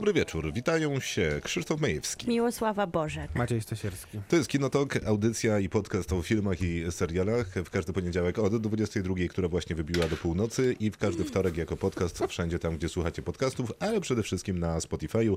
Dobry 0.00 0.12
wieczór, 0.12 0.52
witają 0.52 1.00
się 1.00 1.40
Krzysztof 1.44 1.80
Majewski. 1.80 2.28
Miłosława 2.28 2.86
Bożek. 2.86 3.34
Maciej 3.34 3.60
Stasierski. 3.60 4.20
To 4.28 4.36
jest 4.36 4.48
Kinotok, 4.48 4.96
audycja 5.06 5.58
i 5.58 5.68
podcast 5.68 6.12
o 6.12 6.22
filmach 6.22 6.62
i 6.62 6.84
serialach 6.90 7.46
w 7.64 7.70
każdy 7.70 7.92
poniedziałek 7.92 8.38
od 8.38 8.56
22, 8.62 9.14
która 9.30 9.48
właśnie 9.48 9.76
wybiła 9.76 10.08
do 10.08 10.16
północy 10.16 10.76
i 10.80 10.90
w 10.90 10.98
każdy 10.98 11.24
wtorek 11.24 11.56
jako 11.56 11.76
podcast 11.76 12.18
wszędzie 12.28 12.58
tam, 12.58 12.76
gdzie 12.76 12.88
słuchacie 12.88 13.22
podcastów, 13.22 13.72
ale 13.80 14.00
przede 14.00 14.22
wszystkim 14.22 14.58
na 14.58 14.78
Spotify'u. 14.78 15.36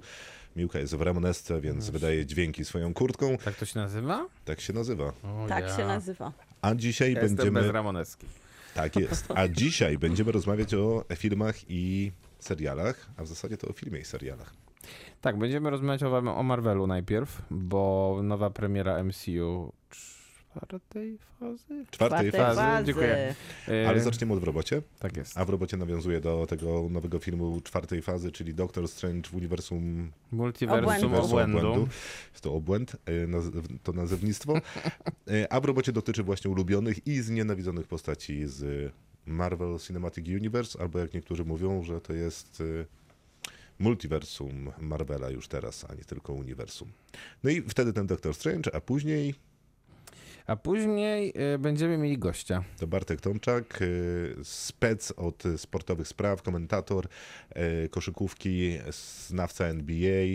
Miłka 0.56 0.80
jest 0.80 0.96
w 0.96 1.02
Ramonesce, 1.02 1.62
więc 1.62 1.90
wydaje 1.90 2.26
dźwięki 2.26 2.66
swoją 2.66 2.94
kurtką. 2.94 3.38
Tak 3.38 3.56
to 3.56 3.66
się 3.66 3.80
nazywa? 3.80 4.26
Tak 4.46 4.62
się 4.62 4.74
nazywa. 4.74 5.06
O, 5.24 5.46
Tak 5.50 5.64
ja. 5.68 5.78
się 5.78 5.86
nazywa. 5.88 6.32
A 6.62 6.76
dzisiaj 6.76 7.14
Jestem 7.14 7.36
będziemy... 7.36 7.62
bez 7.62 7.72
Ramoneski. 7.72 8.28
Tak 8.76 8.96
jest. 8.96 9.26
A 9.36 9.48
dzisiaj 9.48 9.98
będziemy 9.98 10.32
rozmawiać 10.32 10.74
o 10.74 11.06
filmach 11.16 11.56
i 11.70 12.12
serialach, 12.44 13.10
a 13.18 13.24
w 13.24 13.28
zasadzie 13.28 13.58
to 13.58 13.68
o 13.68 13.74
filmie 13.74 14.00
i 14.00 14.06
serialach. 14.06 14.54
Tak, 15.22 15.38
będziemy 15.38 15.70
rozmawiać 15.70 16.04
o, 16.04 16.18
o 16.18 16.44
Marvelu 16.44 16.88
najpierw, 16.88 17.42
bo 17.52 18.20
nowa 18.24 18.50
premiera 18.50 19.04
MCU 19.04 19.74
czwartej 19.90 21.18
fazy? 21.40 21.86
Czwartej 21.92 22.32
Czwartej 22.32 22.32
fazy. 22.32 22.60
fazy. 22.60 22.86
Dziękuję. 22.86 23.36
Ale 23.88 24.00
zaczniemy 24.02 24.34
od 24.34 24.40
w 24.40 24.44
robocie. 24.44 24.82
Tak 25.00 25.18
jest. 25.18 25.38
A 25.38 25.46
w 25.46 25.50
robocie 25.50 25.78
nawiązuje 25.78 26.22
do 26.22 26.46
tego 26.50 26.88
nowego 26.90 27.20
filmu 27.20 27.62
czwartej 27.62 28.02
fazy, 28.02 28.32
czyli 28.32 28.54
Doctor 28.54 28.88
Strange 28.88 29.30
w 29.30 29.36
uniwersum 29.36 30.12
Multiversum 30.32 31.14
Obłędu. 31.16 31.58
obłędu. 31.58 31.88
Jest 32.32 32.42
to 32.44 32.54
obłęd, 32.54 32.96
naz- 33.28 33.52
to 33.84 33.92
nazewnictwo. 33.94 34.54
E, 35.28 35.54
A 35.54 35.60
w 35.60 35.66
robocie 35.66 35.92
dotyczy 35.92 36.24
właśnie 36.24 36.52
ulubionych 36.52 37.08
i 37.08 37.22
znienawidzonych 37.22 37.88
postaci 37.88 38.48
z 38.48 38.92
Marvel 39.26 39.80
Cinematic 39.80 40.28
Universe, 40.28 40.82
albo 40.82 41.00
jak 41.00 41.14
niektórzy 41.14 41.46
mówią, 41.46 41.84
że 41.84 42.02
to 42.02 42.14
jest 42.14 42.62
e, 42.62 42.86
multiversum 43.80 44.72
Marvela 44.80 45.30
już 45.30 45.48
teraz, 45.48 45.86
a 45.90 45.96
nie 45.96 46.04
tylko 46.04 46.34
uniwersum. 46.34 46.92
No 47.44 47.50
i 47.50 47.62
wtedy 47.62 47.94
ten 47.94 48.08
Doctor 48.08 48.34
Strange, 48.34 48.76
a 48.76 48.82
później 48.82 49.36
A 50.48 50.56
później 50.56 51.34
e, 51.36 51.58
będziemy 51.58 51.98
mieli 51.98 52.18
gościa. 52.18 52.64
To 52.80 52.88
Bartek 52.88 53.22
Tomczak, 53.22 53.82
y, 53.82 54.36
spec 54.44 55.12
od 55.12 55.44
sportowych 55.58 56.08
spraw, 56.08 56.42
komentator 56.42 57.08
y, 57.86 57.90
koszykówki, 57.90 58.80
znawca 59.28 59.66
NBA, 59.66 60.26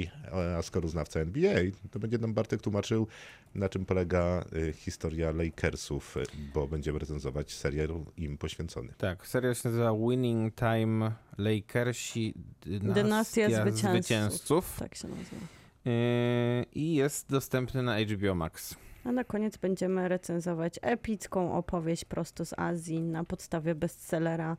a 0.59 0.63
skoro 0.63 0.89
znawca 0.89 1.21
NBA, 1.21 1.61
to 1.91 1.99
będzie 1.99 2.19
nam 2.19 2.35
Bartek 2.35 2.61
tłumaczył, 2.63 3.07
na 3.55 3.69
czym 3.69 3.85
polega 3.87 4.45
y, 4.69 4.73
historia 4.73 5.31
Lakersów, 5.33 6.17
y, 6.17 6.23
bo 6.55 6.67
będziemy 6.69 6.99
recenzować 6.99 7.53
serial 7.55 7.89
im 8.17 8.39
poświęcony. 8.39 8.93
Tak, 8.99 9.27
serial 9.27 9.55
się 9.55 9.69
nazywa 9.69 9.93
Winning 10.09 10.55
Time 10.55 11.13
Lakersi 11.39 12.35
Dynastia, 12.67 12.95
Dynastia 12.95 13.49
Zwycięzców. 13.49 13.91
Zwycięzców. 13.93 14.77
Tak 14.79 14.95
się 14.95 15.09
nazywa. 15.09 15.47
E, 15.87 16.65
I 16.75 16.95
jest 16.95 17.31
dostępny 17.31 17.83
na 17.83 18.01
HBO 18.01 18.35
Max. 18.35 18.75
A 19.05 19.13
na 19.13 19.25
koniec 19.25 19.57
będziemy 19.57 20.09
recenzować 20.09 20.75
epicką 20.83 21.53
opowieść 21.55 22.05
prosto 22.05 22.45
z 22.45 22.55
Azji 22.59 23.03
na 23.03 23.25
podstawie 23.25 23.75
bestsellera 23.75 24.57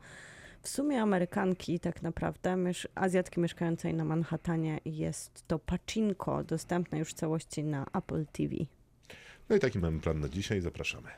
w 0.62 0.68
sumie 0.68 1.02
Amerykanki 1.02 1.80
tak 1.80 2.02
naprawdę, 2.02 2.56
miesz- 2.56 2.88
Azjatki 2.94 3.40
mieszkającej 3.40 3.94
na 3.94 4.04
Manhattanie 4.04 4.80
jest 4.84 5.44
to 5.46 5.58
Pacinko, 5.58 6.44
dostępne 6.44 6.98
już 6.98 7.08
w 7.08 7.14
całości 7.14 7.64
na 7.64 7.86
Apple 7.94 8.26
TV. 8.32 8.54
No 9.50 9.56
i 9.56 9.60
taki 9.60 9.78
mamy 9.78 10.00
plan 10.00 10.20
na 10.20 10.28
dzisiaj, 10.28 10.60
zapraszamy. 10.60 11.08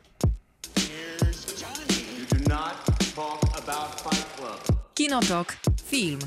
Kinotok. 4.95 5.57
Film. 5.85 6.19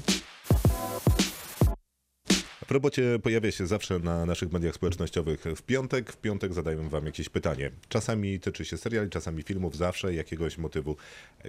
W 2.68 2.72
robocie 2.72 3.20
pojawia 3.24 3.52
się 3.52 3.68
zawsze 3.68 4.00
na 4.00 4.26
naszych 4.26 4.52
mediach 4.52 4.76
społecznościowych 4.76 5.44
w 5.56 5.62
piątek. 5.62 6.12
W 6.12 6.18
piątek 6.18 6.54
zadają 6.54 6.90
wam 6.90 7.06
jakieś 7.06 7.30
pytanie. 7.30 7.72
Czasami 7.90 8.40
tyczy 8.40 8.66
się 8.66 8.78
seriali, 8.78 9.10
czasami 9.10 9.44
filmów, 9.44 9.78
zawsze 9.78 10.14
jakiegoś 10.14 10.58
motywu, 10.58 10.96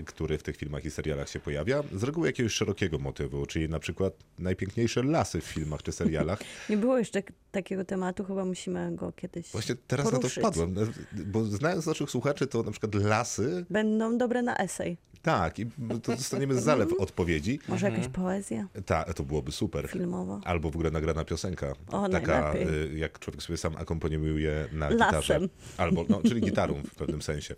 który 0.06 0.38
w 0.38 0.42
tych 0.42 0.56
filmach 0.56 0.84
i 0.84 0.90
serialach 0.90 1.28
się 1.28 1.40
pojawia. 1.40 1.82
Z 1.92 2.02
reguły 2.02 2.26
jakiegoś 2.26 2.52
szerokiego 2.52 2.98
motywu, 2.98 3.46
czyli 3.46 3.68
na 3.68 3.78
przykład 3.78 4.14
najpiękniejsze 4.38 5.02
lasy 5.02 5.40
w 5.40 5.44
filmach 5.44 5.82
czy 5.82 5.92
serialach. 5.92 6.38
Nie 6.70 6.76
było 6.76 6.98
jeszcze 6.98 7.22
takiego 7.52 7.84
tematu, 7.84 8.24
chyba 8.24 8.44
musimy 8.44 8.96
go 8.96 9.12
kiedyś 9.12 9.50
Właśnie 9.52 9.74
teraz 9.86 10.10
poruszyć. 10.10 10.36
na 10.36 10.42
to 10.42 10.48
wpadłem, 10.50 10.74
bo 11.12 11.44
znając 11.44 11.86
naszych 11.86 12.10
słuchaczy, 12.10 12.46
to 12.46 12.62
na 12.62 12.70
przykład 12.70 12.94
lasy, 12.94 13.64
Będą 13.70 14.18
dobre 14.18 14.42
na 14.42 14.56
esej. 14.56 14.96
Tak, 15.26 15.58
i 15.58 15.66
to 16.02 16.12
dostaniemy 16.16 16.60
zalew 16.60 16.92
odpowiedzi. 17.06 17.58
Może 17.68 17.90
jakaś 17.90 18.08
poezja 18.08 18.68
Tak, 18.86 19.14
to 19.14 19.22
byłoby 19.22 19.52
super. 19.52 19.88
filmowa. 19.88 20.40
Albo 20.44 20.70
w 20.70 20.76
ogóle 20.76 20.90
nagrana 20.90 21.24
piosenka. 21.24 21.72
O, 21.88 22.08
taka, 22.08 22.54
y, 22.54 22.98
jak 22.98 23.18
człowiek 23.18 23.42
sobie 23.42 23.56
sam 23.56 23.76
akompaniuje 23.76 24.68
na 24.72 24.88
Lasem. 24.90 25.08
gitarze. 25.08 25.40
Albo, 25.76 26.04
no, 26.08 26.20
czyli 26.28 26.40
gitarą 26.40 26.74
w 26.74 26.94
pewnym 26.94 27.22
sensie. 27.22 27.54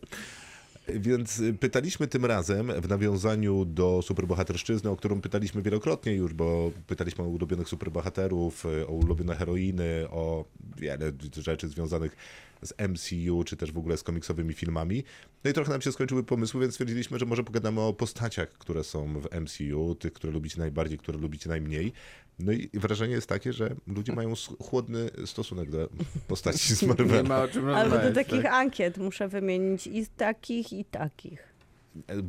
Więc 0.89 1.39
y, 1.39 1.55
pytaliśmy 1.55 2.07
tym 2.07 2.25
razem 2.25 2.73
w 2.81 2.89
nawiązaniu 2.89 3.65
do 3.65 4.03
superbohaterszczyzny, 4.03 4.91
o 4.91 4.97
którą 4.97 5.21
pytaliśmy 5.21 5.63
wielokrotnie 5.63 6.15
już, 6.15 6.35
bo 6.35 6.71
pytaliśmy 6.87 7.25
o 7.25 7.29
ulubionych 7.29 7.69
superbohaterów, 7.69 8.65
y, 8.67 8.87
o 8.87 8.93
ulubione 8.93 9.37
heroiny, 9.37 10.07
o 10.11 10.45
wiele 10.77 11.13
rzeczy 11.33 11.69
związanych 11.69 12.17
z 12.63 12.75
MCU, 12.89 13.45
czy 13.45 13.57
też 13.57 13.73
w 13.73 13.79
ogóle 13.79 13.97
z 13.97 14.03
komiksowymi 14.03 14.55
filmami. 14.55 15.05
No 15.45 15.51
i 15.51 15.55
trochę 15.55 15.71
nam 15.71 15.81
się 15.81 15.93
skończyły 15.93 16.25
pomysły, 16.25 16.61
więc 16.61 16.73
stwierdziliśmy, 16.75 17.19
że 17.19 17.27
może 17.27 17.45
pogadamy 17.45 17.81
o 17.81 17.93
postaciach, 17.93 18.49
które 18.53 18.85
są 18.85 19.21
w 19.21 19.41
MCU, 19.41 19.95
tych, 19.95 20.13
które 20.13 20.33
lubicie 20.33 20.59
najbardziej, 20.61 20.99
które 20.99 21.19
lubicie 21.19 21.49
najmniej. 21.49 21.93
No 22.39 22.53
i 22.53 22.71
wrażenie 22.75 23.15
jest 23.15 23.29
takie, 23.29 23.53
że 23.53 23.75
ludzie 23.87 24.13
mają 24.13 24.35
chłodny 24.63 25.11
stosunek 25.27 25.71
do 25.71 25.89
postaci 26.29 26.75
z 26.77 26.83
Nie 26.83 26.89
Marvela. 26.89 27.23
ma 27.29 27.43
o 27.43 27.49
czym 27.49 27.69
Albo 27.69 27.91
do 27.91 27.97
rozmawiać. 27.97 28.15
takich 28.15 28.43
tak? 28.43 28.53
ankiet 28.53 28.99
muszę 28.99 29.29
wymienić 29.29 29.87
i 29.87 30.07
takich, 30.07 30.73
i 30.73 30.85
takich. 30.85 31.49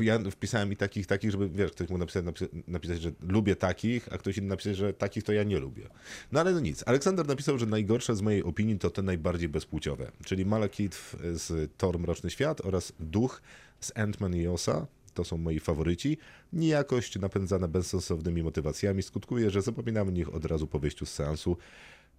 Ja 0.02 0.19
wpisałem 0.31 0.72
i 0.72 0.75
takich, 0.75 1.07
takich, 1.07 1.31
żeby 1.31 1.50
wiesz, 1.50 1.72
ktoś 1.72 1.90
mógł 1.90 2.00
napisać, 2.00 2.25
napisać, 2.68 3.02
że 3.02 3.12
lubię 3.22 3.56
takich, 3.56 4.13
a 4.13 4.18
ktoś 4.18 4.38
inny 4.38 4.47
napisać, 4.47 4.78
że 4.78 4.94
takich 4.94 5.24
to 5.24 5.34
ja 5.34 5.44
nie 5.44 5.59
lubię. 5.59 5.90
No 6.31 6.40
ale 6.40 6.53
no 6.53 6.59
nic. 6.59 6.84
Aleksander 6.88 7.28
napisał, 7.28 7.57
że 7.57 7.66
najgorsze 7.66 8.16
z 8.16 8.22
mojej 8.22 8.44
opinii 8.44 8.80
to 8.80 8.90
te 8.90 9.02
najbardziej 9.02 9.50
bezpłciowe, 9.50 10.12
czyli 10.25 10.46
Malekith 10.46 11.16
z 11.34 11.72
Thor 11.78 12.00
Mroczny 12.00 12.30
Świat 12.30 12.62
oraz 12.62 12.94
Duch 13.00 13.41
z 13.80 13.91
Ant-Man 13.91 14.35
i 14.35 14.47
Osa. 14.47 14.88
To 15.13 15.24
są 15.24 15.38
moi 15.38 15.59
faworyci. 15.59 16.18
Niejakość 16.53 17.19
napędzana 17.19 17.68
bezsensownymi 17.68 18.44
motywacjami 18.44 19.03
skutkuje, 19.03 19.50
że 19.50 19.62
zapominamy 19.62 20.12
o 20.12 20.13
nich 20.13 20.34
od 20.34 20.46
razu 20.46 20.68
po 20.68 20.80
wyjściu 20.80 21.06
z 21.06 21.13
seansu. 21.13 21.57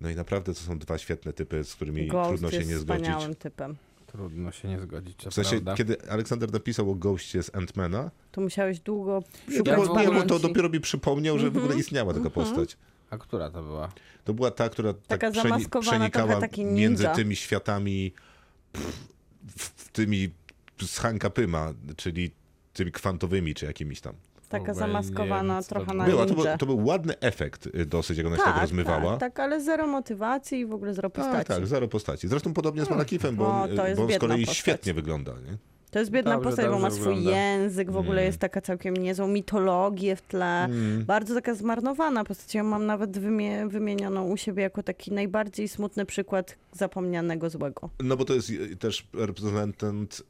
No 0.00 0.10
i 0.10 0.14
naprawdę 0.14 0.54
to 0.54 0.60
są 0.60 0.78
dwa 0.78 0.98
świetne 0.98 1.32
typy, 1.32 1.64
z 1.64 1.74
którymi 1.74 2.06
Ghost 2.06 2.28
trudno 2.28 2.50
się 2.50 2.64
nie 2.64 2.78
zgodzić. 2.78 3.14
typem. 3.38 3.76
Trudno 4.12 4.52
się 4.52 4.68
nie 4.68 4.80
zgodzić, 4.80 5.16
to 5.24 5.30
W 5.30 5.34
sensie, 5.34 5.50
prawda. 5.50 5.74
kiedy 5.74 6.10
Aleksander 6.10 6.52
napisał 6.52 6.90
o 6.90 6.94
Ghostie 6.94 7.42
z 7.42 7.50
Ant-Mana, 7.50 8.10
To 8.32 8.40
musiałeś 8.40 8.80
długo 8.80 9.22
szukać 9.56 9.76
bo, 9.76 9.82
nie, 10.00 10.06
bo 10.06 10.12
to 10.12 10.12
pamięci. 10.12 10.40
dopiero 10.42 10.68
mi 10.68 10.80
przypomniał, 10.80 11.38
że 11.38 11.50
w 11.50 11.56
ogóle 11.58 11.76
istniała 11.76 12.14
taka 12.14 12.30
postać. 12.30 12.76
A 13.10 13.18
która 13.18 13.50
to 13.50 13.62
była? 13.62 13.92
To 14.24 14.34
była 14.34 14.50
ta, 14.50 14.68
która 14.68 14.92
Taka 14.94 15.26
tak 15.26 15.32
przeni- 15.34 15.42
zamaskowana, 15.48 15.90
przenikała 15.90 16.40
taki 16.40 16.64
ninja. 16.64 16.80
między 16.80 17.08
tymi 17.14 17.36
światami, 17.36 18.12
pff, 18.72 19.08
w, 19.56 19.62
w 19.64 19.88
tymi 19.92 20.30
z 20.86 20.98
Hanka 20.98 21.30
Pyma, 21.30 21.72
czyli 21.96 22.30
tymi 22.72 22.92
kwantowymi, 22.92 23.54
czy 23.54 23.66
jakimiś 23.66 24.00
tam. 24.00 24.14
Taka 24.50 24.74
zamaskowana 24.74 25.62
trochę 25.62 25.94
na 25.94 26.04
Była, 26.04 26.26
to, 26.26 26.34
był, 26.34 26.44
to 26.58 26.66
był 26.66 26.86
ładny 26.86 27.18
efekt 27.20 27.66
y, 27.66 27.86
dosyć, 27.86 28.18
jak 28.18 28.26
ona 28.26 28.36
się 28.36 28.42
tak, 28.42 28.52
tak, 28.52 28.62
rozmywała. 28.62 29.10
tak, 29.16 29.20
tak, 29.20 29.40
ale 29.40 29.60
zero 29.60 29.86
motywacji 29.86 30.58
i 30.60 30.66
w 30.66 30.72
ogóle 30.72 30.94
zero 30.94 31.10
postaci. 31.10 31.36
tak, 31.36 31.46
tak, 31.46 31.66
zero 31.66 31.88
postaci. 31.88 32.28
Zresztą 32.28 32.52
podobnie 32.54 32.84
z 32.84 32.90
Malakifem, 32.90 33.36
bo, 33.36 33.46
O, 33.46 33.62
on, 33.62 33.76
to 33.76 33.88
y, 33.88 33.94
bo 33.96 34.02
on 34.04 34.12
z 34.12 34.18
kolei 34.18 34.40
postać. 34.40 34.56
świetnie 34.56 34.94
wygląda. 34.94 35.32
Nie? 35.32 35.56
To 35.90 35.98
jest 35.98 36.10
biedna 36.10 36.32
Dobrze, 36.34 36.48
postać, 36.48 36.66
bo 36.66 36.78
ma 36.78 36.88
dobrze 36.88 36.96
swój 37.02 37.14
wygląda. 37.14 37.38
język, 37.40 37.90
w 37.90 37.96
ogóle 37.96 38.12
Mm. 38.16 38.24
jest 38.26 38.38
taka 38.38 38.60
całkiem 38.60 38.96
niezłą 38.96 39.28
mitologię 39.28 40.16
w 40.16 40.22
tle. 40.22 40.68
Bardzo 41.06 41.34
taka 41.34 41.54
zmarnowana 41.54 42.24
postać. 42.24 42.54
Ja 42.54 42.62
mam 42.64 42.86
nawet 42.86 43.18
wymie- 43.18 43.68
wymienioną 43.68 44.28
u 44.28 44.36
siebie 44.36 44.62
jako 44.62 44.82
taki 44.82 45.12
najbardziej 45.12 45.68
smutny 45.68 46.06
przykład 46.06 46.56
zapomnianego 46.72 47.50
złego. 47.50 47.90
No 48.02 48.16
bo 48.16 48.24
to 48.24 48.34
jest 48.34 48.50
y, 48.50 48.76
też 48.76 49.06
reprezentant 49.14 50.22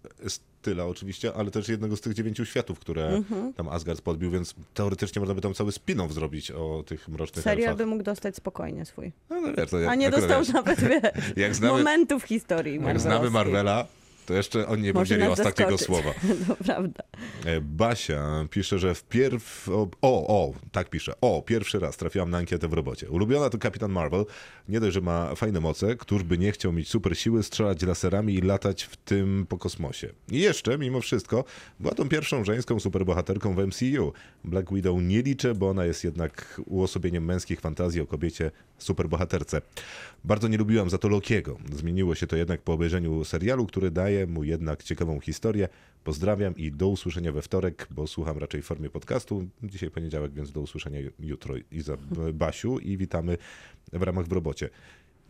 styla 0.60 0.84
oczywiście, 0.86 1.32
ale 1.34 1.50
też 1.50 1.68
jednego 1.68 1.96
z 1.96 2.00
tych 2.00 2.14
dziewięciu 2.14 2.44
światów, 2.44 2.78
które 2.78 3.08
Mhm. 3.08 3.52
tam 3.52 3.68
Asgard 3.68 4.00
podbił, 4.00 4.30
więc 4.30 4.54
teoretycznie 4.74 5.20
można 5.20 5.34
by 5.34 5.40
tam 5.40 5.54
cały 5.54 5.70
spin-off 5.70 6.12
zrobić 6.12 6.50
o 6.50 6.84
tych 6.86 7.08
mrocznych 7.08 7.44
Serial 7.44 7.68
elfach. 7.70 7.76
by 7.78 7.86
mógł 7.86 8.02
dostać 8.02 8.36
spokojnie 8.36 8.84
swój. 8.84 9.12
No, 9.30 9.40
no 9.40 9.48
wiesz, 9.56 9.70
to 9.70 9.76
A 9.88 9.94
nie 9.94 10.10
dostał 10.10 10.42
nawet 10.54 10.80
wiesz, 10.80 11.00
jak 11.36 11.54
znamy, 11.54 11.78
momentów 11.78 12.22
historii. 12.24 12.80
jak 12.82 13.00
znamy. 13.00 13.30
Marvela, 13.30 13.86
To 14.30 14.34
jeszcze 14.34 14.66
oni 14.66 14.82
nie 14.82 14.92
Może 14.92 15.14
powiedzieli 15.14 15.32
ostatniego 15.32 15.78
słowa. 15.78 16.14
to 16.48 16.56
prawda. 16.64 17.02
E, 17.44 17.60
Basia 17.60 18.46
pisze, 18.50 18.78
że 18.78 18.94
wpierw. 18.94 19.68
O, 19.68 19.88
o, 20.02 20.26
o, 20.28 20.52
tak 20.72 20.90
pisze. 20.90 21.12
O, 21.20 21.42
pierwszy 21.42 21.78
raz 21.78 21.96
trafiłam 21.96 22.30
na 22.30 22.38
ankietę 22.38 22.68
w 22.68 22.72
robocie. 22.72 23.10
Ulubiona 23.10 23.50
to 23.50 23.58
Kapitan 23.58 23.92
Marvel. 23.92 24.24
Nie 24.68 24.80
dość, 24.80 24.94
że 24.94 25.00
ma 25.00 25.34
fajne 25.34 25.60
moce, 25.60 25.96
któż 25.96 26.22
by 26.22 26.38
nie 26.38 26.52
chciał 26.52 26.72
mieć 26.72 26.88
super 26.88 27.18
siły, 27.18 27.42
strzelać 27.42 27.82
laserami 27.82 28.34
i 28.34 28.40
latać 28.40 28.82
w 28.82 28.96
tym 28.96 29.46
po 29.48 29.58
kosmosie. 29.58 30.08
I 30.30 30.40
jeszcze, 30.40 30.78
mimo 30.78 31.00
wszystko, 31.00 31.44
była 31.80 31.94
tą 31.94 32.08
pierwszą 32.08 32.44
żeńską 32.44 32.80
superbohaterką 32.80 33.54
w 33.54 33.66
MCU. 33.66 34.12
Black 34.44 34.72
Widow 34.72 35.02
nie 35.02 35.22
liczę, 35.22 35.54
bo 35.54 35.68
ona 35.68 35.84
jest 35.84 36.04
jednak 36.04 36.60
uosobieniem 36.66 37.24
męskich 37.24 37.60
fantazji 37.60 38.00
o 38.00 38.06
kobiecie 38.06 38.50
superbohaterce. 38.78 39.62
Bardzo 40.24 40.48
nie 40.48 40.58
lubiłam 40.58 40.90
za 40.90 40.98
to 40.98 41.08
Lokiego. 41.08 41.58
Zmieniło 41.72 42.14
się 42.14 42.26
to 42.26 42.36
jednak 42.36 42.62
po 42.62 42.72
obejrzeniu 42.72 43.24
serialu, 43.24 43.66
który 43.66 43.90
daje 43.90 44.19
mu 44.26 44.44
jednak 44.44 44.82
ciekawą 44.82 45.20
historię. 45.20 45.68
Pozdrawiam 46.04 46.56
i 46.56 46.72
do 46.72 46.88
usłyszenia 46.88 47.32
we 47.32 47.42
wtorek, 47.42 47.88
bo 47.90 48.06
słucham 48.06 48.38
raczej 48.38 48.62
w 48.62 48.64
formie 48.64 48.90
podcastu. 48.90 49.48
Dzisiaj 49.62 49.90
poniedziałek, 49.90 50.32
więc 50.32 50.52
do 50.52 50.60
usłyszenia 50.60 51.00
jutro 51.18 51.54
i 51.70 51.80
za 51.80 51.96
Basiu 52.34 52.78
i 52.78 52.96
witamy 52.96 53.36
w 53.92 54.02
ramach 54.02 54.26
w 54.26 54.32
robocie. 54.32 54.70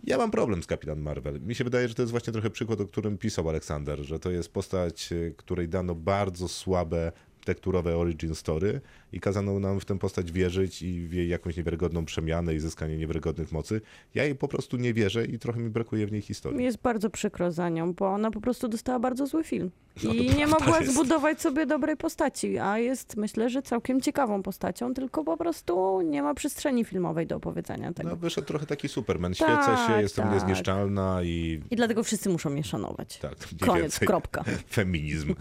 Ja 0.04 0.18
mam 0.18 0.30
problem 0.30 0.62
z 0.62 0.66
Kapitan 0.66 1.00
Marvel. 1.00 1.40
Mi 1.40 1.54
się 1.54 1.64
wydaje, 1.64 1.88
że 1.88 1.94
to 1.94 2.02
jest 2.02 2.10
właśnie 2.10 2.32
trochę 2.32 2.50
przykład, 2.50 2.80
o 2.80 2.86
którym 2.86 3.18
pisał 3.18 3.48
Aleksander, 3.48 3.98
że 3.98 4.18
to 4.18 4.30
jest 4.30 4.52
postać, 4.52 5.12
y, 5.12 5.34
której 5.36 5.68
dano 5.68 5.94
bardzo 5.94 6.48
słabe 6.48 7.12
tekturowe 7.44 7.96
origin 7.96 8.34
story 8.34 8.80
i 9.12 9.20
kazano 9.20 9.58
nam 9.60 9.80
w 9.80 9.84
tę 9.84 9.98
postać 9.98 10.32
wierzyć 10.32 10.82
i 10.82 11.00
w 11.06 11.12
jej 11.12 11.28
jakąś 11.28 11.56
niewiarygodną 11.56 12.04
przemianę 12.04 12.54
i 12.54 12.58
zyskanie 12.60 12.96
niewiarygodnych 12.96 13.52
mocy. 13.52 13.80
Ja 14.14 14.24
jej 14.24 14.34
po 14.34 14.48
prostu 14.48 14.76
nie 14.76 14.94
wierzę 14.94 15.24
i 15.24 15.38
trochę 15.38 15.60
mi 15.60 15.70
brakuje 15.70 16.06
w 16.06 16.12
niej 16.12 16.20
Mi 16.20 16.26
historii. 16.26 16.64
jest 16.64 16.78
bardzo 16.78 17.10
przykro 17.10 17.52
za 17.52 17.68
nią, 17.68 17.94
bo 17.94 18.08
ona 18.08 18.30
po 18.30 18.40
prostu 18.40 18.68
dostała 18.68 18.98
bardzo 18.98 19.26
zły 19.26 19.44
film. 19.44 19.70
No 20.04 20.12
I 20.12 20.34
nie 20.36 20.46
mogła 20.46 20.80
jest. 20.80 20.92
zbudować 20.92 21.40
sobie 21.40 21.66
dobrej 21.66 21.96
postaci, 21.96 22.58
a 22.58 22.78
jest 22.78 23.16
myślę, 23.16 23.50
że 23.50 23.62
całkiem 23.62 24.00
ciekawą 24.00 24.42
postacią, 24.42 24.94
tylko 24.94 25.24
po 25.24 25.36
prostu 25.36 26.00
nie 26.02 26.22
ma 26.22 26.34
przestrzeni 26.34 26.84
filmowej 26.84 27.26
do 27.26 27.36
opowiedzenia 27.36 27.92
tego. 27.92 28.08
No 28.08 28.16
wyszedł 28.16 28.46
trochę 28.46 28.66
taki 28.66 28.88
Superman. 28.88 29.34
Tak, 29.34 29.62
Świecę 29.64 29.86
się, 29.86 30.00
jestem 30.02 30.24
tak. 30.24 30.34
niezniszczalna 30.34 31.22
i 31.22 31.60
I 31.70 31.76
dlatego 31.76 32.02
wszyscy 32.04 32.28
muszą 32.28 32.50
mnie 32.50 32.64
szanować. 32.64 33.18
tak, 33.18 33.34
Koniec, 33.66 33.98
kropka. 33.98 34.44
feminizm 34.70 35.34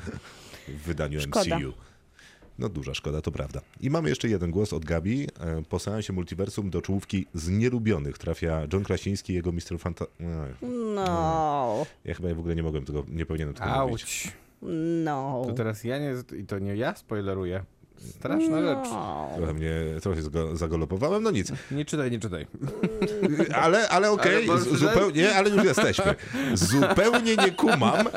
w 0.68 0.81
wydaniu 0.81 1.22
Szkoda. 1.22 1.60
MCU. 1.60 1.74
No 2.60 2.70
duża 2.70 2.94
szkoda, 2.94 3.22
to 3.22 3.32
prawda. 3.32 3.62
I 3.82 3.90
mamy 3.90 4.10
jeszcze 4.10 4.30
jeden 4.30 4.52
głos 4.52 4.74
od 4.74 4.86
Gabi. 4.86 5.28
E, 5.40 5.62
Po 5.70 5.80
seansie 5.80 6.14
multiversum 6.14 6.70
do 6.70 6.82
czołówki 6.82 7.26
z 7.34 7.50
nielubionych 7.50 8.18
trafia 8.18 8.62
John 8.74 8.84
Krasiński 8.84 9.34
i 9.34 9.36
jego 9.36 9.52
Mister 9.52 9.80
Fanta... 9.80 10.06
No, 10.96 11.86
Ja 12.06 12.14
chyba 12.14 12.34
w 12.34 12.40
ogóle 12.40 12.56
nie 12.56 12.64
mogłem 12.64 12.86
tego, 12.86 13.06
nie 13.08 13.26
powinienem 13.26 13.54
tego 13.54 13.70
mówić. 13.88 14.02
Auć. 14.04 14.32
no. 15.04 15.44
To 15.48 15.54
teraz 15.54 15.84
ja 15.84 15.98
nie... 16.00 16.14
I 16.38 16.44
to 16.46 16.60
nie 16.60 16.76
ja 16.76 16.96
spoileruję. 16.96 17.64
Straszna 18.00 18.62
rzecz. 18.62 18.90
no. 18.92 19.30
Trochę 19.38 19.54
mnie, 19.54 19.72
trochę 20.02 20.22
zagolopowałem, 20.54 21.24
no 21.24 21.32
nic. 21.32 21.52
Nie 21.72 21.86
czytaj, 21.86 22.12
nie 22.12 22.20
czytaj. 22.20 22.48
Ale, 23.64 23.90
ale 23.90 24.12
okej, 24.12 24.48
z- 24.60 24.80
zupełnie, 24.80 25.36
ale 25.36 25.50
już 25.50 25.64
jesteśmy. 25.64 26.16
Zupełnie 26.54 27.36
nie 27.36 27.52
kumam. 27.52 28.06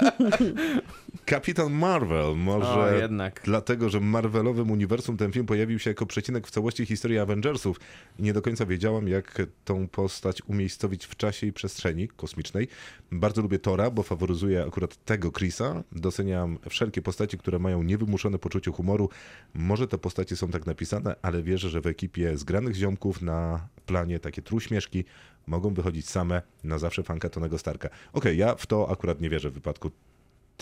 Kapitan 1.25 1.73
Marvel, 1.73 2.37
może 2.37 2.69
O, 2.69 2.93
jednak. 2.93 3.41
dlatego, 3.45 3.89
że 3.91 4.01
Marvelowym 4.01 4.71
uniwersum 4.71 5.17
ten 5.17 5.33
film 5.33 5.47
pojawił 5.47 5.79
się 5.79 5.91
jako 5.91 6.07
przecinek 6.07 6.47
w 6.47 6.51
całości 6.51 6.87
historii 6.87 7.19
Avengersów 7.19 7.81
i 8.19 8.23
nie 8.23 8.33
do 8.33 8.43
końca 8.43 8.67
wiedziałam, 8.67 9.09
jak 9.09 9.43
tą 9.65 9.89
postać 9.89 10.43
umiejscowić 10.47 11.07
w 11.07 11.17
czasie 11.17 11.47
i 11.47 11.53
przestrzeni 11.53 12.09
kosmicznej. 12.09 12.69
Bardzo 13.13 13.43
lubię 13.43 13.59
Tora, 13.59 13.91
bo 13.91 14.03
faworyzuje 14.03 14.65
akurat 14.67 15.05
tego 15.05 15.33
Chrisa. 15.33 15.83
Doceniam 15.93 16.59
wszelkie 16.69 17.03
postaci, 17.03 17.39
które 17.39 17.59
mają 17.59 17.83
niewymuszone 17.83 18.39
poczucie 18.39 18.71
humoru. 18.71 19.09
Może 19.55 19.89
te 19.89 19.99
postacie 19.99 20.37
są 20.37 20.49
tak 20.49 20.67
napisane, 20.67 21.17
ale 21.23 21.43
wierzę, 21.43 21.71
że 21.71 21.81
w 21.81 21.87
ekipie 21.87 22.37
zgranych 22.39 22.75
ziomków 22.75 23.23
na 23.23 23.69
planie 23.87 24.19
takie 24.19 24.43
truśmieszki 24.43 25.05
mogą 25.47 25.75
wychodzić 25.75 26.09
same 26.09 26.43
na 26.65 26.79
zawsze 26.79 27.03
fanka 27.03 27.29
Tonego 27.29 27.59
Starka. 27.59 27.89
Okej, 28.13 28.39
ja 28.39 28.55
w 28.55 28.67
to 28.67 28.91
akurat 28.91 29.21
nie 29.21 29.31
wierzę 29.31 29.51
w 29.51 29.55
wypadku 29.55 29.91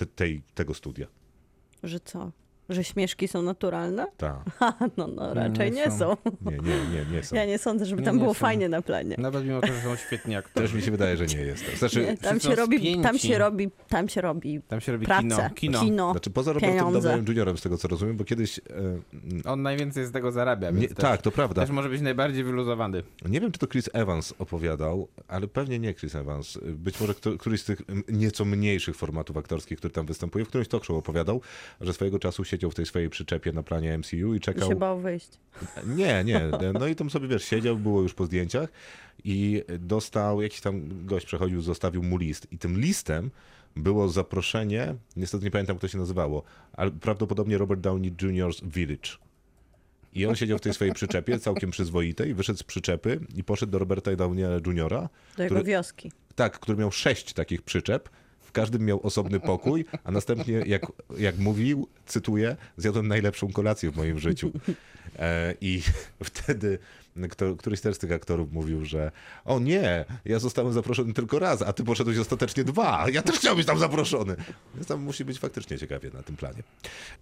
te, 0.00 0.06
tej, 0.06 0.42
tego 0.54 0.74
studia. 0.74 1.06
Że 1.82 2.00
co? 2.00 2.32
Że 2.70 2.84
śmieszki 2.84 3.28
są 3.28 3.42
naturalne? 3.42 4.06
Ta. 4.16 4.44
Ha, 4.58 4.74
no, 4.96 5.06
no 5.06 5.34
raczej 5.34 5.72
Nie 5.72 5.76
nie 5.84 5.90
są. 5.90 5.98
są. 5.98 6.16
Nie, 6.42 6.56
nie, 6.56 6.60
nie, 7.06 7.12
nie 7.12 7.22
są. 7.22 7.36
Ja 7.36 7.44
nie 7.46 7.58
sądzę, 7.58 7.86
żeby 7.86 8.02
Nie, 8.02 8.06
tam 8.06 8.16
nie 8.16 8.20
było 8.22 8.34
są. 8.34 8.40
fajnie 8.40 8.68
na 8.68 8.82
planie. 8.82 9.14
Nawet 9.18 9.44
mimo 9.44 9.60
to, 9.60 9.66
że 9.66 9.80
są 9.80 9.96
świetni 9.96 10.36
aktorzy. 10.36 10.66
Też 10.66 10.74
mi 10.76 10.82
się 10.82 10.90
wydaje, 10.90 11.16
że 11.16 11.26
nie 11.26 11.40
jest. 11.40 11.78
Znaczy, 11.78 12.00
Nie, 12.00 12.16
tam 12.16 12.40
się 12.40 12.54
robi, 12.54 12.92
tam 12.92 13.02
spięci. 13.02 13.28
się 13.28 13.38
robi, 13.38 13.70
tam 13.88 14.08
się 14.08 14.20
robi 14.20 14.60
Tam 14.68 14.80
się 14.80 14.92
robi 14.92 15.06
pracę, 15.06 15.26
kino. 15.26 15.50
Kino. 15.54 15.80
kino. 15.80 16.10
znaczy 16.12 16.30
poza 16.30 16.52
Robertem 16.52 16.76
pieniądze. 16.78 16.98
Downeyem 17.00 17.24
Juniorem, 17.28 17.58
z 17.58 17.62
tego 17.62 17.78
co 17.78 17.88
rozumiem, 17.88 18.16
bo 18.16 18.24
kiedyś... 18.24 18.58
E, 18.58 18.62
On 19.50 19.62
najwięcej 19.62 20.06
z 20.06 20.12
tego 20.12 20.32
zarabia, 20.32 20.68
więc 20.72 20.82
nie, 20.82 20.88
też, 20.88 20.96
tak, 20.96 21.22
to 21.22 21.30
prawda. 21.30 21.60
też 21.62 21.70
może 21.70 21.88
być 21.88 22.00
najbardziej 22.00 22.44
wyluzowany. 22.44 23.02
Nie 23.28 23.40
wiem, 23.40 23.52
czy 23.52 23.58
to 23.58 23.66
Chris 23.66 23.90
Evans 23.92 24.34
opowiadał, 24.38 25.08
ale 25.28 25.48
pewnie 25.48 25.78
nie 25.78 25.94
Chris 25.94 26.14
Evans. 26.14 26.58
Być 26.62 27.00
może 27.00 27.14
kto, 27.14 27.38
któryś 27.38 27.60
z 27.60 27.64
tych 27.64 27.82
nieco 28.08 28.44
mniejszych 28.44 28.96
formatów 28.96 29.36
aktorskich, 29.36 29.78
który 29.78 29.94
tam 29.94 30.06
występuje, 30.06 30.44
w 30.44 30.48
którymś 30.48 30.68
talk 30.68 30.84
show 30.84 30.96
opowiadał, 30.96 31.40
że 31.80 31.92
swojego 31.92 32.18
czasu 32.18 32.44
siedział 32.60 32.70
w 32.70 32.74
tej 32.74 32.86
swojej 32.86 33.10
przyczepie 33.10 33.52
na 33.52 33.62
planie 33.62 33.98
MCU 33.98 34.34
i 34.34 34.36
I 34.36 34.40
czekał... 34.40 34.68
się 34.68 34.76
bał 34.76 35.00
wyjść. 35.00 35.28
Nie, 35.86 36.24
nie. 36.24 36.40
No 36.74 36.86
i 36.86 36.94
tam 36.96 37.10
sobie, 37.10 37.28
wiesz, 37.28 37.44
siedział, 37.44 37.76
było 37.76 38.02
już 38.02 38.14
po 38.14 38.26
zdjęciach 38.26 38.68
i 39.24 39.62
dostał, 39.78 40.42
jakiś 40.42 40.60
tam 40.60 41.06
gość 41.06 41.26
przechodził, 41.26 41.60
zostawił 41.62 42.02
mu 42.02 42.16
list 42.18 42.46
i 42.52 42.58
tym 42.58 42.80
listem 42.80 43.30
było 43.76 44.08
zaproszenie, 44.08 44.94
niestety 45.16 45.44
nie 45.44 45.50
pamiętam, 45.50 45.74
jak 45.74 45.80
to 45.80 45.88
się 45.88 45.98
nazywało, 45.98 46.42
ale 46.72 46.90
prawdopodobnie 46.90 47.58
Robert 47.58 47.80
Downey 47.80 48.12
Jr.'s 48.22 48.60
Village. 48.64 49.10
I 50.12 50.26
on 50.26 50.36
siedział 50.36 50.58
w 50.58 50.60
tej 50.60 50.74
swojej 50.74 50.94
przyczepie, 50.94 51.38
całkiem 51.38 51.70
przyzwoitej, 51.70 52.34
wyszedł 52.34 52.58
z 52.58 52.62
przyczepy 52.62 53.20
i 53.34 53.44
poszedł 53.44 53.72
do 53.72 53.78
Roberta 53.78 54.16
Downey 54.16 54.42
Jr., 54.66 54.90
Do 55.36 55.42
jego 55.42 55.54
Który- 55.54 55.64
wioski. 55.64 56.12
tak, 56.34 56.58
który 56.60 56.78
miał 56.78 56.92
sześć 56.92 57.32
takich 57.32 57.62
przyczep. 57.62 58.08
W 58.50 58.52
każdym 58.52 58.84
miał 58.84 59.00
osobny 59.02 59.40
pokój, 59.40 59.84
a 60.04 60.10
następnie, 60.10 60.54
jak, 60.66 60.86
jak 61.18 61.38
mówił, 61.38 61.88
cytuję, 62.06 62.56
zjadłem 62.76 63.08
najlepszą 63.08 63.52
kolację 63.52 63.90
w 63.90 63.96
moim 63.96 64.18
życiu. 64.18 64.52
E, 65.18 65.54
I 65.60 65.82
wtedy 66.24 66.78
kto, 67.30 67.56
któryś 67.56 67.80
z 67.80 67.98
tych 67.98 68.12
aktorów 68.12 68.52
mówił, 68.52 68.84
że 68.84 69.12
o 69.44 69.60
nie, 69.60 70.04
ja 70.24 70.38
zostałem 70.38 70.72
zaproszony 70.72 71.12
tylko 71.12 71.38
raz, 71.38 71.62
a 71.62 71.72
ty 71.72 71.84
poszedłeś 71.84 72.18
ostatecznie 72.18 72.64
dwa. 72.64 73.06
Ja 73.12 73.22
też 73.22 73.36
chciałem 73.38 73.56
być 73.56 73.66
tam 73.66 73.78
zaproszony. 73.78 74.36
Więc 74.74 74.86
tam 74.86 75.00
musi 75.00 75.24
być 75.24 75.38
faktycznie 75.38 75.78
ciekawie 75.78 76.10
na 76.14 76.22
tym 76.22 76.36
planie. 76.36 76.62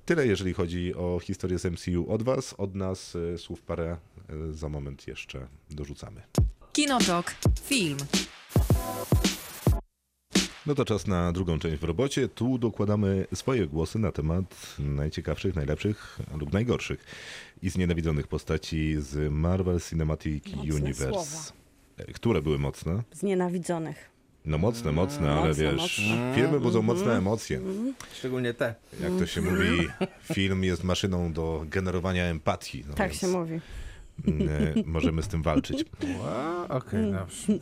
Tyle, 0.07 0.27
jeżeli 0.27 0.55
chodzi 0.55 0.95
o 0.95 1.21
historię 1.23 1.59
z 1.59 1.65
MCU 1.65 2.13
od 2.13 2.23
was. 2.23 2.55
Od 2.59 2.75
nas 2.75 3.17
e, 3.35 3.39
słów 3.39 3.63
parę 3.63 3.97
e, 4.29 4.53
za 4.53 4.69
moment 4.69 5.09
jeszcze 5.09 5.47
dorzucamy. 5.71 6.23
Kinotok. 6.73 7.35
Film. 7.65 7.99
No 10.69 10.75
to 10.75 10.85
czas 10.85 11.07
na 11.07 11.33
drugą 11.33 11.59
część 11.59 11.77
w 11.77 11.85
robocie. 11.85 12.29
Tu 12.29 12.59
dokładamy 12.59 13.27
swoje 13.35 13.67
głosy 13.67 13.99
na 13.99 14.13
temat 14.13 14.77
najciekawszych, 14.79 15.57
najlepszych 15.57 16.19
lub 16.39 16.53
najgorszych 16.53 17.05
i 17.63 17.71
znienawidzonych 17.71 18.27
postaci 18.27 18.97
z 18.99 19.33
Marvel 19.33 19.81
Cinematic 19.81 20.45
Mocne 20.47 20.75
Universe. 20.75 21.09
słowa. 21.11 21.53
E, 21.97 22.13
Które 22.13 22.43
były 22.43 22.59
mocne? 22.59 23.03
Znienawidzonych. 23.13 24.11
No 24.45 24.59
mocne, 24.59 24.93
mocne, 24.93 25.31
ale 25.33 25.49
Mocne, 25.49 25.65
wiesz, 25.65 26.01
mocne. 26.01 26.33
filmy 26.35 26.61
budzą 26.61 26.83
mocne 26.83 27.17
emocje. 27.19 27.61
Szczególnie 28.13 28.55
te. 28.55 28.75
Jak 29.03 29.13
to 29.19 29.27
się 29.27 29.41
mówi, 29.43 29.89
film 30.35 30.65
jest 30.65 30.85
maszyną 30.85 31.33
do 31.33 31.65
generowania 31.71 32.25
empatii. 32.25 32.85
No 32.89 32.95
Tak 32.95 33.09
więc, 33.11 33.21
się 33.21 33.29
mówi. 33.29 33.55
e, 34.29 34.83
Możemy 34.87 35.23
z 35.23 35.29
tym 35.29 35.43
walczyć. 35.43 35.85
Okej, 36.69 37.13
dobrze. 37.13 37.59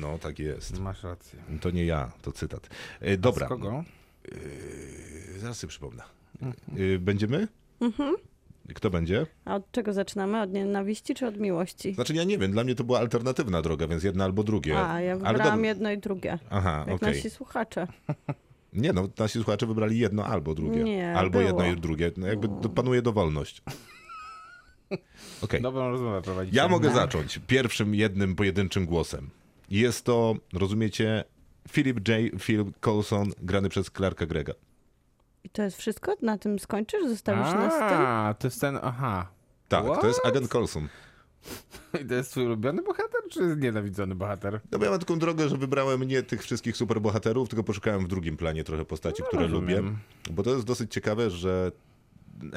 No 0.00 0.18
tak 0.18 0.38
jest. 0.38 0.78
Masz 0.80 1.02
rację. 1.02 1.38
To 1.60 1.70
nie 1.70 1.84
ja, 1.84 2.12
to 2.22 2.32
cytat. 2.32 2.68
E, 3.02 3.12
A 3.12 3.16
Dobra, 3.16 3.46
Z 3.46 3.48
kogo? 3.48 3.84
e, 5.36 5.38
zaraz 5.38 5.58
sobie 5.58 5.68
przypomnę. 5.68 6.02
E, 6.42 6.98
Będziemy? 6.98 7.48
Kto 8.74 8.90
będzie? 8.90 9.26
A 9.44 9.54
od 9.54 9.72
czego 9.72 9.92
zaczynamy? 9.92 10.40
Od 10.42 10.52
nienawiści 10.52 11.14
czy 11.14 11.26
od 11.26 11.36
miłości? 11.36 11.94
Znaczy 11.94 12.14
ja 12.14 12.24
nie 12.24 12.38
wiem, 12.38 12.52
dla 12.52 12.64
mnie 12.64 12.74
to 12.74 12.84
była 12.84 12.98
alternatywna 12.98 13.62
droga, 13.62 13.86
więc 13.86 14.04
jedna 14.04 14.24
albo 14.24 14.42
drugie. 14.42 14.78
A, 14.86 15.00
ja 15.00 15.12
Ale 15.12 15.32
wybrałam 15.32 15.64
jedno 15.64 15.90
i 15.92 15.98
drugie. 15.98 16.38
Aha, 16.50 16.84
Jak 16.86 16.96
okej. 16.96 17.14
nasi 17.14 17.30
słuchacze. 17.30 17.86
Nie 18.72 18.92
no, 18.92 19.08
nasi 19.18 19.38
słuchacze 19.38 19.66
wybrali 19.66 19.98
jedno 19.98 20.24
albo 20.26 20.54
drugie. 20.54 20.84
Nie, 20.84 21.16
albo 21.16 21.30
było. 21.38 21.42
jedno 21.42 21.66
i 21.66 21.76
drugie. 21.76 22.10
No 22.16 22.26
jakby 22.26 22.68
panuje 22.68 23.02
dowolność. 23.02 23.62
Okej. 25.42 25.62
Dobrą 25.62 25.90
rozmowę 25.90 26.22
prowadzicie. 26.22 26.56
Ja 26.56 26.68
mogę 26.68 26.88
Tak. 26.88 26.96
zacząć 26.96 27.40
pierwszym 27.46 27.94
jednym 27.94 28.34
pojedynczym 28.36 28.86
głosem. 28.86 29.30
Jest 29.72 30.04
to, 30.04 30.34
rozumiecie, 30.52 31.24
Philip 31.68 32.08
J. 32.08 32.40
Phil 32.42 32.64
Coulson 32.80 33.30
grany 33.42 33.68
przez 33.68 33.90
Clarka 33.90 34.26
Grega. 34.26 34.52
I 35.44 35.48
to 35.50 35.62
jest 35.62 35.76
wszystko? 35.76 36.16
Na 36.22 36.38
tym 36.38 36.58
skończysz? 36.58 37.08
Zostawisz 37.08 37.54
nas 37.54 37.72
z 37.74 37.76
tym? 37.78 37.86
A, 37.88 38.34
to 38.38 38.46
jest 38.46 38.60
ten, 38.60 38.78
aha. 38.82 39.28
Tak, 39.68 39.84
to 40.00 40.06
jest 40.06 40.20
What? 40.20 40.32
agent 40.32 40.48
Coulson. 40.48 40.88
I 42.02 42.06
to 42.06 42.14
jest 42.14 42.30
twój 42.30 42.46
ulubiony 42.46 42.82
bohater, 42.82 43.20
czy 43.30 43.42
jest 43.42 43.60
nienawidzony 43.60 44.14
bohater? 44.14 44.60
No 44.72 44.78
bo 44.78 44.84
ja 44.84 44.90
mam 44.90 45.00
taką 45.00 45.18
drogę, 45.18 45.48
że 45.48 45.56
wybrałem 45.56 46.02
nie 46.02 46.22
tych 46.22 46.42
wszystkich 46.42 46.76
superbohaterów, 46.76 47.48
tylko 47.48 47.64
poszukałem 47.64 48.04
w 48.04 48.08
drugim 48.08 48.36
planie 48.36 48.64
trochę 48.64 48.84
postaci, 48.84 49.22
które 49.22 49.42
rozumiem. 49.42 49.84
lubię. 49.84 49.96
Bo 50.30 50.42
to 50.42 50.50
jest 50.50 50.66
dosyć 50.66 50.92
ciekawe, 50.92 51.30
że 51.30 51.72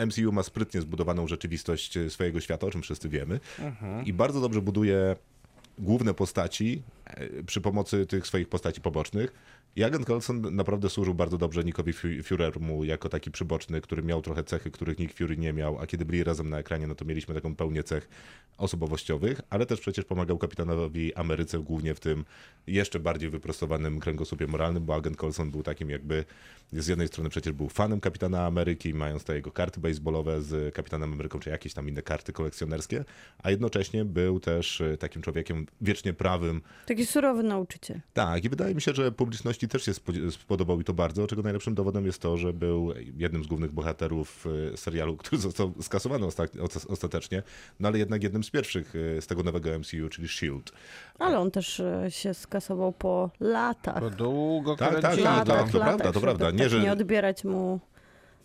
MCU 0.08 0.32
ma 0.32 0.44
sprytnie 0.44 0.82
zbudowaną 0.82 1.28
rzeczywistość 1.28 1.98
swojego 2.10 2.42
świata, 2.42 2.68
o 2.68 2.72
czym 2.72 2.82
wszyscy 2.82 3.10
wiemy. 3.10 3.40
I 4.06 4.14
bardzo 4.14 4.42
dobrze 4.42 4.62
buduje 4.62 5.16
główne 5.78 6.14
postaci 6.14 6.82
e, 7.06 7.44
przy 7.44 7.62
pomocy 7.62 8.06
tych 8.06 8.28
swoich 8.28 8.50
postaci 8.50 8.82
pobocznych. 8.82 9.34
I 9.76 9.84
agent 9.84 10.06
Coulson 10.06 10.56
naprawdę 10.56 10.90
służył 10.90 11.14
bardzo 11.14 11.38
dobrze 11.38 11.64
Nickowi 11.64 11.94
Führermu 11.94 12.84
jako 12.84 13.10
taki 13.10 13.32
przyboczny, 13.32 13.82
który 13.82 14.04
miał 14.04 14.22
trochę 14.22 14.44
cechy, 14.44 14.72
których 14.72 15.00
Nick 15.00 15.18
Fury 15.18 15.38
nie 15.38 15.54
miał, 15.54 15.80
a 15.80 15.88
kiedy 15.88 16.06
byli 16.06 16.24
razem 16.24 16.50
na 16.50 16.60
ekranie, 16.60 16.88
no 16.88 16.96
to 16.96 17.06
mieliśmy 17.06 17.36
taką 17.36 17.56
pełnię 17.56 17.84
cech 17.84 18.10
osobowościowych, 18.58 19.42
ale 19.50 19.66
też 19.66 19.80
przecież 19.80 20.06
pomagał 20.06 20.38
kapitanowi 20.38 21.16
Ameryce 21.16 21.60
głównie 21.60 21.96
w 21.96 22.00
tym 22.00 22.26
jeszcze 22.68 23.00
bardziej 23.00 23.30
wyprostowanym 23.30 24.00
kręgosłupie 24.00 24.48
moralnym, 24.48 24.86
bo 24.86 24.96
agent 24.96 25.18
Coulson 25.18 25.52
był 25.52 25.64
takim 25.64 25.90
jakby, 25.90 26.26
z 26.82 26.88
jednej 26.88 27.08
strony 27.08 27.30
przecież 27.30 27.54
był 27.54 27.70
fanem 27.70 28.00
kapitana 28.00 28.46
Ameryki, 28.46 28.94
mając 28.94 29.24
te 29.24 29.36
jego 29.36 29.52
karty 29.52 29.80
baseballowe 29.80 30.42
z 30.42 30.76
kapitanem 30.76 31.14
Ameryką, 31.14 31.40
czy 31.40 31.50
jakieś 31.50 31.74
tam 31.74 31.90
inne 31.90 32.02
karty 32.02 32.34
kolekcjonerskie, 32.34 33.06
a 33.44 33.52
jednocześnie 33.52 34.06
był 34.06 34.40
też 34.40 34.82
e, 34.82 34.98
takim 34.98 35.22
człowiekiem 35.22 35.66
wiecznie 35.82 36.14
prawym, 36.14 36.62
Taki 36.86 37.06
surowy 37.06 37.44
nauczyciel. 37.44 38.00
tak, 38.14 38.46
i 38.46 38.50
wydaje 38.50 38.76
mi 38.76 38.82
się, 38.82 38.94
że 38.94 39.12
publiczności 39.12 39.68
też 39.68 39.86
się 39.86 39.92
spo- 39.92 40.32
spodobał 40.32 40.82
i 40.82 40.84
to 40.84 40.94
bardzo, 40.94 41.28
czego 41.28 41.42
najlepszym 41.42 41.76
dowodem 41.76 42.06
jest 42.06 42.22
to, 42.22 42.38
że 42.38 42.54
był 42.54 42.94
jednym 43.18 43.44
z 43.44 43.48
głównych 43.48 43.72
bohaterów 43.72 44.46
e, 44.74 44.78
serialu, 44.78 45.18
który 45.22 45.38
został 45.42 45.74
skasowany 45.82 46.26
osta- 46.26 46.58
osta- 46.60 46.88
ostatecznie, 46.92 47.44
no 47.80 47.88
ale 47.88 47.98
jednak 48.00 48.24
jednym 48.24 48.44
z 48.44 48.50
pierwszych 48.50 48.94
e, 49.18 49.22
z 49.22 49.28
tego 49.28 49.44
nowego 49.44 49.80
MCU, 49.80 50.10
czyli 50.10 50.26
S.H.I.E.L.D. 50.26 50.72
Ale 51.20 51.40
on 51.40 51.52
też 51.52 51.82
się 52.10 52.34
skasował 52.34 52.92
po 52.94 53.30
latach. 53.40 54.00
Bo 54.00 54.10
długo 54.10 54.76
Tak, 54.76 54.92
tak, 55.02 55.02
tak, 55.02 55.46
to. 55.46 55.54
tak, 55.54 55.72
to 55.72 55.80
prawda, 55.80 56.12
to 56.12 56.22
prawda. 56.22 56.52
Nie, 56.66 56.70
tak 56.70 56.80
że- 56.80 56.86
nie 56.86 56.92
odbierać 56.92 57.44
mu 57.44 57.80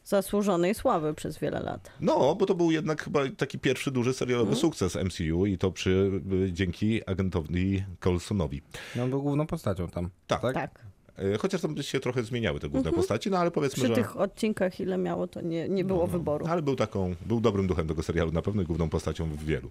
zasłużonej 0.04 0.74
sławy 0.74 1.14
przez 1.14 1.38
wiele 1.38 1.60
lat. 1.60 1.90
No, 2.00 2.34
bo 2.34 2.46
to 2.46 2.54
był 2.54 2.70
jednak 2.70 3.04
chyba 3.04 3.20
taki 3.36 3.58
pierwszy 3.58 3.90
duży 3.90 4.12
serialowy 4.14 4.56
sukces 4.56 4.96
MCU 4.96 5.46
i 5.46 5.58
to 5.58 5.70
przy, 5.72 6.10
e, 6.48 6.52
dzięki 6.52 7.08
agentowi 7.08 7.84
Coulsonowi. 8.00 8.62
No, 8.96 9.02
on 9.02 9.10
był 9.10 9.22
główną 9.22 9.46
postacią 9.46 9.88
tam. 9.88 10.10
Tak. 10.26 10.40
Tak. 10.54 10.84
E, 11.18 11.38
Chociaż 11.38 11.60
tam 11.60 11.82
się 11.82 12.00
trochę 12.00 12.22
zmieniały 12.22 12.60
te 12.60 12.68
główne 12.68 12.92
postaci, 12.92 13.30
no 13.30 13.38
ale 13.38 13.50
powiedzmy, 13.50 13.76
Przy 13.84 13.86
że... 13.88 13.94
tych 13.94 14.16
odcinkach, 14.20 14.80
ile 14.80 14.98
miało, 14.98 15.26
to 15.26 15.40
nie, 15.40 15.68
nie 15.68 15.84
było 15.84 16.06
wyboru. 16.06 16.46
Ale 16.46 16.62
był 16.62 16.76
taką, 16.76 17.14
był 17.26 17.40
dobrym 17.40 17.66
duchem 17.66 17.88
tego 17.88 18.02
serialu, 18.02 18.32
na 18.32 18.42
pewno 18.42 18.64
główną 18.64 18.88
postacią 18.88 19.26
w 19.26 19.44
wielu. 19.44 19.70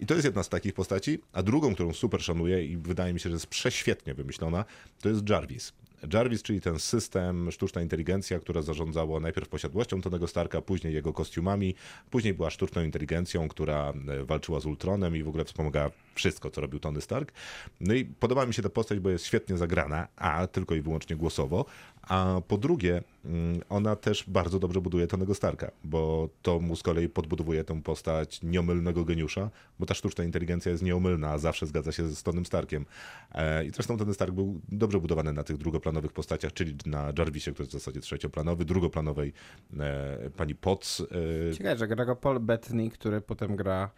I 0.00 0.06
to 0.06 0.14
jest 0.14 0.24
jedna 0.26 0.42
z 0.42 0.48
takich 0.48 0.72
postaci, 0.74 1.18
a 1.32 1.42
drugą, 1.42 1.74
którą 1.74 1.92
super 1.92 2.22
szanuję 2.22 2.64
i 2.64 2.76
wydaje 2.76 3.12
mi 3.14 3.20
się, 3.20 3.28
że 3.28 3.34
jest 3.34 3.46
prześwietnie 3.46 4.14
wymyślona, 4.14 4.64
to 5.02 5.08
jest 5.08 5.28
Jarvis. 5.28 5.72
Jarvis, 6.12 6.42
czyli 6.42 6.60
ten 6.60 6.78
system, 6.78 7.50
sztuczna 7.50 7.82
inteligencja, 7.82 8.38
która 8.38 8.62
zarządzała 8.62 9.20
najpierw 9.20 9.48
posiadłością 9.48 10.02
Tonego 10.02 10.28
Starka, 10.28 10.60
później 10.60 10.94
jego 10.94 11.12
kostiumami, 11.12 11.74
później 12.10 12.34
była 12.34 12.50
sztuczną 12.50 12.82
inteligencją, 12.82 13.48
która 13.48 13.92
e, 14.08 14.24
walczyła 14.24 14.60
z 14.60 14.66
Ultronem 14.66 15.16
i 15.16 15.22
w 15.22 15.28
ogóle 15.28 15.44
wspomagała 15.44 15.90
wszystko, 16.14 16.50
co 16.50 16.60
robił 16.60 16.80
Tony 16.80 17.00
Stark. 17.00 17.32
No 17.80 17.94
i 17.94 18.04
podoba 18.04 18.46
mi 18.46 18.54
się 18.54 18.62
ta 18.62 18.68
postać, 18.68 19.00
bo 19.00 19.10
jest 19.10 19.26
świetnie 19.26 19.56
zagrana, 19.58 20.08
a 20.16 20.46
tylko 20.46 20.74
i 20.74 20.80
wyłącznie 20.80 21.16
głosowo, 21.16 21.64
a 22.02 22.40
po 22.48 22.58
drugie, 22.58 23.02
mm, 23.24 23.60
ona 23.68 23.96
też 23.96 24.24
bardzo 24.28 24.58
dobrze 24.58 24.80
buduje 24.80 25.06
Tonego 25.06 25.34
Starka, 25.34 25.70
bo 25.84 26.28
to 26.42 26.60
mu 26.60 26.76
z 26.76 26.82
kolei 26.82 27.08
podbudowuje 27.08 27.64
tę 27.64 27.82
postać 27.82 28.42
nieomylnego 28.42 29.04
geniusza, 29.04 29.50
bo 29.78 29.86
ta 29.86 29.94
sztuczna 29.94 30.24
inteligencja 30.24 30.72
jest 30.72 30.82
nieomylna, 30.82 31.30
a 31.30 31.38
zawsze 31.38 31.66
zgadza 31.66 31.92
się 31.92 32.08
z 32.08 32.22
Tonym 32.22 32.46
Starkiem. 32.46 32.86
E, 33.32 33.64
I 33.64 33.70
zresztą 33.70 33.96
Tony 33.98 34.14
Stark 34.14 34.32
był 34.32 34.60
dobrze 34.68 35.00
budowany 35.00 35.32
na 35.32 35.44
tych 35.44 35.56
drugoplanowych 35.56 36.12
postaciach, 36.12 36.52
czyli 36.52 36.76
na 36.86 37.12
Jarvisie, 37.18 37.52
który 37.52 37.64
jest 37.64 37.70
w 37.70 37.78
zasadzie 37.78 38.00
trzecioplanowy, 38.00 38.64
drugoplanowej 38.64 39.32
e, 39.78 40.30
pani 40.36 40.54
Potts. 40.54 41.02
E, 41.50 41.54
Ciekawe, 41.54 41.76
że 41.76 41.88
gra 41.88 42.04
go 42.04 42.16
Paul 42.16 42.40
Bettany, 42.40 42.90
który 42.90 43.20
potem 43.20 43.56
gra 43.56 43.90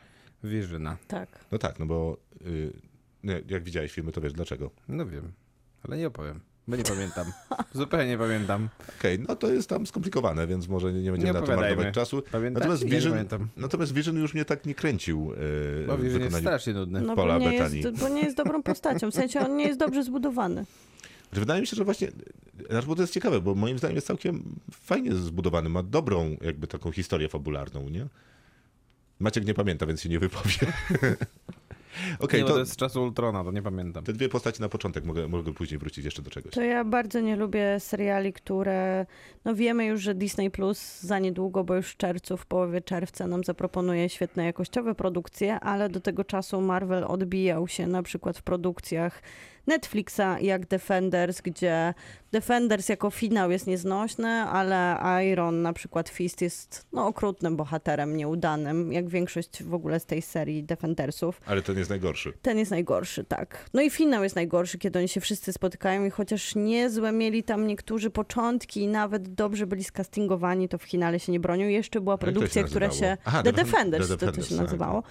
Visiona. 0.44 0.96
Tak. 1.08 1.28
no 1.52 1.58
tak, 1.58 1.78
no 1.78 1.86
bo 1.86 2.16
y, 2.46 2.72
jak 3.48 3.62
widziałeś 3.62 3.92
filmy, 3.92 4.12
to 4.12 4.20
wiesz 4.20 4.32
dlaczego. 4.32 4.70
No 4.88 5.06
wiem, 5.06 5.32
ale 5.82 5.96
nie 5.96 6.06
opowiem, 6.06 6.40
bo 6.68 6.76
nie 6.76 6.84
pamiętam. 6.84 7.32
Zupełnie 7.74 8.06
nie 8.08 8.18
pamiętam. 8.18 8.68
Okej, 8.98 9.18
no 9.28 9.36
to 9.36 9.52
jest 9.52 9.68
tam 9.68 9.86
skomplikowane, 9.86 10.46
więc 10.46 10.68
może 10.68 10.92
nie, 10.92 11.02
nie 11.02 11.10
będziemy 11.10 11.32
Nie 11.32 11.40
na 11.40 11.46
to 11.46 11.56
marnować 11.56 11.94
czasu. 11.94 12.22
Pamiętacie? 12.32 12.68
Natomiast 12.68 12.84
Vision, 12.84 13.12
pamiętam. 13.12 13.48
natomiast 13.56 13.94
Vision 13.94 14.16
już 14.16 14.34
mnie 14.34 14.44
tak 14.44 14.66
nie 14.66 14.74
kręcił 14.74 15.32
e, 15.82 15.86
Bo 15.86 15.98
Vision 15.98 16.22
jest 16.22 16.36
strasznie 16.36 16.72
nudny. 16.72 17.00
No 17.00 17.16
Paula 17.16 17.38
bo 17.38 17.50
nie, 17.50 17.56
jest, 17.56 18.00
bo 18.00 18.08
nie 18.08 18.22
jest 18.22 18.36
dobrą 18.36 18.62
postacią. 18.62 19.10
W 19.10 19.14
sensie 19.14 19.40
on 19.40 19.56
nie 19.56 19.66
jest 19.66 19.78
dobrze 19.78 20.02
zbudowany. 20.04 20.64
Że 21.32 21.40
Wydaje 21.40 21.60
mi 21.60 21.66
się, 21.66 21.76
że 21.76 21.84
właśnie, 21.84 22.08
znaczy, 22.70 22.86
bo 22.86 22.94
to 22.94 23.02
jest 23.02 23.14
ciekawe, 23.14 23.40
bo 23.40 23.54
moim 23.54 23.78
zdaniem 23.78 23.94
jest 23.94 24.06
całkiem 24.06 24.42
fajnie 24.72 25.14
zbudowany, 25.14 25.68
ma 25.68 25.82
dobrą 25.82 26.36
jakby 26.40 26.66
taką 26.66 26.92
historię 26.92 27.28
fabularną, 27.28 27.88
nie? 27.88 28.06
Maciek 29.22 29.46
nie 29.46 29.54
pamięta, 29.54 29.86
więc 29.86 30.00
się 30.00 30.08
nie 30.08 30.18
wypowie. 30.18 30.54
Okej, 32.18 32.40
nie, 32.40 32.46
to 32.46 32.52
to 32.52 32.58
jest 32.58 32.72
z 32.72 32.76
czasu 32.76 33.02
Ultrona, 33.02 33.44
to 33.44 33.52
nie 33.52 33.62
pamiętam. 33.62 34.04
te 34.04 34.12
dwie 34.12 34.28
postaci 34.28 34.60
na 34.60 34.68
początek, 34.68 35.04
mogę, 35.04 35.28
mogę 35.28 35.54
później 35.54 35.78
wrócić 35.78 36.04
jeszcze 36.04 36.22
do 36.22 36.30
czegoś. 36.30 36.52
To 36.52 36.62
ja 36.62 36.84
bardzo 36.84 37.20
nie 37.20 37.36
lubię 37.36 37.80
seriali, 37.80 38.32
które. 38.32 39.06
No 39.44 39.54
wiemy 39.54 39.86
już, 39.86 40.00
że 40.00 40.14
Disney 40.14 40.50
Plus 40.50 41.00
za 41.00 41.18
niedługo, 41.18 41.64
bo 41.64 41.74
już 41.74 41.90
w 41.90 41.96
czerwcu, 41.96 42.36
w 42.36 42.46
połowie 42.46 42.80
czerwca 42.80 43.26
nam 43.26 43.44
zaproponuje 43.44 44.08
świetne 44.08 44.44
jakościowe 44.44 44.94
produkcje, 44.94 45.60
ale 45.60 45.88
do 45.88 46.00
tego 46.00 46.24
czasu 46.24 46.60
Marvel 46.60 47.04
odbijał 47.04 47.68
się 47.68 47.86
na 47.86 48.02
przykład 48.02 48.38
w 48.38 48.42
produkcjach 48.42 49.22
Netflixa 49.66 50.38
jak 50.40 50.66
Defenders, 50.66 51.40
gdzie 51.40 51.94
Defenders 52.32 52.88
jako 52.88 53.10
finał 53.10 53.50
jest 53.50 53.66
nieznośny, 53.66 54.28
ale 54.28 54.98
Iron, 55.32 55.62
na 55.62 55.72
przykład 55.72 56.08
Fist 56.08 56.40
jest 56.40 56.86
no, 56.92 57.06
okrutnym 57.06 57.56
bohaterem, 57.56 58.16
nieudanym, 58.16 58.92
jak 58.92 59.08
większość 59.08 59.62
w 59.62 59.74
ogóle 59.74 60.00
z 60.00 60.06
tej 60.06 60.22
serii 60.22 60.64
Defendersów. 60.64 61.40
Ale 61.46 61.62
ten 61.62 61.78
jest 61.78 61.90
najgorszy. 61.90 62.32
Ten 62.42 62.58
jest 62.58 62.70
najgorszy, 62.70 63.24
tak. 63.24 63.70
No 63.74 63.82
i 63.82 63.90
finał 63.90 64.22
jest 64.22 64.36
najgorszy, 64.36 64.78
kiedy 64.78 64.98
oni 64.98 65.08
się 65.08 65.20
wszyscy 65.20 65.52
spotykają 65.52 66.04
i 66.04 66.10
chociaż 66.10 66.54
niezłe 66.54 67.12
mieli 67.12 67.42
tam 67.42 67.66
niektórzy 67.66 68.10
początki 68.10 68.80
i 68.80 68.88
nawet 68.88 69.34
dobrze 69.34 69.66
byli 69.66 69.84
skastingowani, 69.84 70.68
to 70.68 70.78
w 70.78 70.82
finale 70.82 71.20
się 71.20 71.32
nie 71.32 71.40
bronią. 71.40 71.68
Jeszcze 71.68 72.00
była 72.00 72.14
się 72.14 72.18
produkcja, 72.18 72.64
która 72.64 72.90
się... 72.90 73.16
Aha, 73.24 73.42
The 73.42 73.52
Defen- 73.52 73.54
Defenders, 73.54 74.08
The 74.08 74.16
to, 74.16 74.32
to 74.32 74.42
się 74.42 74.56
tak. 74.56 74.64
nazywało. 74.64 75.02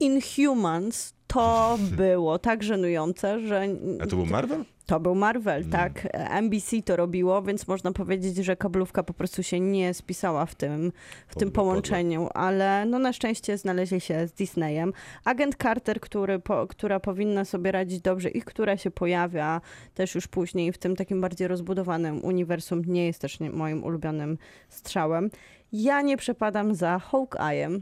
Inhumans 0.00 1.17
to 1.28 1.78
było 1.96 2.38
tak 2.38 2.62
żenujące, 2.62 3.40
że... 3.40 3.66
A 4.00 4.06
to 4.06 4.16
był 4.16 4.26
Marvel? 4.26 4.64
To 4.86 5.00
był 5.00 5.14
Marvel, 5.14 5.58
Mm. 5.60 5.70
tak. 5.70 6.08
NBC 6.12 6.82
to 6.82 6.96
robiło, 6.96 7.42
więc 7.42 7.68
można 7.68 7.92
powiedzieć, 7.92 8.36
że 8.36 8.56
kablówka 8.56 9.02
po 9.02 9.14
prostu 9.14 9.42
się 9.42 9.60
nie 9.60 9.94
spisała 9.94 10.46
w 10.46 10.54
tym, 10.54 10.92
w 11.28 11.34
tym 11.34 11.50
Podle, 11.50 11.52
połączeniu, 11.52 12.28
ale 12.34 12.86
no 12.86 12.98
na 12.98 13.12
szczęście 13.12 13.58
znaleźli 13.58 14.00
się 14.00 14.26
z 14.26 14.32
Disneyem. 14.32 14.92
Agent 15.24 15.56
Carter, 15.62 16.00
który 16.00 16.38
po, 16.38 16.66
która 16.66 17.00
powinna 17.00 17.44
sobie 17.44 17.72
radzić 17.72 18.00
dobrze 18.00 18.28
i 18.28 18.42
która 18.42 18.76
się 18.76 18.90
pojawia 18.90 19.60
też 19.94 20.14
już 20.14 20.26
później 20.26 20.72
w 20.72 20.78
tym 20.78 20.96
takim 20.96 21.20
bardziej 21.20 21.48
rozbudowanym 21.48 22.24
uniwersum, 22.24 22.82
nie 22.86 23.06
jest 23.06 23.20
też 23.20 23.40
nie, 23.40 23.50
moim 23.50 23.84
ulubionym 23.84 24.38
strzałem. 24.68 25.30
Ja 25.72 26.02
nie 26.02 26.16
przepadam 26.16 26.74
za 26.74 27.00
Hawkeye'em, 27.10 27.80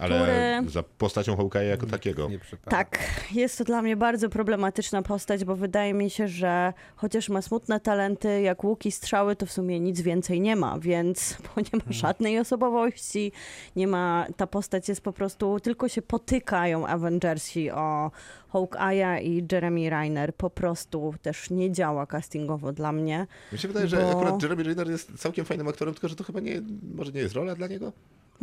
Ale 0.00 0.56
który... 0.58 0.70
za 0.70 0.82
postacią 0.82 1.36
Hawkeye'a 1.36 1.62
jako 1.62 1.86
takiego. 1.86 2.28
Tak, 2.64 2.98
jest 3.32 3.58
to 3.58 3.64
dla 3.64 3.82
mnie 3.82 3.96
bardzo 3.96 4.28
problematyczna 4.28 5.02
postać, 5.02 5.44
bo 5.44 5.56
wydaje 5.56 5.94
mi 5.94 6.10
się, 6.10 6.28
że 6.28 6.72
chociaż 6.96 7.28
ma 7.28 7.42
smutne 7.42 7.80
talenty, 7.80 8.40
jak 8.40 8.64
łuki, 8.64 8.92
strzały, 8.92 9.36
to 9.36 9.46
w 9.46 9.52
sumie 9.52 9.80
nic 9.80 10.00
więcej 10.00 10.40
nie 10.40 10.56
ma, 10.56 10.78
więc 10.78 11.36
bo 11.54 11.60
nie 11.60 11.84
ma 11.86 11.92
żadnej 11.92 12.38
osobowości, 12.38 13.32
nie 13.76 13.86
ma, 13.86 14.26
ta 14.36 14.46
postać 14.46 14.88
jest 14.88 15.00
po 15.00 15.12
prostu, 15.12 15.60
tylko 15.60 15.88
się 15.88 16.02
potykają 16.02 16.86
Avengersi 16.86 17.70
o 17.70 18.10
Hawkeye'a 18.52 19.22
i 19.22 19.46
Jeremy 19.52 19.90
Reiner, 19.90 20.34
po 20.34 20.50
prostu 20.50 21.14
też 21.22 21.50
nie 21.50 21.72
działa 21.72 22.06
castingowo 22.06 22.72
dla 22.72 22.92
mnie. 22.92 23.26
Mi 23.52 23.58
się 23.58 23.68
wydaje, 23.68 23.88
że 23.88 23.96
Bo- 23.96 24.10
akurat 24.10 24.42
Jeremy 24.42 24.62
Renner 24.62 24.90
jest 24.90 25.18
całkiem 25.18 25.44
fajnym 25.44 25.68
aktorem, 25.68 25.94
tylko 25.94 26.08
że 26.08 26.16
to 26.16 26.24
chyba 26.24 26.40
nie, 26.40 26.62
może 26.94 27.12
nie 27.12 27.20
jest 27.20 27.34
rola 27.34 27.54
dla 27.54 27.66
niego? 27.66 27.92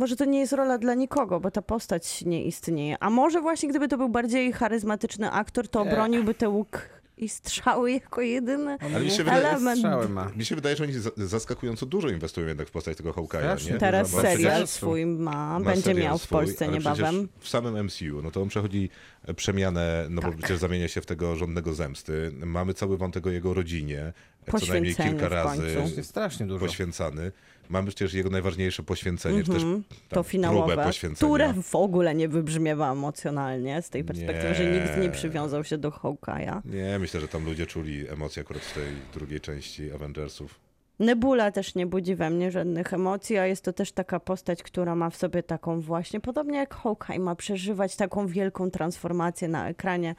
Może 0.00 0.16
to 0.16 0.24
nie 0.24 0.40
jest 0.40 0.52
rola 0.52 0.78
dla 0.78 0.94
nikogo, 0.94 1.40
bo 1.40 1.50
ta 1.50 1.62
postać 1.62 2.24
nie 2.24 2.44
istnieje. 2.44 2.96
A 3.00 3.10
może 3.10 3.40
właśnie 3.40 3.68
gdyby 3.68 3.88
to 3.88 3.98
był 3.98 4.08
bardziej 4.08 4.52
charyzmatyczny 4.52 5.30
aktor, 5.30 5.68
to 5.68 5.84
Nie. 5.84 5.90
obroniłby 5.90 6.34
te 6.34 6.48
łuk 6.48 6.80
i 7.16 7.28
strzały 7.28 7.92
jako 7.92 8.20
jedyny 8.20 8.76
Ale 8.80 9.00
mi 9.04 9.10
się 9.10 9.24
wydaje- 9.24 9.48
element. 9.48 9.82
ma. 10.10 10.28
Mi 10.36 10.44
się 10.44 10.54
wydaje, 10.54 10.76
że 10.76 10.84
oni 10.84 10.92
za- 10.92 11.10
zaskakująco 11.16 11.86
dużo 11.86 12.08
inwestują 12.08 12.46
jednak 12.46 12.68
w 12.68 12.70
postać 12.70 12.96
tego 12.96 13.12
Hawkeye'a? 13.12 13.78
Teraz 13.78 14.10
Bo 14.10 14.20
serial 14.20 14.66
swój 14.66 15.06
ma, 15.06 15.60
będzie 15.60 15.94
miał 15.94 16.18
w 16.18 16.22
swój, 16.22 16.38
Polsce 16.38 16.64
ale 16.64 16.74
niebawem. 16.78 17.28
W 17.40 17.48
samym 17.48 17.76
MCU, 17.84 18.22
no 18.22 18.30
to 18.30 18.42
on 18.42 18.48
przechodzi 18.48 18.90
przemianę, 19.36 20.06
no 20.10 20.22
bo 20.22 20.28
Tak. 20.28 20.36
przecież 20.38 20.58
zamienia 20.58 20.88
się 20.88 21.00
w 21.00 21.06
tego 21.06 21.36
żądnego 21.36 21.74
zemsty. 21.74 22.32
Mamy 22.46 22.74
cały 22.74 22.96
wątek 22.98 23.26
o 23.26 23.30
jego 23.30 23.54
rodzinie, 23.54 24.12
co 24.60 24.66
najmniej 24.72 24.94
kilka 24.94 25.28
razy 25.28 26.02
strasznie 26.02 26.46
dużo. 26.46 26.66
poświęcany. 26.66 27.32
Mamy 27.70 27.88
przecież 27.88 28.14
jego 28.14 28.30
najważniejsze 28.30 28.82
poświęcenie, 28.82 29.42
czy 29.44 29.50
też 29.52 29.62
Mhm. 29.62 29.84
To 30.08 30.22
finałowe, 30.22 30.66
próbę 30.66 30.84
poświęcenia. 30.84 31.28
które 31.30 31.62
w 31.62 31.74
ogóle 31.74 32.14
nie 32.14 32.28
wybrzmiewa 32.28 32.92
emocjonalnie 32.92 33.82
z 33.82 33.90
tej 33.90 34.04
perspektywy, 34.04 34.54
że 34.54 34.72
nikt 34.72 34.96
nie 34.96 35.02
Nie. 35.02 35.10
przywiązał 35.10 35.64
się 35.64 35.78
do 35.78 35.90
Hawkeye'a. 35.90 36.60
Nie, 36.64 36.98
myślę, 36.98 37.20
że 37.20 37.28
tam 37.28 37.44
ludzie 37.44 37.66
czuli 37.66 38.08
emocje 38.08 38.42
akurat 38.42 38.62
w 38.62 38.74
tej 38.74 38.84
drugiej 39.14 39.40
części 39.40 39.92
Avengersów. 39.92 40.69
Nebula 41.00 41.50
też 41.52 41.74
nie 41.74 41.86
budzi 41.86 42.14
we 42.14 42.30
mnie 42.30 42.50
żadnych 42.50 42.92
emocji, 42.92 43.38
a 43.38 43.46
jest 43.46 43.64
to 43.64 43.72
też 43.72 43.92
taka 43.92 44.20
postać, 44.20 44.62
która 44.62 44.94
ma 44.94 45.10
w 45.10 45.16
sobie 45.16 45.42
taką 45.42 45.80
właśnie, 45.80 46.20
podobnie 46.20 46.58
jak 46.58 46.74
Hawkeye, 46.74 47.18
ma 47.18 47.34
przeżywać 47.34 47.96
taką 47.96 48.26
wielką 48.26 48.70
transformację 48.70 49.48
na 49.48 49.68
ekranie. 49.68 50.14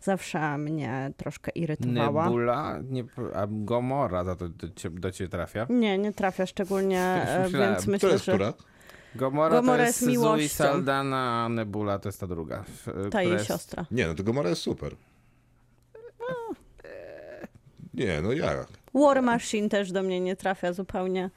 Zawsze 0.00 0.58
mnie 0.58 1.12
troszkę 1.16 1.50
irytowała. 1.50 2.24
Nebula, 2.24 2.78
nie, 2.90 3.04
a 3.34 3.46
Gomora 3.50 4.24
za 4.24 4.36
to 4.36 4.48
do, 4.48 4.68
cie, 4.68 4.90
do 4.90 5.10
ciebie 5.10 5.28
trafia. 5.28 5.66
Nie, 5.70 5.98
nie 5.98 6.12
trafia 6.12 6.46
szczególnie, 6.46 7.00
e, 7.28 7.42
Myślałem. 7.44 7.72
więc 7.74 7.86
myślę, 7.86 8.10
jest 8.10 8.24
że 8.24 8.32
która? 8.32 8.52
Gomora, 9.14 9.56
Gomora 9.56 9.78
to 9.78 9.82
jest 9.84 10.02
jest 10.02 10.20
Zoe. 10.22 10.48
Saldana, 10.48 11.44
a 11.44 11.48
Nebula 11.48 11.98
to 11.98 12.08
jest 12.08 12.20
ta 12.20 12.26
druga. 12.26 12.60
f- 12.86 12.88
ta 13.10 13.22
jej 13.22 13.32
jest- 13.32 13.46
siostra. 13.46 13.86
Nie, 13.90 14.06
no 14.06 14.14
to 14.14 14.22
Gomora 14.24 14.48
jest 14.48 14.62
super. 14.62 14.94
Nie, 17.94 18.20
no 18.22 18.32
jak? 18.32 18.66
War 18.94 19.22
Machine 19.22 19.68
też 19.68 19.92
do 19.92 20.02
mnie 20.02 20.20
nie 20.20 20.36
trafia 20.36 20.72
zupełnie. 20.72 21.30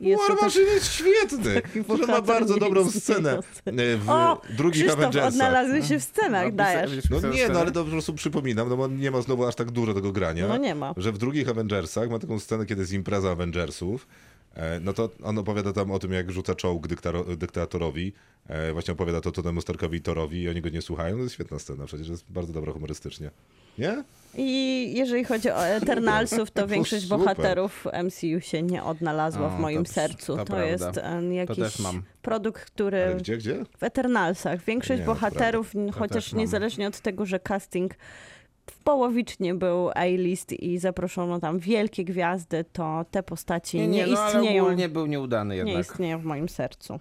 Jest 0.00 0.22
War 0.22 0.38
też 0.38 0.42
Machine 0.42 0.72
jest 0.74 0.92
świetny. 0.92 1.62
To 2.00 2.06
ma 2.06 2.22
bardzo 2.22 2.56
dobrą 2.56 2.90
scenę 2.90 3.38
e, 3.66 3.96
w 3.96 4.10
O, 4.10 4.40
drugich 4.56 4.82
Krzysztof, 4.82 4.98
Avengersach. 5.00 5.32
odnalazły 5.32 5.82
się 5.82 5.98
w 5.98 6.02
scenach, 6.02 6.44
No, 6.44 6.52
dajesz. 6.52 6.90
No 7.10 7.28
nie, 7.28 7.48
no 7.48 7.60
ale 7.60 7.72
to 7.72 7.84
po 7.84 7.90
prostu 7.90 8.14
przypominam, 8.14 8.68
no 8.68 8.76
bo 8.76 8.88
nie 8.88 9.10
ma 9.10 9.20
znowu 9.20 9.46
aż 9.46 9.54
tak 9.54 9.70
dużo 9.70 9.94
tego 9.94 10.12
grania. 10.12 10.48
No 10.48 10.56
nie 10.56 10.74
ma. 10.74 10.94
Że 10.96 11.12
w 11.12 11.18
drugich 11.18 11.48
Avengersach 11.48 12.10
ma 12.10 12.18
taką 12.18 12.38
scenę, 12.38 12.66
kiedy 12.66 12.80
jest 12.80 12.92
impreza 12.92 13.30
Avengersów. 13.30 14.06
E, 14.54 14.80
No 14.80 14.92
to 14.92 15.10
on 15.22 15.38
opowiada 15.38 15.72
tam 15.72 15.90
o 15.90 15.98
tym, 15.98 16.12
jak 16.12 16.32
rzuca 16.32 16.54
czołg 16.54 16.88
dyktaro- 16.88 17.36
dyktatorowi. 17.36 18.12
E, 18.48 18.72
Właśnie 18.72 18.92
opowiada 18.92 19.20
to 19.20 19.32
Tonymu 19.32 19.60
Starkowi 19.60 19.98
i 19.98 20.00
Thorowi 20.02 20.42
i 20.42 20.48
oni 20.48 20.60
go 20.60 20.68
nie 20.68 20.82
słuchają. 20.82 21.16
To 21.16 21.22
jest 21.22 21.34
świetna 21.34 21.58
scena, 21.58 21.86
przecież 21.86 22.08
jest 22.08 22.24
bardzo 22.28 22.52
dobra 22.52 22.72
humorystycznie. 22.72 23.30
Nie? 23.78 24.04
I 24.34 24.92
jeżeli 24.96 25.24
chodzi 25.24 25.50
o 25.50 25.66
Eternalsów, 25.66 26.50
to 26.50 26.66
większość 26.74 27.02
Super. 27.02 27.18
bohaterów 27.18 27.86
MCU 28.04 28.40
się 28.40 28.62
nie 28.62 28.84
odnalazła 28.84 29.48
w 29.48 29.54
O, 29.54 29.58
moim 29.58 29.84
to- 29.84 29.92
sercu. 29.92 30.36
to 30.36 30.44
To, 30.44 30.62
jest 30.62 30.84
jakiś 31.32 31.64
produkt, 32.22 32.64
który 32.64 33.04
Ale 33.04 33.14
gdzie, 33.16 33.36
gdzie? 33.36 33.64
w 33.78 33.82
Eternalsach 33.82 34.64
większość 34.64 35.00
Nie, 35.00 35.06
bohaterów, 35.06 35.72
chociaż 35.98 36.32
niezależnie 36.32 36.88
od 36.88 37.00
tego, 37.00 37.26
że 37.26 37.40
casting 37.40 37.94
w 37.94 38.41
połowicznie 38.84 39.54
był 39.54 39.90
A-list 39.90 40.52
i 40.52 40.78
zaproszono 40.78 41.40
tam 41.40 41.58
wielkie 41.58 42.04
gwiazdy, 42.04 42.64
to 42.72 43.04
te 43.10 43.22
postaci 43.22 43.76
nie, 43.78 43.88
Nie, 43.88 44.06
nie, 44.06 44.12
no 44.12 44.20
ale 44.20 44.38
istnieją. 44.40 44.62
ogólnie 44.64 44.88
był 44.88 45.06
nieudany 45.06 45.54
nie 45.64 45.70
jednak. 45.72 45.86
istnieją 45.90 46.18
w 46.18 46.24
moim 46.24 46.48
sercu. 46.48 47.00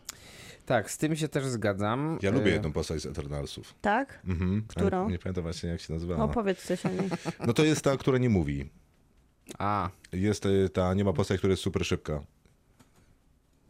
Tak, 0.66 0.92
z 0.92 0.98
tym 0.98 1.16
się 1.16 1.28
też 1.28 1.46
zgadzam. 1.46 2.20
Ja 2.22 2.32
lubię 2.32 2.46
E, 2.52 2.54
jedną 2.54 2.72
postać 2.72 3.02
z 3.02 3.06
Eternalsów. 3.06 3.76
Tak? 3.82 4.20
Mhm. 4.28 4.64
Którą? 4.68 5.02
Ale 5.04 5.12
Nie 5.12 5.20
pamiętam 5.20 5.44
właśnie, 5.44 5.70
jak 5.70 5.82
się 5.82 5.94
nazywała. 5.94 6.24
Opowiedz 6.24 6.64
coś 6.66 6.86
o 6.86 6.90
niej. 6.90 7.10
No 7.48 7.54
to 7.54 7.64
jest 7.64 7.82
ta, 7.82 7.98
która 7.98 8.18
nie 8.18 8.30
mówi. 8.30 8.70
A, 9.60 9.90
Jest 10.14 10.46
e, 10.46 10.70
ta, 10.70 10.94
nie 10.94 11.04
ma 11.04 11.14
postać, 11.14 11.38
która 11.38 11.52
jest 11.52 11.64
super 11.64 11.86
szybka. 11.86 12.24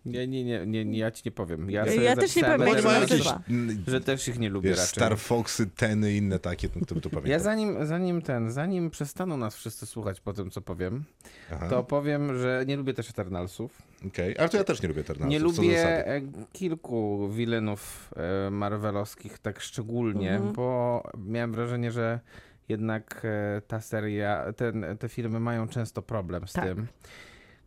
Nie, 0.06 0.28
nie, 0.28 0.44
nie, 0.44 0.66
nie, 0.66 0.86
nie, 0.86 0.98
ja 1.00 1.12
ci 1.12 1.22
nie 1.26 1.32
powiem. 1.32 1.70
Ja, 1.70 1.86
Ja 1.86 2.16
też 2.16 2.36
nie 2.36 2.44
powiem, 2.44 2.82
się 2.84 2.90
jakieś 2.90 3.24
że 3.88 4.02
też 4.02 4.28
ich 4.28 4.40
nie 4.40 4.50
lubię 4.50 4.70
wiesz, 4.70 4.78
raczej. 4.80 4.94
Star 4.96 5.18
Foxy, 5.18 5.68
Teny 5.68 6.14
i 6.14 6.18
inne 6.18 6.40
takie, 6.40 6.70
no 6.76 6.86
to, 6.86 6.96
to 7.02 7.10
pamiętam. 7.10 7.32
Ja 7.32 7.40
zanim, 7.40 7.86
zanim 7.86 8.22
ten, 8.22 8.52
zanim 8.52 8.90
przestaną 8.90 9.38
nas 9.38 9.56
wszyscy 9.56 9.86
słuchać 9.86 10.20
po 10.22 10.34
tym, 10.34 10.52
co 10.52 10.62
powiem, 10.62 11.04
Aha, 11.52 11.70
to 11.70 11.84
powiem, 11.84 12.38
że 12.40 12.64
nie 12.68 12.78
lubię 12.78 12.94
też 12.94 13.10
Eternalsów. 13.10 13.82
okej. 14.08 14.38
Ale 14.38 14.50
to 14.50 14.58
ja 14.58 14.64
też 14.64 14.82
nie 14.82 14.88
lubię 14.90 15.02
Eternalsów. 15.02 15.32
nie 15.32 15.40
lubię 15.40 16.08
e, 16.08 16.22
kilku 16.54 17.30
wilenów 17.30 18.10
e, 18.48 18.50
marvelowskich 18.52 19.40
tak 19.40 19.60
szczególnie, 19.62 20.32
Mhm. 20.34 20.54
bo 20.54 21.04
miałem 21.18 21.52
wrażenie, 21.52 21.92
że 21.92 22.20
jednak 22.70 23.22
e, 23.26 23.62
ta 23.68 23.82
seria, 23.82 24.54
ten, 24.54 24.86
te 25.00 25.10
filmy 25.10 25.40
mają 25.40 25.68
często 25.68 26.02
problem 26.02 26.48
z 26.48 26.54
Tak. 26.54 26.66
tym. 26.66 26.88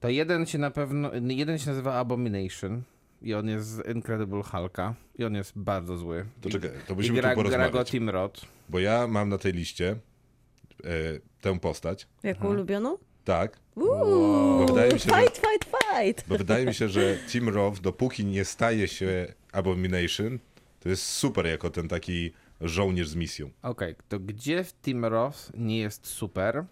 To 0.04 0.08
jeden 0.11 0.46
się 0.46 0.58
na 0.58 0.70
pewno, 0.70 1.11
jeden 1.28 1.58
się 1.58 1.66
nazywa 1.70 1.94
Abomination 1.94 2.82
i 3.23 3.34
on 3.34 3.49
jest 3.49 3.68
z 3.68 3.88
Incredible 3.94 4.42
Hulka 4.42 4.94
i 5.18 5.25
on 5.25 5.34
jest 5.34 5.52
bardzo 5.56 5.96
zły. 5.96 6.25
To 6.40 6.49
I- 6.49 6.52
czekaj, 6.52 6.70
to 6.87 6.92
I 6.92 6.96
musimy 6.96 7.20
gra, 7.20 7.34
tu 7.34 7.42
gra 7.42 7.50
go 7.50 7.50
porozmawiać. 7.52 7.90
Tim 7.90 8.11
Roth. 8.11 8.40
Bo 8.68 8.78
ja 8.78 9.06
mam 9.06 9.28
na 9.28 9.38
tej 9.38 9.52
liście 9.52 9.90
e, 10.84 10.88
tę 11.40 11.58
postać. 11.61 12.06
Jaką 12.23 12.49
ulubioną? 12.49 12.99
Tak, 13.25 13.59
Uuu, 13.74 13.87
Bo 14.59 14.66
wydaje 14.66 14.92
mi 14.92 15.00
się, 15.00 15.11
że- 15.11 15.16
fight, 15.22 15.37
fight, 15.37 15.64
fight! 15.94 16.28
bo 16.28 16.38
wydaje 16.38 16.66
mi 16.66 16.74
się, 16.74 16.88
że 16.88 17.18
Tim 17.28 17.48
Roth, 17.48 17.81
dopóki 17.81 18.24
nie 18.24 18.44
staje 18.44 18.88
się 18.88 19.35
Abomination, 19.52 20.38
to 20.81 20.88
jest 20.88 21.02
super 21.07 21.46
jako 21.46 21.70
ten 21.70 21.88
taki 21.88 22.33
żołnierz 22.61 23.09
z 23.09 23.14
misją. 23.16 23.50
Okej, 23.62 23.94
to 24.09 24.18
gdzie 24.20 24.64
w 24.64 24.72
Tim 24.74 25.05
Roth 25.05 25.38
nie 25.55 25.78
jest 25.78 26.07
super? 26.07 26.64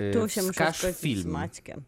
Y, 0.00 0.10
Tu 0.12 0.28
się 0.28 0.42
muszę 0.42 0.72
zgodzić 0.72 0.96
z 0.96 1.00
film, 1.00 1.30
Maćkiem. 1.30 1.82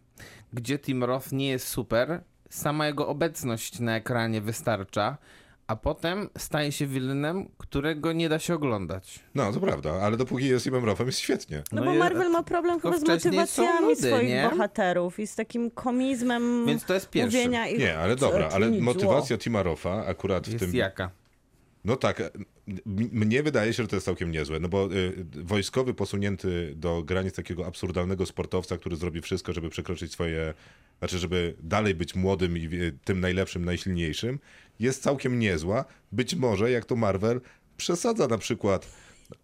Gdzie 0.52 0.78
Tim 0.78 1.04
Roth 1.04 1.32
nie 1.32 1.48
jest 1.48 1.68
super, 1.68 2.20
sama 2.50 2.86
jego 2.86 3.08
obecność 3.08 3.80
na 3.80 3.96
ekranie 3.96 4.40
wystarcza, 4.40 5.18
a 5.66 5.76
potem 5.76 6.28
staje 6.38 6.72
się 6.72 6.86
wilynem, 6.86 7.48
którego 7.58 8.12
nie 8.12 8.28
da 8.28 8.38
się 8.38 8.54
oglądać. 8.54 9.20
No, 9.34 9.52
to 9.52 9.60
prawda, 9.60 9.92
ale 9.92 10.16
dopóki 10.16 10.48
jest 10.48 10.64
Timem 10.64 10.84
Rothem, 10.84 11.06
jest 11.06 11.18
świetnie. 11.18 11.62
No, 11.72 11.80
No 11.80 11.84
bo 11.86 11.92
je- 11.92 11.98
Marvel 11.98 12.30
ma 12.30 12.42
problem 12.42 12.80
chyba 12.80 12.98
z 12.98 13.02
motywacjami 13.08 13.80
nudy, 13.88 13.96
swoich 14.08 14.28
nie? 14.28 14.48
bohaterów 14.50 15.18
i 15.18 15.26
z 15.26 15.34
takim 15.34 15.70
komizmem 15.70 16.66
Więc 16.66 16.84
to 16.84 16.94
jest 16.94 17.10
pierwszy. 17.10 17.36
mówienia 17.36 17.68
ich 17.68 17.78
Nie, 17.78 17.98
ale 17.98 18.16
dobra, 18.16 18.48
ale 18.52 18.70
motywacja 18.70 19.38
Tima 19.38 19.62
Rotha 19.62 20.06
akurat 20.06 20.46
w 20.48 20.52
Jest 20.52 20.64
tym... 20.64 20.74
jaka? 20.74 21.10
No 21.84 21.96
tak, 21.96 22.20
m- 22.20 23.10
mnie 23.12 23.42
wydaje 23.42 23.72
się, 23.72 23.82
że 23.82 23.88
to 23.88 23.96
jest 23.96 24.06
całkiem 24.06 24.32
niezłe, 24.32 24.60
no 24.60 24.68
bo 24.68 24.92
y, 24.92 25.24
wojskowy 25.44 25.94
posunięty 25.94 26.72
do 26.76 27.02
granic 27.02 27.34
takiego 27.34 27.66
absurdalnego 27.66 28.26
sportowca, 28.26 28.78
który 28.78 28.96
zrobi 28.96 29.20
wszystko, 29.20 29.52
żeby 29.52 29.70
przekroczyć 29.70 30.12
swoje, 30.12 30.54
znaczy 30.98 31.18
żeby 31.18 31.54
dalej 31.62 31.94
być 31.94 32.14
młodym 32.14 32.58
i 32.58 32.64
y, 32.74 32.98
tym 33.04 33.20
najlepszym, 33.20 33.64
najsilniejszym, 33.64 34.38
jest 34.80 35.02
całkiem 35.02 35.38
niezła. 35.38 35.84
Być 36.12 36.34
może, 36.34 36.70
jak 36.70 36.84
to 36.84 36.96
Marvel, 36.96 37.40
przesadza 37.76 38.26
na 38.28 38.38
przykład 38.38 38.88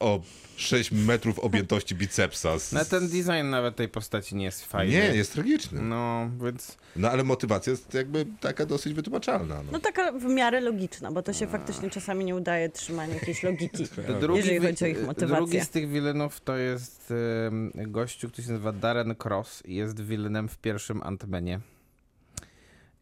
o 0.00 0.20
6 0.56 0.92
metrów 0.92 1.38
objętości 1.38 1.94
bicepsa. 1.94 2.58
Z... 2.58 2.72
No 2.72 2.84
ten 2.84 3.08
design 3.08 3.50
nawet 3.50 3.76
tej 3.76 3.88
postaci 3.88 4.36
nie 4.36 4.44
jest 4.44 4.64
fajny. 4.64 4.92
Nie, 4.92 5.16
jest 5.16 5.32
tragiczny. 5.32 5.82
No, 5.82 6.30
więc 6.44 6.76
No 6.96 7.10
ale 7.10 7.24
motywacja 7.24 7.70
jest 7.70 7.94
jakby 7.94 8.26
taka 8.40 8.66
dosyć 8.66 8.94
wytłumaczalna. 8.94 9.62
No. 9.62 9.72
No 9.72 9.80
taka 9.80 10.12
w 10.12 10.24
miarę 10.24 10.60
logiczna, 10.60 11.12
bo 11.12 11.22
to 11.22 11.32
się 11.32 11.46
faktycznie 11.46 11.90
czasami 11.90 12.24
nie 12.24 12.34
udaje 12.34 12.68
trzymania 12.68 13.14
jakiejś 13.14 13.42
logiki. 13.42 13.84
drugi, 14.20 14.38
Jeżeli 14.38 14.58
chodzi 14.66 14.84
o 14.84 14.88
ich 14.88 15.06
motywację. 15.06 15.36
drugi 15.36 15.60
z 15.60 15.68
tych 15.68 15.88
wilenów 15.88 16.40
to 16.40 16.56
jest 16.56 17.12
em, 17.46 17.72
gościu, 17.74 18.28
który 18.28 18.46
się 18.46 18.52
nazywa 18.52 18.72
Darren 18.72 19.14
Cross 19.24 19.62
i 19.66 19.74
jest 19.74 20.00
wilenem 20.00 20.48
w 20.48 20.58
pierwszym 20.58 21.00
Ant-Manie. 21.00 21.58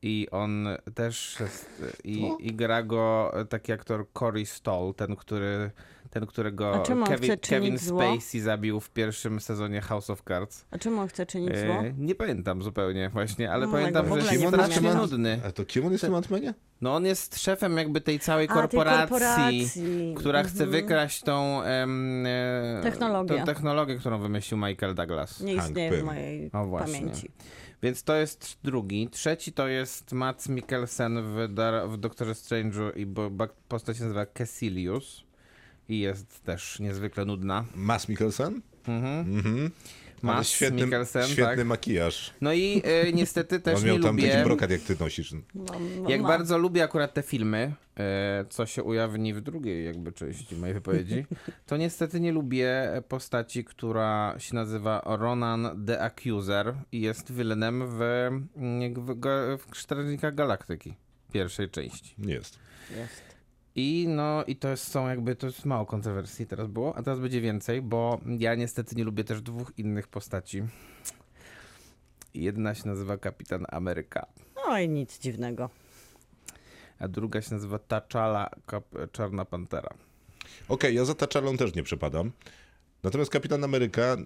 I 0.02 0.28
on 0.30 0.68
też 0.94 1.36
jest, 1.40 1.82
i, 2.04 2.30
i 2.38 2.54
gra 2.54 2.82
go 2.82 3.32
taki 3.48 3.72
aktor 3.72 4.06
Corey 4.18 4.46
Stoll, 4.46 4.94
ten, 4.94 5.16
który, 5.16 5.70
ten 6.20 6.26
którego 6.26 6.82
Kevin, 7.06 7.22
chce 7.22 7.36
Kevin 7.36 7.78
zło? 7.78 8.00
Spacey 8.00 8.40
zabił 8.40 8.80
w 8.80 8.90
pierwszym 8.90 9.40
sezonie 9.40 9.80
House 9.80 10.10
of 10.10 10.22
Cards. 10.28 10.64
A 10.70 10.78
czemu 10.78 11.00
on 11.00 11.08
chce 11.08 11.26
czynić 11.26 11.58
zło? 11.58 11.74
E, 11.74 11.92
nie 11.98 12.14
pamiętam 12.14 12.62
zupełnie 12.62 13.08
właśnie, 13.12 13.52
ale 13.52 13.66
No, 13.66 13.72
pamiętam, 13.72 14.08
że 14.08 14.16
jest 14.16 14.42
nie 14.42 14.48
strasznie 14.48 14.74
pamiętam. 14.74 15.00
nudny. 15.00 15.40
A 15.46 15.52
to 15.52 15.64
kim 15.64 15.86
on 15.86 15.92
jest 15.92 16.04
w 16.04 16.06
tym 16.06 16.14
Ant-Manie? 16.14 16.54
No 16.80 16.94
on 16.94 17.04
jest 17.06 17.38
szefem 17.42 17.76
jakby 17.76 18.00
tej 18.00 18.18
całej 18.20 18.44
A, 18.44 18.48
tej 18.52 18.62
korporacji, 18.62 19.08
korporacji. 19.08 20.14
która 20.16 20.42
chce 20.42 20.64
Mhm. 20.64 20.70
wykraść 20.70 21.22
tą, 21.22 21.62
em, 21.62 22.24
e, 22.26 22.80
Technologię. 22.82 23.38
tą 23.38 23.44
technologię, 23.44 23.96
którą 23.96 24.18
wymyślił 24.18 24.58
Michael 24.58 24.94
Douglas. 24.94 25.40
Nie 25.40 25.54
istnieje 25.54 25.92
w 25.92 26.02
mojej 26.04 26.50
O, 26.52 26.66
właśnie. 26.66 26.98
pamięci. 27.00 27.30
Więc 27.82 28.02
to 28.02 28.16
jest 28.16 28.58
drugi. 28.64 29.08
Trzeci 29.12 29.52
to 29.52 29.68
jest 29.68 30.12
Mats 30.12 30.48
Mikkelsen 30.48 31.22
w, 31.22 31.54
Dar- 31.54 31.88
w 31.88 31.96
Doktorze 31.96 32.32
Strange'u 32.32 32.96
i 32.96 33.06
bo, 33.06 33.30
postać 33.68 33.96
się 33.96 34.02
nazywa 34.02 34.26
Cassilius 34.26 35.25
i 35.88 36.00
jest 36.00 36.44
też 36.44 36.80
niezwykle 36.80 37.24
nudna. 37.24 37.64
Mass 37.74 38.08
Mikkelsen? 38.08 38.62
Mhm. 38.88 39.36
Mhm. 39.36 39.70
Ale 40.22 40.34
Mads 40.34 40.48
świetny, 40.48 40.82
Mikkelsen, 40.82 41.28
świetny 41.28 41.56
tak. 41.56 41.66
makijaż. 41.66 42.34
No 42.40 42.52
i 42.52 42.82
e, 42.84 43.12
niestety 43.12 43.60
też 43.60 43.78
On 43.78 43.84
nie 43.84 43.86
miał 43.86 43.98
tam 43.98 44.16
lubię... 44.16 44.32
taki 44.32 44.44
brokat, 44.44 44.70
jak 44.70 44.80
ty 44.80 44.96
nosisz. 45.00 45.32
No, 45.32 45.40
no 46.02 46.10
Jak 46.10 46.20
ma. 46.20 46.28
bardzo 46.28 46.58
lubię 46.58 46.84
akurat 46.84 47.14
te 47.14 47.22
filmy, 47.22 47.74
e, 47.98 48.44
co 48.48 48.66
się 48.66 48.82
ujawni 48.82 49.34
w 49.34 49.40
drugiej 49.40 49.84
jakby 49.84 50.12
części 50.12 50.56
mojej 50.56 50.74
wypowiedzi, 50.74 51.26
to 51.66 51.76
niestety 51.76 52.20
nie 52.20 52.32
lubię 52.32 53.02
postaci, 53.08 53.64
która 53.64 54.34
się 54.38 54.54
nazywa 54.54 55.02
Ronan 55.04 55.84
the 55.86 56.02
Accuser 56.02 56.74
i 56.92 57.00
jest 57.00 57.32
wilenem 57.32 57.84
w, 57.88 57.98
w, 58.96 59.72
w 59.72 59.78
Strażnikach 59.78 60.34
Galaktyki 60.34 60.94
pierwszej 61.32 61.70
części. 61.70 62.14
Jest. 62.18 62.58
Jest. 62.96 63.25
I 63.76 64.06
no 64.08 64.44
i 64.44 64.56
to 64.56 64.68
jest, 64.68 64.90
są 64.90 65.08
jakby, 65.08 65.36
to 65.36 65.46
jest 65.46 65.64
mało 65.64 65.86
kontrowersji 65.86 66.46
teraz 66.46 66.66
było, 66.68 66.96
a 66.96 67.02
teraz 67.02 67.20
będzie 67.20 67.40
więcej, 67.40 67.82
bo 67.82 68.20
ja 68.38 68.54
niestety 68.54 68.96
nie 68.96 69.04
lubię 69.04 69.24
też 69.24 69.42
dwóch 69.42 69.72
innych 69.78 70.08
postaci. 70.08 70.62
Jedna 72.34 72.74
się 72.74 72.88
nazywa 72.88 73.16
Kapitan 73.18 73.66
Ameryka. 73.68 74.26
No 74.66 74.78
i 74.78 74.88
nic 74.88 75.18
dziwnego. 75.18 75.70
A 76.98 77.08
druga 77.08 77.42
się 77.42 77.54
nazywa 77.54 77.76
T'Challa, 77.76 78.48
Kap- 78.66 79.10
Czarna 79.12 79.44
Pantera. 79.44 79.90
Okej, 80.68 80.94
ja 80.94 81.04
za 81.04 81.12
T'Challą 81.12 81.58
też 81.58 81.74
nie 81.74 81.82
przepadam. 81.82 82.32
Natomiast 83.02 83.30
Kapitan 83.30 83.64
Ameryka, 83.64 84.16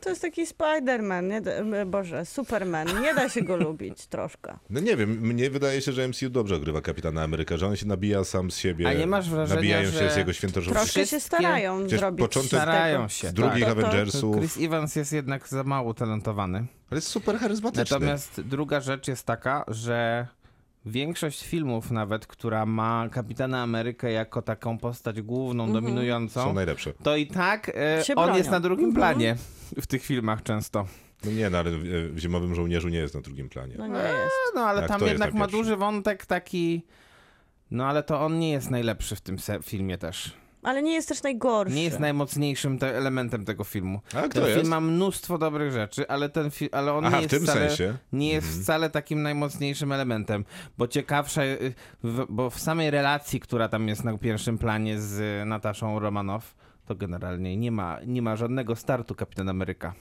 To 0.00 0.10
jest 0.10 0.22
taki 0.22 0.46
Spider-Man, 0.46 1.28
nie 1.28 1.40
da, 1.40 1.52
Boże, 1.86 2.26
Superman. 2.26 3.02
Nie 3.02 3.14
da 3.14 3.28
się 3.28 3.42
go 3.42 3.56
lubić 3.66 4.06
troszkę. 4.06 4.56
no 4.70 4.80
nie 4.80 4.96
wiem, 4.96 5.10
mnie 5.10 5.50
wydaje 5.50 5.80
się, 5.80 5.92
że 5.92 6.08
MCU 6.08 6.30
dobrze 6.30 6.56
ogrywa 6.56 6.80
Kapitana 6.80 7.22
Ameryka, 7.22 7.56
że 7.56 7.66
on 7.66 7.76
się 7.76 7.86
nabija 7.86 8.24
sam 8.24 8.50
z 8.50 8.56
siebie. 8.56 8.88
A 8.88 8.92
nie 8.92 9.06
masz 9.06 9.30
wrażenia, 9.30 9.56
Nabijają 9.56 9.90
się 9.90 9.98
że 9.98 10.10
z 10.10 10.16
jego. 10.16 10.30
Troszkę 10.72 11.06
się 11.06 11.20
starają 11.20 11.80
Przecież 11.80 12.00
zrobić. 12.00 12.20
początek-. 12.20 12.60
Starają 12.60 13.08
się. 13.08 13.28
Z 13.28 13.32
drugich 13.32 13.64
tak. 13.64 13.72
Avengersów. 13.72 14.36
Chris 14.36 14.56
Evans 14.60 14.96
jest 14.96 15.12
jednak 15.12 15.48
za 15.48 15.64
mało 15.64 15.94
talentowany. 15.94 16.58
Ale 16.90 16.98
jest 16.98 17.08
super 17.08 17.38
charyzmatyczny. 17.38 17.96
Natomiast 17.96 18.40
druga 18.40 18.80
rzecz 18.80 19.08
jest 19.08 19.26
taka, 19.26 19.64
że 19.68 20.26
większość 20.86 21.46
filmów 21.46 21.90
nawet, 21.90 22.26
która 22.26 22.66
ma 22.66 23.08
Kapitana 23.12 23.62
Amerykę 23.62 24.12
jako 24.12 24.42
taką 24.42 24.78
postać 24.78 25.22
główną, 25.22 25.64
Mhm. 25.64 25.84
dominującą, 25.84 26.42
Są 26.44 26.52
najlepsze. 26.52 26.92
to 27.02 27.16
i 27.16 27.26
tak 27.26 27.68
e, 28.08 28.14
on 28.16 28.34
jest 28.36 28.50
na 28.50 28.60
drugim 28.60 28.88
Mhm. 28.88 28.94
planie 29.14 29.36
w 29.80 29.86
tych 29.86 30.02
filmach 30.02 30.42
często. 30.42 30.86
No 31.24 31.30
nie, 31.32 31.50
no 31.50 31.58
ale 31.58 31.70
w, 31.70 31.82
w 32.14 32.18
Zimowym 32.18 32.54
Żołnierzu 32.54 32.88
nie 32.88 32.98
jest 32.98 33.14
na 33.14 33.20
drugim 33.20 33.48
planie. 33.48 33.74
No 33.78 33.86
nie 33.86 33.94
jest. 33.98 34.34
No 34.54 34.60
ale 34.60 34.80
Tak, 34.80 34.88
tam 34.98 35.08
jednak 35.08 35.34
na 35.34 35.40
ma 35.40 35.46
duży 35.46 35.76
wątek 35.76 36.26
taki... 36.26 36.82
No 37.70 37.86
ale 37.86 38.02
to 38.02 38.20
on 38.20 38.38
nie 38.38 38.50
jest 38.50 38.70
najlepszy 38.70 39.16
w 39.16 39.20
tym 39.20 39.36
filmie 39.62 39.98
też. 39.98 40.32
Ale 40.62 40.82
nie 40.82 40.92
jest 40.92 41.08
też 41.08 41.22
najgorszy. 41.22 41.74
Nie 41.74 41.84
jest 41.84 42.00
najmocniejszym 42.00 42.78
te 42.78 42.96
elementem 42.96 43.44
tego 43.44 43.64
filmu. 43.64 44.00
A 44.14 44.22
kto 44.22 44.28
Ten 44.28 44.44
film 44.44 44.58
jest? 44.58 44.70
ma 44.70 44.80
mnóstwo 44.80 45.38
dobrych 45.38 45.72
rzeczy, 45.72 46.08
ale 46.08 46.28
ten 46.28 46.48
fi- 46.50 46.68
ale 46.72 46.92
on 46.92 47.04
Aha, 47.06 47.16
nie 47.20 47.28
w 47.28 47.32
jest 47.32 47.34
tym 47.34 47.44
wcale, 47.52 47.68
sensie. 47.68 47.96
nie 48.12 48.28
jest 48.32 48.46
Mhm. 48.46 48.62
wcale 48.64 48.90
takim 48.90 49.22
najmocniejszym 49.22 49.92
elementem, 49.92 50.44
bo 50.78 50.88
ciekawsza, 50.88 51.44
y, 51.44 51.72
w, 52.04 52.26
bo 52.28 52.50
w 52.50 52.60
samej 52.60 52.90
relacji, 52.90 53.40
która 53.40 53.68
tam 53.68 53.88
jest 53.88 54.04
na 54.04 54.18
pierwszym 54.18 54.58
planie 54.58 55.00
z 55.00 55.46
Nataszą 55.48 55.98
Romanow, 55.98 56.54
to 56.86 56.94
generalnie 56.94 57.56
nie 57.56 57.70
ma, 57.72 57.98
nie 58.06 58.22
ma 58.22 58.36
żadnego 58.36 58.76
startu 58.76 59.14
Kapitan 59.14 59.48
Ameryka. 59.48 59.94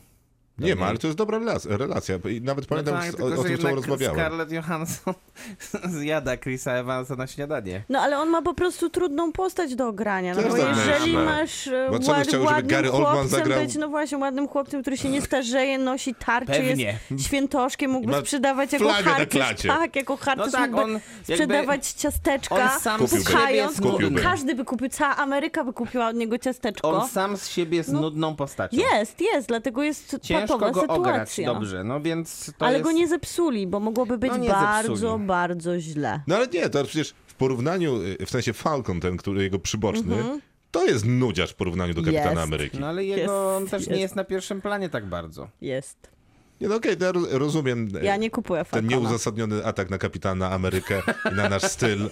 Nie 0.60 0.76
ma, 0.76 0.86
ale 0.86 0.98
to 0.98 1.08
jest 1.08 1.17
dobra 1.17 1.39
relacja. 1.65 2.15
nawet 2.41 2.65
pamiętam 2.65 2.93
tak, 2.93 3.04
o, 3.04 3.17
tylko, 3.17 3.41
o 3.41 3.43
tym, 3.43 3.58
co 3.58 3.76
rozmawiałem. 3.76 4.15
Scarlett 4.19 4.52
Johansson 4.52 5.13
zjada 6.00 6.38
Chrisa 6.38 6.72
Evansa 6.72 7.15
na 7.15 7.28
śniadanie. 7.28 7.84
No 7.89 8.00
ale 8.00 8.17
on 8.19 8.30
ma 8.30 8.41
po 8.41 8.54
prostu 8.54 8.89
trudną 8.89 9.32
postać 9.32 9.76
do 9.76 9.88
ogrania. 9.88 10.36
No 10.36 10.41
bo 10.41 10.50
tak 10.50 10.58
jeżeli 10.78 11.13
myślę. 11.13 11.26
masz 11.26 11.67
e, 11.67 11.88
Bo 11.91 12.00
co 12.00 12.06
by 12.06 12.12
ład, 12.17 12.28
chciało, 12.28 12.43
żeby 12.43 12.54
ładnym 12.56 12.67
Gary 12.67 12.91
Oldman 12.91 13.13
chłopcem 13.15 13.39
zagrał- 13.39 13.62
być, 13.62 13.76
no 13.76 13.89
właśnie, 13.89 14.17
ładnym 14.17 14.48
chłopcem, 14.48 14.82
który 14.82 14.98
się 14.98 15.10
nie 15.10 15.22
starzeje, 15.22 15.78
nosi 15.78 16.15
tarczy, 16.15 16.52
Pewnie. 16.52 17.00
jest 17.12 17.26
świętoszkiem, 17.26 17.91
mógłby 17.91 18.13
sprzedawać 18.19 18.74
jako 18.74 18.86
flagę 18.86 19.04
na 19.06 19.12
harcerz. 19.12 19.62
Tak, 19.67 19.95
jako 19.95 20.17
harcerz 20.17 20.45
No 20.45 20.52
tak, 20.52 20.72
mógłby 20.72 20.84
on 20.86 20.91
jakby- 20.93 21.34
sprzedawać 21.34 21.91
ciasteczka, 21.91 22.56
on 22.74 22.80
sam 22.80 23.00
Kupiłby. 23.00 23.24
z 23.24 23.28
siebie 23.28 23.36
pchając, 23.39 23.78
każdy 24.24 24.56
by 24.56 24.65
kupił, 24.65 24.89
cała 24.89 25.15
Ameryka 25.17 25.63
by 25.63 25.74
kupiła 25.74 26.08
od 26.08 26.15
niego 26.15 26.38
ciasteczko. 26.38 26.89
On 26.89 27.10
sam 27.10 27.38
z 27.38 27.48
siebie 27.48 27.78
jest 27.78 27.91
No. 27.91 28.02
nudną 28.02 28.36
postacią. 28.36 28.78
Jest, 28.78 29.22
jest, 29.22 29.48
dlatego 29.48 29.84
jest 29.84 30.17
Ciężko 30.22 30.48
patowa 30.57 30.88
go 30.88 30.93
ograć 30.93 31.29
sytuacja. 31.29 31.53
dobrze, 31.53 31.83
no 31.83 32.01
więc 32.01 32.53
to 32.57 32.65
Ale 32.65 32.73
jest... 32.77 32.83
go 32.83 32.91
nie 32.91 33.07
zepsuli, 33.07 33.67
bo 33.67 33.79
mogłoby 33.79 34.17
być 34.17 34.31
No 34.39 34.45
bardzo, 34.45 34.95
zepsuli. 34.95 35.25
bardzo 35.25 35.79
źle. 35.79 36.21
No 36.27 36.35
ale 36.35 36.47
nie, 36.47 36.69
to 36.69 36.83
przecież 36.83 37.13
w 37.27 37.33
porównaniu, 37.33 38.01
y, 38.01 38.25
w 38.25 38.29
sensie 38.29 38.53
Falcon, 38.53 38.99
ten, 38.99 39.17
który 39.17 39.43
jego 39.43 39.59
przyboczny, 39.59 40.15
to 40.71 40.85
jest 40.85 41.05
nudziarz 41.05 41.51
w 41.51 41.55
porównaniu 41.55 41.93
do 41.93 42.01
Kapitana 42.03 42.29
Jest. 42.29 42.43
Ameryki. 42.43 42.79
No 42.79 42.88
ale 42.88 43.05
jego 43.05 43.21
Jest, 43.21 43.33
on 43.33 43.67
też 43.67 43.88
nie 43.88 43.91
jest. 43.91 44.01
jest 44.01 44.15
na 44.15 44.23
pierwszym 44.23 44.62
planie 44.62 44.89
tak 44.89 45.05
bardzo. 45.05 45.49
Jest. 45.62 45.97
Nie, 46.62 46.67
no 46.67 46.75
okej, 46.75 46.97
to 46.97 47.05
ja 47.05 47.12
roz- 47.12 47.27
rozumiem 47.31 47.89
e, 48.01 48.03
Ja 48.05 48.17
nie 48.17 48.29
kupuję 48.29 48.59
ten 48.59 48.65
Falcona. 48.65 48.89
nieuzasadniony 49.01 49.65
atak 49.65 49.89
na 49.89 49.97
Kapitana 49.97 50.51
Amerykę 50.51 51.01
i 51.31 51.35
na 51.35 51.49
nasz 51.49 51.62
styl 51.63 52.09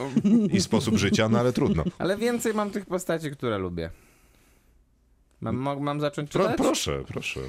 i 0.51 0.61
sposób 0.61 0.97
życia, 0.97 1.29
no 1.29 1.39
ale 1.39 1.53
trudno. 1.53 1.83
Ale 1.99 2.17
więcej 2.17 2.53
mam 2.53 2.69
tych 2.71 2.85
postaci, 2.85 3.31
które 3.31 3.57
lubię. 3.57 3.89
Mam, 5.41 5.79
mam 5.83 6.01
zacząć 6.01 6.31
Pro, 6.31 6.43
czytać? 6.43 6.57
proszę, 6.57 7.03
proszę. 7.07 7.39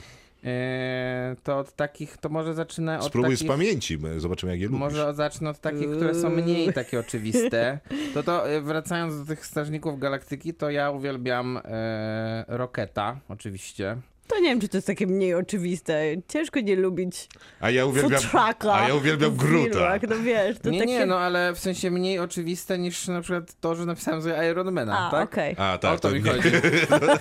Eee, 0.44 1.36
to 1.42 1.58
od 1.58 1.72
takich, 1.72 2.16
to 2.16 2.28
może 2.28 2.54
zacznę 2.54 2.98
od 2.98 3.04
Spróbuj 3.04 3.30
takich... 3.30 3.46
z 3.46 3.50
pamięci, 3.50 3.98
my 3.98 4.20
zobaczymy 4.20 4.52
jak 4.52 4.60
je 4.60 4.66
lubisz. 4.66 4.80
Może 4.80 5.14
zacznę 5.14 5.50
od 5.50 5.58
takich, 5.60 5.90
które 5.90 6.14
są 6.14 6.30
mniej 6.30 6.72
takie 6.72 7.00
oczywiste. 7.00 7.78
To 8.14 8.22
to 8.22 8.48
e, 8.50 8.60
wracając 8.60 9.18
do 9.18 9.26
tych 9.26 9.46
Strażników 9.46 9.98
Galaktyki, 9.98 10.54
to 10.54 10.70
ja 10.70 10.90
uwielbiam 10.90 11.60
e, 11.64 12.44
Roketa, 12.48 13.20
oczywiście. 13.28 13.96
To 14.28 14.36
nie 14.40 14.48
wiem, 14.48 14.60
czy 14.60 14.68
to 14.68 14.76
jest 14.76 14.86
takie 14.86 15.06
mniej 15.06 15.34
oczywiste. 15.34 16.02
Ciężko 16.28 16.60
nie 16.60 16.76
lubić 16.76 17.28
A 17.60 17.70
ja 17.70 17.86
uwielbiam, 17.86 18.20
trucka 18.20 18.72
a 18.74 18.88
ja 18.88 18.94
uwielbiam 18.94 19.36
Gruta. 19.36 19.70
filmach, 19.70 20.02
No 20.02 20.16
wiesz, 20.24 20.58
to 20.58 20.70
nie, 20.70 20.78
takie... 20.80 20.92
nie, 20.92 21.06
no 21.06 21.18
ale 21.18 21.52
w 21.54 21.58
sensie 21.58 21.90
mniej 21.90 22.18
oczywiste 22.18 22.78
niż 22.78 23.08
na 23.08 23.20
przykład 23.20 23.60
to, 23.60 23.74
że 23.74 23.86
napisałem 23.86 24.22
sobie 24.22 24.50
Ironmana, 24.50 24.98
A, 25.08 25.10
tak? 25.10 25.32
okej. 25.32 25.54
A 25.58 25.74
o 25.74 25.78
tak, 25.78 26.00
to 26.00 26.08
to 26.08 26.14
mi 26.14 26.22
nie, 26.22 26.30
chodzi. 26.30 26.48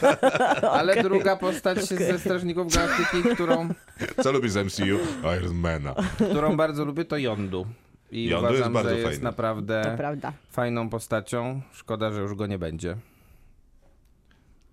Ale 0.79 0.91
Okej. 0.91 1.03
druga 1.03 1.35
postać 1.35 1.77
Okej. 1.83 1.97
ze 1.97 2.19
Strażników 2.19 2.73
Galaktyki, 2.73 3.23
którą, 3.33 3.69
co 4.23 4.31
lubisz 4.31 4.51
z 4.51 4.65
MCU? 4.65 4.97
Ironmana. 5.37 5.95
którą 6.31 6.57
bardzo 6.57 6.85
lubię, 6.85 7.05
to 7.05 7.17
Yondu. 7.17 7.67
I 8.11 8.25
Yondu 8.25 8.45
jest 8.47 8.55
uważam, 8.59 8.73
bardzo 8.73 8.89
że 8.89 8.95
jest 8.95 9.05
fajny. 9.07 9.19
To 9.19 9.25
naprawdę 9.25 9.93
prawda. 9.97 10.33
fajną 10.51 10.89
postacią. 10.89 11.61
Szkoda, 11.73 12.11
że 12.11 12.21
już 12.21 12.35
go 12.35 12.47
nie 12.47 12.57
będzie. 12.59 12.97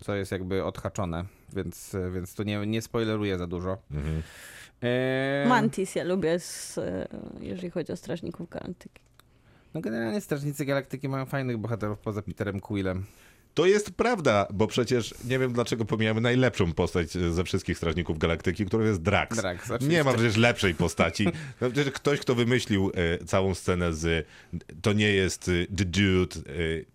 Co 0.04 0.14
jest 0.14 0.32
jakby 0.32 0.64
odhaczone, 0.64 1.24
więc, 1.52 1.96
więc 2.14 2.34
tu 2.34 2.42
nie, 2.42 2.66
nie 2.66 2.82
spoileruję 2.82 3.38
za 3.38 3.46
dużo. 3.46 3.78
Mhm. 3.90 4.22
Eee, 4.82 5.48
Mantis 5.48 5.94
ja 5.94 6.04
lubię, 6.04 6.38
z, 6.38 6.78
e, 6.78 7.08
jeżeli 7.40 7.70
chodzi 7.70 7.92
o 7.92 7.96
Strażników 7.96 8.48
Galaktyki. 8.50 9.02
No 9.74 9.80
generalnie 9.80 10.20
Strażnicy 10.20 10.64
Galaktyki 10.64 11.08
mają 11.08 11.26
fajnych 11.26 11.58
bohaterów 11.58 11.98
poza 11.98 12.22
Peterem 12.22 12.60
Quillem. 12.60 13.04
To 13.54 13.66
jest 13.66 13.90
prawda, 13.90 14.46
bo 14.52 14.66
przecież 14.66 15.14
nie 15.24 15.38
wiem 15.38 15.52
dlaczego 15.52 15.84
pomijamy 15.84 16.20
najlepszą 16.20 16.72
postać 16.72 17.16
e, 17.16 17.32
ze 17.32 17.44
wszystkich 17.44 17.76
Strażników 17.76 18.18
Galaktyki, 18.18 18.66
którą 18.66 18.84
jest 18.84 19.02
Drax. 19.02 19.36
Drax, 19.36 19.70
nie 19.80 20.04
ma 20.04 20.12
przecież 20.12 20.36
lepszej 20.36 20.74
postaci. 20.74 21.26
No, 21.60 21.70
przecież 21.70 21.92
ktoś, 21.92 22.20
kto 22.20 22.34
wymyślił 22.34 22.90
e, 22.94 23.24
całą 23.24 23.54
scenę 23.54 23.94
z 23.94 24.26
to 24.82 24.92
nie 24.92 25.08
jest 25.12 25.48
e, 25.48 25.76
the 25.76 25.84
dude, 25.84 26.36
e, 26.36 26.93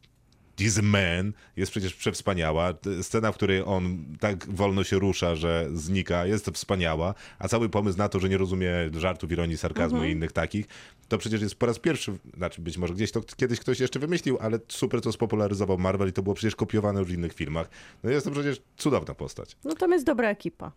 this 0.60 0.80
man, 0.82 1.34
jest 1.58 1.72
przecież 1.72 1.94
przewspaniała. 1.94 2.74
Scena, 3.02 3.32
w 3.32 3.36
której 3.36 3.64
on 3.66 4.06
tak 4.20 4.46
wolno 4.48 4.84
się 4.84 5.00
rusza, 5.00 5.36
że 5.36 5.70
znika, 5.74 6.26
jest 6.26 6.50
wspaniała, 6.54 7.14
a 7.40 7.48
cały 7.48 7.70
pomysł 7.70 7.98
na 7.98 8.10
to, 8.10 8.20
że 8.20 8.30
nie 8.30 8.38
rozumie 8.38 8.72
żartów, 8.94 9.32
ironii, 9.32 9.58
sarkazmu 9.58 10.04
i 10.04 10.12
innych 10.12 10.32
takich, 10.32 10.66
to 11.08 11.18
przecież 11.18 11.42
jest 11.42 11.56
po 11.56 11.66
raz 11.66 11.80
pierwszy, 11.80 12.18
znaczy 12.38 12.62
być 12.62 12.78
może 12.78 12.94
gdzieś 12.94 13.12
to 13.12 13.22
kiedyś 13.38 13.60
ktoś 13.60 13.80
jeszcze 13.80 14.00
wymyślił, 14.00 14.38
ale 14.42 14.60
super 14.68 15.02
to 15.02 15.12
spopularyzował 15.12 15.78
Marvel 15.78 16.10
i 16.10 16.14
to 16.14 16.24
było 16.24 16.36
przecież 16.36 16.56
kopiowane 16.56 17.00
już 17.00 17.10
w 17.10 17.14
innych 17.14 17.34
filmach. 17.34 17.70
No 18.04 18.10
jest 18.10 18.26
to 18.26 18.32
przecież 18.32 18.62
cudowna 18.78 19.16
postać. 19.16 19.58
No 19.64 19.76
tam 19.76 19.92
jest 19.92 20.06
dobra 20.06 20.30
ekipa. 20.30 20.72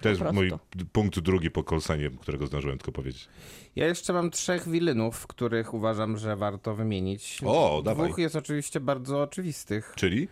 To 0.00 0.08
jest 0.08 0.20
prostu. 0.20 0.34
mój 0.34 0.50
punkt 0.92 1.18
drugi 1.18 1.50
po 1.50 1.64
Colsenie, 1.64 2.10
którego 2.20 2.46
zdążyłem 2.46 2.78
tylko 2.78 2.92
powiedzieć. 2.92 3.28
Ja 3.76 3.86
jeszcze 3.86 4.12
mam 4.12 4.30
trzech 4.30 4.68
wilynów, 4.68 5.26
których 5.26 5.74
uważam, 5.74 6.16
że 6.16 6.36
warto 6.36 6.74
wymienić. 6.74 7.40
O, 7.46 7.82
dawaj. 7.84 8.06
Dwóch 8.06 8.18
jest 8.18 8.36
oczywiście 8.36 8.80
bardzo 8.80 9.22
oczywistych. 9.22 9.92
Czyli? 9.96 10.28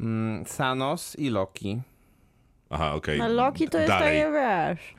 Mm, 0.00 0.44
Thanos 0.44 1.16
i 1.18 1.30
Loki. 1.30 1.80
Aha, 2.70 2.94
okej. 2.94 3.18
No 3.18 3.28
Loki 3.28 3.68
to 3.68 3.78
jest 3.78 3.88
Dalej. 3.88 4.20
takie, 4.22 4.32
wiesz, 4.32 4.94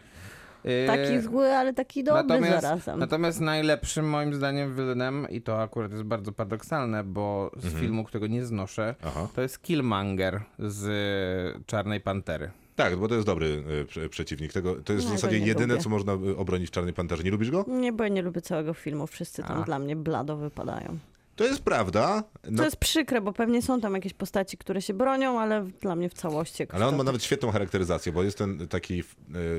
Yy, 0.63 0.87
taki 0.87 1.19
zły, 1.21 1.47
ale 1.55 1.73
taki 1.73 2.03
dobry 2.03 2.23
natomiast, 2.23 2.61
zarazem. 2.61 2.99
natomiast 2.99 3.41
najlepszym 3.41 4.09
moim 4.09 4.33
zdaniem 4.33 4.75
wilynem, 4.75 5.27
i 5.29 5.41
to 5.41 5.61
akurat 5.61 5.91
jest 5.91 6.03
bardzo 6.03 6.31
paradoksalne, 6.31 7.03
bo 7.03 7.51
z 7.57 7.65
Mhm. 7.65 7.83
filmu, 7.83 8.03
którego 8.03 8.27
nie 8.27 8.45
znoszę, 8.45 8.95
Aha. 9.05 9.27
to 9.35 9.41
jest 9.41 9.61
Killmonger 9.61 10.41
z 10.59 11.65
Czarnej 11.65 12.01
Pantery. 12.01 12.51
Tak, 12.79 12.97
bo 12.97 13.07
to 13.07 13.15
jest 13.15 13.27
dobry 13.27 13.63
e, 13.81 13.85
prze- 13.85 14.09
przeciwnik. 14.09 14.53
Tego, 14.53 14.75
to 14.75 14.93
jest 14.93 15.05
No, 15.05 15.11
w 15.13 15.15
zasadzie 15.15 15.39
jedyne, 15.39 15.73
lubię. 15.73 15.83
co 15.83 15.89
można 15.89 16.13
e, 16.13 16.37
obronić 16.37 16.67
w 16.67 16.71
Czarnej 16.71 16.93
Panterze. 16.93 17.23
Nie 17.23 17.31
lubisz 17.31 17.51
go? 17.51 17.65
Nie, 17.67 17.93
bo 17.93 18.03
ja 18.03 18.09
nie 18.09 18.21
lubię 18.21 18.41
całego 18.41 18.73
filmu. 18.73 19.07
Wszyscy 19.07 19.43
tam 19.43 19.61
A. 19.61 19.65
dla 19.65 19.79
mnie 19.79 19.95
blado 19.95 20.37
wypadają. 20.37 20.97
To 21.35 21.43
jest 21.45 21.61
prawda. 21.61 22.23
No, 22.51 22.57
To 22.57 22.63
jest 22.63 22.77
przykre, 22.77 23.21
bo 23.21 23.33
pewnie 23.33 23.61
są 23.61 23.81
tam 23.81 23.93
jakieś 23.95 24.13
postaci, 24.13 24.57
które 24.57 24.81
się 24.81 24.93
bronią, 24.93 25.39
ale 25.39 25.65
dla 25.81 25.95
mnie 25.95 26.09
w 26.09 26.13
całości... 26.13 26.63
Ale 26.69 26.87
on 26.87 26.95
ma 26.95 27.03
nawet 27.03 27.23
świetną 27.23 27.51
charakteryzację, 27.51 28.11
bo 28.11 28.23
jest 28.23 28.37
ten 28.37 28.67
taki, 28.67 28.99
e, 28.99 29.03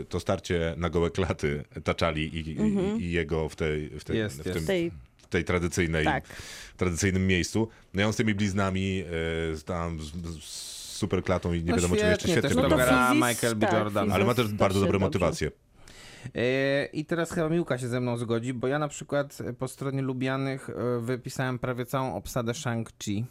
to 0.09 0.21
starcie 0.21 0.75
na 0.77 0.91
gołe 0.91 1.11
klaty 1.11 1.65
Taczali 1.85 2.23
i, 2.37 2.51
i, 2.51 2.57
i 3.03 3.13
jego 3.13 3.49
w 3.49 3.57
tej, 3.57 3.89
w 4.01 4.05
tej, 4.05 4.17
Jest, 4.19 4.43
w 4.43 4.47
jest. 4.47 4.59
tym, 4.59 4.67
Tej, 4.67 4.91
tej 5.31 5.45
tradycyjnej, 5.45 6.05
tak. 6.05 6.25
tradycyjnym 6.77 7.27
miejscu. 7.27 7.69
No 7.95 8.03
i 8.03 8.05
on 8.05 8.13
z 8.13 8.17
tymi 8.17 8.35
bliznami, 8.35 9.05
z 9.55 9.65
tam 9.65 10.01
z, 10.01 10.13
z 10.45 10.80
super 11.01 11.23
klatą 11.23 11.53
i 11.53 11.65
nie 11.65 11.71
No 11.71 11.77
wiadomo 11.77 11.97
czym 11.97 12.09
jeszcze 12.09 12.29
świetnie, 12.29 12.43
też 12.43 12.57
No 12.57 12.69
gra 12.69 13.15
Michael 13.15 13.57
B. 13.57 13.69
Jordan. 13.73 14.13
Ale 14.13 14.25
ma 14.25 14.35
też 14.35 14.49
bardzo 14.49 14.81
dobre 14.81 14.99
motywacje. 14.99 15.51
Yy, 16.35 16.43
I 16.93 17.05
teraz 17.05 17.33
chyba 17.33 17.49
Miłka 17.49 17.79
się 17.79 17.89
ze 17.89 18.01
mną 18.01 18.17
zgodzi, 18.17 18.55
bo 18.55 18.69
ja 18.69 18.79
na 18.79 18.89
przykład 18.89 19.39
po 19.59 19.69
stronie 19.69 20.03
lubianych 20.03 20.69
yy, 20.69 21.01
wypisałem 21.01 21.59
prawie 21.59 21.87
całą 21.87 22.15
obsadę 22.15 22.53
Shang-Chi. 22.53 23.25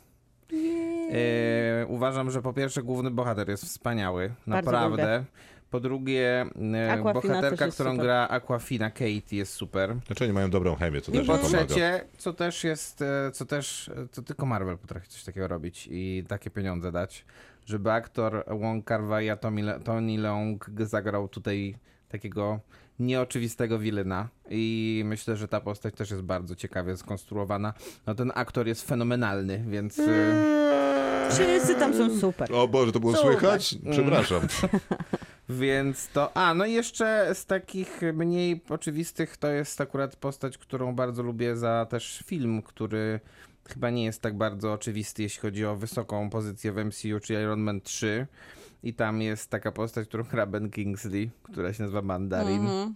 Yy, 0.52 1.88
uważam, 1.88 2.32
że 2.32 2.42
po 2.42 2.54
pierwsze 2.54 2.84
główny 2.84 3.12
bohater 3.12 3.50
jest 3.50 3.66
wspaniały, 3.66 4.34
Bardzo 4.48 4.72
naprawdę. 4.72 5.26
Po 5.70 5.80
drugie, 5.80 6.46
e, 6.74 6.92
Aquafina 6.92 7.14
bohaterka, 7.14 7.68
którą 7.68 7.92
super. 7.92 8.06
gra 8.06 8.28
Aquafina 8.28 8.92
Kate 8.92 9.36
jest 9.36 9.54
super. 9.54 9.96
Znaczy 10.08 10.24
oni 10.24 10.34
mają 10.34 10.50
dobrą 10.50 10.76
chemię, 10.76 11.02
co 11.02 11.12
I 11.12 11.16
też 11.16 11.28
po 11.28 11.38
trzecie, 11.38 12.06
co 12.18 12.34
też 12.34 12.64
jest, 12.64 13.02
e, 13.02 13.32
co 13.32 13.46
też, 13.46 13.90
e, 13.90 14.08
co 14.12 14.22
tylko 14.22 14.46
Marvel 14.46 14.78
potrafi 14.78 15.10
coś 15.10 15.24
takiego 15.24 15.48
robić 15.48 15.88
i 15.92 16.24
takie 16.28 16.50
pieniądze 16.50 16.92
dać, 16.92 17.26
żeby 17.66 17.92
aktor 17.92 18.44
Wong 18.48 18.86
Kar-wai, 18.86 19.30
Tony, 19.84 20.18
Leung 20.18 20.66
zagrał 20.80 21.28
tutaj 21.28 21.76
takiego 22.10 22.60
nieoczywistego 23.00 23.80
wilyna 23.80 24.28
i 24.50 25.02
myślę, 25.06 25.38
że 25.38 25.48
ta 25.48 25.62
postać 25.62 25.96
też 25.96 26.12
jest 26.12 26.24
bardzo 26.24 26.56
ciekawie 26.56 26.98
skonstruowana. 26.98 27.74
No 28.08 28.16
ten 28.16 28.32
aktor 28.36 28.68
jest 28.68 28.88
fenomenalny, 28.88 29.64
więc... 29.68 30.02
Wszyscy 31.30 31.76
tam 31.76 31.94
są 31.94 32.20
super. 32.20 32.54
O 32.54 32.68
Boże, 32.68 32.92
to 32.92 33.00
było 33.00 33.16
Super. 33.16 33.32
słychać? 33.32 33.76
Przepraszam. 33.92 34.42
Więc 35.50 36.08
to. 36.08 36.38
A, 36.38 36.54
no 36.54 36.66
i 36.66 36.74
jeszcze 36.74 37.30
z 37.34 37.46
takich 37.46 38.02
mniej 38.14 38.62
oczywistych 38.70 39.38
to 39.38 39.48
jest 39.48 39.82
akurat 39.82 40.16
postać, 40.16 40.58
którą 40.58 40.96
bardzo 40.96 41.24
lubię 41.24 41.58
za 41.58 41.88
też 41.90 42.24
film, 42.26 42.62
który 42.62 43.20
chyba 43.70 43.90
nie 43.90 44.04
jest 44.06 44.22
tak 44.22 44.38
bardzo 44.38 44.74
oczywisty, 44.74 45.24
jeśli 45.24 45.42
chodzi 45.42 45.66
o 45.66 45.76
wysoką 45.76 46.30
pozycję 46.30 46.72
w 46.72 46.86
MCU, 46.86 47.20
czyli 47.24 47.40
Iron 47.40 47.60
Man 47.60 47.82
3. 47.82 48.28
I 48.84 48.94
tam 48.94 49.22
jest 49.22 49.50
taka 49.50 49.72
postać, 49.72 50.08
którą 50.08 50.24
gra 50.24 50.46
Ben 50.46 50.70
Kingsley, 50.70 51.30
która 51.44 51.74
się 51.74 51.84
nazywa 51.84 52.02
Mandarin. 52.02 52.62
Mhm. 52.62 52.96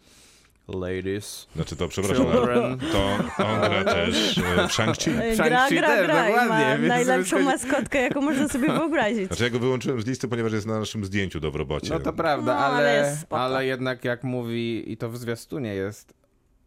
Ladies. 0.68 1.48
Znaczy 1.56 1.76
to, 1.76 1.88
przepraszam, 1.88 2.26
Children. 2.32 2.80
to 2.92 3.06
on 3.46 3.60
gra 3.70 3.84
też 3.84 4.38
e, 4.38 4.68
w 4.68 4.72
Shang-Chi. 4.72 5.12
Gra, 5.36 5.70
gra, 5.70 5.88
też, 5.88 6.06
gra 6.08 6.30
i 6.30 6.50
ma 6.50 6.78
więc 6.78 6.88
najlepszą 6.88 7.40
maskotkę, 7.40 8.02
jaką 8.02 8.22
można 8.22 8.48
sobie 8.50 8.68
wyobrazić. 8.68 9.28
Znaczy 9.28 9.44
ja 9.44 9.50
go 9.50 9.60
wyłączyłem 9.60 10.02
z 10.02 10.06
listy, 10.06 10.28
ponieważ 10.28 10.54
jest 10.54 10.68
na 10.68 10.80
naszym 10.80 11.06
zdjęciu 11.06 11.40
do 11.40 11.52
w 11.52 11.56
robocie. 11.56 11.90
No 11.94 12.00
to 12.00 12.14
prawda, 12.14 12.54
No, 12.54 12.60
ale 12.60 13.18
ale, 13.30 13.42
ale 13.42 13.66
jednak 13.66 14.06
jak 14.06 14.24
mówi, 14.24 14.92
i 14.92 14.98
to 14.98 15.10
w 15.10 15.18
zwiastunie 15.18 15.76
jest 15.76 16.14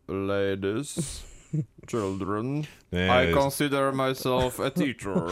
Ladies, 0.08 1.22
children, 1.90 2.62
Nie, 2.92 3.22
I 3.24 3.26
jest, 3.28 3.38
consider 3.38 3.92
myself 3.94 4.60
a 4.60 4.70
teacher. 4.70 5.22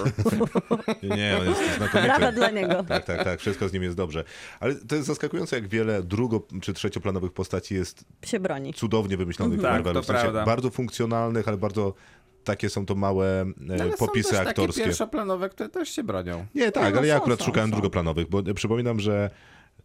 nie, 1.16 1.36
on 1.40 1.48
jest 1.48 1.60
Brawa 1.78 1.88
znakomity. 2.18 2.32
dla 2.32 2.50
niego. 2.50 2.84
Tak, 2.88 3.04
tak, 3.04 3.24
tak, 3.24 3.40
wszystko 3.40 3.68
z 3.68 3.72
nim 3.72 3.82
jest 3.82 3.96
dobrze. 3.96 4.24
Ale 4.60 4.74
to 4.74 4.94
jest 4.94 5.06
zaskakujące, 5.06 5.56
jak 5.56 5.68
wiele 5.68 6.02
drugo- 6.02 6.60
czy 6.60 6.72
trzecioplanowych 6.74 7.32
postaci 7.32 7.74
jest 7.74 8.04
Się 8.24 8.40
broni. 8.40 8.74
cudownie 8.74 9.16
wymyślonych 9.16 9.58
w 9.58 9.62
Tak, 9.62 9.82
to 9.84 10.02
W 10.02 10.06
sensie 10.06 10.20
prawda. 10.22 10.44
bardzo 10.44 10.70
funkcjonalnych, 10.70 11.48
ale 11.48 11.56
bardzo 11.56 11.94
takie 12.44 12.68
są 12.70 12.86
to 12.86 12.94
małe 12.94 13.40
e, 13.40 13.44
No, 13.56 13.74
ale 13.82 13.90
popisy 13.92 14.28
są 14.30 14.36
też 14.36 14.46
aktorskie. 14.48 14.72
takie 14.74 14.84
pierwszoplanowe, 14.84 15.48
które 15.48 15.68
też 15.68 15.88
się 15.88 16.02
bronią. 16.04 16.46
Nie, 16.54 16.72
tak, 16.72 16.92
no 16.94 16.98
ale 16.98 17.08
ja 17.08 17.14
są, 17.16 17.20
akurat 17.22 17.38
są, 17.38 17.44
szukałem 17.44 17.70
są. 17.70 17.76
drugoplanowych, 17.76 18.28
bo 18.28 18.42
przypominam, 18.54 19.00
że 19.00 19.30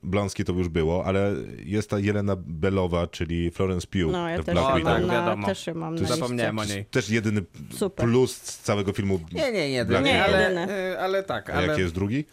Blonsky 0.03 0.43
to 0.45 0.53
już 0.53 0.69
było, 0.69 1.05
ale 1.05 1.33
jest 1.65 1.89
ta 1.89 1.99
Jelena 1.99 2.35
Belowa, 2.37 3.07
czyli 3.07 3.51
Florence 3.51 3.87
Pugh 3.87 4.11
No, 4.11 4.29
ja 4.29 4.41
w 4.41 4.45
też 4.45 4.55
Black 4.55 4.75
Widow. 4.77 4.91
tak, 4.93 4.99
mam 5.01 5.07
na, 5.07 5.13
wiadomo. 5.13 5.47
też 5.47 5.67
ją 5.67 5.73
mam 5.73 5.95
To 5.95 6.01
na 6.01 6.07
jest- 6.07 6.19
Zapomniałem 6.19 6.59
o 6.59 6.65
niej. 6.65 6.85
Też 6.85 7.09
jedyny 7.09 7.41
Super. 7.73 8.05
plus 8.05 8.35
z 8.35 8.57
całego 8.59 8.93
filmu. 8.93 9.19
Nie, 9.31 9.51
nie, 9.51 9.71
nie, 9.71 9.85
Black 9.85 10.05
nie, 10.05 10.11
Widow. 10.13 10.27
ale, 10.27 10.43
jedyny. 10.43 10.73
y, 10.91 10.99
ale 10.99 11.23
tak, 11.23 11.49
A 11.49 11.53
ale 11.53 11.67
jaki 11.67 11.81
jest 11.81 11.93
drugi? 11.93 12.25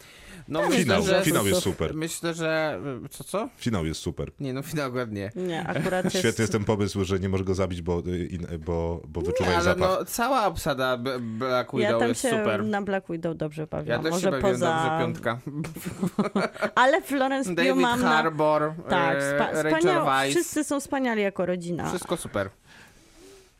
No, 0.49 0.63
Finał, 0.71 0.99
myślę, 1.01 1.19
że, 1.19 1.25
finał 1.25 1.47
jest 1.47 1.61
super. 1.63 1.95
Myślę, 1.95 2.35
że... 2.35 2.81
y, 3.05 3.09
Co, 3.09 3.25
co? 3.25 3.49
Finał 3.57 3.87
jest 3.87 4.01
super. 4.01 4.31
Nie, 4.41 4.53
no 4.53 4.63
finał 4.63 4.95
ładnie. 4.95 5.33
Nie, 5.37 5.67
akurat 5.69 6.05
jest... 6.05 6.19
Świetny 6.19 6.43
jest 6.43 6.53
ten 6.53 6.65
pomysł, 6.65 7.05
że 7.05 7.19
nie 7.19 7.29
może 7.29 7.45
go 7.45 7.55
zabić, 7.55 7.83
bo, 7.83 8.03
y, 8.07 8.27
in- 8.27 8.47
bo, 8.67 9.03
bo 9.09 9.21
wyczuwa 9.21 9.47
jej 9.51 9.55
Ale 9.55 9.65
zapach. 9.65 9.91
no, 10.01 10.05
cała 10.05 10.47
obsada 10.47 10.97
Black 11.21 11.73
Ja 11.73 11.79
Widow 11.79 12.01
tam 12.01 12.09
jest 12.09 12.23
się 12.23 12.31
super. 12.31 12.65
na 12.65 12.83
Black 12.83 13.07
Widow 13.11 13.37
dobrze 13.37 13.63
Ja 13.63 13.67
bawiłam. 13.67 14.03
też 14.03 14.11
Może 14.11 14.23
się 14.25 14.31
bawiłem 14.31 14.53
poza... 14.53 14.67
dobrze, 14.75 14.99
piątka. 14.99 15.39
Ale 16.83 17.03
Florence 17.03 17.51
Pugh 17.51 17.57
David 17.57 17.77
mam 17.77 18.01
na... 18.03 18.09
Harbour, 18.09 18.73
Tak, 18.89 19.17
e, 19.19 19.35
spa... 19.35 19.63
Rachel 19.63 19.79
wspaniał... 19.81 20.07
Weisz. 20.07 20.35
wszyscy 20.35 20.65
są 20.65 20.81
wspaniali 20.81 21.23
jako 21.23 21.47
rodzina. 21.47 21.89
Wszystko 21.89 22.17
super. 22.17 22.51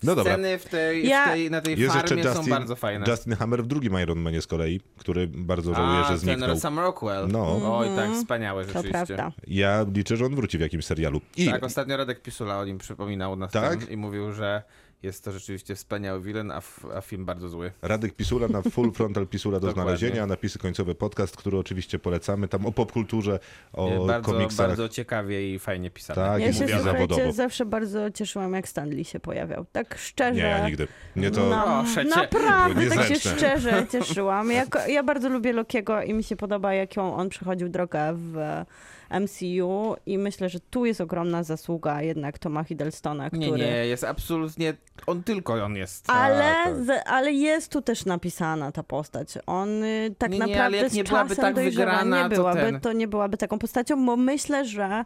No 0.07 0.15
dobra. 0.15 0.33
Sceny 0.33 0.59
w 0.59 0.65
tej, 0.65 1.09
Ja- 1.09 1.25
w 1.27 1.29
tej, 1.29 1.51
na 1.51 1.61
tej 1.61 1.79
Jest 1.81 1.95
farmie 1.95 2.17
jeszcze 2.17 2.33
są 2.33 2.39
Justin, 2.39 2.51
bardzo 2.55 2.77
fajne. 2.77 3.07
Justin 3.09 3.35
Hammer 3.37 3.65
w 3.65 3.67
drugim 3.67 4.01
Iron 4.03 4.19
Manie 4.19 4.43
z 4.43 4.47
kolei, 4.47 4.81
który 4.99 5.29
bardzo 5.29 5.75
żałuję, 5.75 5.99
A, 5.99 6.03
że 6.03 6.09
ten 6.09 6.19
zniknął. 6.19 6.57
Sam 6.57 6.79
Rockwell. 6.79 7.29
No. 7.29 7.79
Oj, 7.79 7.89
tak, 7.97 8.11
wspaniały 8.13 8.65
To 8.65 8.73
rzeczywiście. 8.73 9.15
prawda. 9.17 9.33
Ja 9.47 9.85
liczę, 9.95 10.17
że 10.17 10.27
on 10.27 10.35
wróci 10.35 10.59
w 10.59 10.61
jakimś 10.61 10.85
serialu. 10.85 11.21
I 11.37 11.47
Tak, 11.51 11.65
ostatnio 11.65 11.97
Radek 11.97 12.23
Pisula 12.23 12.59
o 12.59 12.65
nim 12.65 12.79
przypominał 12.79 13.37
na 13.37 13.49
Tak? 13.49 13.91
i 13.91 13.97
mówił, 13.97 14.33
że 14.33 14.63
jest 15.07 15.25
to 15.25 15.33
rzeczywiście 15.33 15.75
wspaniały 15.75 16.21
wilen, 16.21 16.51
a, 16.51 16.63
a 16.95 17.01
film 17.01 17.25
bardzo 17.25 17.49
zły. 17.49 17.73
Radek 17.83 18.15
Pisula 18.15 18.49
na 18.49 18.63
Full 18.63 18.93
Frontal 18.97 19.27
Pisula 19.27 19.61
do 19.61 19.71
znalezienia, 19.73 20.27
napisy 20.27 20.59
końcowe 20.59 20.95
podcast, 20.95 21.37
który 21.37 21.59
oczywiście 21.59 21.99
polecamy, 21.99 22.49
tam 22.49 22.67
o 22.67 22.73
popkulturze, 22.73 23.39
o 23.73 24.07
bardzo, 24.07 24.33
komiksach. 24.33 24.67
bardzo 24.67 24.89
ciekawie 24.89 25.55
i 25.55 25.59
fajnie 25.59 25.91
pisane. 25.91 26.23
Tak, 26.23 26.43
Ja 26.43 26.49
i 26.49 26.55
się, 26.55 26.81
zawodowo. 26.83 27.33
zawsze 27.33 27.67
bardzo 27.67 28.11
cieszyłam, 28.11 28.53
jak 28.53 28.69
Stanley 28.69 29.05
się 29.05 29.21
pojawiał. 29.21 29.67
Tak 29.73 29.99
szczerze. 29.99 30.33
Nie, 30.33 30.41
ja 30.43 30.67
nigdy. 30.67 30.89
Nie 31.17 31.31
to... 31.31 31.47
No, 31.49 31.85
cię. 31.95 32.05
naprawdę, 32.05 32.87
tak 32.91 33.07
się 33.09 33.15
szczerze 33.15 33.87
cieszyłam. 33.93 34.51
Jak, 34.51 34.79
ja 34.89 35.03
bardzo 35.03 35.29
lubię 35.29 35.53
Lokiego 35.53 36.03
i 36.03 36.15
mi 36.15 36.25
się 36.25 36.37
podoba, 36.37 36.75
jaką 36.75 37.17
on 37.17 37.29
przechodził 37.29 37.69
drogę 37.69 38.13
w 38.15 38.65
MCU 39.11 39.97
i 40.07 40.19
myślę, 40.19 40.49
że 40.49 40.61
tu 40.61 40.87
jest 40.87 41.01
ogromna 41.01 41.43
zasługa 41.43 42.03
jednak 42.03 42.39
Toma 42.39 42.65
Hiddlestona, 42.65 43.31
który... 43.31 43.47
Nie, 43.47 43.51
nie, 43.57 43.87
jest 43.87 44.05
absolutnie, 44.05 44.75
on 45.07 45.23
tylko 45.23 45.55
on 45.55 45.77
jest. 45.77 46.11
Ale, 46.11 46.55
z, 46.85 47.03
ale 47.07 47.33
jest 47.33 47.73
tu 47.73 47.83
też 47.83 48.05
napisana 48.05 48.73
ta 48.73 48.83
postać. 48.83 49.39
On 49.47 49.83
y, 49.85 50.15
tak 50.19 50.31
Nie, 50.31 50.39
nie, 50.39 50.45
ale 50.45 50.53
naprawdę 50.53 50.77
jak 50.79 50.91
z 50.91 50.95
nie 50.95 51.05
byłaby 51.05 51.29
czasem 51.29 51.43
tak 51.43 51.55
dojrzewa. 51.55 51.91
wygrana, 51.93 52.23
nie 52.23 52.29
to 52.31 52.37
byłaby, 52.37 52.61
ten- 52.61 52.81
to 52.81 52.93
nie 52.93 53.09
byłaby 53.09 53.37
taką 53.37 53.59
postacią, 53.59 54.07
bo 54.07 54.17
myślę, 54.17 54.65
że 54.65 55.05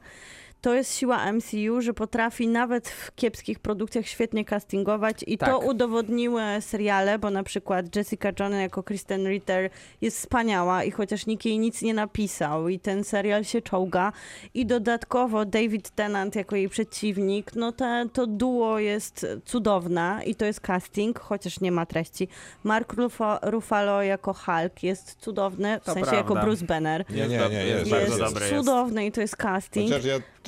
to 0.60 0.74
jest 0.74 0.94
siła 0.98 1.32
MCU, 1.32 1.80
że 1.80 1.94
potrafi 1.94 2.48
nawet 2.48 2.88
w 2.88 3.14
kiepskich 3.14 3.58
produkcjach 3.58 4.06
świetnie 4.06 4.44
castingować 4.44 5.16
i 5.26 5.38
to 5.38 5.46
Tak. 5.46 5.62
udowodniły 5.64 6.42
seriale, 6.60 7.18
bo 7.18 7.30
na 7.30 7.42
przykład 7.42 7.96
Jessica 7.96 8.28
Jones 8.40 8.60
jako 8.60 8.82
Kristen 8.82 9.28
Ritter 9.28 9.70
jest 10.00 10.18
wspaniała 10.18 10.84
i 10.84 10.90
chociaż 10.90 11.26
nikt 11.26 11.44
jej 11.44 11.58
nic 11.58 11.82
nie 11.82 11.94
napisał 11.94 12.68
i 12.68 12.78
ten 12.78 13.04
serial 13.04 13.44
się 13.44 13.62
czołga 13.62 14.12
i 14.54 14.66
dodatkowo 14.66 15.44
David 15.44 15.90
Tennant 15.90 16.36
jako 16.36 16.56
jej 16.56 16.68
przeciwnik, 16.68 17.54
no 17.54 17.72
te, 17.72 18.06
to 18.12 18.26
duo 18.26 18.78
jest 18.78 19.26
cudowne 19.44 20.20
i 20.26 20.34
to 20.34 20.44
jest 20.44 20.60
casting, 20.60 21.18
chociaż 21.18 21.60
nie 21.60 21.72
ma 21.72 21.86
treści. 21.86 22.28
Mark 22.64 22.94
Ruffalo 23.42 24.02
jako 24.02 24.34
Hulk 24.34 24.82
jest 24.82 25.16
cudowny, 25.20 25.80
w 25.80 25.84
To 25.84 25.92
sensie 25.94 26.10
prawda. 26.10 26.16
jako 26.32 26.46
Bruce 26.46 26.64
Banner. 26.66 27.04
Nie, 27.10 27.28
nie, 27.28 27.38
nie, 27.50 27.64
jest, 27.66 27.90
bardzo 27.90 28.06
Jest 28.06 28.18
dobry 28.18 28.46
jest. 28.46 28.56
cudowny 28.58 29.06
i 29.06 29.12
to 29.12 29.20
jest 29.20 29.36
casting. 29.36 29.90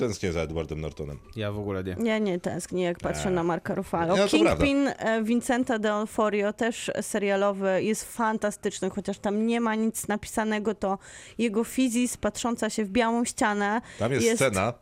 Tęsknię 0.07 0.31
za 0.31 0.39
Edwardem 0.41 0.81
Nortonem. 0.81 1.19
Ja 1.35 1.51
w 1.51 1.59
ogóle 1.59 1.83
nie. 1.83 1.95
Ja 2.03 2.17
nie 2.17 2.39
tęsknię, 2.39 2.83
jak 2.83 2.97
patrzę 2.99 3.29
Nie. 3.29 3.35
na 3.35 3.43
Marka 3.43 3.75
Ruffalo. 3.75 4.15
To 4.17 4.27
Kingpin 4.27 4.87
e, 4.97 5.23
Vincenta 5.23 5.79
D'Onofrio, 5.79 6.53
też 6.53 6.91
serialowy, 7.01 7.83
jest 7.83 8.15
fantastyczny, 8.15 8.89
chociaż 8.89 9.19
tam 9.19 9.47
nie 9.47 9.61
ma 9.61 9.75
nic 9.75 10.07
napisanego, 10.07 10.75
to 10.75 10.97
jego 11.37 11.63
fizis 11.63 12.17
patrząca 12.17 12.69
się 12.69 12.85
w 12.85 12.89
białą 12.89 13.25
ścianę 13.25 13.81
Tam 13.99 14.11
jest, 14.11 14.25
Jest- 14.25 14.37
scena, 14.37 14.73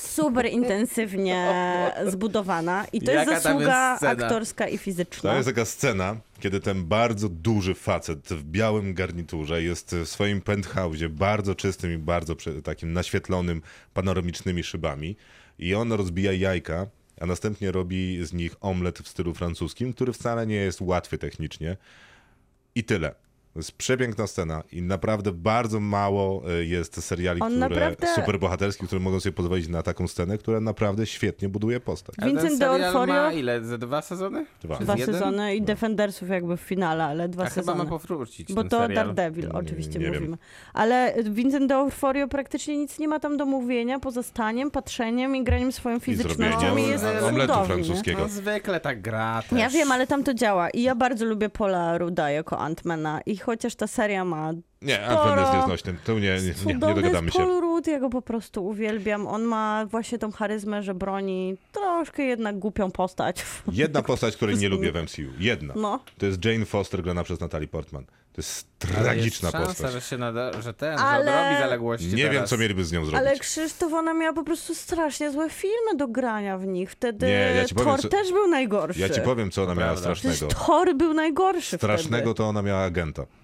super 0.00 0.46
intensywnie 0.46 1.54
zbudowana 2.12 2.86
i 2.92 3.00
to 3.02 3.12
Jaka 3.12 3.30
jest 3.30 3.42
tam 3.42 3.52
zasługa 3.52 3.90
jest 3.90 3.98
scena? 4.00 4.24
aktorska 4.24 4.68
i 4.68 4.78
to 4.78 4.84
fizyczna. 4.84 5.34
jest 5.34 5.48
taka 5.48 5.64
scena, 5.64 6.16
kiedy 6.40 6.60
ten 6.60 6.84
bardzo 6.84 7.28
duży 7.28 7.74
facet 7.74 8.28
w 8.28 8.42
białym 8.44 8.94
garniturze 8.94 9.62
jest 9.62 9.94
w 9.94 10.08
swoim 10.08 10.40
penthouse'ie, 10.40 11.08
bardzo 11.08 11.54
czystym 11.54 11.94
i 11.94 11.98
bardzo 11.98 12.36
takim 12.64 12.92
naświetlonym 12.92 13.62
panoramicznymi 13.94 14.62
szybami 14.64 15.16
i 15.58 15.74
on 15.74 15.92
rozbija 15.92 16.32
jajka, 16.32 16.86
a 17.20 17.26
następnie 17.26 17.72
robi 17.72 18.24
z 18.26 18.32
nich 18.32 18.56
omlet 18.60 18.98
w 18.98 19.08
stylu 19.08 19.34
francuskim, 19.34 19.92
który 19.92 20.12
wcale 20.12 20.46
nie 20.46 20.56
jest 20.56 20.80
łatwy 20.80 21.18
technicznie. 21.18 21.76
I 22.74 22.84
tyle. 22.84 23.14
To 23.58 23.60
jest 23.60 23.72
przepiękna 23.72 24.26
scena 24.26 24.62
i 24.72 24.82
naprawdę 24.82 25.32
bardzo 25.32 25.80
mało 25.80 26.42
e, 26.50 26.64
jest 26.64 27.04
seriali, 27.04 27.40
On 27.40 27.48
które 27.52 27.68
naprawdę- 27.68 28.14
superbohaterskich, 28.14 28.86
które 28.86 29.00
mogą 29.00 29.20
sobie 29.20 29.32
pozwolić 29.32 29.68
na 29.68 29.82
taką 29.82 30.08
scenę, 30.08 30.38
która 30.38 30.60
naprawdę 30.60 31.06
świetnie 31.06 31.48
buduje 31.48 31.80
postać. 31.80 32.14
A 32.18 32.22
ten 32.22 32.30
Vincent 32.30 32.58
serial 32.58 32.92
D'Onofrio? 32.92 33.06
ma 33.06 33.32
ile? 33.32 33.64
Ze 33.64 33.78
dwa 33.78 34.02
sezony? 34.02 34.46
Dwa. 34.62 34.76
Dwa 34.78 34.96
sezony 34.96 35.56
i 35.56 35.62
Defendersów 35.62 36.28
jakby 36.28 36.56
w 36.56 36.60
finale, 36.60 37.04
ale 37.04 37.28
dwa 37.28 37.42
A 37.42 37.46
chyba 37.46 37.54
sezony. 37.54 37.84
ma 37.84 37.90
powrócić 37.90 38.52
Bo 38.52 38.60
ten 38.62 38.70
to 38.70 38.78
serial. 38.78 39.14
Daredevil, 39.14 39.44
Nie- 39.48 39.52
oczywiście 39.52 39.98
nie 39.98 40.04
wiem. 40.04 40.14
mówimy. 40.14 40.36
Ale 40.74 41.14
Vincent 41.24 41.70
D'Onofrio 41.70 42.28
praktycznie 42.28 42.76
nic 42.76 42.98
nie 42.98 43.08
ma 43.08 43.20
tam 43.20 43.36
do 43.36 43.46
mówienia, 43.46 43.98
poza 44.00 44.22
staniem, 44.22 44.70
patrzeniem 44.70 45.36
i 45.36 45.44
graniem 45.44 45.72
swoją 45.72 45.98
fizycznością 46.00 46.76
i 46.76 46.82
jest 46.82 47.04
omletu 47.04 47.52
cudowny. 47.52 47.66
francuskiego. 47.74 48.20
No 48.22 48.28
zwykle 48.28 48.80
tak 48.80 49.00
gra 49.02 49.42
też. 49.50 49.58
Ja 49.58 49.68
wiem, 49.70 49.92
ale 49.92 50.06
tam 50.06 50.24
to 50.24 50.34
działa 50.34 50.70
i 50.70 50.82
ja 50.82 50.94
bardzo 50.94 51.24
lubię 51.24 51.48
Paula 51.48 51.98
Ruda 51.98 52.30
jako 52.30 52.58
Antmana 52.58 53.20
i 53.26 53.36
chociaż 53.48 53.74
ta 53.74 53.86
seria 53.86 54.24
ma 54.24 54.52
Nie. 54.82 55.06
Antman 55.06 55.38
jest 55.38 55.52
nieznośny. 55.52 55.94
Tu 56.04 56.18
nie, 56.18 56.20
nie, 56.20 56.54
nie, 56.66 56.74
nie 56.74 56.94
dogadamy 56.94 57.30
się. 57.30 57.38
Paul 57.38 57.60
Rudd, 57.60 57.86
ja 57.86 58.00
go 58.00 58.10
po 58.10 58.22
prostu 58.22 58.66
uwielbiam. 58.66 59.26
On 59.26 59.42
ma 59.42 59.86
właśnie 59.86 60.18
tą 60.18 60.32
charyzmę, 60.32 60.82
że 60.82 60.94
broni 60.94 61.56
troszkę 61.72 62.22
jednak 62.22 62.58
głupią 62.58 62.90
postać. 62.90 63.44
Jedna 63.72 64.02
postać, 64.12 64.36
której 64.36 64.56
nie 64.56 64.68
lubię 64.68 64.92
w 64.92 65.02
MCU. 65.02 65.22
Jedna. 65.38 65.74
No. 65.76 66.00
To 66.18 66.26
jest 66.26 66.44
Jane 66.44 66.64
Foster 66.64 67.02
grana 67.02 67.24
przez 67.24 67.40
Natalie 67.40 67.68
Portman. 67.68 68.04
To 68.38 68.42
jest 68.42 68.66
tragiczna 68.78 69.24
jest 69.24 69.40
szansa, 69.40 69.68
postać. 69.68 69.92
że 69.92 70.00
się 70.00 70.18
nada, 70.18 70.62
że 70.62 70.74
ten, 70.74 70.98
Ale- 70.98 71.24
że 71.24 71.40
odrobi 71.40 71.58
zaległości 71.58 72.06
Nie 72.06 72.16
wiem, 72.22 72.32
teraz. 72.32 72.50
co 72.50 72.56
mieliby 72.58 72.84
z 72.84 72.92
nią 72.92 73.04
zrobić. 73.04 73.26
Ale 73.28 73.38
Krzysztof, 73.38 73.92
ona 73.92 74.14
miała 74.14 74.32
po 74.32 74.44
prostu 74.44 74.74
strasznie 74.74 75.30
złe 75.30 75.50
filmy 75.50 75.96
do 75.96 76.08
grania 76.08 76.58
w 76.58 76.66
nich. 76.66 76.90
Wtedy 76.90 77.26
Nie, 77.26 77.32
ja 77.56 77.64
ci 77.64 77.74
powiem, 77.74 77.90
Thor 77.90 78.00
co- 78.02 78.08
też 78.08 78.32
był 78.32 78.48
najgorszy. 78.48 79.00
Ja 79.00 79.08
ci 79.08 79.20
powiem, 79.20 79.50
co 79.50 79.62
ona 79.62 79.74
miała 79.74 79.92
prawda. 79.92 80.12
Przecież 80.12 80.36
strasznego. 80.36 80.66
Thor 80.66 80.94
był 80.96 81.14
najgorszy 81.14 81.76
Strasznego 81.76 82.34
to 82.34 82.48
ona 82.48 82.62
miała 82.62 82.80
agenta. 82.84 83.22
wtedy. 83.22 83.38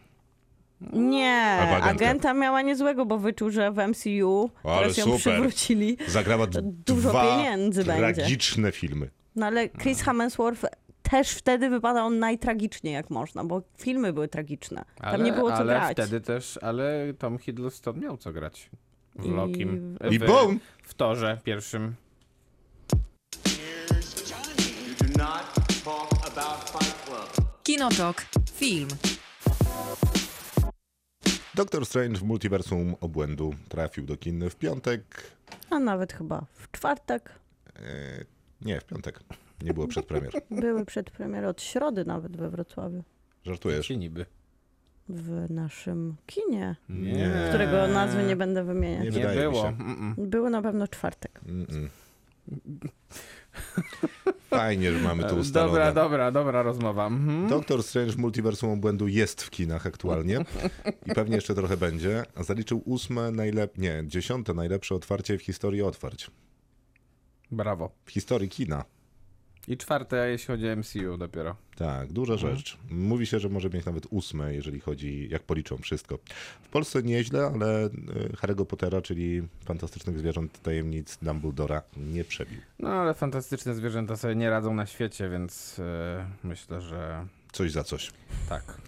Nie, 0.98 1.58
agenta 1.82 2.34
miała 2.34 2.62
niezłego, 2.62 3.06
bo 3.06 3.18
wyczuł, 3.18 3.50
że 3.50 3.72
w 3.72 3.78
MCU 3.78 4.50
Ale 4.64 4.78
teraz 4.80 4.96
ją 4.96 5.04
super. 5.04 5.18
przywrócili. 5.20 5.96
Zagrała 6.08 6.46
Dużo 6.62 7.08
dwa 7.10 7.36
pieniędzy 7.36 7.84
będzie. 7.84 8.00
tragiczne 8.14 8.72
filmy. 8.72 9.10
No 9.36 9.46
ale 9.46 9.68
Chris 9.68 10.02
Hemsworth 10.02 10.64
też 11.10 11.30
wtedy 11.30 11.70
wypadał 11.70 12.10
najtragiczniej 12.10 12.94
jak 12.94 13.10
można, 13.10 13.44
bo 13.44 13.62
filmy 13.78 14.12
były 14.12 14.28
tragiczne. 14.28 14.84
Tam 14.96 15.14
Ale, 15.14 15.24
nie 15.24 15.32
było 15.32 15.48
co 15.50 15.56
ale 15.56 15.72
grać. 15.74 15.92
wtedy 15.92 16.20
też, 16.20 16.58
ale 16.62 17.14
Tom 17.18 17.38
Hiddleston 17.38 17.98
miał 18.00 18.16
co 18.16 18.32
grać. 18.32 18.70
W 19.16 19.24
I- 19.26 19.30
Lokim. 19.30 19.98
I 20.10 20.18
w, 20.18 20.26
Bone. 20.26 20.58
w 20.82 20.94
torze 20.94 21.38
pierwszym. 21.44 21.94
You 23.46 24.94
do 25.06 25.24
not 25.24 25.54
talk 25.84 26.26
about 26.26 26.70
Fight 26.70 27.04
Club. 27.06 27.48
Kinotok. 27.62 28.26
Film. 28.52 28.88
Doktor 31.54 31.86
Strange 31.86 32.18
w 32.18 32.22
multiversum 32.22 32.94
obłędu 33.00 33.54
trafił 33.68 34.06
do 34.06 34.16
kin 34.16 34.50
w 34.50 34.56
piątek. 34.56 35.22
A 35.70 35.78
nawet 35.78 36.12
chyba 36.12 36.46
w 36.54 36.70
czwartek. 36.70 37.30
E, 37.76 38.24
nie, 38.60 38.80
w 38.80 38.84
piątek. 38.84 39.20
Nie 39.64 39.74
było 39.74 39.86
przedpremier. 39.86 40.32
Były 40.50 40.84
przedpremiery 40.84 41.48
od 41.48 41.62
środy 41.62 42.04
nawet 42.04 42.36
we 42.36 42.50
Wrocławiu. 42.50 43.04
Żartujesz? 43.44 43.86
Czy 43.86 43.96
niby? 43.96 44.26
W 45.08 45.50
naszym 45.50 46.16
kinie, 46.26 46.76
Nie. 46.88 47.30
którego 47.48 47.88
nazwy 47.88 48.22
nie 48.22 48.36
będę 48.36 48.60
Nie 48.60 48.66
wymieniać. 48.66 49.14
Nie 49.14 49.26
mi 49.26 49.34
było. 49.34 49.72
Były 50.18 50.50
na 50.50 50.62
pewno 50.62 50.88
czwartek. 50.88 51.40
Fajnie, 54.50 54.92
że 54.92 54.98
mamy 54.98 55.24
to 55.24 55.36
ustalone. 55.36 55.72
Dobra, 55.72 55.92
dobra, 55.92 56.30
dobra 56.32 56.62
rozmowa. 56.62 57.06
Mhm. 57.06 57.48
Doktor 57.48 57.82
Strange 57.82 58.12
w 58.12 58.18
multiversum 58.18 58.70
obłędu 58.70 59.08
jest 59.08 59.42
w 59.42 59.50
kinach 59.50 59.86
aktualnie 59.86 60.38
i 61.06 61.14
pewnie 61.14 61.34
jeszcze 61.34 61.54
trochę 61.54 61.76
będzie. 61.76 62.22
A 62.34 62.42
zaliczył 62.42 62.82
ósme 62.84 63.30
najlepsze, 63.30 63.80
nie, 63.82 64.04
dziesiąte 64.06 64.54
najlepsze 64.54 64.94
otwarcie 64.94 65.38
w 65.38 65.42
historii 65.42 65.82
otwarć. 65.82 66.30
Brawo. 67.50 67.90
W 68.04 68.10
historii 68.10 68.48
kina. 68.48 68.84
I 69.68 69.76
czwarte, 69.76 70.30
jeśli 70.30 70.46
chodzi 70.46 70.68
o 70.68 70.76
MCU 70.76 71.16
dopiero. 71.18 71.56
Tak, 71.76 72.12
duża 72.12 72.32
Mhm. 72.34 72.56
rzecz. 72.56 72.78
Mówi 72.90 73.26
się, 73.26 73.40
że 73.40 73.48
może 73.48 73.70
mieć 73.70 73.84
nawet 73.86 74.06
ósme, 74.10 74.54
jeżeli 74.54 74.80
chodzi, 74.80 75.28
jak 75.30 75.42
policzą 75.42 75.78
wszystko. 75.78 76.18
W 76.62 76.68
Polsce 76.68 77.02
nieźle, 77.02 77.50
ale 77.54 77.86
y, 77.86 77.90
Harry'ego 78.36 78.66
Pottera, 78.66 79.02
czyli 79.02 79.42
Fantastycznych 79.64 80.18
Zwierząt 80.18 80.62
Tajemnic 80.62 81.18
Dumbledora 81.22 81.82
nie 81.96 82.24
przebił. 82.24 82.58
No 82.78 82.88
ale 82.88 83.14
fantastyczne 83.14 83.74
zwierzęta 83.74 84.16
sobie 84.16 84.34
nie 84.34 84.50
radzą 84.50 84.74
na 84.74 84.86
świecie, 84.86 85.28
więc 85.28 85.78
e, 85.78 86.26
myślę, 86.44 86.80
że 86.80 87.26
Coś 87.54 87.72
za 87.72 87.84
coś. 87.84 88.10
tak. 88.48 88.78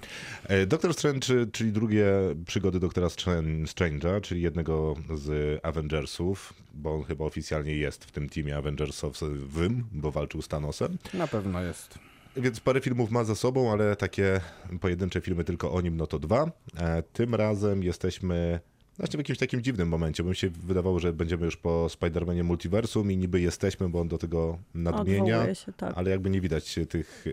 E, 0.45 0.67
Doktor 0.67 0.95
Strange, 0.95 1.47
czyli 1.53 1.73
drugie 1.73 2.07
przygody 2.47 2.81
Doktora 2.81 3.07
Stran- 3.09 3.65
Strange'a, 3.65 4.21
czyli 4.21 4.43
jednego 4.43 4.95
z 5.15 5.59
Avengersów, 5.65 6.53
bo 6.75 6.95
on 6.95 7.05
chyba 7.05 7.25
oficjalnie 7.25 7.75
jest 7.77 8.05
w 8.05 8.11
tym 8.13 8.29
teamie 8.29 8.57
Avengersowym, 8.57 9.85
bo 9.93 10.11
walczył 10.11 10.43
z 10.43 10.49
Thanosem. 10.49 10.99
Na 11.15 11.27
pewno 11.27 11.63
jest. 11.63 11.99
Więc 12.37 12.61
parę 12.61 12.81
filmów 12.81 13.11
ma 13.11 13.25
za 13.25 13.35
sobą, 13.35 13.73
ale 13.73 13.97
takie 13.97 14.41
pojedyncze 14.81 15.21
filmy 15.21 15.45
tylko 15.45 15.73
o 15.73 15.81
nim, 15.81 15.97
no 15.97 16.07
to 16.07 16.19
dwa. 16.19 16.51
E, 16.79 17.03
Tym 17.03 17.35
razem 17.35 17.83
jesteśmy 17.83 18.61
właśnie 18.99 19.17
w 19.17 19.21
jakimś 19.21 19.39
takim 19.39 19.63
dziwnym 19.63 19.89
momencie, 19.89 20.23
bo 20.23 20.29
mi 20.31 20.37
się 20.37 20.49
wydawało, 20.51 20.99
że 21.01 21.13
będziemy 21.13 21.45
już 21.45 21.57
po 21.57 21.87
Spider-Manie 21.87 22.45
Multiversum 22.45 23.13
i 23.13 23.17
niby 23.17 23.41
jesteśmy, 23.41 23.89
bo 23.89 24.01
on 24.01 24.09
do 24.09 24.19
tego 24.19 24.59
nadmienia, 24.75 25.55
się, 25.55 25.73
tak. 25.73 25.93
ale 25.97 26.11
jakby 26.11 26.31
nie 26.31 26.41
widać 26.41 26.75
tych 26.89 27.25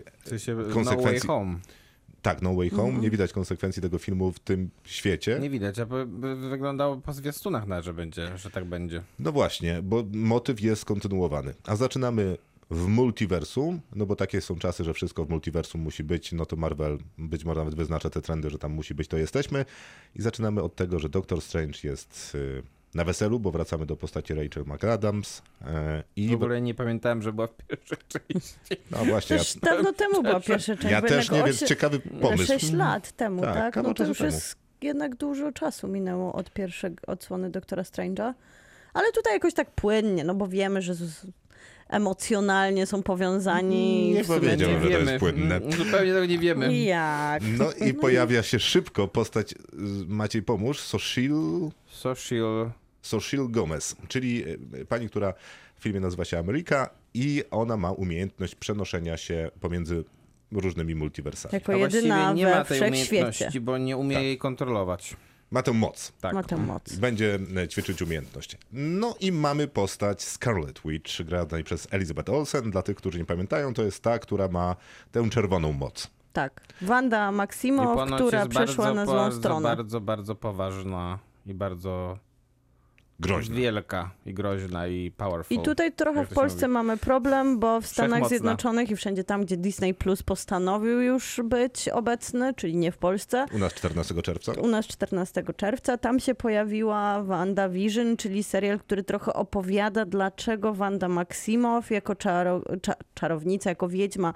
No 0.48 0.54
Way 0.56 0.72
Konsekwencji- 0.72 1.26
Home. 1.26 1.58
tak, 2.22 2.42
No 2.42 2.54
Way 2.54 2.70
Home, 2.70 2.82
Mhm. 2.84 3.02
nie 3.02 3.10
widać 3.10 3.32
konsekwencji 3.32 3.82
tego 3.82 3.98
filmu 3.98 4.32
w 4.32 4.38
tym 4.38 4.70
świecie. 4.84 5.38
Nie 5.40 5.50
widać, 5.50 5.78
a 5.78 5.86
wyglądało 6.50 6.96
po 6.96 7.12
zwiastunach 7.12 7.66
na, 7.66 7.82
że 7.82 7.94
będzie, 7.94 8.38
że 8.38 8.50
tak 8.50 8.64
będzie. 8.64 9.02
No 9.18 9.32
właśnie, 9.32 9.82
bo 9.82 10.04
motyw 10.12 10.60
jest 10.60 10.84
kontynuowany. 10.84 11.54
A 11.66 11.76
zaczynamy 11.76 12.36
w 12.70 12.86
multiversum, 12.86 13.80
no 13.94 14.06
bo 14.06 14.16
takie 14.16 14.40
są 14.40 14.56
czasy, 14.58 14.84
że 14.84 14.94
wszystko 14.94 15.24
w 15.24 15.30
multiversum 15.30 15.80
musi 15.80 16.04
być, 16.04 16.32
no 16.32 16.46
to 16.46 16.56
Marvel 16.56 16.98
być 17.18 17.44
może 17.44 17.60
nawet 17.60 17.74
wyznacza 17.74 18.10
te 18.10 18.22
trendy, 18.22 18.50
że 18.50 18.58
tam 18.58 18.72
musi 18.72 18.94
być, 18.94 19.08
to 19.08 19.16
jesteśmy. 19.16 19.64
I 20.16 20.22
zaczynamy 20.22 20.62
od 20.62 20.74
tego, 20.74 20.98
że 20.98 21.08
Doctor 21.08 21.40
Strange 21.42 21.78
jest 21.82 22.32
y, 22.34 22.62
na 22.94 23.04
weselu, 23.04 23.40
bo 23.40 23.50
wracamy 23.50 23.86
do 23.86 23.96
postaci 23.96 24.34
Rachel 24.34 24.64
McAdams. 24.66 25.42
e, 25.62 26.02
I 26.16 26.28
W 26.28 26.34
ogóle 26.34 26.60
nie 26.60 26.74
pamiętałem, 26.74 27.22
że 27.22 27.32
była 27.32 27.46
w 27.46 27.54
pierwszej 27.56 27.98
części. 28.08 28.82
No 28.90 29.04
właśnie, 29.04 29.38
Też 29.38 29.54
ja, 29.54 29.60
dawno 29.70 29.92
temu 29.92 30.22
była 30.22 30.40
pierwsza 30.40 30.76
część. 30.76 30.90
ja 30.90 31.02
też 31.02 31.30
nie, 31.30 31.42
więc 31.44 31.56
osie- 31.62 31.66
ciekawy 31.66 32.00
pomysł. 32.00 32.46
6 32.46 32.72
lat 32.72 33.12
temu, 33.12 33.42
Tak, 33.42 33.54
tak? 33.74 33.84
No 33.84 33.94
to 33.94 34.04
już 34.06 34.18
temu. 34.18 34.30
jest 34.30 34.56
jednak 34.82 35.14
dużo 35.16 35.52
czasu 35.52 35.88
minęło 35.88 36.32
od 36.32 36.52
pierwszej 36.52 36.90
odsłony 37.06 37.50
Doktora 37.50 37.82
Strange'a. 37.82 38.34
Ale 38.94 39.12
tutaj 39.12 39.32
jakoś 39.32 39.54
tak 39.54 39.70
płynnie, 39.70 40.24
no 40.24 40.34
bo 40.34 40.48
wiemy, 40.48 40.82
że 40.82 40.94
emocjonalnie 41.88 42.86
są 42.86 43.02
powiązani. 43.02 44.12
Nie 44.14 44.24
powiedziałbym, 44.24 44.82
że 44.82 44.90
to 44.90 44.98
jest 44.98 45.18
płynne. 45.18 45.56
Mm, 45.56 45.72
Zupełnie 45.72 46.12
tego 46.12 46.26
nie 46.26 46.38
wiemy. 46.38 46.78
Jak? 46.78 47.42
No 47.58 47.72
i 47.86 47.94
pojawia 48.04 48.42
się 48.42 48.58
szybko 48.60 49.08
postać, 49.08 49.54
Maciej 50.06 50.42
pomóż, 50.42 50.80
Soshil 50.80 51.34
Social. 51.86 52.70
Soshil 53.02 53.50
Gomez, 53.50 53.96
czyli 54.08 54.44
e, 54.80 54.84
pani, 54.84 55.08
która 55.08 55.34
w 55.76 55.82
filmie 55.82 56.00
nazywa 56.00 56.24
się 56.24 56.38
Ameryka 56.38 56.90
i 57.14 57.42
ona 57.50 57.76
ma 57.76 57.92
umiejętność 57.92 58.54
przenoszenia 58.54 59.16
się 59.16 59.50
pomiędzy 59.60 60.04
różnymi 60.52 60.94
multiversami. 60.94 61.54
Jako 61.54 61.72
A 61.72 61.78
właściwie 61.78 62.02
jedyna 62.02 62.32
nie 62.32 62.44
we 62.44 62.50
ma 62.54 62.64
tej 62.64 62.80
umiejętności, 62.88 63.60
bo 63.60 63.78
nie 63.78 63.96
umie 63.96 64.14
Tak. 64.16 64.24
jej 64.24 64.38
kontrolować. 64.38 65.16
Ma 65.54 65.62
tę 65.62 65.72
moc. 65.72 66.12
Tak. 66.20 66.34
ma 66.34 66.42
tę 66.42 66.56
moc. 66.56 66.96
Będzie 66.96 67.38
e, 67.56 67.68
ćwiczyć 67.68 68.02
umiejętność. 68.02 68.58
No 68.72 69.14
i 69.20 69.32
mamy 69.32 69.68
postać 69.68 70.22
Scarlet 70.22 70.80
Witch, 70.84 71.22
granej 71.22 71.64
przez 71.64 71.88
Elizabeth 71.90 72.30
Olsen. 72.30 72.70
Dla 72.70 72.82
tych, 72.82 72.96
którzy 72.96 73.18
nie 73.18 73.24
pamiętają, 73.24 73.74
to 73.74 73.82
jest 73.82 74.02
ta, 74.02 74.18
która 74.18 74.48
ma 74.48 74.76
tę 75.12 75.30
czerwoną 75.30 75.72
moc. 75.72 76.10
Tak. 76.32 76.60
Wanda 76.82 77.32
Maximow, 77.32 78.10
która 78.14 78.46
przeszła 78.46 78.84
bardzo, 78.84 78.94
na 78.94 79.06
złą 79.06 79.14
bardzo, 79.14 79.38
stronę. 79.38 79.68
bardzo, 79.68 80.00
bardzo 80.00 80.34
poważna 80.34 81.18
i 81.46 81.54
bardzo 81.54 82.18
Groźna. 83.20 83.56
wielka 83.56 84.10
i 84.26 84.34
groźna 84.34 84.86
i 84.86 85.10
powerful. 85.10 85.56
I 85.56 85.60
tutaj 85.62 85.92
trochę 85.92 86.26
w 86.26 86.28
Polsce 86.28 86.66
mówi. 86.66 86.72
mamy 86.72 86.96
problem, 86.96 87.58
bo 87.58 87.80
w 87.80 87.86
Stanach. 87.86 88.28
Zjednoczonych 88.28 88.90
i 88.90 88.96
wszędzie 88.96 89.24
tam, 89.24 89.44
gdzie 89.44 89.56
Disney 89.56 89.94
Plus 89.94 90.22
postanowił 90.22 91.00
już 91.00 91.40
być 91.44 91.88
obecny, 91.88 92.54
czyli 92.54 92.76
nie 92.76 92.92
w 92.92 92.98
Polsce, 92.98 93.46
U 93.54 93.58
nas 93.58 93.74
14 93.74 94.22
czerwca. 94.22 94.52
u 94.52 94.66
nas 94.66 94.86
14 94.86 95.42
czerwca, 95.56 95.98
tam 95.98 96.20
się 96.20 96.34
pojawiła 96.34 97.22
WandaVision, 97.22 98.16
czyli 98.16 98.44
serial, 98.44 98.78
który 98.78 99.02
trochę 99.02 99.32
opowiada, 99.32 100.04
dlaczego 100.04 100.74
Wanda 100.74 101.08
Maximow 101.08 101.90
jako 101.90 102.14
czaro, 102.14 102.62
cza, 102.82 102.94
czarownica, 103.14 103.70
jako 103.70 103.88
wiedźma, 103.88 104.34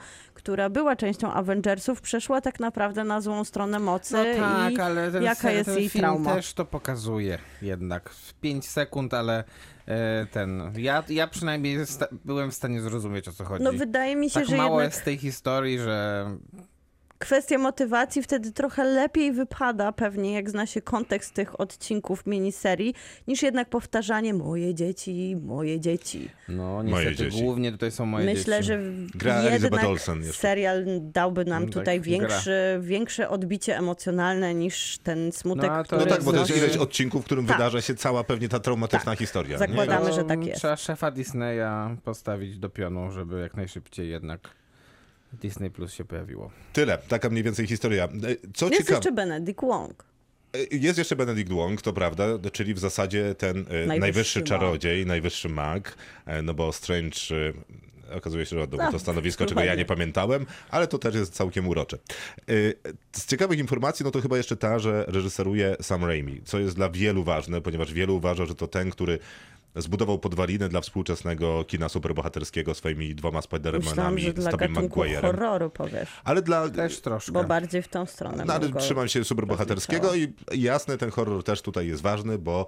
która 0.49 0.71
była 0.71 0.97
częścią 0.97 1.33
Avengersów, 1.33 2.01
przeszła 2.01 2.41
tak 2.41 2.61
naprawdę 2.61 3.05
na 3.05 3.21
złą 3.21 3.45
stronę 3.45 3.79
mocy 3.79 4.15
No 4.15 4.25
tak, 4.47 4.73
i 4.73 4.81
ale 4.81 5.13
ten, 5.13 5.23
jaka 5.23 5.41
se- 5.43 5.53
jest 5.53 5.65
ten 5.71 5.79
jej 5.79 5.89
film 5.89 6.03
trauma. 6.03 6.35
też 6.35 6.55
to 6.55 6.65
pokazuje 6.65 7.39
jednak. 7.63 8.11
W 8.11 8.35
5 8.35 8.69
sekund, 8.69 9.15
ale 9.15 9.45
e, 9.87 10.27
ten... 10.27 10.73
Ja, 10.77 11.05
ja 11.09 11.27
przynajmniej 11.27 11.79
byłem 12.25 12.51
w 12.51 12.55
stanie 12.55 12.81
zrozumieć, 12.81 13.29
o 13.29 13.33
co 13.33 13.45
chodzi. 13.45 13.65
No 13.65 13.73
wydaje 13.73 14.17
mi 14.17 14.31
się, 14.31 14.41
tak 14.41 14.49
że 14.49 14.57
mało 14.57 14.81
jednak 14.81 14.95
jest 14.95 15.05
tej 15.05 15.19
historii, 15.19 15.79
że 15.79 16.27
kwestia 17.19 17.59
motywacji 17.59 18.23
wtedy 18.23 18.53
trochę 18.53 18.85
lepiej 18.85 19.33
wypada 19.33 19.93
pewnie, 19.93 20.33
jak 20.35 20.51
zna 20.51 20.67
się 20.67 20.81
kontekst 20.83 21.35
tych 21.35 21.61
odcinków 21.61 22.27
miniserii, 22.27 22.95
niż 23.29 23.43
jednak 23.43 23.69
powtarzanie 23.69 24.35
moje 24.35 24.75
dzieci, 24.75 25.37
moje 25.43 25.81
dzieci. 25.81 26.29
no 26.49 26.83
Moje 26.83 26.85
niestety 27.07 27.31
dzieci. 27.31 27.43
głównie 27.45 27.73
tutaj 27.73 27.91
są 27.91 28.07
moje 28.07 28.27
Myślę, 28.27 28.57
dzieci. 28.57 28.67
że 28.67 28.81
Gra 29.15 29.43
jednak 29.43 29.83
serial 30.33 30.85
dałby 31.01 31.45
nam 31.45 31.63
Mm, 31.63 31.69
tak, 31.73 31.81
tutaj 31.81 32.01
gra. 32.01 32.11
większy, 32.11 32.79
większe 32.81 33.29
odbicie 33.29 33.77
emocjonalne 33.79 34.55
niż 34.55 34.99
ten 34.99 35.33
smutek, 35.33 35.67
No, 35.71 35.73
a 35.73 35.79
to 35.79 35.85
który 35.85 36.01
No 36.01 36.07
tak, 36.11 36.23
bo 36.25 36.33
to 36.33 36.39
jest 36.39 36.57
ileś 36.57 36.77
odcinków, 36.77 37.23
w 37.23 37.25
którym 37.25 37.47
Tak. 37.47 37.57
wydarza 37.57 37.81
się 37.81 37.95
cała 37.95 38.25
pewnie 38.25 38.49
ta 38.49 38.61
traumatyczna 38.61 39.17
historia. 39.17 39.53
nie? 39.53 39.59
Zakładamy, 39.59 40.07
To 40.07 40.13
że 40.13 40.25
tak 40.25 40.45
jest. 40.47 40.59
Trzeba 40.61 40.77
szefa 40.77 41.11
Disneya 41.11 41.97
postawić 42.05 42.59
do 42.59 42.69
pionu, 42.71 43.11
żeby 43.13 43.41
jak 43.41 43.55
najszybciej 43.57 44.09
jednak 44.11 44.41
Disney 45.33 45.71
Plus 45.71 45.93
się 45.93 46.05
pojawiło. 46.05 46.51
Tyle, 46.73 46.99
taka 47.09 47.31
mniej 47.31 47.43
więcej 47.43 47.67
historia. 47.67 48.05
E, 48.05 48.09
Co 48.55 48.67
Jest 48.67 48.79
ciekawe, 48.79 48.95
jeszcze 48.97 49.13
Benedict 49.13 49.61
Wong. 49.61 50.05
E, 50.73 50.77
Jest 50.77 50.99
jeszcze 50.99 51.17
Benedict 51.17 51.53
Wong, 51.53 51.83
to 51.83 51.93
prawda, 51.93 52.25
czyli 52.53 52.75
w 52.75 52.79
zasadzie 52.79 53.35
ten 53.35 53.57
e, 53.59 53.63
najwyższy, 53.63 53.99
Najwyższy 54.01 54.39
mag. 54.39 54.49
czarodziej, 54.49 55.07
najwyższy 55.07 55.49
mag, 55.49 55.97
no 56.43 56.55
bo 56.55 56.73
Strange 56.73 57.17
Okazuje 58.17 58.47
się, 58.47 58.57
że 58.57 58.63
oddał 58.63 58.87
mu 58.87 58.93
to 58.93 58.99
stanowisko, 58.99 59.47
czego 59.47 59.65
ja 59.65 59.75
nie 59.75 59.85
pamiętałem, 59.85 60.47
ale 60.71 60.87
to 60.87 60.99
też 60.99 61.15
jest 61.15 61.35
całkiem 61.35 61.69
urocze. 61.69 61.99
Z 63.13 63.27
ciekawych 63.27 63.59
informacji, 63.59 64.05
no 64.05 64.11
to 64.11 64.21
chyba 64.21 64.37
jeszcze 64.37 64.57
ta, 64.57 64.79
że 64.79 65.05
reżyseruje 65.09 65.77
Sam 65.83 66.05
Raimi, 66.05 66.41
co 66.45 66.59
jest 66.59 66.77
dla 66.77 66.91
wielu 66.91 67.25
ważne, 67.25 67.61
ponieważ 67.61 67.93
wielu 67.93 68.17
uważa, 68.17 68.47
że 68.47 68.55
to 68.55 68.69
ten, 68.69 68.91
który 68.91 69.19
zbudował 69.77 70.19
podwaliny 70.19 70.69
dla 70.69 70.81
współczesnego 70.81 71.65
kina 71.65 71.89
superbohaterskiego 71.89 72.75
swoimi 72.75 73.15
dwoma 73.15 73.41
Spider-Manami 73.41 74.33
dla 74.33 74.51
Tobey 74.51 74.69
Maguire'em. 74.69 75.21
horroru 75.21 75.71
powiesz. 75.71 76.09
Ale 76.25 76.43
dla... 76.43 76.69
Też 76.71 77.01
troszkę. 77.01 77.33
Bo 77.33 77.45
bardziej 77.45 77.83
w 77.83 77.89
tą 77.89 78.07
stronę. 78.07 78.45
No, 78.47 78.55
ale 78.55 78.73
trzymam 78.73 79.09
się 79.09 79.25
superbohaterskiego 79.25 80.15
i 80.15 80.33
jasne, 80.53 80.99
ten 80.99 81.11
horror 81.11 81.45
też 81.45 81.63
tutaj 81.63 81.87
jest 81.87 82.03
ważny, 82.03 82.39
bo... 82.39 82.67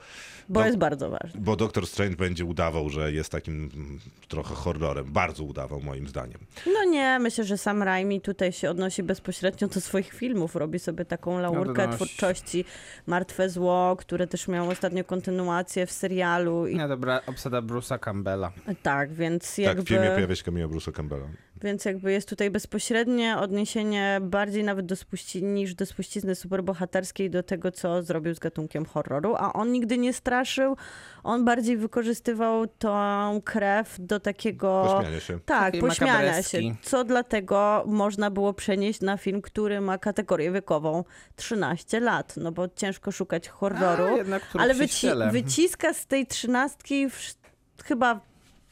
Bo 0.49 0.61
no, 0.61 0.67
jest 0.67 0.79
bardzo 0.79 1.11
ważny. 1.11 1.41
Bo 1.41 1.57
Doctor 1.57 1.87
Strange 1.87 2.17
będzie 2.17 2.45
udawał, 2.45 2.89
że 2.89 3.13
jest 3.13 3.33
takim 3.33 3.71
mm, 3.75 4.01
trochę 4.29 4.55
horrorem. 4.55 5.13
Bardzo 5.13 5.45
udawał, 5.45 5.81
moim 5.81 6.09
zdaniem. 6.09 6.39
No 6.67 6.85
nie, 6.85 7.19
myślę, 7.19 7.45
że 7.45 7.59
sam 7.59 7.83
Raimi 7.83 8.21
tutaj 8.21 8.53
się 8.53 8.71
odnosi 8.71 9.03
bezpośrednio 9.03 9.69
do 9.69 9.81
swoich 9.81 10.13
filmów. 10.13 10.57
Robi 10.57 10.79
sobie 10.79 11.05
taką 11.05 11.39
laurkę 11.41 11.83
donosi. 11.83 11.97
twórczości 11.97 12.65
Martwe 13.07 13.49
Zło, 13.51 13.97
które 13.99 14.27
też 14.27 14.49
miało 14.49 14.71
ostatnio 14.71 15.05
kontynuację 15.05 15.87
w 15.87 15.93
serialu. 15.93 16.67
I 16.67 16.77
No 16.77 16.90
dobra, 16.91 17.21
obsada 17.27 17.63
Bruce'a 17.63 17.99
Campbella. 17.99 18.53
tak, 18.83 19.13
więc 19.13 19.57
Tak, 19.57 19.59
jakby... 19.65 19.83
w 19.83 19.89
filmie 19.89 20.11
pojawia 20.11 20.37
się 20.37 20.45
cameo 20.45 20.69
Bruce'a 20.69 20.93
Campbella. 20.93 21.29
Więc 21.63 21.85
jakby 21.85 22.13
jest 22.13 22.29
tutaj 22.29 22.51
bezpośrednie 22.51 23.37
odniesienie 23.39 24.19
bardziej 24.23 24.65
nawet 24.65 24.87
do 24.87 24.95
spuści- 24.97 25.43
niż 25.43 25.75
do 25.75 25.87
spuścizny 25.87 26.35
superbohaterskiej 26.35 27.31
do 27.31 27.43
tego, 27.43 27.73
co 27.73 28.03
zrobił 28.03 28.35
z 28.35 28.39
gatunkiem 28.39 28.85
horroru, 28.87 29.35
a 29.39 29.53
on 29.53 29.73
nigdy 29.73 29.99
nie 29.99 30.13
straszył, 30.13 30.77
on 31.23 31.45
bardziej 31.45 31.77
wykorzystywał 31.77 32.67
tą 32.67 33.41
krew 33.45 33.97
do 33.99 34.21
takiego... 34.21 34.85
Pośmianie 34.97 35.21
się. 35.21 35.41
Tak, 35.41 35.61
Takiej 35.61 35.81
pośmiania 35.81 36.43
się, 36.43 36.59
co 36.83 37.05
dlatego 37.05 37.85
można 37.87 38.31
było 38.31 38.53
przenieść 38.55 39.01
na 39.01 39.17
film, 39.17 39.43
który 39.43 39.81
ma 39.81 39.99
kategorię 39.99 40.53
wiekową 40.53 41.05
13 41.37 42.01
lat, 42.01 42.35
no 42.37 42.53
bo 42.53 42.69
ciężko 42.69 43.13
szukać 43.13 43.49
horroru, 43.49 44.05
A, 44.15 44.17
jednak 44.17 44.43
ale 44.59 44.75
wyci- 44.75 45.33
wyciska 45.33 45.95
z 45.95 46.07
tej 46.07 46.27
trzynastki 46.27 47.09
wsz- 47.09 47.37
chyba 47.85 48.21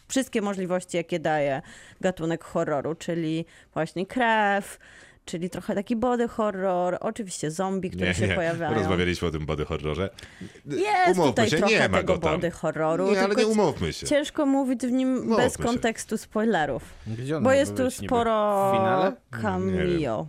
wszystkie 0.08 0.42
możliwości, 0.42 0.96
jakie 0.96 1.18
daje 1.20 1.62
gatunek 2.00 2.44
horroru, 2.44 2.94
czyli 2.94 3.44
właśnie 3.74 4.06
krew, 4.06 4.78
czyli 5.24 5.50
trochę 5.50 5.74
taki 5.74 5.96
body 5.96 6.28
horror, 6.28 6.96
oczywiście 7.00 7.50
zombie, 7.50 7.90
które 7.90 8.06
Nie, 8.08 8.14
się 8.14 8.28
nie. 8.28 8.34
pojawiają. 8.34 8.74
Rozmawialiśmy 8.74 9.28
o 9.28 9.30
tym 9.30 9.46
body 9.46 9.64
horrorze. 9.64 10.10
Jest 10.66 11.12
umówmy 11.18 11.32
tutaj 11.32 11.50
się, 11.50 11.56
trochę 11.56 11.74
nie 11.74 11.88
ma 11.88 11.98
tego 11.98 12.12
go 12.14 12.18
tam. 12.18 12.32
body 12.32 12.50
horroru, 12.50 13.10
Nie, 13.10 13.20
ale 13.20 13.34
nie 13.34 13.46
umówmy 13.46 13.92
się. 13.92 14.06
ciężko 14.06 14.46
mówić 14.46 14.80
w 14.86 14.92
nim 14.92 15.16
Umówmy 15.18 15.36
bez 15.36 15.56
się. 15.56 15.62
kontekstu 15.62 16.18
spoilerów. 16.18 16.82
Gdzie 17.06 17.36
on 17.36 17.42
Bo 17.42 17.52
jest 17.52 17.76
tu 17.76 17.90
sporo 17.90 18.70
W 18.72 18.76
finale? 18.76 19.12
cameo. 19.42 20.26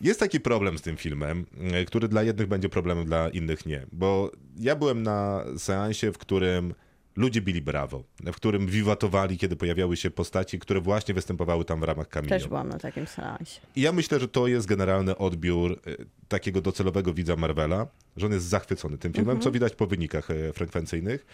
Jest 0.00 0.20
taki 0.20 0.40
problem 0.40 0.78
z 0.78 0.82
tym 0.82 0.96
filmem, 0.96 1.46
e, 1.72 1.84
który 1.84 2.08
dla 2.08 2.22
jednych 2.22 2.46
będzie 2.46 2.68
problemem, 2.68 3.04
dla 3.04 3.28
innych 3.28 3.66
nie. 3.66 3.86
Bo 3.92 4.30
ja 4.58 4.76
byłem 4.76 5.02
na 5.02 5.44
seansie, 5.58 6.12
w 6.12 6.18
którym 6.18 6.74
ludzie 7.16 7.40
bili 7.42 7.62
brawo, 7.62 8.04
w 8.20 8.36
którym 8.36 8.66
wiwatowali, 8.66 9.38
kiedy 9.38 9.56
pojawiały 9.56 9.96
się 9.96 10.10
postaci, 10.10 10.58
które 10.58 10.80
właśnie 10.80 11.14
występowały 11.14 11.64
tam 11.64 11.80
w 11.80 11.82
ramach 11.82 12.08
cameo. 12.08 12.28
Też 12.28 12.48
byłam 12.48 12.68
na 12.68 12.78
takim 12.78 13.06
seansie. 13.06 13.60
I 13.76 13.80
ja 13.80 13.92
myślę, 13.92 14.20
że 14.20 14.28
to 14.28 14.46
jest 14.46 14.66
generalny 14.66 15.16
odbiór 15.18 15.72
e, 15.72 15.96
takiego 16.28 16.60
docelowego 16.60 17.14
widza 17.14 17.36
Marvela, 17.36 17.86
że 18.16 18.26
on 18.26 18.32
jest 18.32 18.46
zachwycony 18.46 18.98
tym 18.98 19.12
filmem, 19.12 19.40
co 19.40 19.50
widać 19.50 19.74
po 19.74 19.86
wynikach 19.86 20.30
e, 20.30 20.52
frekwencyjnych. 20.52 21.26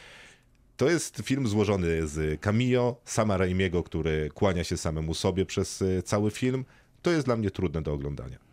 To 0.76 0.90
jest 0.90 1.22
film 1.24 1.48
złożony 1.48 2.08
z 2.08 2.40
cameo, 2.40 3.00
sama 3.04 3.36
Raimiego, 3.36 3.82
który 3.82 4.30
kłania 4.34 4.64
się 4.64 4.76
samemu 4.76 5.14
sobie 5.14 5.46
przez 5.46 5.82
e, 5.82 6.02
cały 6.02 6.30
film. 6.30 6.64
To 7.02 7.10
jest 7.10 7.26
dla 7.26 7.36
mnie 7.36 7.50
trudne 7.50 7.82
do 7.82 7.92
oglądania. 7.92 8.49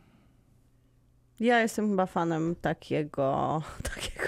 Ja 1.40 1.62
jestem 1.62 1.90
chyba 1.90 2.06
fanem 2.06 2.56
takiego, 2.56 3.62
takiego 3.94 4.28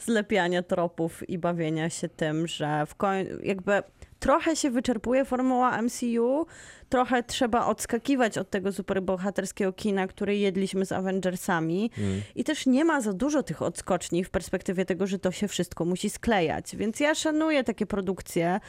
zlepiania 0.00 0.62
tropów 0.62 1.28
i 1.28 1.38
bawienia 1.38 1.90
się 1.90 2.08
tym, 2.08 2.46
że 2.46 2.86
w 2.86 2.94
końcu 2.94 3.32
jakby 3.42 3.82
trochę 4.18 4.56
się 4.56 4.70
wyczerpuje 4.70 5.24
formuła 5.24 5.82
MCU, 5.82 6.46
trochę 6.88 7.22
trzeba 7.22 7.66
odskakiwać 7.66 8.38
od 8.38 8.50
tego 8.50 8.72
superbohaterskiego 8.72 9.72
kina, 9.72 10.06
które 10.06 10.36
jedliśmy 10.36 10.86
z 10.86 10.92
Avengersami. 10.92 11.90
I 12.34 12.44
też 12.44 12.66
nie 12.66 12.84
ma 12.84 13.00
za 13.00 13.12
dużo 13.12 13.42
tych 13.42 13.62
odskoczni 13.62 14.24
w 14.24 14.30
perspektywie 14.30 14.84
tego, 14.84 15.06
że 15.06 15.18
to 15.18 15.30
się 15.30 15.48
wszystko 15.48 15.84
musi 15.84 16.10
sklejać. 16.10 16.76
Więc 16.76 17.00
ja 17.00 17.14
szanuję 17.14 17.64
takie 17.64 17.86
produkcje 17.86 18.60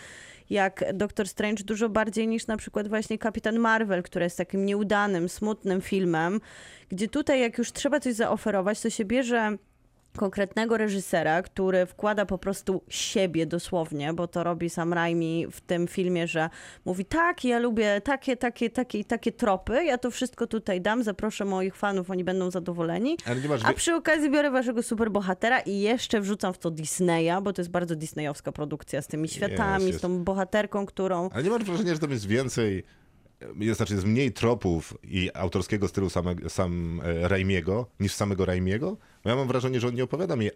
jak 0.49 0.83
Doctor 0.93 1.27
Strange 1.27 1.63
dużo 1.63 1.89
bardziej 1.89 2.27
niż 2.27 2.47
na 2.47 2.57
przykład 2.57 2.87
właśnie 2.87 3.17
Kapitan 3.17 3.59
Marvel, 3.59 4.03
który 4.03 4.23
jest 4.23 4.37
takim 4.37 4.65
nieudanym, 4.65 5.29
smutnym 5.29 5.81
filmem, 5.81 6.41
gdzie 6.89 7.07
tutaj 7.07 7.41
jak 7.41 7.57
już 7.57 7.71
trzeba 7.71 7.99
coś 7.99 8.13
zaoferować, 8.13 8.81
to 8.81 8.89
się 8.89 9.05
bierze 9.05 9.57
konkretnego 10.17 10.77
reżysera, 10.77 11.41
który 11.41 11.85
wkłada 11.85 12.25
po 12.25 12.37
prostu 12.37 12.81
siebie 12.89 13.45
dosłownie, 13.45 14.13
bo 14.13 14.27
to 14.27 14.43
robi 14.43 14.69
sam 14.69 14.93
Raimi 14.93 15.47
w 15.51 15.61
tym 15.61 15.87
filmie, 15.87 16.27
że 16.27 16.49
mówi 16.85 17.05
tak, 17.05 17.45
ja 17.45 17.59
lubię 17.59 18.01
takie, 18.01 18.37
takie, 18.37 18.69
takie 18.69 18.99
i 18.99 19.05
takie 19.05 19.31
tropy, 19.31 19.83
ja 19.85 19.97
to 19.97 20.11
wszystko 20.11 20.47
tutaj 20.47 20.81
dam, 20.81 21.03
zaproszę 21.03 21.45
moich 21.45 21.75
fanów, 21.75 22.11
oni 22.11 22.23
będą 22.23 22.51
zadowoleni, 22.51 23.17
masz 23.49 23.61
a 23.65 23.73
przy 23.73 23.95
okazji 23.95 24.29
biorę 24.29 24.51
waszego 24.51 24.83
superbohatera 24.83 25.59
i 25.59 25.79
jeszcze 25.79 26.21
wrzucam 26.21 26.53
w 26.53 26.57
to 26.57 26.71
Disneya, 26.71 27.41
bo 27.41 27.53
to 27.53 27.61
jest 27.61 27.71
bardzo 27.71 27.95
disneyowska 27.95 28.51
produkcja 28.51 29.01
z 29.01 29.07
tymi 29.07 29.29
światami, 29.29 29.87
jest. 29.87 29.99
z 29.99 30.01
tą 30.01 30.23
bohaterką, 30.23 30.85
którą... 30.85 31.29
Ale 31.33 31.43
nie 31.43 31.49
masz 31.49 31.63
wrażenia, 31.63 31.93
że 31.93 31.99
tam 31.99 32.11
jest 32.11 32.27
więcej, 32.27 32.83
jest, 33.59 33.77
znaczy 33.77 33.93
jest 33.93 34.05
mniej 34.05 34.31
tropów 34.31 34.97
i 35.03 35.29
autorskiego 35.33 35.87
stylu 35.87 36.09
samego, 36.09 36.49
sam 36.49 37.01
e, 37.03 37.27
Raimiego 37.27 37.87
niż 37.99 38.13
samego 38.13 38.45
Raimiego? 38.45 38.97
Bo 39.23 39.29
ja 39.29 39.35
mam 39.35 39.47
wrażenie, 39.47 39.79
że 39.79 39.87
on 39.87 39.95
nie 39.95 40.03
opowiada 40.03 40.35
mi 40.35 40.49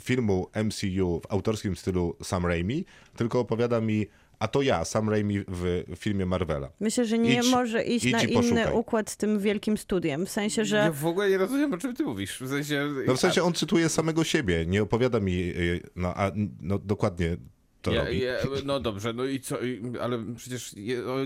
filmu 0.00 0.46
MCU 0.64 1.20
w 1.20 1.32
autorskim 1.32 1.76
stylu 1.76 2.16
Sam 2.22 2.46
Raimi, 2.46 2.84
tylko 3.16 3.40
opowiada 3.40 3.80
mi, 3.80 4.06
a 4.38 4.48
to 4.48 4.62
ja, 4.62 4.84
Sam 4.84 5.08
Raimi 5.10 5.40
w 5.48 5.84
filmie 5.96 6.26
Marvela. 6.26 6.70
Myślę, 6.80 7.04
że 7.04 7.18
nie 7.18 7.40
Idź- 7.40 7.50
może 7.50 7.82
iść 7.84 8.04
idź 8.06 8.12
na 8.12 8.22
inny 8.22 8.34
poszukaj. 8.34 8.72
układ 8.72 9.10
z 9.10 9.16
tym 9.16 9.40
wielkim 9.40 9.78
studiem, 9.78 10.26
w 10.26 10.30
sensie, 10.30 10.60
Ja 10.60 10.64
że... 10.64 10.92
w 10.92 11.06
ogóle 11.06 11.30
nie 11.30 11.38
rozumiem, 11.38 11.72
o 11.74 11.78
czym 11.78 11.94
ty 11.96 12.02
mówisz. 12.04 12.38
W 12.42 12.48
sensie... 12.48 12.88
No 13.06 13.14
w 13.14 13.20
sensie 13.20 13.42
on 13.42 13.52
cytuje 13.52 13.88
samego 13.88 14.24
siebie, 14.24 14.66
nie 14.66 14.82
opowiada 14.82 15.20
mi, 15.20 15.40
e, 15.50 15.54
no, 15.96 16.14
a, 16.14 16.30
no 16.60 16.78
dokładnie 16.78 17.36
to 17.90 17.96
Ja, 17.96 18.04
robi. 18.04 18.20
ja, 18.20 18.32
no 18.64 18.80
dobrze, 18.80 19.12
no 19.12 19.24
i 19.24 19.40
co, 19.40 19.58
ale 20.00 20.18
przecież 20.36 20.74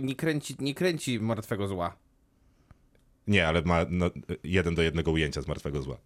nie 0.02 0.14
kręci, 0.16 0.56
nie 0.58 0.74
kręci 0.74 1.20
martwego 1.20 1.66
zła. 1.68 1.96
Nie, 3.26 3.46
ale 3.48 3.62
ma 3.62 3.86
no, 3.90 4.10
jeden 4.44 4.74
do 4.74 4.82
jednego 4.82 5.10
ujęcia 5.10 5.42
z 5.42 5.48
Martwego 5.48 5.82
Zła. 5.82 5.96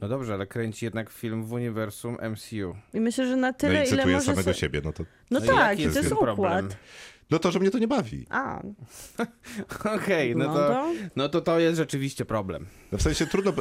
No 0.00 0.08
dobrze, 0.08 0.34
ale 0.34 0.46
kręci 0.46 0.84
jednak 0.84 1.10
film 1.10 1.44
w 1.44 1.52
uniwersum 1.52 2.16
MCU. 2.30 2.76
I 2.94 3.00
myślę, 3.00 3.26
że 3.26 3.36
na 3.36 3.46
No 3.48 3.52
tyle, 3.52 3.74
i 3.84 3.88
ile 3.88 3.96
cytuje 3.96 4.14
może... 4.14 4.26
samego 4.26 4.42
se- 4.52 4.60
siebie, 4.60 4.80
no 4.84 4.92
to... 4.92 5.04
No, 5.30 5.40
No 5.40 5.46
tak, 5.46 5.78
jest 5.78 5.94
to 5.94 5.98
jest 6.00 6.08
ten 6.10 6.18
układ. 6.18 6.36
problem? 6.36 6.68
No 7.30 7.38
to, 7.38 7.50
że 7.52 7.58
mnie 7.58 7.70
to 7.70 7.78
nie 7.78 7.88
bawi. 7.88 8.26
A, 8.30 8.60
Okej, 9.96 10.36
no, 10.36 10.44
No 10.46 10.52
to, 10.54 10.58
to- 10.68 10.86
no 11.16 11.28
to 11.28 11.40
to 11.40 11.58
jest 11.58 11.76
rzeczywiście 11.76 12.24
problem. 12.24 12.66
No 12.92 12.98
w 12.98 13.02
sensie 13.02 13.26
trudno, 13.26 13.52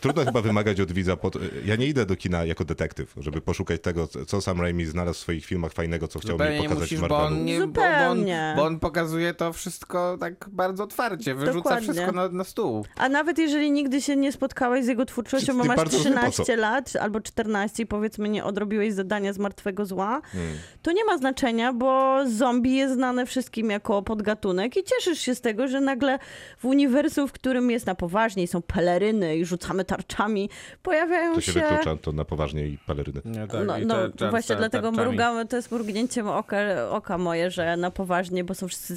trudno 0.00 0.24
chyba 0.24 0.40
wymagać 0.42 0.80
od 0.80 0.92
widza. 0.92 1.16
Pod... 1.16 1.34
Ja 1.64 1.76
nie 1.76 1.86
idę 1.86 2.06
do 2.06 2.16
kina 2.16 2.44
jako 2.44 2.64
detektyw, 2.64 3.14
żeby 3.16 3.40
poszukać 3.40 3.80
tego, 3.82 4.08
co 4.26 4.40
sam 4.40 4.60
Raimi 4.60 4.84
znalazł 4.84 5.18
w 5.18 5.22
swoich 5.22 5.44
filmach 5.46 5.72
fajnego, 5.72 6.08
co 6.08 6.18
chciał 6.18 6.32
Zupełnie 6.32 6.56
mi 6.56 6.62
pokazać 6.62 6.80
musisz, 6.90 7.00
bo 7.08 7.18
on, 7.26 7.44
nie, 7.44 7.60
bo, 7.60 7.66
bo, 7.66 7.80
on, 7.82 7.88
Zupełnie. 8.18 8.52
bo 8.56 8.64
on 8.64 8.80
pokazuje 8.80 9.34
to 9.34 9.52
wszystko 9.52 10.16
tak 10.20 10.48
bardzo 10.52 10.84
otwarcie, 10.84 11.34
wyrzuca 11.34 11.54
Dokładnie. 11.58 11.82
wszystko 11.92 12.12
na, 12.12 12.28
na 12.28 12.44
stół. 12.44 12.84
a 12.96 13.08
nawet 13.08 13.38
jeżeli 13.38 13.70
nigdy 13.72 14.00
się 14.02 14.16
nie 14.16 14.32
spotkałeś 14.32 14.84
z 14.84 14.88
jego 14.88 15.04
twórczością, 15.04 15.58
bo 15.58 15.64
masz 15.64 15.76
bardzo 15.76 15.96
rozumiem, 15.98 16.18
po 16.18 16.30
13 16.30 16.56
lat 16.56 16.92
albo 17.00 17.20
14 17.20 17.82
i 17.82 17.86
powiedzmy 17.86 18.28
nie 18.28 18.44
odrobiłeś 18.44 18.92
zadania 18.94 19.32
z 19.32 19.38
Martwego 19.38 19.86
Zła, 19.86 20.20
Hmm. 20.32 20.52
to 20.82 20.92
nie 20.92 21.04
ma 21.04 21.18
znaczenia, 21.18 21.72
bo 21.72 22.18
zombie 22.28 22.81
jest 22.82 22.94
znane 22.94 23.26
wszystkim 23.26 23.70
jako 23.70 24.02
podgatunek 24.02 24.76
i 24.76 24.84
cieszysz 24.84 25.18
się 25.18 25.34
z 25.34 25.40
tego, 25.40 25.68
że 25.68 25.80
nagle 25.80 26.18
w 26.58 26.64
uniwersum, 26.64 27.28
w 27.28 27.32
którym 27.32 27.70
jest 27.70 27.86
na 27.86 27.94
poważnie, 27.94 28.48
są 28.48 28.62
peleryny 28.62 29.36
i 29.36 29.44
rzucamy 29.44 29.84
tarczami, 29.84 30.50
pojawiają 30.82 31.34
To 31.34 31.40
się 31.40 31.52
się... 31.52 31.60
wyklucza 31.60 31.96
to 31.96 32.12
na 32.12 32.24
poważnie 32.24 32.66
i 32.66 32.78
paleryny. 32.86 33.20
Nie, 33.24 33.46
No, 33.66 33.78
i 33.78 33.86
no 33.86 33.94
te- 33.94 34.10
te- 34.10 34.30
właśnie 34.30 34.54
te- 34.54 34.58
dlatego 34.60 34.88
tarczami. 34.88 35.08
mrugamy, 35.08 35.46
to 35.46 35.56
jest 35.56 35.70
mrugnięciem 35.72 36.28
oka, 36.28 36.56
oka 36.90 37.18
moje, 37.18 37.50
że 37.50 37.76
na 37.76 37.90
poważnie, 37.90 38.44
bo 38.44 38.54
są 38.54 38.68
wszyscy 38.68 38.94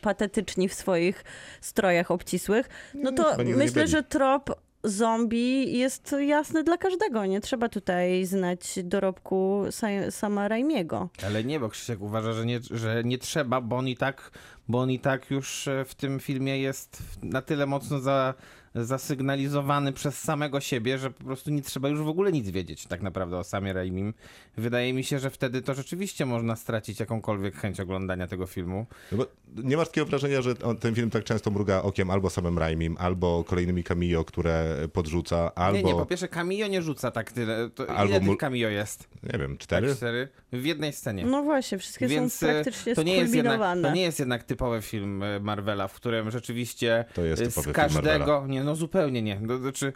patetyczni 0.00 0.68
w 0.68 0.74
swoich 0.74 1.24
strojach 1.60 2.10
obcisłych. 2.10 2.68
No 2.94 3.12
to 3.12 3.28
nigdy 3.30 3.44
nie 3.44 3.54
myślę, 3.54 3.74
byli. 3.82 3.88
że 3.88 4.02
trop 4.02 4.50
zombie 4.84 5.78
jest 5.78 6.14
jasny 6.26 6.64
dla 6.64 6.76
każdego. 6.76 7.26
Nie 7.26 7.40
trzeba 7.40 7.68
tutaj 7.68 8.24
znać 8.24 8.78
dorobku 8.84 9.62
sa- 9.70 10.10
sama 10.10 10.48
Raimiego. 10.48 11.08
Ale 11.26 11.44
nie, 11.44 11.60
bo 11.60 11.68
Krzysiek 11.68 12.00
uważa, 12.00 12.32
że 12.32 12.46
nie, 12.46 12.60
że 12.70 13.02
nie 13.04 13.18
trzeba, 13.18 13.60
bo 13.60 13.76
on 13.76 13.88
i 13.88 13.96
tak, 13.96 14.30
bo 14.68 14.80
on 14.80 14.90
i 14.90 14.98
tak 14.98 15.30
już 15.30 15.68
e, 15.68 15.84
w 15.84 15.94
tym 15.94 16.20
filmie 16.20 16.58
jest 16.58 17.02
na 17.22 17.42
tyle 17.42 17.66
mocno 17.66 18.00
za, 18.00 18.34
zasygnalizowany 18.74 19.92
przez 19.92 20.18
samego 20.18 20.60
siebie, 20.60 20.98
że 20.98 21.10
po 21.10 21.24
prostu 21.24 21.50
nie 21.50 21.62
trzeba 21.62 21.88
już 21.88 22.00
w 22.00 22.08
ogóle 22.08 22.32
nic 22.32 22.50
wiedzieć 22.50 22.86
tak 22.86 23.02
naprawdę 23.02 23.38
o 23.38 23.44
Samie 23.44 23.72
Raimim. 23.72 24.14
Wydaje 24.56 24.92
mi 24.92 25.04
się, 25.04 25.18
że 25.18 25.30
wtedy 25.30 25.62
to 25.62 25.74
rzeczywiście 25.74 26.26
można 26.26 26.56
stracić 26.56 27.00
jakąkolwiek 27.00 27.56
chęć 27.56 27.80
oglądania 27.80 28.26
tego 28.26 28.46
filmu. 28.46 28.86
No 29.12 29.18
bo 29.18 29.26
nie 29.64 29.76
masz 29.76 29.88
takiego 29.88 30.06
wrażenia, 30.06 30.42
że 30.42 30.54
on, 30.64 30.76
ten 30.76 30.94
film 30.94 31.10
tak 31.10 31.24
często 31.24 31.50
mruga 31.50 31.82
okiem 31.82 32.10
albo 32.10 32.30
samym 32.30 32.58
Raimim, 32.58 32.96
albo 32.98 33.44
kolejnymi 33.44 33.84
cameo, 33.84 34.24
które 34.24 34.76
podrzuca, 34.92 35.54
albo, 35.54 35.76
Nie, 35.78 35.84
nie, 35.84 35.92
po 35.94 36.06
pierwsze 36.06 36.28
Camillo 36.28 36.66
nie 36.66 36.82
rzuca 36.82 37.10
tak 37.10 37.32
tyle. 37.32 37.70
To 37.70 37.90
Albo 37.90 38.10
ile 38.10 38.20
mu- 38.20 38.32
tych 38.32 38.38
Camillo 38.40 38.68
jest? 38.68 39.08
nie 39.32 39.38
wiem, 39.38 39.50
Tak, 39.50 39.60
cztery? 39.60 39.94
cztery? 39.96 40.28
W 40.52 40.64
jednej 40.64 40.92
scenie. 40.92 41.26
No 41.26 41.42
właśnie, 41.42 41.78
wszystkie 41.78 42.06
Więc 42.08 42.34
są 42.34 42.46
e, 42.46 42.52
praktycznie 42.52 42.94
to 42.94 43.02
nie, 43.02 43.16
jest 43.16 43.34
jednak, 43.34 43.60
to 43.82 43.92
nie 43.92 44.02
jest 44.02 44.18
jednak 44.18 44.42
typowy 44.42 44.82
film 44.82 45.22
e, 45.22 45.40
Marvela, 45.40 45.88
w 45.88 45.94
którym 45.94 46.30
rzeczywiście 46.30 47.04
To 47.14 47.24
jest 47.24 47.42
z 47.54 47.54
film 47.62 47.74
każdego. 47.74 48.08
Marvela. 48.18 48.46
Nie, 48.46 48.61
no 48.62 48.74
zupełnie 48.76 49.22
nie. 49.22 49.40
No, 49.40 49.58
znaczy, 49.58 49.92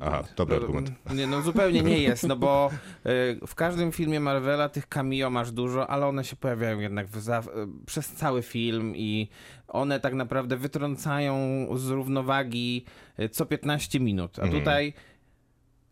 Aha, 0.00 0.24
dobry 0.36 0.56
no, 0.56 0.60
argument. 0.62 0.90
Nie, 1.16 1.26
no 1.26 1.42
zupełnie 1.42 1.82
nie 1.82 1.98
jest, 1.98 2.22
no 2.28 2.36
bo 2.36 2.70
e, 3.04 3.46
w 3.46 3.54
każdym 3.54 3.92
filmie 3.92 4.20
Marvela 4.20 4.68
tych 4.68 4.88
cameo 4.88 5.30
masz 5.30 5.52
dużo, 5.52 5.90
ale 5.90 6.06
one 6.06 6.24
się 6.24 6.36
pojawiają 6.36 6.80
jednak 6.80 7.06
w 7.06 7.20
za, 7.20 7.38
e, 7.38 7.42
przez 7.86 8.08
cały 8.12 8.42
film 8.42 8.96
i 8.96 9.28
one 9.68 10.00
tak 10.00 10.14
naprawdę 10.14 10.56
wytrącają 10.56 11.66
z 11.78 11.90
równowagi 11.90 12.84
e, 13.16 13.28
co 13.28 13.46
15 13.46 14.00
minut. 14.00 14.38
A 14.38 14.42
Mhm. 14.42 14.60
tutaj 14.62 14.92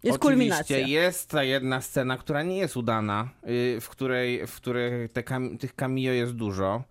Jest 0.03 0.17
Oczywiście 0.19 0.37
kulminacja. 0.39 0.79
jest 0.79 1.31
ta 1.31 1.45
jedna 1.45 1.81
scena, 1.81 2.17
która 2.17 2.43
nie 2.43 2.57
jest 2.57 2.77
udana, 2.77 3.29
y, 3.49 3.79
w 3.81 3.89
której, 3.89 4.47
w 4.47 4.57
której 4.57 5.09
te 5.09 5.23
kam- 5.23 5.59
tych 5.59 5.75
cameo 5.75 6.13
jest 6.13 6.33
dużo, 6.33 6.83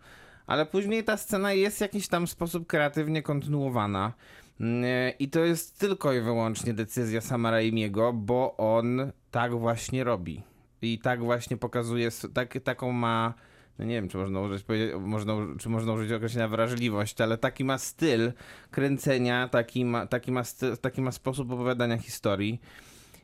ale 0.47 0.65
później 0.65 1.03
ta 1.03 1.17
scena 1.17 1.53
jest 1.53 1.77
w 1.77 1.81
jakiś 1.81 2.07
tam 2.07 2.27
sposób 2.27 2.67
kreatywnie 2.67 3.21
kontynuowana. 3.23 4.13
Mm, 4.61 5.11
I 5.19 5.29
to 5.29 5.39
jest 5.39 5.79
tylko 5.79 6.13
i 6.13 6.21
wyłącznie 6.21 6.73
decyzja 6.73 7.21
Sama 7.21 7.51
Raimiego, 7.51 8.13
bo 8.13 8.57
on 8.57 9.11
tak 9.31 9.55
właśnie 9.55 10.03
robi. 10.03 10.43
I 10.81 10.99
tak 10.99 11.23
właśnie 11.23 11.57
pokazuje, 11.57 12.09
tak, 12.33 12.59
taką 12.63 12.91
ma, 12.91 13.33
no 13.79 13.85
nie 13.85 13.95
wiem, 13.95 14.09
czy 14.09 14.17
można 14.17 14.41
użyć, 14.41 14.65
można, 14.99 15.33
czy 15.59 15.69
można 15.69 15.93
użyć 15.93 16.11
określenia 16.11 16.47
wrażliwość, 16.47 17.21
ale 17.21 17.37
taki 17.37 17.63
ma 17.63 17.77
styl 17.77 18.31
kręcenia, 18.71 19.47
taki 19.47 19.85
ma, 19.85 20.07
taki 20.07 20.31
ma, 20.31 20.43
sty, 20.43 20.77
taki 20.77 21.01
ma 21.01 21.11
sposób 21.11 21.51
opowiadania 21.51 21.97
historii. 21.97 22.61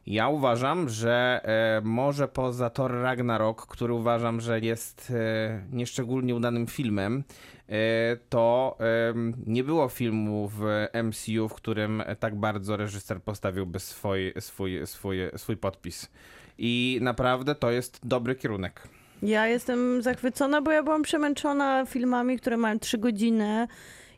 Ja 0.07 0.29
uważam, 0.29 0.89
że 0.89 1.41
e, 1.43 1.81
może 1.83 2.27
poza 2.27 2.69
Thor 2.69 2.91
Ragnarok, 2.91 3.67
który 3.67 3.93
uważam, 3.93 4.41
że 4.41 4.59
jest 4.59 5.13
e, 5.15 5.61
nieszczególnie 5.71 6.35
udanym 6.35 6.67
filmem, 6.67 7.23
e, 7.69 8.17
to 8.29 8.77
nie 9.47 9.63
było 9.63 9.89
filmu 9.89 10.51
w 10.53 10.87
MCU, 11.03 11.49
w 11.49 11.53
którym 11.53 12.03
tak 12.19 12.35
bardzo 12.35 12.77
reżyser 12.77 13.21
postawiłby 13.21 13.79
swój, 13.79 14.33
swój, 14.39 14.87
swój, 14.87 15.17
swój 15.37 15.57
podpis. 15.57 16.09
I 16.57 16.99
naprawdę 17.01 17.55
to 17.55 17.71
jest 17.71 17.99
dobry 18.03 18.35
kierunek. 18.35 18.87
Ja 19.21 19.47
jestem 19.47 20.01
zachwycona, 20.01 20.61
bo 20.61 20.71
ja 20.71 20.83
byłam 20.83 21.03
przemęczona 21.03 21.85
filmami, 21.85 22.39
które 22.39 22.57
mają 22.57 22.79
trzy 22.79 22.97
godziny 22.97 23.67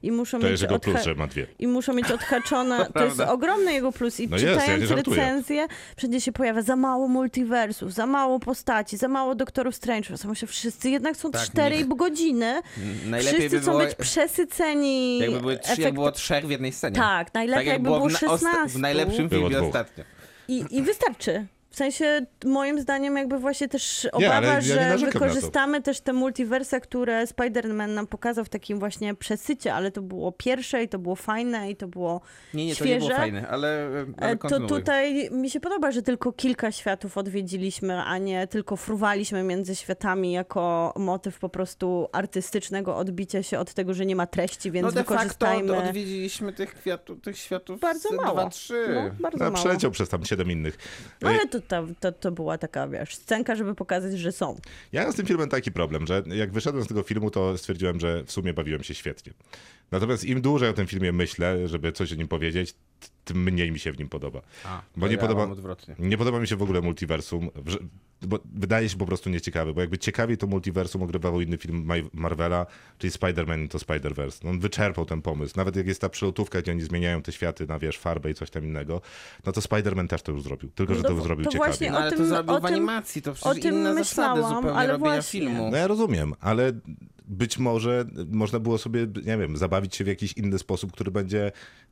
i 0.04 0.12
muszą 0.12 0.38
To 0.40 0.44
mieć 0.44 0.52
jest 0.52 0.64
jego 0.64 0.76
odha- 0.76 0.80
plus, 0.80 1.04
że 1.04 1.16
ma 1.16 1.28
dwie. 1.28 1.48
i 1.60 1.68
muszą 1.68 1.94
mieć 1.94 2.12
odhaczone. 2.12 2.86
To, 2.94 3.04
jest 3.06 3.20
ogromny 3.20 3.74
jego 3.74 3.92
plus. 3.92 4.20
I 4.20 4.28
No 4.28 4.38
jest, 4.38 4.46
ja 4.48 4.60
czytając 4.60 4.92
recenzje, 4.92 5.68
wszędzie 5.98 6.22
się 6.22 6.32
pojawia 6.32 6.62
za 6.62 6.76
mało 6.76 7.08
multiversów, 7.08 7.94
za 7.94 8.06
mało 8.06 8.40
postaci, 8.40 8.98
za 8.98 9.08
mało 9.08 9.36
doktorów 9.36 9.76
Strange. 9.76 10.10
Ja 10.24 10.30
myślę, 10.30 10.48
wszyscy 10.48 10.90
jednak 10.90 11.18
są 11.18 11.32
Tak, 11.32 11.42
cztery 11.42 11.78
niech- 11.78 11.88
godziny. 11.88 12.62
Najlepiej 13.06 13.40
wszyscy 13.40 13.56
by 13.58 13.62
chcą 13.62 13.72
było, 13.72 13.84
być 13.84 13.96
przesyceni. 13.96 15.20
jakby, 15.20 15.40
były 15.40 15.60
trzy, 15.60 15.70
jak 15.72 15.80
efekt- 15.80 15.94
było 15.94 16.12
trzech 16.12 16.48
w 16.48 16.50
jednej 16.50 16.72
scenie. 16.72 16.96
Tak, 16.96 17.34
najlepiej 17.34 17.66
jak 17.66 17.74
jakby 17.74 17.84
było 17.90 17.98
było 17.98 18.10
w, 18.10 18.22
na- 18.22 18.28
osta- 18.28 18.40
16. 18.40 18.78
w 18.78 18.82
najlepszym 18.82 19.28
Było 19.28 19.42
filmie 19.42 19.56
dwóch. 19.62 19.68
ostatnio. 19.76 20.04
I, 20.48 20.66
I 20.72 20.82
wystarczy. 20.82 21.46
W 21.72 21.76
sensie, 21.76 22.26
moim 22.46 22.80
zdaniem, 22.82 23.18
jakby 23.18 23.38
właśnie 23.40 23.68
też 23.68 24.04
Nie, 24.04 24.12
obawa, 24.12 24.34
ale 24.36 24.48
ja 24.48 24.56
nie 24.92 24.98
że 24.98 25.06
to. 25.08 25.12
wykorzystamy 25.12 25.82
też 25.82 26.02
te 26.02 26.14
multiversa, 26.14 26.80
które 26.80 27.26
Spider-Man 27.26 27.90
nam 27.90 28.08
pokazał 28.08 28.46
w 28.46 28.50
takim 28.50 28.80
właśnie 28.80 29.16
przesycie, 29.16 29.74
ale 29.74 29.92
to 29.92 30.02
było 30.02 30.32
pierwsze 30.32 30.84
i 30.84 30.90
to 30.90 31.00
było 31.00 31.16
fajne 31.16 31.72
i 31.72 31.76
to 31.76 31.88
było 31.88 32.22
Nie, 32.54 32.66
nie, 32.66 32.72
to 32.72 32.76
świeże. 32.76 32.94
nie 32.94 33.00
było 33.00 33.12
fajne, 33.20 33.48
ale, 33.48 33.90
ale 34.18 34.32
E, 34.32 34.36
To 34.36 34.40
kontynuuj. 34.40 34.70
tutaj 34.70 35.30
mi 35.32 35.50
się 35.50 35.60
podoba, 35.60 35.92
że 35.92 36.02
tylko 36.02 36.32
kilka 36.32 36.72
światów 36.72 37.18
odwiedziliśmy, 37.18 38.02
a 38.04 38.18
nie 38.18 38.48
tylko 38.48 38.76
fruwaliśmy 38.76 39.44
między 39.44 39.76
światami 39.76 40.32
jako 40.32 40.94
motyw 40.98 41.40
po 41.40 41.50
prostu 41.50 42.08
artystycznego 42.12 42.98
odbicia 42.98 43.44
się 43.44 43.60
od 43.60 43.74
tego, 43.74 43.94
że 43.94 44.06
nie 44.06 44.16
ma 44.16 44.28
treści, 44.28 44.72
więc 44.72 44.86
no 44.86 44.92
de 44.92 45.00
wykorzystajmy. 45.00 45.68
facto 45.74 45.84
odwiedziliśmy 45.90 46.54
tych, 46.54 46.74
kwiatu, 46.76 47.16
tych 47.16 47.38
światów 47.38 47.80
Bardzo 47.80 48.10
z 48.10 48.12
mało. 48.14 48.34
dwa, 48.42 48.50
trzy. 48.50 48.86
No, 48.96 49.02
bardzo 49.22 49.38
No, 49.38 49.46
mało. 49.46 49.56
przeleciał 49.56 49.92
przez 49.92 50.10
tam 50.10 50.26
siedem 50.26 50.52
innych. 50.52 50.78
Ale 51.26 51.48
to, 51.48 51.59
to, 51.62 51.88
to, 52.00 52.12
to 52.12 52.32
była 52.32 52.58
taka, 52.58 52.88
wiesz, 52.88 53.16
scenka, 53.16 53.56
żeby 53.56 53.76
pokazać, 53.76 54.20
że 54.20 54.32
są. 54.32 54.56
Ja 54.92 55.04
mam 55.04 55.14
z 55.14 55.16
tym 55.16 55.26
filmem 55.26 55.50
taki 55.50 55.72
problem, 55.72 56.08
że 56.08 56.24
jak 56.28 56.52
wyszedłem 56.52 56.84
z 56.84 56.88
tego 56.88 57.04
filmu, 57.04 57.32
to 57.32 57.58
stwierdziłem, 57.58 58.00
że 58.00 58.24
w 58.24 58.32
sumie 58.32 58.54
bawiłem 58.54 58.84
się 58.84 58.94
świetnie. 58.94 59.34
Natomiast 59.92 60.24
im 60.26 60.42
dłużej 60.42 60.70
o 60.70 60.74
tym 60.74 60.88
filmie 60.88 61.12
myślę, 61.12 61.68
żeby 61.68 61.92
coś 61.92 62.12
o 62.14 62.16
nim 62.16 62.28
powiedzieć, 62.28 62.74
tym 63.26 63.44
mniej 63.44 63.72
mi 63.72 63.80
się 63.80 63.92
w 63.92 64.00
nim 64.00 64.10
podoba. 64.10 64.42
A, 64.66 64.82
Bo 64.98 65.08
nie 65.08 65.14
ja 65.16 65.20
podoba-. 65.22 65.48
Nie 66.00 66.18
podoba 66.18 66.40
mi 66.40 66.48
się 66.48 66.56
w 66.56 66.62
ogóle 66.64 66.82
multiversum, 66.82 67.50
że- 67.66 67.78
bo 68.22 68.40
wydaje 68.54 68.90
się 68.90 68.98
po 68.98 69.06
prostu 69.06 69.30
nieciekawy, 69.30 69.74
bo 69.74 69.82
jakby 69.82 69.98
ciekawiej 69.98 70.38
to 70.38 70.48
multiversum 70.48 71.04
ogrywał 71.04 71.42
inny 71.42 71.58
film 71.58 71.88
Marvela, 72.14 72.66
czyli 72.98 73.12
Spider-Man 73.14 73.68
to 73.68 73.78
Spider-Verse. 73.78 74.44
No 74.44 74.50
on 74.50 74.60
wyczerpał 74.60 75.06
ten 75.06 75.22
pomysł. 75.22 75.54
Nawet 75.58 75.76
jak 75.76 75.88
jest 75.88 76.02
ta 76.02 76.10
przelotówka, 76.10 76.62
gdzie 76.62 76.72
oni 76.72 76.82
zmieniają 76.82 77.22
te 77.22 77.32
światy 77.32 77.68
na, 77.68 77.80
wiesz, 77.80 77.98
farbę 77.98 78.32
i 78.32 78.34
coś 78.34 78.50
tam 78.50 78.66
innego, 78.66 79.02
no 79.46 79.52
to 79.52 79.62
Spider-Man 79.62 80.08
też 80.08 80.22
to 80.22 80.32
już 80.32 80.42
zrobił, 80.44 80.70
tylko 80.76 80.96
że 80.96 81.02
No 81.02 81.10
to, 81.10 81.16
to- 81.16 81.22
zrobił 81.22 81.46
to 81.46 81.52
ciekawie. 81.52 81.70
właśnie 81.72 81.92
No, 81.92 81.98
o 81.98 82.02
ale 82.02 82.12
to 82.12 82.18
tym- 82.18 82.26
zrobił 82.28 82.54
o 82.56 82.58
w 82.60 82.62
tym- 82.62 82.74
animacji, 82.74 83.22
to 83.22 83.34
przecież 83.34 83.64
tym 83.64 83.76
inne 83.76 83.94
zasady 83.96 84.00
myślałam, 84.00 84.56
zupełnie 84.56 84.78
ale 84.80 84.92
robienia 84.92 85.12
właśnie. 85.12 85.40
filmu. 85.40 85.72
No 85.72 85.78
ja 85.78 85.88
rozumiem, 85.88 86.34
ale 86.40 86.72
być 87.30 87.58
może 87.58 88.06
można 88.32 88.60
było 88.60 88.78
sobie, 88.78 89.08
nie 89.26 89.38
wiem, 89.38 89.58
zabawić 89.58 89.96
się 89.96 90.04
w 90.04 90.08
jakiś 90.08 90.34
inny 90.34 90.60
sposób, 90.60 90.92
który 90.92 91.12
będzie 91.12 91.52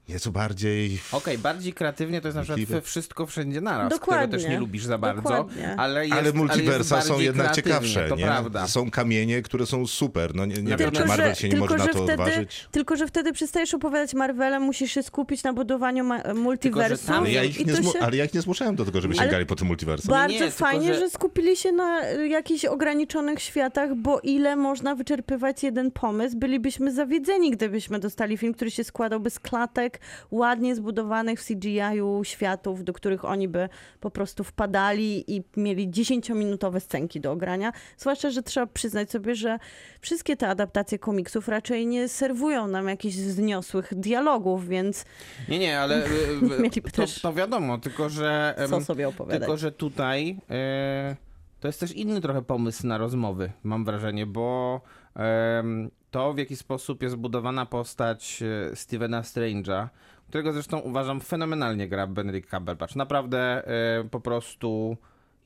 nieco 0.09 0.31
bardziej... 0.31 0.99
Okej, 1.11 1.37
bardziej 1.37 1.73
kreatywnie 1.73 2.21
to 2.21 2.27
jest 2.27 2.35
na 2.35 2.43
przykład 2.43 2.83
wszystko 2.83 3.25
wszędzie 3.25 3.61
naraz, 3.61 3.89
Dokładnie. 3.89 4.27
którego 4.27 4.43
też 4.43 4.51
nie 4.51 4.59
lubisz 4.59 4.85
za 4.85 4.97
bardzo, 4.97 5.21
Dokładnie. 5.21 5.75
ale 5.77 6.07
jest, 6.07 6.19
ale 6.19 6.33
multiversa 6.33 6.95
jest 6.95 7.07
są 7.07 7.19
jednak 7.19 7.55
ciekawsze, 7.55 8.09
to 8.09 8.15
nie? 8.15 8.23
prawda. 8.23 8.67
Są 8.67 8.91
kamienie, 8.91 9.41
które 9.41 9.65
są 9.65 9.87
super. 9.87 10.35
No 10.35 10.45
nie, 10.45 10.55
nie 10.55 10.63
wiem, 10.63 10.77
Tylko, 10.77 10.97
czy 10.97 11.05
Marvel 11.05 11.35
się 11.35 11.49
nie 11.49 11.55
może 11.57 11.77
na 11.77 11.87
to 11.87 11.91
wtedy, 11.93 12.13
odważyć. 12.13 12.67
Tylko, 12.71 12.95
że 12.95 13.07
wtedy 13.07 13.33
przestajesz 13.33 13.73
opowiadać 13.73 14.13
Marvelem, 14.13 14.63
musisz 14.63 14.91
się 14.91 15.03
skupić 15.03 15.43
na 15.43 15.53
budowaniu 15.53 16.03
ma- 16.03 16.33
multiversum. 16.35 17.15
Ale 17.15 17.31
ja, 17.31 17.43
ich 17.43 17.65
nie 17.65 17.75
się... 17.75 17.99
ale 18.01 18.17
ja 18.17 18.25
ich 18.25 18.33
nie 18.33 18.41
zmuszałem 18.41 18.75
do 18.75 18.85
tego, 18.85 19.01
żeby 19.01 19.13
Ale- 19.13 19.23
sięgali 19.23 19.45
po 19.45 19.55
tym 19.55 19.67
multiversum. 19.67 20.09
Bardzo 20.09 20.33
nie, 20.33 20.39
tylko 20.39 20.57
fajnie, 20.57 20.93
że- 20.93 20.99
że... 20.99 21.09
skupili 21.09 21.57
się 21.57 21.71
na 21.71 22.11
y, 22.11 22.27
jakichś 22.27 22.65
ograniczonych 22.65 23.41
światach, 23.41 23.95
bo 23.95 24.19
ile 24.19 24.55
można 24.55 24.95
wyczerpywać 24.95 25.63
jeden 25.63 25.91
pomysł, 25.91 26.37
bylibyśmy 26.37 26.93
zawiedzeni, 26.93 27.51
gdybyśmy 27.51 27.99
dostali 27.99 28.37
film, 28.37 28.53
który 28.53 28.71
się 28.71 28.83
składałby 28.83 29.29
z 29.29 29.39
klatek 29.39 29.96
ładnie 30.31 30.75
zbudowanych 30.75 31.41
w 31.41 31.45
CGI-u 31.45 32.23
światów, 32.23 32.83
do 32.83 32.93
których 32.93 33.25
oni 33.25 33.47
by 33.47 33.69
po 33.99 34.11
prostu 34.11 34.43
wpadali 34.43 35.35
i 35.35 35.43
mieli 35.57 35.89
10-minutowe 35.89 36.79
scenki 36.79 37.21
do 37.21 37.31
ogrania. 37.31 37.73
Zwłaszcza, 37.97 38.29
że 38.29 38.43
trzeba 38.43 38.67
przyznać 38.67 39.11
sobie, 39.11 39.35
że 39.35 39.59
wszystkie 40.01 40.37
te 40.37 40.47
adaptacje 40.47 40.99
komiksów 40.99 41.47
raczej 41.47 41.87
nie 41.87 42.09
serwują 42.09 42.67
nam 42.67 42.87
jakichś 42.87 43.15
wzniosłych 43.15 43.93
dialogów, 43.95 44.67
więc 44.67 45.05
Nie, 45.49 45.59
nie, 45.59 45.79
ale 45.79 46.05
y, 46.05 46.61
Mieliby 46.61 46.91
to, 46.91 47.03
to 47.21 47.33
wiadomo, 47.33 47.77
tylko 47.77 48.09
że... 48.09 48.55
co 48.69 48.81
sobie 48.81 49.07
opowiadać. 49.07 49.39
Tylko, 49.39 49.57
że 49.57 49.71
tutaj 49.71 50.37
e, 50.49 51.15
to 51.59 51.67
jest 51.67 51.79
też 51.79 51.91
inny 51.91 52.21
trochę 52.21 52.41
pomysł 52.41 52.87
na 52.87 52.97
rozmowy, 52.97 53.51
mam 53.63 53.85
wrażenie, 53.85 54.25
bo 54.25 54.81
em, 55.15 55.91
to 56.11 56.33
w 56.33 56.37
jaki 56.37 56.55
sposób 56.55 57.03
jest 57.03 57.15
budowana 57.15 57.65
postać 57.65 58.43
e, 58.71 58.75
Stevena 58.75 59.21
Strange'a, 59.21 59.87
którego 60.27 60.53
zresztą 60.53 60.79
uważam 60.79 61.21
fenomenalnie 61.21 61.87
gra 61.87 62.07
Benedict 62.07 62.49
Cumberbatch. 62.49 62.95
Naprawdę 62.95 63.67
e, 63.67 64.03
po 64.03 64.19
prostu 64.19 64.97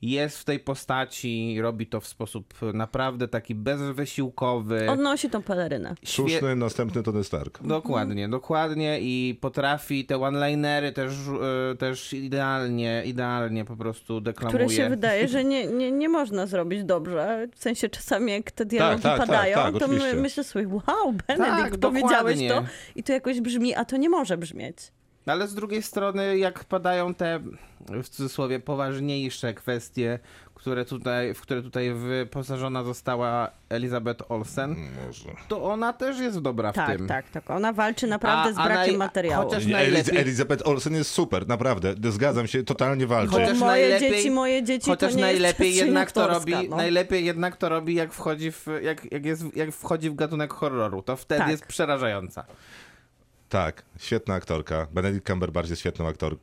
jest 0.02 0.38
w 0.38 0.44
tej 0.44 0.60
postaci, 0.60 1.58
robi 1.60 1.86
to 1.86 2.00
w 2.00 2.06
sposób 2.06 2.54
naprawdę 2.74 3.28
taki 3.28 3.54
bezwysiłkowy. 3.54 4.90
Odnosi 4.90 5.30
tą 5.30 5.42
pelerynę. 5.42 5.94
Słuszny 6.04 6.56
następny 6.56 7.02
Tony 7.02 7.24
Stark. 7.24 7.62
Dokładnie, 7.62 8.28
dokładnie 8.28 8.98
i 9.00 9.38
potrafi 9.40 10.04
te 10.04 10.18
one-linery 10.22 10.92
też, 10.92 11.12
e, 11.72 11.76
też 11.76 12.12
idealnie, 12.12 13.02
idealnie 13.06 13.64
po 13.64 13.76
prostu 13.76 14.20
deklamuje. 14.20 14.58
które 14.58 14.76
się 14.76 14.88
wydaje, 14.88 15.28
że 15.28 15.44
nie, 15.44 15.66
nie, 15.66 15.92
nie 15.92 16.08
można 16.08 16.46
zrobić 16.46 16.84
dobrze. 16.84 17.48
W 17.54 17.58
sensie 17.58 17.88
czasami 17.88 18.32
jak 18.32 18.50
te 18.50 18.64
dialogi 18.64 19.02
tak, 19.02 19.18
tak, 19.18 19.26
padają, 19.28 19.56
tak, 19.56 19.78
to 19.78 19.88
my, 19.88 20.14
myślę 20.14 20.44
sobie, 20.44 20.68
wow, 20.68 21.12
Benedykt, 21.28 21.70
Tak, 21.70 21.78
powiedziałeś 21.78 22.38
dokładnie. 22.38 22.48
to 22.48 22.62
i 22.96 23.02
to 23.02 23.12
jakoś 23.12 23.40
brzmi, 23.40 23.74
a 23.74 23.84
to 23.84 23.96
nie 23.96 24.08
może 24.08 24.38
brzmieć. 24.38 24.76
Ale 25.26 25.48
z 25.48 25.54
drugiej 25.54 25.82
strony, 25.82 26.38
jak 26.38 26.64
padają 26.64 27.14
te 27.14 27.40
w 28.02 28.08
cudzysłowie 28.08 28.60
poważniejsze 28.60 29.54
kwestie, 29.54 30.18
które 30.54 30.84
tutaj, 30.84 31.34
w 31.34 31.40
które 31.40 31.62
tutaj 31.62 31.92
wyposażona 31.94 32.82
została 32.84 33.50
Elizabeth 33.68 34.30
Olsen, 34.30 34.76
Może. 35.06 35.28
to 35.48 35.64
ona 35.64 35.92
też 35.92 36.18
jest 36.18 36.38
dobra 36.40 36.72
w 36.72 36.74
Tak, 36.74 36.96
tym. 36.98 37.06
tak, 37.06 37.30
tak. 37.30 37.50
Ona 37.50 37.72
walczy 37.72 38.06
naprawdę 38.06 38.50
A- 38.50 38.52
z 38.52 38.68
brakiem 38.68 38.94
naj- 38.94 38.98
materiału. 38.98 39.48
chociaż- 39.50 39.66
Nie, 39.66 39.72
najlepiej- 39.72 40.14
Eliz- 40.14 40.20
Elizabeth 40.20 40.66
Olsen 40.68 40.94
jest 40.94 41.10
super, 41.10 41.48
naprawdę. 41.48 41.94
Zgadzam 42.10 42.46
się, 42.46 42.62
totalnie 42.64 43.06
walczy. 43.06 43.32
Bo 43.32 43.38
Chociaż 43.38 43.58
moje 43.58 43.70
najlepiej- 43.88 44.10
dzieci, 44.10 44.30
moje 44.30 44.62
dzieci 44.62 44.90
Chociaż 44.90 45.10
to 45.10 45.16
nie 45.16 45.22
najlepiej 45.22 45.74
jest 45.74 45.86
jednak 45.86 46.12
to 46.12 46.26
robi, 46.28 46.54
no. 46.68 46.76
najlepiej 46.76 47.24
jednak 47.24 47.56
to 47.56 47.68
robi, 47.68 47.94
jak 47.94 48.12
wchodzi 48.12 48.52
w, 48.52 48.66
jak, 48.82 49.12
jak, 49.12 49.24
jest, 49.24 49.56
jak 49.56 49.72
wchodzi 49.72 50.10
w 50.10 50.14
gatunek 50.14 50.52
horroru. 50.52 51.02
To 51.02 51.16
wtedy 51.16 51.38
Tak. 51.40 51.50
jest 51.50 51.66
przerażająca. 51.66 52.44
Tak, 53.52 53.82
świetna 53.98 54.34
aktorka. 54.34 54.86
Benedict 54.92 55.26
Cumberbatch 55.26 55.70
jest 55.70 55.80
świetną 55.80 56.08
aktor... 56.08 56.36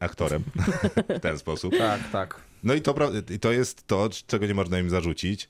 aktorem 0.00 0.42
w 1.18 1.20
ten 1.20 1.38
sposób. 1.38 1.78
Tak, 1.78 2.00
tak. 2.12 2.40
No 2.64 2.74
i 2.74 2.82
to, 2.82 2.94
i 3.30 3.38
to 3.38 3.52
jest 3.52 3.86
to, 3.86 4.08
czego 4.26 4.46
nie 4.46 4.54
można 4.54 4.78
im 4.78 4.90
zarzucić. 4.90 5.48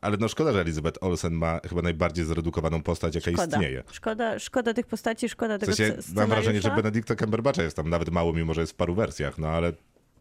Ale 0.00 0.16
no 0.16 0.28
szkoda, 0.28 0.52
że 0.52 0.60
Elizabeth 0.60 1.02
Olsen 1.02 1.32
ma 1.32 1.60
chyba 1.68 1.82
najbardziej 1.82 2.24
zredukowaną 2.24 2.82
postać, 2.82 3.14
jaka 3.14 3.30
Szkoda. 3.30 3.56
istnieje. 3.56 3.82
Szkoda, 3.92 4.38
szkoda 4.38 4.74
tych 4.74 4.86
postaci, 4.86 5.28
szkoda 5.28 5.56
W 5.56 5.60
tego 5.60 5.74
sensie, 5.76 6.02
sc- 6.02 6.14
mam 6.14 6.28
wrażenie, 6.28 6.60
że. 6.60 6.70
Benedicta 6.70 7.16
Cumberbatcha 7.16 7.62
jest 7.62 7.76
tam 7.76 7.90
nawet 7.90 8.10
mało, 8.10 8.32
mimo 8.32 8.54
że 8.54 8.60
jest 8.60 8.72
w 8.72 8.76
paru 8.76 8.94
wersjach, 8.94 9.38
no 9.38 9.48
ale 9.48 9.72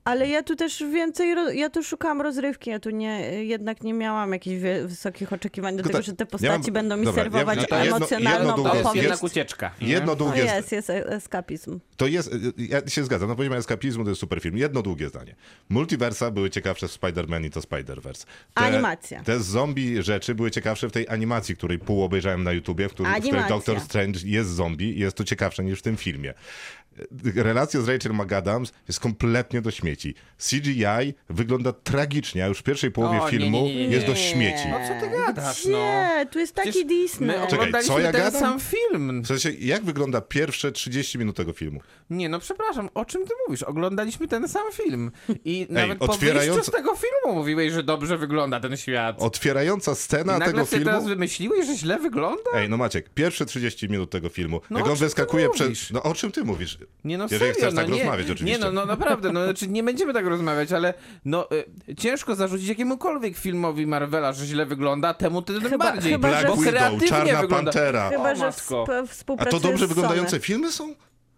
Ale 0.08 0.28
ja 0.28 0.44
tu 0.44 0.56
też 0.56 0.84
więcej, 0.94 1.36
ja 1.54 1.70
tu 1.70 1.84
szukałam 1.84 2.22
rozrywki, 2.22 2.70
ja 2.70 2.80
tu 2.80 2.90
nie, 2.90 3.44
jednak 3.46 3.84
nie 3.84 3.94
miałam 3.94 4.32
jakichś 4.34 4.62
wysokich 4.86 5.34
oczekiwań 5.34 5.78
do 5.78 5.84
tego, 5.84 5.94
tak, 5.98 6.06
że 6.06 6.14
te 6.14 6.24
ja 6.24 6.28
postaci 6.28 6.72
mam- 6.72 6.74
będą 6.74 6.98
mi 6.98 7.06
dobra, 7.06 7.24
ja- 7.24 7.30
serwować 7.30 7.58
no 7.60 7.66
to 7.68 7.76
jedno- 7.80 7.98
emocjonalną 7.98 8.48
jedno 8.58 8.74
jest 8.74 8.86
opowieść. 8.86 9.04
jednak 9.04 9.24
ucieczka. 9.24 9.72
nie? 9.82 9.88
jedno 9.88 10.06
No 10.12 10.16
długie... 10.16 10.44
jest, 10.44 10.72
jest 10.72 10.90
e- 10.90 11.08
eskapizm. 11.10 11.80
To 11.98 12.08
jest, 12.08 12.32
ja 12.58 12.88
się 12.90 13.04
zgadzam, 13.04 13.30
na 13.30 13.36
poziomie 13.36 13.58
eskapizmu 13.58 14.04
to 14.04 14.10
jest 14.10 14.22
super 14.22 14.42
film. 14.42 14.58
Jedno 14.58 14.82
długie 14.82 15.10
zdanie. 15.10 15.36
Multiversa 15.70 16.32
były 16.32 16.50
ciekawsze 16.50 16.88
w 16.88 16.92
Spider-Man 17.00 17.46
i 17.46 17.50
to 17.50 17.60
Spider-Verse. 17.60 18.26
Animacja. 18.56 19.24
Te 19.24 19.40
zombie 19.40 20.04
rzeczy 20.04 20.36
były 20.36 20.52
ciekawsze 20.52 20.90
w 20.90 20.92
tej 20.92 21.08
animacji, 21.10 21.56
której 21.56 21.80
pół 21.80 22.04
obejrzałem 22.04 22.44
na 22.44 22.52
YouTubie, 22.52 22.90
w 22.90 22.94
której, 22.94 23.22
w 23.22 23.26
której. 23.26 23.44
Doctor 23.50 23.80
Strange 23.80 24.20
jest 24.26 24.50
zombie 24.50 24.98
i 24.98 25.00
jest 25.00 25.18
to 25.18 25.24
ciekawsze 25.24 25.64
niż 25.64 25.80
w 25.80 25.82
tym 25.82 25.98
filmie. 25.98 26.34
Relacja 27.36 27.82
z 27.82 27.88
Rachel 27.90 28.14
McAdams 28.14 28.72
jest 28.88 29.00
kompletnie 29.00 29.62
do 29.62 29.72
śmieci. 29.72 30.16
CGI 30.50 31.14
wygląda 31.30 31.74
tragicznie, 31.74 32.44
a 32.44 32.48
już 32.48 32.60
w 32.60 32.64
pierwszej 32.64 32.92
połowie 32.92 33.22
O, 33.22 33.28
filmu 33.30 33.58
nie, 33.66 33.76
nie, 33.76 33.88
nie. 33.88 33.96
jest 33.96 34.08
do 34.08 34.16
śmieci. 34.16 34.64
No 34.70 34.78
co 34.88 35.06
ty 35.06 35.12
gadasz, 35.18 35.66
no? 35.66 35.78
Nie, 35.78 36.26
tu 36.32 36.40
jest 36.40 36.56
taki 36.56 36.70
Przecież 36.70 36.88
Disney. 36.88 37.28
My 37.28 37.34
Czekaj, 37.34 37.54
oglądaliśmy 37.54 37.94
co 37.96 38.00
ja 38.00 38.12
ten 38.12 38.22
gadam? 38.22 38.42
sam 38.42 38.60
film. 38.60 39.22
W 39.22 39.28
sensie, 39.28 39.52
jak 39.60 39.84
wygląda 39.86 40.22
pierwsze 40.22 40.72
30 40.72 41.18
minut 41.20 41.36
tego 41.36 41.54
filmu? 41.54 41.80
Nie, 42.10 42.30
no 42.30 42.40
przepraszam, 42.40 42.90
o 42.94 43.06
czym 43.06 43.26
ty 43.26 43.34
mówisz? 43.48 43.64
Oglądaliśmy 43.64 44.28
ten 44.28 44.48
sam 44.48 44.64
film. 44.74 45.12
I 45.46 45.68
nawet 45.70 46.00
po 46.00 46.06
otwierając- 46.06 46.56
wyjściu 46.56 46.72
z 46.72 46.76
tego 46.76 46.96
filmu 46.96 47.40
mówiłeś, 47.40 47.74
że 47.74 47.84
dobrze 47.84 48.18
wygląda 48.18 48.60
ten 48.60 48.78
świat. 48.78 49.16
Otwierająca 49.20 49.92
I 49.92 49.96
scena 49.96 50.32
nagle 50.34 50.48
tego 50.48 50.66
sobie 50.66 50.70
filmu... 50.70 50.86
teraz 50.86 51.08
wymyśliłeś, 51.08 51.66
że 51.68 51.76
źle 51.76 52.00
wygląda? 52.00 52.52
Ej, 52.54 52.70
no 52.70 52.78
Maciek, 52.78 53.10
pierwsze 53.10 53.46
30 53.46 53.90
minut 53.90 54.10
tego 54.10 54.30
filmu, 54.30 54.62
No 54.70 54.80
jak 54.80 54.88
on 54.88 54.96
wyskakuje 54.96 55.50
przez... 55.50 55.92
No 55.92 56.04
o 56.04 56.14
czym 56.14 56.32
ty 56.32 56.44
mówisz? 56.44 56.78
Nie 57.04 57.18
no 57.18 57.24
Jeżeli 57.24 57.40
serio, 57.40 57.54
chcesz 57.54 57.74
no 57.74 57.82
tak 57.82 57.90
nie, 57.92 57.98
rozmawiać 57.98 58.32
oczywiście. 58.32 58.60
Nie 58.60 58.66
no, 58.66 58.72
no 58.72 58.86
naprawdę, 58.86 59.32
no 59.32 59.44
znaczy 59.44 59.68
nie 59.68 59.84
będziemy 59.84 60.14
tak 60.14 60.26
rozmawiać, 60.26 60.72
ale 60.72 60.94
no 61.26 61.48
y, 61.90 61.96
ciężko 61.96 62.36
zarzucić 62.36 62.68
jakiemukolwiek 62.68 63.38
filmowi 63.38 63.88
Marvela, 63.88 64.34
że 64.34 64.46
źle 64.46 64.66
wygląda, 64.66 65.14
temu 65.14 65.42
tym 65.42 65.62
Chyba- 65.62 65.78
bardziej, 65.86 66.12
chyba, 66.12 66.28
Black 66.28 66.48
bo 66.48 66.56
Widow, 66.56 66.70
kreatywnie 66.74 67.08
Czarna 67.08 67.42
wygląda. 67.42 67.72
Pantera. 67.72 68.10
Chyba, 68.10 68.32
O, 68.32 68.36
że 68.36 68.52
A 69.38 69.46
to 69.46 69.60
dobrze 69.60 69.88
wyglądające 69.88 70.30
Sony. 70.32 70.42
filmy 70.42 70.72
są? 70.72 70.96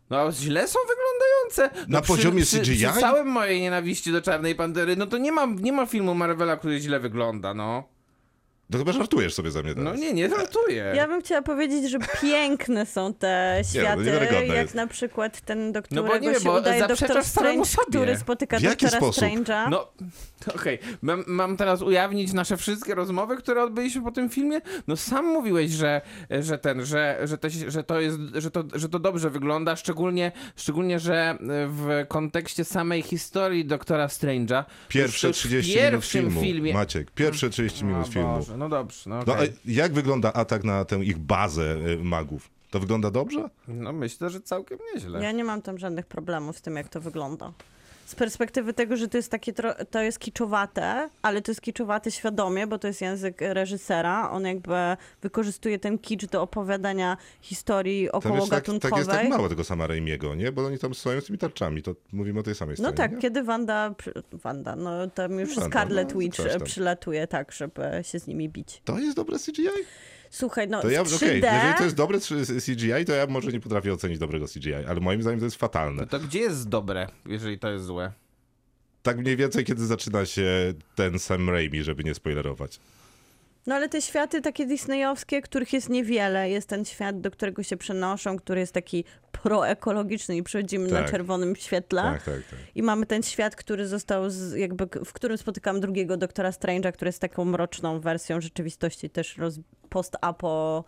No 0.10 0.32
źle 0.32 0.68
są 0.68 0.80
wyglądające. 0.90 1.84
No, 1.88 2.00
Na 2.00 2.02
poziomie 2.02 2.44
przy, 2.44 2.60
CGI? 2.60 2.88
Przy 2.88 3.00
całym 3.00 3.28
mojej 3.28 3.62
nienawiści 3.62 4.12
do 4.12 4.22
Czarnej 4.22 4.56
Pantery, 4.56 4.96
no 4.96 5.08
to 5.08 5.18
nie 5.18 5.32
ma, 5.32 5.46
nie 5.46 5.72
ma 5.72 5.86
filmu 5.86 6.16
Marvela, 6.16 6.58
który 6.58 6.80
źle 6.80 7.00
wygląda, 7.00 7.54
no. 7.54 7.99
To 8.72 8.78
chyba 8.78 8.92
żartujesz 8.92 9.34
sobie 9.34 9.52
ze 9.52 9.64
mnie 9.64 9.76
teraz. 9.76 9.94
No 9.94 10.00
nie, 10.00 10.14
nie 10.14 10.30
żartuję. 10.30 10.94
Ja 10.96 11.08
bym 11.08 11.22
chciała 11.22 11.42
powiedzieć, 11.42 11.92
że 11.92 11.98
piękne 12.22 12.86
są 12.86 13.14
te 13.14 13.56
no, 13.58 13.70
światy, 13.70 13.98
niewiarygodne 13.98 14.56
jak 14.56 14.58
jest. 14.58 14.76
na 14.76 14.88
przykład 14.88 15.42
ten, 15.42 15.72
do 15.72 15.80
No 15.92 16.04
bo 16.04 16.08
którego 16.08 16.26
nie 16.26 16.32
wiem, 16.32 16.42
się 16.42 16.50
bo 16.50 16.60
udaje 16.60 16.88
Doktor 16.88 17.24
Strange, 17.24 17.70
który 17.88 18.18
spotyka 18.18 18.60
Doktora 18.60 18.90
sposób? 18.90 19.24
Strange'a. 19.24 19.70
No, 19.70 19.88
okej. 20.56 20.80
Mam, 21.02 21.24
mam 21.28 21.58
teraz 21.58 21.82
ujawnić 21.82 22.34
nasze 22.34 22.58
wszystkie 22.58 22.96
rozmowy, 22.96 23.38
które 23.38 23.64
odbyliśmy 23.64 24.02
po 24.02 24.12
tym 24.12 24.30
filmie? 24.30 24.62
No 24.88 24.96
sam 24.98 25.26
mówiłeś, 25.26 25.72
że, 25.72 26.02
że 26.40 26.58
ten, 26.58 26.86
że, 26.86 27.20
że, 27.24 27.38
to, 27.38 27.48
że 27.68 27.84
to 27.84 28.00
jest, 28.00 28.18
że 28.34 28.52
to, 28.52 28.64
że 28.74 28.90
to 28.90 29.00
dobrze 29.00 29.30
wygląda, 29.30 29.76
szczególnie, 29.76 30.32
szczególnie, 30.56 31.00
że 31.00 31.38
w 31.68 32.06
kontekście 32.08 32.66
samej 32.66 33.02
historii 33.02 33.66
Doktora 33.66 34.08
Strange'a. 34.08 34.64
Pierwsze 34.88 35.28
już 35.28 35.38
w 35.38 35.40
30 35.40 35.78
minut 35.86 36.06
filmu, 36.06 36.42
filmie... 36.42 36.74
Maciek, 36.74 37.12
pierwsze 37.12 37.50
30 37.50 37.86
minut 37.86 38.08
filmu. 38.08 38.38
Boże, 38.38 38.59
no 38.60 38.70
dobrze, 38.70 39.10
no, 39.10 39.16
No, 39.28 39.34
okej. 39.34 39.50
a 39.50 39.52
jak 39.66 39.94
wygląda 39.94 40.34
atak 40.34 40.64
na 40.64 40.86
tę 40.86 41.00
ich 41.00 41.18
bazę 41.18 41.76
y, 41.88 41.98
magów? 42.04 42.50
To 42.72 42.80
wygląda 42.80 43.12
dobrze? 43.12 43.50
no 43.68 43.94
myślę, 43.94 44.30
że 44.30 44.42
całkiem 44.42 44.78
nieźle. 44.94 45.24
Ja 45.24 45.32
nie 45.32 45.44
mam 45.44 45.62
tam 45.62 45.78
żadnych 45.78 46.06
problemów 46.06 46.58
z 46.58 46.62
tym, 46.62 46.76
jak 46.76 46.90
to 46.90 47.02
wygląda. 47.02 47.52
Z 48.10 48.16
perspektywy 48.16 48.74
tego, 48.74 48.98
że 48.98 49.08
to 49.08 49.18
jest 49.18 49.32
takie, 49.32 49.54
to 49.92 50.02
jest 50.02 50.20
kiczowate, 50.20 51.10
ale 51.22 51.42
to 51.42 51.52
jest 51.52 51.62
kiczowate 51.62 52.12
świadomie, 52.12 52.68
bo 52.68 52.80
to 52.80 52.88
jest 52.88 53.02
język 53.02 53.42
reżysera. 53.42 54.32
On 54.32 54.46
jakby 54.46 54.76
wykorzystuje 55.22 55.80
ten 55.80 55.98
kicz 55.98 56.26
do 56.26 56.42
opowiadania 56.42 57.18
historii 57.42 58.08
Tam 58.12 58.18
około 58.18 58.36
jest 58.36 58.50
tak, 58.50 58.66
tak 58.82 58.98
jest 58.98 59.10
tak 59.10 59.30
mało 59.30 59.50
tego 59.50 59.64
sama 59.64 59.88
Raimiego, 59.88 60.36
nie? 60.36 60.52
Bo 60.52 60.66
oni 60.66 60.80
tam 60.80 60.94
stoją 60.94 61.22
z 61.22 61.26
tymi 61.26 61.38
tarczami, 61.38 61.82
to 61.82 61.96
mówimy 62.12 62.40
o 62.40 62.44
tej 62.44 62.56
samej 62.56 62.76
No 62.80 62.84
scenie, 62.84 62.98
tak, 62.98 63.12
nie? 63.12 63.18
kiedy 63.18 63.44
Wanda, 63.44 63.96
Wanda, 64.34 64.76
no 64.76 65.08
tam 65.08 65.40
już 65.40 65.56
Wanda, 65.56 65.70
Scarlet 65.70 66.14
no, 66.14 66.20
Witch 66.20 66.38
przylatuje 66.64 67.28
tak, 67.28 67.52
żeby 67.52 67.84
się 68.02 68.20
z 68.20 68.28
nimi 68.28 68.50
bić. 68.50 68.82
To 68.86 69.00
jest 69.00 69.16
dobre 69.16 69.40
CGI? 69.40 69.70
Słuchaj, 70.30 70.68
no 70.68 70.82
To 70.82 70.90
ja, 70.90 71.04
w 71.04 71.16
okej, 71.16 71.42
3D... 71.42 71.54
jeżeli 71.56 71.74
to 71.78 71.84
jest 71.84 71.96
dobre 71.96 72.20
CGI, 72.66 73.06
to 73.06 73.14
ja 73.14 73.28
może 73.28 73.52
nie 73.52 73.60
potrafię 73.60 73.94
ocenić 73.94 74.20
dobrego 74.20 74.46
CGI, 74.48 74.74
ale 74.74 75.00
moim 75.00 75.22
zdaniem 75.22 75.40
to 75.40 75.46
jest 75.46 75.58
fatalne. 75.58 76.08
To 76.08 76.20
gdzie 76.20 76.40
jest 76.40 76.70
dobre, 76.70 77.08
jeżeli 77.26 77.60
to 77.60 77.72
jest 77.72 77.86
złe? 77.86 78.12
Tak 79.04 79.18
mniej 79.18 79.38
więcej, 79.38 79.66
kiedy 79.66 79.86
zaczyna 79.86 80.26
się 80.26 80.74
ten 80.96 81.20
Sam 81.20 81.50
Raimi, 81.50 81.84
żeby 81.84 82.04
nie 82.04 82.14
spoilerować. 82.16 82.80
No 83.68 83.76
ale 83.76 83.90
te 83.90 84.02
światy 84.02 84.42
takie 84.42 84.66
disneyowskie, 84.66 85.42
których 85.42 85.74
jest 85.74 85.90
niewiele, 85.90 86.50
jest 86.50 86.70
ten 86.70 86.86
świat, 86.86 87.22
do 87.22 87.32
którego 87.32 87.64
się 87.64 87.78
przenoszą, 87.78 88.38
który 88.38 88.60
jest 88.60 88.74
taki 88.74 89.04
proekologiczny 89.44 90.38
i 90.38 90.44
przechodzimy 90.44 90.88
na 90.88 91.00
Tak. 91.02 91.12
czerwonym 91.12 91.56
świetle. 91.56 92.02
Tak, 92.02 92.24
tak, 92.24 92.34
tak. 92.50 92.60
I 92.76 92.84
mamy 92.84 93.06
ten 93.06 93.24
świat, 93.24 93.56
który 93.56 93.88
został, 93.88 94.30
z, 94.30 94.54
jakby, 94.56 94.88
w 95.06 95.14
którym 95.14 95.38
spotykam 95.38 95.80
drugiego 95.80 96.18
doktora 96.18 96.50
Strange'a, 96.52 96.92
który 96.92 97.10
jest 97.10 97.20
taką 97.20 97.46
mroczną 97.46 98.00
wersją 98.00 98.42
rzeczywistości, 98.42 99.10
też 99.10 99.38
roz, 99.38 99.60
post-apo 99.90 100.84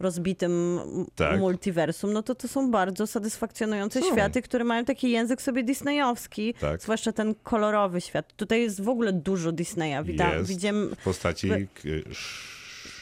rozbitym 0.00 0.80
Tak. 1.14 1.40
multiversum, 1.40 2.12
no 2.12 2.22
to 2.22 2.34
to 2.34 2.48
są 2.48 2.70
bardzo 2.70 3.06
satysfakcjonujące 3.06 4.00
Są. 4.00 4.12
światy, 4.12 4.42
które 4.42 4.64
mają 4.64 4.84
taki 4.84 5.10
język 5.10 5.42
sobie 5.42 5.62
disneyowski, 5.62 6.54
Tak. 6.54 6.82
zwłaszcza 6.82 7.12
ten 7.12 7.34
kolorowy 7.34 8.00
świat. 8.00 8.32
Tutaj 8.36 8.62
jest 8.62 8.80
w 8.82 8.88
ogóle 8.88 9.12
dużo 9.12 9.52
Disneya. 9.52 9.96
Jest. 10.06 10.48
widzimy, 10.48 10.86
W 10.96 11.04
postaci 11.04 11.48
sz- 11.52 12.55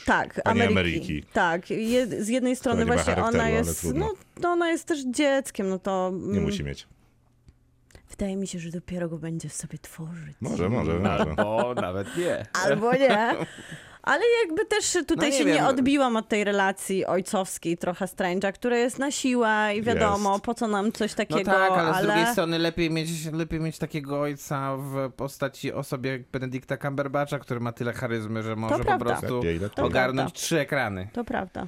tak, 0.04 0.42
Pani 0.42 0.60
Ameryki. 0.62 0.72
Ameryki. 0.72 1.22
Tak, 1.32 1.70
je, 1.70 2.06
z 2.06 2.28
jednej 2.28 2.56
strony 2.56 2.84
właśnie 2.86 3.16
ona 3.16 3.48
jest, 3.48 3.94
no, 3.94 4.12
to 4.40 4.48
ona 4.48 4.70
jest 4.70 4.84
też 4.84 5.04
dzieckiem, 5.04 5.68
no 5.68 5.78
to 5.78 6.10
nie 6.14 6.30
mm, 6.30 6.44
musi 6.44 6.64
mieć. 6.64 6.86
wydaje 8.10 8.36
mi 8.36 8.46
się, 8.46 8.58
że 8.58 8.70
dopiero 8.70 9.08
go 9.08 9.18
będzie 9.18 9.48
w 9.48 9.54
sobie 9.54 9.78
tworzyć. 9.78 10.36
Może, 10.40 10.68
może, 10.68 10.98
może. 11.08 11.36
O, 11.36 11.74
nawet 11.74 12.16
nie. 12.16 12.46
Albo 12.64 12.92
nie. 12.92 13.34
Ale 14.04 14.22
jakby 14.46 14.64
też 14.64 14.92
tutaj 14.92 15.16
No 15.16 15.24
nie 15.24 15.32
się 15.38 15.44
wiem. 15.44 15.54
nie 15.54 15.66
odbiłam 15.66 16.16
od 16.16 16.28
tej 16.28 16.44
relacji 16.44 17.06
ojcowskiej 17.06 17.78
trochę 17.78 18.04
Strange'a, 18.06 18.52
która 18.52 18.76
jest 18.76 18.98
na 18.98 19.10
siłę 19.10 19.70
i 19.76 19.82
wiadomo, 19.82 20.32
Jest. 20.32 20.44
po 20.44 20.54
co 20.54 20.68
nam 20.68 20.92
coś 20.92 21.10
No 21.10 21.16
takiego, 21.16 21.50
tak, 21.50 21.72
ale, 21.72 21.92
z 21.92 21.96
ale... 21.96 22.06
drugiej 22.06 22.26
strony 22.32 22.58
lepiej 22.58 22.90
mieć, 22.90 23.08
lepiej 23.32 23.60
mieć 23.60 23.78
takiego 23.78 24.20
ojca 24.20 24.76
w 24.76 25.10
postaci 25.16 25.72
osoby 25.72 26.08
jak 26.08 26.22
Benedicta 26.30 26.76
Cumberbatcha, 26.76 27.38
który 27.38 27.60
ma 27.60 27.72
tyle 27.72 27.92
charyzmy, 27.92 28.42
że 28.42 28.56
może 28.56 28.84
po 28.84 28.98
prostu 28.98 29.36
Lepiej, 29.36 29.58
lepiej. 29.58 29.84
ogarnąć 29.84 30.32
trzy 30.32 30.60
ekrany. 30.60 31.08
To 31.12 31.24
prawda. 31.24 31.66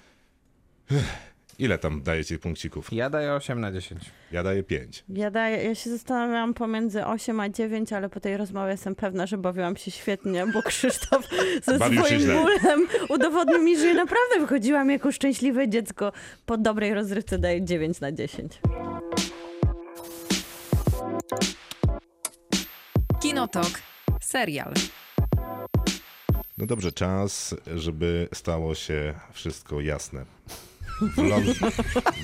Ile 1.58 1.78
tam 1.78 2.02
dajecie 2.02 2.38
punkcików? 2.38 2.92
Ja 2.92 3.10
daję 3.10 3.32
8 3.32 3.60
na 3.60 3.72
10. 3.72 4.00
Ja 4.32 4.42
daję 4.42 4.62
5. 4.62 5.04
Ja, 5.08 5.30
daję, 5.30 5.64
ja 5.64 5.74
się 5.74 5.90
zastanawiałam 5.90 6.54
pomiędzy 6.54 7.06
8 7.06 7.40
a 7.40 7.48
9, 7.48 7.92
ale 7.92 8.08
po 8.08 8.20
tej 8.20 8.36
rozmowie 8.36 8.70
jestem 8.70 8.94
pewna, 8.94 9.26
że 9.26 9.38
bawiłam 9.38 9.76
się 9.76 9.90
świetnie, 9.90 10.46
bo 10.46 10.62
Krzysztof 10.62 11.28
ze 11.64 11.78
Bawił 11.78 12.04
swoim 12.04 12.20
bólem 12.20 12.88
udowodnił 13.08 13.62
mi, 13.62 13.78
że 13.78 13.94
naprawdę 13.94 14.40
wychodziłam 14.40 14.90
jako 14.90 15.12
szczęśliwe 15.12 15.68
dziecko. 15.68 16.12
Po 16.46 16.56
dobrej 16.56 16.94
rozrywce 16.94 17.38
daję 17.38 17.64
9 17.64 18.00
na 18.00 18.12
10. 18.12 18.52
Kinotok. 23.22 23.70
Serial. 24.20 24.72
No 26.58 26.66
dobrze, 26.66 26.92
czas, 26.92 27.54
żeby 27.76 28.28
stało 28.32 28.74
się 28.74 29.14
wszystko 29.32 29.80
jasne. 29.80 30.24
W, 31.00 31.18
lo 31.18 31.40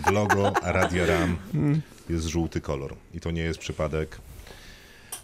w 0.07 0.11
logo 0.13 0.53
Radia 0.63 1.07
Ram 1.07 1.37
jest 2.11 2.27
żółty 2.27 2.61
kolor. 2.61 2.95
I 3.15 3.21
to 3.21 3.31
nie 3.31 3.43
jest 3.43 3.59
przypadek. 3.59 4.19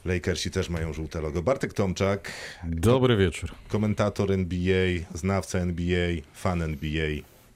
Lakersi 0.05 0.51
też 0.51 0.68
mają 0.68 0.92
żółte 0.92 1.20
logo. 1.20 1.42
Bartek 1.42 1.72
Tomczak, 1.72 2.32
Dobry 2.64 3.16
wieczór. 3.16 3.51
komentator 3.68 4.32
NBA, 4.32 4.86
znawca 5.14 5.59
NBA, 5.59 6.09
fan 6.34 6.62
NBA. 6.62 7.09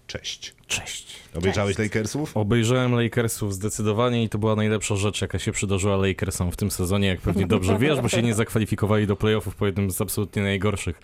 Cześć. 0.06 0.54
Cześć. 0.66 1.16
Obejrzałeś 1.34 1.78
Lakersów? 1.78 2.36
Obejrzałem 2.36 2.92
Lakersów 2.94 3.54
zdecydowanie 3.54 4.24
i 4.24 4.28
to 4.28 4.38
była 4.38 4.56
najlepsza 4.56 4.96
rzecz, 4.96 5.20
jaka 5.20 5.38
się 5.38 5.52
przydarzyła 5.52 5.96
Lakersom 5.96 6.52
w 6.52 6.56
tym 6.56 6.70
sezonie, 6.70 7.08
jak 7.08 7.20
pewnie 7.20 7.46
dobrze 7.46 7.78
wiesz, 7.78 8.00
bo 8.00 8.08
się 8.08 8.22
nie 8.22 8.34
zakwalifikowali 8.34 9.06
do 9.06 9.16
playoffów 9.16 9.54
po 9.56 9.66
jednym 9.66 9.90
z 9.90 10.00
absolutnie 10.00 10.42
najgorszych 10.42 11.00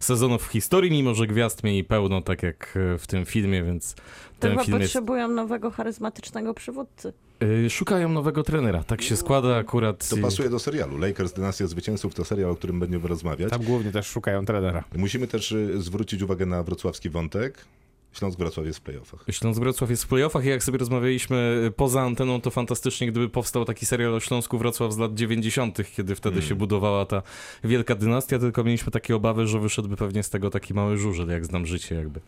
sezonów 0.00 0.48
w 0.48 0.50
historii, 0.52 0.90
mimo 0.90 1.14
że 1.14 1.26
gwiazd 1.26 1.64
mieli 1.64 1.84
pełno, 1.84 2.22
tak 2.22 2.42
jak 2.42 2.78
e, 2.94 2.98
w 2.98 3.06
tym 3.06 3.24
filmie, 3.24 3.62
więc 3.62 3.94
To 3.94 4.00
ten 4.38 4.50
chyba 4.50 4.64
film 4.64 4.80
jest... 4.80 4.92
potrzebują 4.92 5.28
nowego, 5.28 5.70
charyzmatycznego 5.70 6.54
przywódcy. 6.54 7.12
Y, 7.42 7.70
Szukają 7.70 8.08
nowego 8.08 8.42
trenera, 8.42 8.84
tak 8.84 9.02
się 9.02 9.16
składa 9.16 9.56
akurat. 9.56 10.08
To 10.08 10.16
pasuje 10.16 10.50
do 10.50 10.58
serialu. 10.58 10.98
Lakers 10.98 11.32
Dynastia 11.32 11.66
Zwycięzców 11.66 12.14
to 12.14 12.24
serial, 12.24 12.50
o 12.50 12.56
którym 12.56 12.80
będziemy 12.80 13.08
rozmawiać. 13.08 13.50
Tam 13.50 13.62
głównie 13.62 13.92
też 13.92 14.06
szukają 14.06 14.44
trenera. 14.46 14.84
Musimy 14.96 15.26
też 15.26 15.52
y, 15.52 15.82
zwrócić 15.82 16.22
uwagę 16.22 16.46
na 16.46 16.62
wrocławski 16.62 17.10
wątek. 17.10 17.64
Śląsk 18.12 18.38
Wrocław 18.38 18.66
jest 18.66 18.78
w 18.78 18.82
playoffach. 18.82 19.24
Śląsk 19.30 19.60
Wrocław 19.60 19.90
jest 19.90 20.04
w 20.04 20.06
playoffach 20.06 20.44
i 20.44 20.48
jak 20.48 20.62
sobie 20.62 20.78
rozmawialiśmy 20.78 21.62
y, 21.66 21.70
poza 21.70 22.02
anteną, 22.02 22.40
to 22.40 22.50
fantastycznie, 22.50 23.06
gdyby 23.06 23.28
powstał 23.28 23.64
taki 23.64 23.86
serial 23.86 24.14
o 24.14 24.20
Śląsku 24.20 24.58
Wrocław 24.58 24.92
z 24.92 24.98
lat 24.98 25.14
90., 25.14 25.78
kiedy 25.96 26.14
wtedy 26.14 26.42
się 26.42 26.54
budowała 26.54 27.06
ta 27.06 27.22
wielka 27.64 27.94
dynastia, 27.94 28.38
tylko 28.38 28.64
mieliśmy 28.64 28.92
takie 28.92 29.16
obawy, 29.16 29.46
że 29.46 29.60
wyszedłby 29.60 29.96
pewnie 29.96 30.22
z 30.22 30.30
tego 30.30 30.50
taki 30.50 30.74
mały 30.74 30.98
żużel, 30.98 31.28
jak 31.28 31.46
znam 31.46 31.66
życie, 31.66 31.94
jakby 31.94 32.20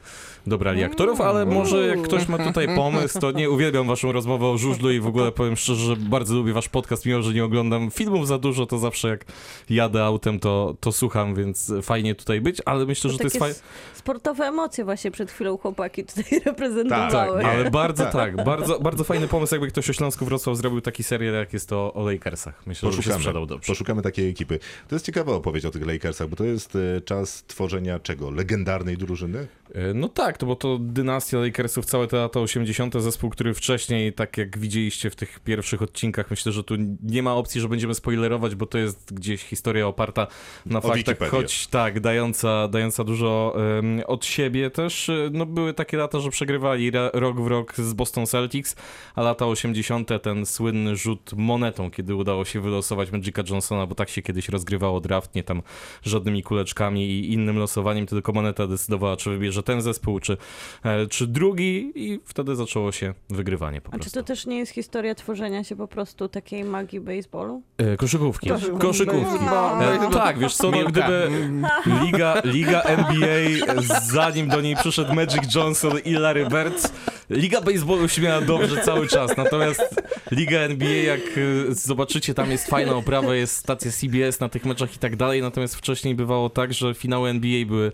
dobrali 0.46 0.84
aktorów, 0.84 1.20
ale 1.20 1.46
może 1.46 1.86
jak 1.86 2.02
ktoś 2.02 2.28
ma 2.28 2.38
tutaj 2.38 2.76
pomysł, 2.76 3.20
to 3.20 3.30
nie 3.30 3.50
uwielbiam 3.50 3.86
waszą 3.86 4.12
rozmowę 4.12 4.46
o 4.46 4.58
żużlu 4.58 4.90
i 4.90 5.00
w 5.00 5.06
ogóle 5.06 5.32
powiem 5.32 5.56
szczerze, 5.56 5.84
że 5.84 5.96
bardzo 5.96 6.34
lubię 6.34 6.52
wasz 6.52 6.68
podcast, 6.68 7.06
mimo 7.06 7.22
że 7.22 7.34
nie 7.34 7.44
oglądam 7.44 7.90
filmów 7.90 8.26
za 8.26 8.38
dużo, 8.38 8.66
to 8.66 8.78
zawsze 8.78 9.08
jak 9.08 9.24
jadę 9.70 10.04
autem, 10.04 10.40
to, 10.40 10.76
to 10.80 10.92
słucham, 10.92 11.34
więc 11.34 11.72
fajnie 11.82 12.14
tutaj 12.14 12.40
być, 12.40 12.62
ale 12.64 12.86
myślę, 12.86 13.10
że 13.10 13.18
to 13.18 13.24
jest 13.24 13.38
fajne. 13.38 13.54
sportowe 13.94 14.44
emocje 14.44 14.84
właśnie 14.84 15.10
przed 15.10 15.30
chwilą 15.30 15.58
chłopaki 15.58 15.69
tutaj 15.72 16.24
Tak, 16.30 16.44
reprezentowały. 16.46 17.46
ale 17.46 17.70
bardzo 17.70 18.06
tak, 18.06 18.44
bardzo, 18.44 18.80
bardzo 18.80 19.04
fajny 19.04 19.28
pomysł, 19.28 19.54
jakby 19.54 19.68
ktoś 19.68 19.90
o 19.90 19.92
Śląsku 19.92 20.24
Wrocław 20.24 20.56
zrobił 20.56 20.80
taki 20.80 21.02
serial, 21.02 21.34
jak 21.34 21.52
jest 21.52 21.68
to 21.68 21.94
o 21.94 22.10
Lakersach. 22.10 22.66
Myślę, 22.66 22.90
że 22.90 22.96
by 22.96 23.02
się 23.02 23.08
Poszukamy, 23.08 23.22
sprzedał 23.22 23.46
dobrze. 23.46 23.66
poszukamy 23.72 24.02
takiej 24.02 24.30
ekipy. 24.30 24.58
To 24.88 24.94
jest 24.94 25.06
ciekawa 25.06 25.32
opowieść 25.32 25.66
o 25.66 25.70
tych 25.70 25.86
Lakersach, 25.86 26.28
bo 26.28 26.36
to 26.36 26.44
jest 26.44 26.76
y, 26.76 27.00
czas 27.04 27.44
tworzenia 27.46 27.98
czego? 27.98 28.30
Legendarnej 28.30 28.96
drużyny? 28.96 29.46
E, 29.74 29.94
No 29.94 30.08
tak, 30.08 30.38
to 30.38 30.46
bo 30.46 30.56
to 30.56 30.78
dynastia 30.80 31.38
Lakersów, 31.38 31.84
całe 31.84 32.06
te 32.06 32.16
lata 32.16 32.40
80. 32.40 32.94
zespół, 33.02 33.30
który 33.30 33.54
wcześniej, 33.54 34.12
tak 34.12 34.38
jak 34.38 34.58
widzieliście 34.58 35.10
w 35.10 35.16
tych 35.16 35.40
pierwszych 35.40 35.82
odcinkach, 35.82 36.30
myślę, 36.30 36.52
że 36.52 36.64
tu 36.64 36.74
nie 37.02 37.22
ma 37.22 37.34
opcji, 37.34 37.60
że 37.60 37.68
będziemy 37.68 37.94
spoilerować, 37.94 38.54
bo 38.54 38.66
to 38.66 38.78
jest 38.78 39.14
gdzieś 39.14 39.42
historia 39.42 39.86
oparta 39.86 40.26
na 40.66 40.78
O 40.78 40.82
faktach, 40.82 40.96
Wikipedię. 40.98 41.30
choć 41.30 41.66
tak, 41.66 42.00
dająca, 42.00 42.68
dająca 42.68 43.04
dużo 43.04 43.56
em, 43.78 44.00
od 44.06 44.24
siebie 44.24 44.70
też. 44.70 45.08
E, 45.08 45.30
No 45.32 45.46
były 45.46 45.74
takie 45.74 45.96
lata, 45.96 46.20
że 46.20 46.30
przegrywali 46.30 46.90
rok 47.12 47.40
w 47.40 47.46
rok 47.46 47.74
z 47.76 47.92
Boston 47.92 48.26
Celtics, 48.26 48.76
a 49.14 49.22
lata 49.22 49.46
80. 49.46 50.08
ten 50.22 50.46
słynny 50.46 50.96
rzut 50.96 51.30
monetą, 51.36 51.90
kiedy 51.90 52.14
udało 52.14 52.44
się 52.44 52.60
wylosować 52.60 53.10
Magica 53.12 53.42
Johnsona, 53.50 53.86
bo 53.86 53.94
tak 53.94 54.08
się 54.08 54.22
kiedyś 54.22 54.48
rozgrywało 54.48 55.00
draft, 55.00 55.34
nie 55.34 55.42
tam 55.42 55.62
żadnymi 56.02 56.42
kuleczkami 56.42 57.10
i 57.10 57.32
innym 57.32 57.58
losowaniem, 57.58 58.06
tylko 58.06 58.32
moneta 58.32 58.66
decydowała, 58.66 59.16
czy 59.16 59.30
wybierze 59.30 59.59
ten 59.62 59.82
zespół, 59.82 60.20
czy, 60.20 60.36
e, 60.84 61.06
czy 61.06 61.26
drugi 61.26 61.92
i 61.94 62.20
wtedy 62.24 62.56
zaczęło 62.56 62.92
się 62.92 63.14
wygrywanie 63.30 63.80
po 63.80 63.88
A 63.88 63.92
czy 63.92 63.98
prostu. 63.98 64.20
to 64.20 64.24
też 64.26 64.46
nie 64.46 64.58
jest 64.58 64.72
historia 64.72 65.14
tworzenia 65.14 65.64
się 65.64 65.76
po 65.76 65.88
prostu 65.88 66.28
takiej 66.28 66.64
magii 66.64 67.00
baseballu? 67.00 67.62
E, 67.78 67.96
koszykówki. 67.96 68.48
Koszykówki. 68.48 68.86
Koszykówki. 68.86 69.44
No. 69.44 69.84
E, 69.84 70.11
tak, 70.11 70.38
wiesz 70.38 70.56
co, 70.56 70.70
no 70.70 70.84
gdyby 70.84 71.30
Liga, 72.02 72.42
Liga 72.44 72.82
NBA, 72.82 73.66
zanim 74.12 74.48
do 74.48 74.61
niej 74.61 74.76
przyszedł 74.76 75.14
Magic 75.14 75.54
Johnson 75.54 75.92
i 76.04 76.12
Larry 76.12 76.46
Bird, 76.46 76.92
Liga 77.30 77.61
Baseballu 77.61 78.08
się 78.08 78.22
miała 78.22 78.40
dobrze 78.40 78.82
cały 78.82 79.08
czas, 79.08 79.36
natomiast 79.36 80.02
Liga 80.30 80.58
NBA, 80.58 80.88
jak 80.88 81.20
zobaczycie, 81.68 82.34
tam 82.34 82.50
jest 82.50 82.66
fajna 82.66 82.92
oprawa, 82.94 83.34
jest 83.34 83.56
stacja 83.56 83.90
CBS 83.92 84.40
na 84.40 84.48
tych 84.48 84.64
meczach 84.64 84.96
i 84.96 84.98
tak 84.98 85.16
dalej, 85.16 85.42
natomiast 85.42 85.76
wcześniej 85.76 86.14
bywało 86.14 86.50
tak, 86.50 86.74
że 86.74 86.94
finały 86.94 87.30
NBA 87.30 87.66
były 87.66 87.92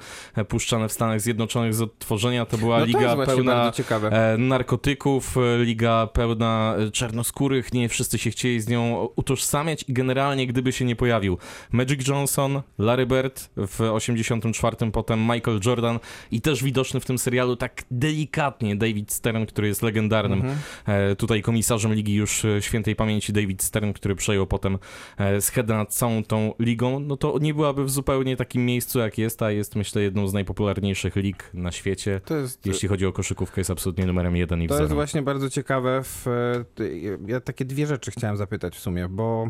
puszczane 0.48 0.88
w 0.88 0.92
Stanach 0.92 1.20
Zjednoczonych 1.20 1.55
z 1.70 1.82
odtworzenia, 1.82 2.46
to 2.46 2.58
była 2.58 2.76
No 2.78 2.80
to 2.80 2.86
liga 2.86 3.00
jest 3.00 3.14
właśnie 3.14 3.34
pełna 3.34 3.72
e, 4.10 4.38
narkotyków, 4.38 5.36
e, 5.36 5.64
liga 5.64 6.06
pełna 6.06 6.74
e, 6.78 6.90
czarnoskórych, 6.90 7.72
nie 7.72 7.88
wszyscy 7.88 8.18
się 8.18 8.30
chcieli 8.30 8.60
z 8.60 8.68
nią 8.68 9.08
utożsamiać 9.16 9.84
i 9.88 9.92
generalnie 9.92 10.46
gdyby 10.46 10.72
się 10.72 10.84
nie 10.84 10.96
pojawił 10.96 11.38
Magic 11.72 12.08
Johnson, 12.08 12.62
Larry 12.78 13.06
Bird 13.06 13.50
w 13.56 13.80
84, 13.80 14.76
potem 14.92 15.20
Michael 15.20 15.60
Jordan 15.66 15.98
i 16.30 16.40
też 16.40 16.64
widoczny 16.64 17.00
w 17.00 17.06
tym 17.06 17.18
serialu 17.18 17.56
tak 17.56 17.84
delikatnie 17.90 18.76
David 18.76 19.12
Stern, 19.12 19.46
który 19.46 19.68
jest 19.68 19.82
legendarnym 19.82 20.42
e, 20.86 21.16
tutaj 21.16 21.42
komisarzem 21.42 21.94
ligi 21.94 22.14
już 22.14 22.44
e, 22.44 22.62
świętej 22.62 22.96
pamięci 22.96 23.32
David 23.32 23.62
Stern, 23.62 23.92
który 23.92 24.14
przejął 24.14 24.46
potem 24.46 24.78
e, 25.18 25.40
schedę 25.40 25.74
nad 25.74 25.94
całą 25.94 26.24
tą 26.24 26.54
ligą, 26.60 27.00
no 27.00 27.16
to 27.16 27.38
nie 27.40 27.54
byłaby 27.54 27.84
w 27.84 27.90
zupełnie 27.90 28.36
takim 28.36 28.66
miejscu 28.66 28.98
jak 28.98 29.18
jest, 29.18 29.42
a 29.42 29.50
jest 29.50 29.76
myślę 29.76 30.02
jedną 30.02 30.28
z 30.28 30.32
najpopularniejszych 30.32 31.16
lig 31.16 31.45
na 31.54 31.72
świecie. 31.72 32.20
Jest, 32.30 32.66
Jeśli 32.66 32.88
chodzi 32.88 33.06
o 33.06 33.12
koszykówkę, 33.12 33.60
jest 33.60 33.70
absolutnie 33.70 34.06
numerem 34.06 34.36
jeden 34.36 34.62
i 34.62 34.68
to 34.68 34.74
jest 34.74 34.80
wzorem. 34.84 34.94
właśnie 34.94 35.22
bardzo 35.22 35.50
ciekawe. 35.50 36.00
W, 36.04 36.26
ty- 36.74 37.18
ja 37.26 37.40
takie 37.40 37.64
dwie 37.64 37.86
rzeczy 37.86 38.10
chciałem 38.10 38.36
zapytać 38.36 38.76
w 38.76 38.80
sumie, 38.80 39.08
bo 39.08 39.48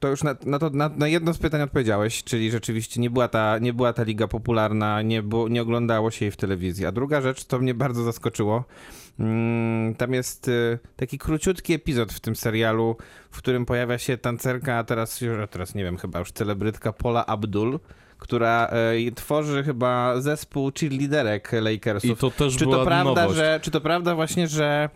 to 0.00 0.08
już 0.08 0.22
na, 0.22 0.36
na, 0.46 0.58
to, 0.58 0.70
na, 0.70 0.88
na 0.88 1.08
jedno 1.08 1.34
z 1.34 1.38
pytań 1.38 1.62
odpowiedziałeś, 1.62 2.24
czyli 2.24 2.50
rzeczywiście 2.50 3.00
nie 3.00 3.10
była 3.10 3.28
ta, 3.28 3.58
nie 3.58 3.72
była 3.72 3.92
ta 3.92 4.02
liga 4.02 4.28
popularna, 4.28 5.02
nie, 5.02 5.22
nie 5.50 5.62
oglądało 5.62 6.10
się 6.10 6.24
jej 6.24 6.32
w 6.32 6.36
telewizji. 6.36 6.86
A 6.86 6.92
druga 6.92 7.20
rzecz, 7.20 7.44
to 7.44 7.58
mnie 7.58 7.74
bardzo 7.74 8.02
zaskoczyło. 8.02 8.64
Mm, 9.18 9.94
tam 9.94 10.12
jest 10.14 10.48
y, 10.48 10.78
taki 10.96 11.18
króciutki 11.18 11.72
epizod 11.74 12.12
w 12.12 12.20
tym 12.20 12.36
serialu, 12.36 12.96
w 13.30 13.38
którym 13.38 13.66
pojawia 13.66 13.98
się 13.98 14.18
tancerka, 14.18 14.76
a 14.78 14.84
teraz, 14.84 15.20
już- 15.20 15.38
a 15.38 15.46
teraz 15.46 15.74
nie 15.74 15.84
wiem, 15.84 15.96
chyba 15.96 16.18
już 16.18 16.32
celebrytka 16.32 16.92
Paula 16.92 17.26
Abdul, 17.26 17.80
która 18.18 18.70
y, 19.08 19.12
tworzy 19.12 19.62
chyba 19.62 20.20
zespół 20.20 20.72
cheerleaderek 20.80 21.52
Lakersów. 21.52 22.10
I 22.10 22.16
to 22.16 22.30
też 22.30 22.56
Czy 22.56 22.64
była 22.64 22.76
to, 22.76 22.84
prawda, 22.84 23.22
nowość. 23.22 23.36
że, 23.38 23.60
czy 23.62 23.70
to 23.70 23.80
prawda 23.80 24.14
właśnie, 24.14 24.48
że 24.48 24.88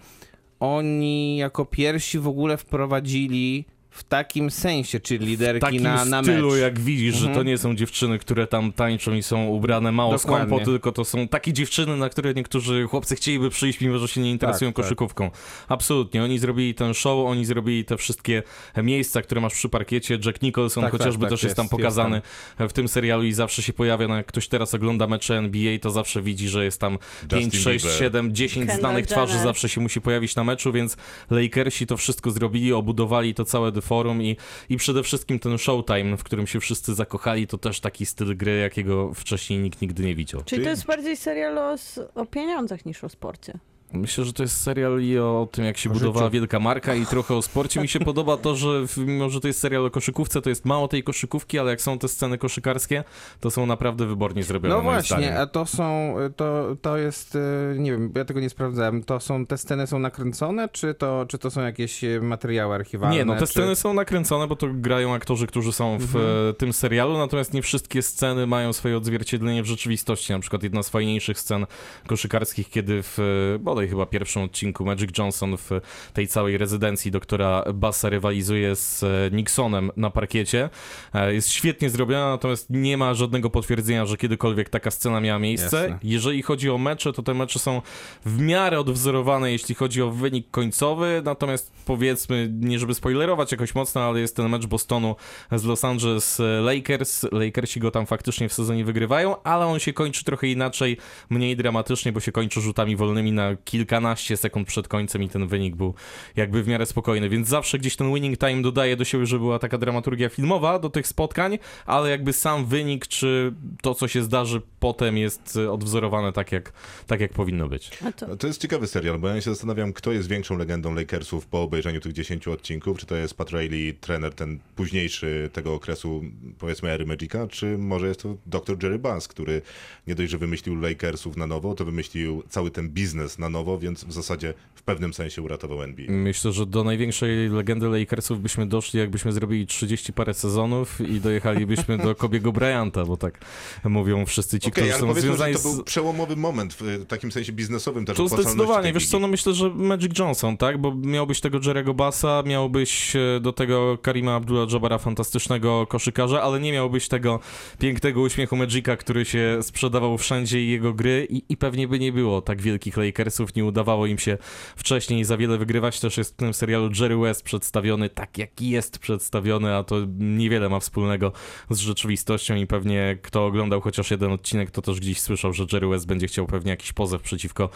oni 0.61 1.37
jako 1.37 1.65
pierwsi 1.65 2.19
w 2.19 2.29
ogóle 2.29 2.57
wprowadzili 2.57 3.65
w 3.93 4.05
takim 4.05 4.51
sensie, 4.51 5.01
czyli 5.01 5.27
w 5.27 5.29
liderki 5.29 5.61
takim 5.61 5.83
na, 5.83 6.05
na 6.05 6.23
stylu, 6.23 6.51
mecz? 6.51 6.61
jak 6.61 6.81
widzisz, 6.81 7.15
że 7.15 7.25
to 7.25 7.29
Mhm. 7.29 7.47
nie 7.47 7.59
są 7.59 7.75
dziewczyny, 7.75 8.19
które 8.19 8.47
tam 8.47 8.73
tańczą 8.73 9.15
i 9.15 9.23
są 9.23 9.47
ubrane 9.47 9.93
mało 9.93 10.13
Dokładnie. 10.17 10.47
skąpo, 10.49 10.65
tylko 10.65 10.93
to 10.93 11.05
są 11.05 11.29
takie 11.29 11.53
dziewczyny, 11.53 11.97
na 11.97 12.09
które 12.09 12.35
niektórzy 12.35 12.87
chłopcy 12.87 13.17
chcieliby 13.17 13.51
przyjść, 13.51 13.81
mimo 13.81 13.99
że 13.99 14.09
się 14.09 14.21
nie 14.21 14.31
interesują 14.31 14.71
Tak, 14.71 14.77
tak. 14.77 14.85
koszykówką. 14.85 15.31
Absolutnie. 15.69 16.25
Oni 16.25 16.39
zrobili 16.39 16.75
ten 16.75 16.95
show, 16.95 17.27
oni 17.27 17.45
zrobili 17.45 17.85
te 17.85 17.97
wszystkie 17.97 18.43
miejsca, 18.77 19.23
które 19.23 19.41
masz 19.41 19.53
przy 19.55 19.69
parkiecie. 19.69 20.19
Jack 20.27 20.43
Nicholson 20.43 20.83
Tak, 20.83 20.93
tak, 20.93 21.01
chociażby 21.01 21.21
tak, 21.21 21.31
też 21.31 21.43
jest, 21.43 21.45
jest, 21.45 21.57
tam 21.57 21.65
jest 21.65 21.71
pokazany 21.71 22.23
w 22.59 22.73
tym 22.73 22.89
serialu 22.89 23.23
i 23.25 23.33
zawsze 23.33 23.63
się 23.63 23.73
pojawia, 23.73 24.09
no 24.09 24.17
jak 24.17 24.27
ktoś 24.27 24.49
teraz 24.49 24.75
ogląda 24.75 25.07
mecze 25.07 25.39
NBA, 25.39 25.79
to 25.79 25.91
zawsze 25.91 26.23
widzi, 26.23 26.49
że 26.49 26.65
jest 26.65 26.81
tam 26.81 26.99
5, 27.31 27.57
6, 27.57 27.85
Bieber. 27.85 27.99
7, 27.99 28.35
10 28.35 28.67
Kendall 28.67 28.79
znanych 28.81 29.07
twarzy 29.07 29.33
Jenner. 29.33 29.47
zawsze 29.49 29.69
się 29.69 29.81
musi 29.81 30.01
pojawić 30.01 30.37
na 30.37 30.45
meczu, 30.45 30.73
więc 30.73 30.97
Lakersi 31.31 31.87
to 31.87 31.97
wszystko 31.97 32.31
zrobili, 32.31 32.73
obudowali 32.73 33.35
to 33.35 33.45
całe 33.45 33.73
deforum 33.83 34.23
i, 34.23 34.37
i 34.69 34.77
przede 34.77 35.03
wszystkim 35.03 35.39
ten 35.39 35.59
showtime, 35.59 36.17
w 36.17 36.25
którym 36.25 36.47
się 36.47 36.61
wszyscy 36.61 36.95
zakochali, 36.95 37.47
to 37.47 37.59
też 37.59 37.81
taki 37.81 38.07
styl 38.07 38.37
gry, 38.37 38.59
jakiego 38.59 39.15
wcześniej 39.15 39.59
nikt 39.59 39.83
nigdy 39.83 40.03
nie 40.03 40.15
widział. 40.15 40.43
Czyli 40.45 40.65
to 40.65 40.71
jest 40.71 40.87
bardziej 40.87 41.17
serial 41.17 41.59
o, 41.59 41.77
o 42.15 42.27
pieniądzach 42.27 42.87
niż 42.87 43.05
o 43.05 43.09
sporcie. 43.09 43.59
Myślę, 43.93 44.25
że 44.25 44.33
to 44.33 44.43
jest 44.43 44.61
serial 44.61 45.01
i 45.03 45.19
o 45.19 45.49
tym, 45.53 45.65
jak 45.65 45.79
się 45.79 45.91
O 45.91 45.93
budowała 45.93 46.27
życiu. 46.27 46.35
wielka 46.35 46.61
marka 46.61 46.95
i 46.95 47.07
trochę 47.07 47.35
o 47.35 47.43
sporcie. 47.43 47.81
Mi 47.81 47.89
się 47.89 48.01
podoba 48.11 48.37
to, 48.37 48.57
że 48.57 48.69
mimo, 48.97 49.31
że 49.31 49.41
to 49.41 49.47
jest 49.49 49.61
serial 49.61 49.87
o 49.87 49.91
koszykówce, 49.91 50.43
to 50.43 50.49
jest 50.49 50.65
mało 50.65 50.89
tej 50.89 51.03
koszykówki, 51.03 51.59
ale 51.59 51.71
jak 51.71 51.81
są 51.81 51.99
te 51.99 52.09
sceny 52.09 52.39
koszykarskie, 52.39 53.05
to 53.41 53.51
są 53.51 53.67
naprawdę 53.67 54.07
wybornie 54.07 54.43
zrobione. 54.45 54.75
No 54.75 54.83
właśnie, 54.83 55.39
a 55.39 55.47
to 55.47 55.67
są, 55.67 56.15
to, 56.37 56.77
to 56.83 56.97
jest, 56.97 57.37
e, 57.37 57.79
nie 57.79 57.93
wiem, 57.93 58.13
ja 58.17 58.25
tego 58.25 58.41
nie 58.41 58.51
sprawdzałem, 58.51 59.03
to 59.03 59.21
są, 59.21 59.47
te 59.47 59.59
sceny 59.59 59.87
są 59.87 59.99
nakręcone, 59.99 60.69
czy 60.69 60.95
to, 60.95 61.27
czy 61.29 61.39
to 61.39 61.51
są 61.51 61.61
jakieś 61.61 62.05
e, 62.05 62.21
materiały 62.21 62.75
archiwalne? 62.75 63.17
Nie, 63.17 63.25
no 63.25 63.35
te 63.35 63.41
czy... 63.41 63.47
sceny 63.47 63.77
są 63.77 63.95
nakręcone, 63.95 64.47
bo 64.47 64.57
to 64.57 64.67
grają 64.73 65.15
aktorzy, 65.15 65.47
którzy 65.47 65.73
są 65.73 65.99
w 65.99 66.17
Mhm. 66.17 66.51
e, 66.51 66.55
tym 66.55 66.73
serialu, 66.73 67.19
natomiast 67.19 67.55
nie 67.55 67.63
wszystkie 67.63 68.03
sceny 68.03 68.47
mają 68.47 68.73
swoje 68.73 68.97
odzwierciedlenie 68.97 69.63
w 69.63 69.67
rzeczywistości. 69.67 70.33
Na 70.33 70.39
przykład 70.39 70.63
jedna 70.63 70.83
z 70.83 70.89
fajniejszych 70.89 71.39
scen 71.41 71.67
koszykarskich, 72.07 72.71
kiedy 72.71 73.01
w, 73.03 73.19
bodaj 73.61 73.82
finale 73.83 73.89
chyba 73.89 74.07
pierwszym 74.07 74.43
odcinku 74.43 74.85
Magic 74.85 75.19
Johnson 75.19 75.57
w 75.57 75.71
tej 76.13 76.29
całej 76.29 76.59
rezydencji 76.59 77.11
doktora 77.11 77.65
Bassa 77.75 78.09
rywalizuje 78.09 78.77
z 78.77 79.03
e, 79.03 79.31
Nixonem 79.33 79.91
na 79.97 80.11
parkiecie. 80.11 80.71
E, 81.15 81.35
Jest 81.35 81.51
świetnie 81.51 81.91
zrobiona, 81.91 82.29
natomiast 82.29 82.67
nie 82.71 82.97
ma 82.97 83.15
żadnego 83.15 83.51
potwierdzenia, 83.51 84.07
że 84.07 84.17
kiedykolwiek 84.17 84.69
taka 84.69 84.91
scena 84.91 85.21
miała 85.21 85.39
miejsce. 85.39 85.77
Jasne. 85.77 85.99
Jeżeli 86.03 86.43
chodzi 86.43 86.71
o 86.71 86.79
mecze, 86.79 87.13
to 87.13 87.23
te 87.23 87.35
mecze 87.35 87.59
są 87.59 87.83
w 88.25 88.41
miarę 88.41 88.81
odwzorowane, 88.81 89.53
jeśli 89.53 89.75
chodzi 89.75 90.03
o 90.03 90.11
wynik 90.11 90.51
końcowy, 90.51 91.23
natomiast 91.25 91.73
powiedzmy, 91.85 92.49
nie 92.61 92.79
żeby 92.79 92.95
spoilerować 92.95 93.53
jakoś 93.53 93.75
mocno, 93.75 94.01
ale 94.01 94.21
jest 94.21 94.37
ten 94.37 94.49
mecz 94.49 94.67
Bostonu 94.67 95.17
z 95.53 95.65
Los 95.65 95.85
Angeles 95.85 96.41
Lakers. 96.63 97.23
Lakersi 97.33 97.81
go 97.81 97.91
tam 97.91 98.07
faktycznie 98.07 98.49
w 98.49 98.53
sezonie 98.53 98.85
wygrywają, 98.85 99.43
ale 99.43 99.67
on 99.67 99.79
się 99.79 99.93
kończy 99.93 100.25
trochę 100.25 100.47
inaczej, 100.47 100.97
mniej 101.31 101.57
dramatycznie, 101.57 102.13
bo 102.13 102.21
się 102.21 102.33
kończy 102.33 102.61
rzutami 102.61 102.97
wolnymi 102.97 103.33
na 103.33 103.57
kilkanaście 103.73 104.37
sekund 104.37 104.69
przed 104.69 104.89
końcem 104.89 105.23
i 105.23 105.29
ten 105.29 105.47
wynik 105.47 105.77
był 105.77 105.95
jakby 106.37 106.63
w 106.63 106.69
miarę 106.69 106.87
spokojny, 106.87 107.29
więc 107.29 107.49
zawsze 107.49 107.79
gdzieś 107.79 107.97
ten 107.97 108.15
winning 108.15 108.39
time 108.39 108.63
dodaje 108.63 108.97
do 108.97 109.05
siebie, 109.05 109.27
że 109.27 109.39
była 109.39 109.59
taka 109.59 109.79
dramaturgia 109.79 110.29
filmowa 110.29 110.79
do 110.79 110.91
tych 110.91 111.07
spotkań, 111.07 111.59
ale 111.87 112.11
jakby 112.11 112.33
sam 112.33 112.67
wynik, 112.67 113.07
czy 113.07 113.53
to, 113.83 113.95
co 113.95 114.09
się 114.09 114.23
zdarzy 114.23 114.63
potem 114.81 115.17
jest 115.19 115.59
odwzorowane 115.71 116.33
tak, 116.33 116.53
jak, 116.53 116.73
tak 117.07 117.21
jak 117.21 117.33
powinno 117.33 117.69
być. 117.69 117.91
To, 118.17 118.27
No, 118.27 118.37
To 118.37 118.47
jest 118.47 118.61
ciekawy 118.63 118.87
serial, 118.87 119.19
bo 119.19 119.29
ja 119.29 119.41
się 119.41 119.51
zastanawiam, 119.51 119.93
kto 119.93 120.13
jest 120.13 120.29
większą 120.29 120.57
legendą 120.57 120.95
Lakersów 120.95 121.47
po 121.47 121.63
obejrzeniu 121.63 122.01
tych 122.01 122.13
10 122.13 122.49
odcinków. 122.49 122.99
Czy 122.99 123.07
to 123.07 123.17
jest 123.17 123.35
Pat 123.35 123.51
Riley, 123.51 123.95
trener 123.95 124.35
ten 124.35 124.59
późniejszy 124.77 125.51
tego 125.53 125.75
okresu, 125.75 126.23
powiedzmy, 126.59 126.91
ery 126.91 127.07
Magica, 127.07 127.47
czy 127.47 127.79
może 127.79 128.09
jest 128.09 128.23
to 128.23 128.37
dr 128.47 128.83
Jerry 128.83 128.99
Buss, 128.99 129.29
który 129.29 129.63
nie 130.07 130.15
dość, 130.15 130.31
że 130.31 130.39
wymyślił 130.39 130.81
Lakersów 130.81 131.37
na 131.37 131.47
nowo, 131.47 131.75
to 131.75 131.85
wymyślił 131.85 132.43
cały 132.49 132.71
ten 132.71 132.89
biznes 132.91 133.39
na 133.39 133.49
nowo, 133.49 133.62
więc 133.79 134.05
w 134.05 134.13
zasadzie 134.13 134.55
w 134.75 134.83
pewnym 134.83 135.15
sensie 135.15 135.43
uratował 135.43 135.83
NBA. 135.83 136.07
Myślę, 136.09 136.53
że 136.53 136.67
do 136.67 136.85
największej 136.85 137.49
legendy 137.49 137.89
Lakersów 137.89 138.41
byśmy 138.41 138.67
doszli, 138.67 139.01
jakbyśmy 139.01 139.33
zrobili 139.33 139.67
30 139.67 140.13
parę 140.13 140.35
sezonów 140.35 141.01
i 141.01 141.21
dojechalibyśmy 141.21 141.99
do 141.99 142.15
Kobiego 142.15 142.53
Bryanta, 142.53 143.05
bo 143.05 143.17
tak 143.17 143.39
mówią 143.85 144.27
wszyscy 144.27 144.61
ci, 144.61 144.69
Okej, 144.69 144.85
którzy 144.85 144.99
są 144.99 145.15
związani 145.15 145.53
to 145.53 145.59
z... 145.59 145.63
był 145.63 145.85
przełomowy 145.85 146.37
moment 146.37 146.75
w 146.75 146.83
y, 146.83 147.07
takim 147.07 147.33
sensie 147.33 147.53
biznesowym 147.53 148.05
też 148.07 148.17
To 148.17 148.29
zdecydowanie, 148.29 148.93
wiesz 148.93 149.07
co, 149.07 149.19
no 149.19 149.29
myślę, 149.29 149.55
że 149.55 149.71
Magic 149.71 150.19
Johnson, 150.19 150.57
tak, 150.57 150.79
bo 150.79 150.95
miałbyś 150.95 151.41
tego 151.41 151.59
Jerego 151.67 151.95
Bassa, 151.95 152.43
miałbyś 152.47 153.17
e, 153.17 153.41
do 153.41 153.53
tego 153.53 153.99
Karima 153.99 154.37
Abdullah-Jabara, 154.41 154.99
fantastycznego 154.99 155.87
koszykarza, 155.87 156.43
ale 156.43 156.61
nie 156.61 156.73
miałbyś 156.73 157.09
tego 157.09 157.41
pięknego 157.79 158.21
uśmiechu 158.21 158.57
Magica, 158.57 158.97
który 158.97 159.25
się 159.25 159.59
sprzedawał 159.63 160.19
wszędzie 160.19 160.63
i 160.65 160.71
jego 160.71 160.93
gry 160.93 161.27
i, 161.31 161.43
i 161.49 161.57
pewnie 161.57 161.89
by 161.89 161.99
nie 161.99 162.13
było 162.13 162.43
tak 162.43 162.63
wielkich 162.63 162.97
Lakersów, 162.97 163.42
nie 163.57 163.65
udawało 163.65 164.07
im 164.07 164.19
się 164.19 164.39
wcześniej 164.77 165.25
za 165.25 165.37
wiele 165.37 165.59
wygrywać, 165.59 166.01
też 166.01 166.17
jest 166.17 166.35
w 166.35 166.37
tym 166.37 166.55
serialu 166.55 166.91
Jerry 167.01 167.17
West 167.17 167.43
przedstawiony 167.43 168.09
tak, 168.09 168.39
jak 168.39 168.61
jest 168.61 168.99
przedstawiony, 168.99 169.75
a 169.75 169.85
to 169.85 169.97
niewiele 170.19 170.69
ma 170.69 170.81
wspólnego 170.81 171.33
z 171.71 171.79
rzeczywistością 171.79 172.55
i 172.55 172.67
pewnie 172.67 173.19
kto 173.23 173.47
oglądał 173.47 173.81
chociaż 173.81 174.11
jeden 174.11 174.33
odcinek, 174.33 174.71
to 174.71 174.83
też 174.83 175.01
gdzieś 175.01 175.21
słyszał, 175.21 175.53
że 175.53 175.67
Jerry 175.73 175.89
West 175.89 176.07
będzie 176.07 176.27
chciał 176.27 176.47
pewnie 176.47 176.71
jakiś 176.71 176.93
pozew 176.93 177.23
przeciwko 177.23 177.69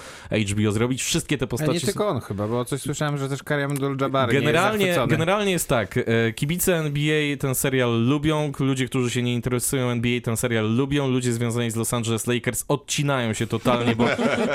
HBO 0.51 0.73
zrobić. 0.73 1.03
Wszystkie 1.03 1.39
te 1.39 1.45
A 1.45 1.49
postaci... 1.49 1.73
nie 1.73 1.81
tylko 1.81 2.09
on 2.09 2.21
chyba, 2.21 2.49
bo 2.49 2.65
coś 2.65 2.81
słyszałem, 2.81 3.19
że 3.19 3.29
też 3.29 3.43
Karim 3.43 3.71
Abdul-Jabbar 3.71 4.33
Generalnie, 4.33 4.85
nie 4.85 4.91
jest 4.91 5.07
generalnie 5.07 5.53
jest 5.53 5.69
tak, 5.69 5.99
e, 5.99 6.33
kibice 6.33 6.77
NBA 6.77 7.37
ten 7.37 7.55
serial 7.55 8.07
lubią, 8.07 8.53
ludzie, 8.61 8.87
którzy 8.87 9.11
się 9.11 9.23
nie 9.23 9.35
interesują 9.35 9.91
NBA 9.91 10.21
ten 10.21 10.37
serial 10.37 10.75
lubią, 10.75 11.09
ludzie 11.09 11.33
związani 11.33 11.71
z 11.71 11.77
Los 11.77 11.95
Angeles 11.95 12.27
Lakers 12.27 12.65
odcinają 12.69 13.33
się 13.33 13.47
totalnie, 13.47 13.97
bo, 13.97 14.07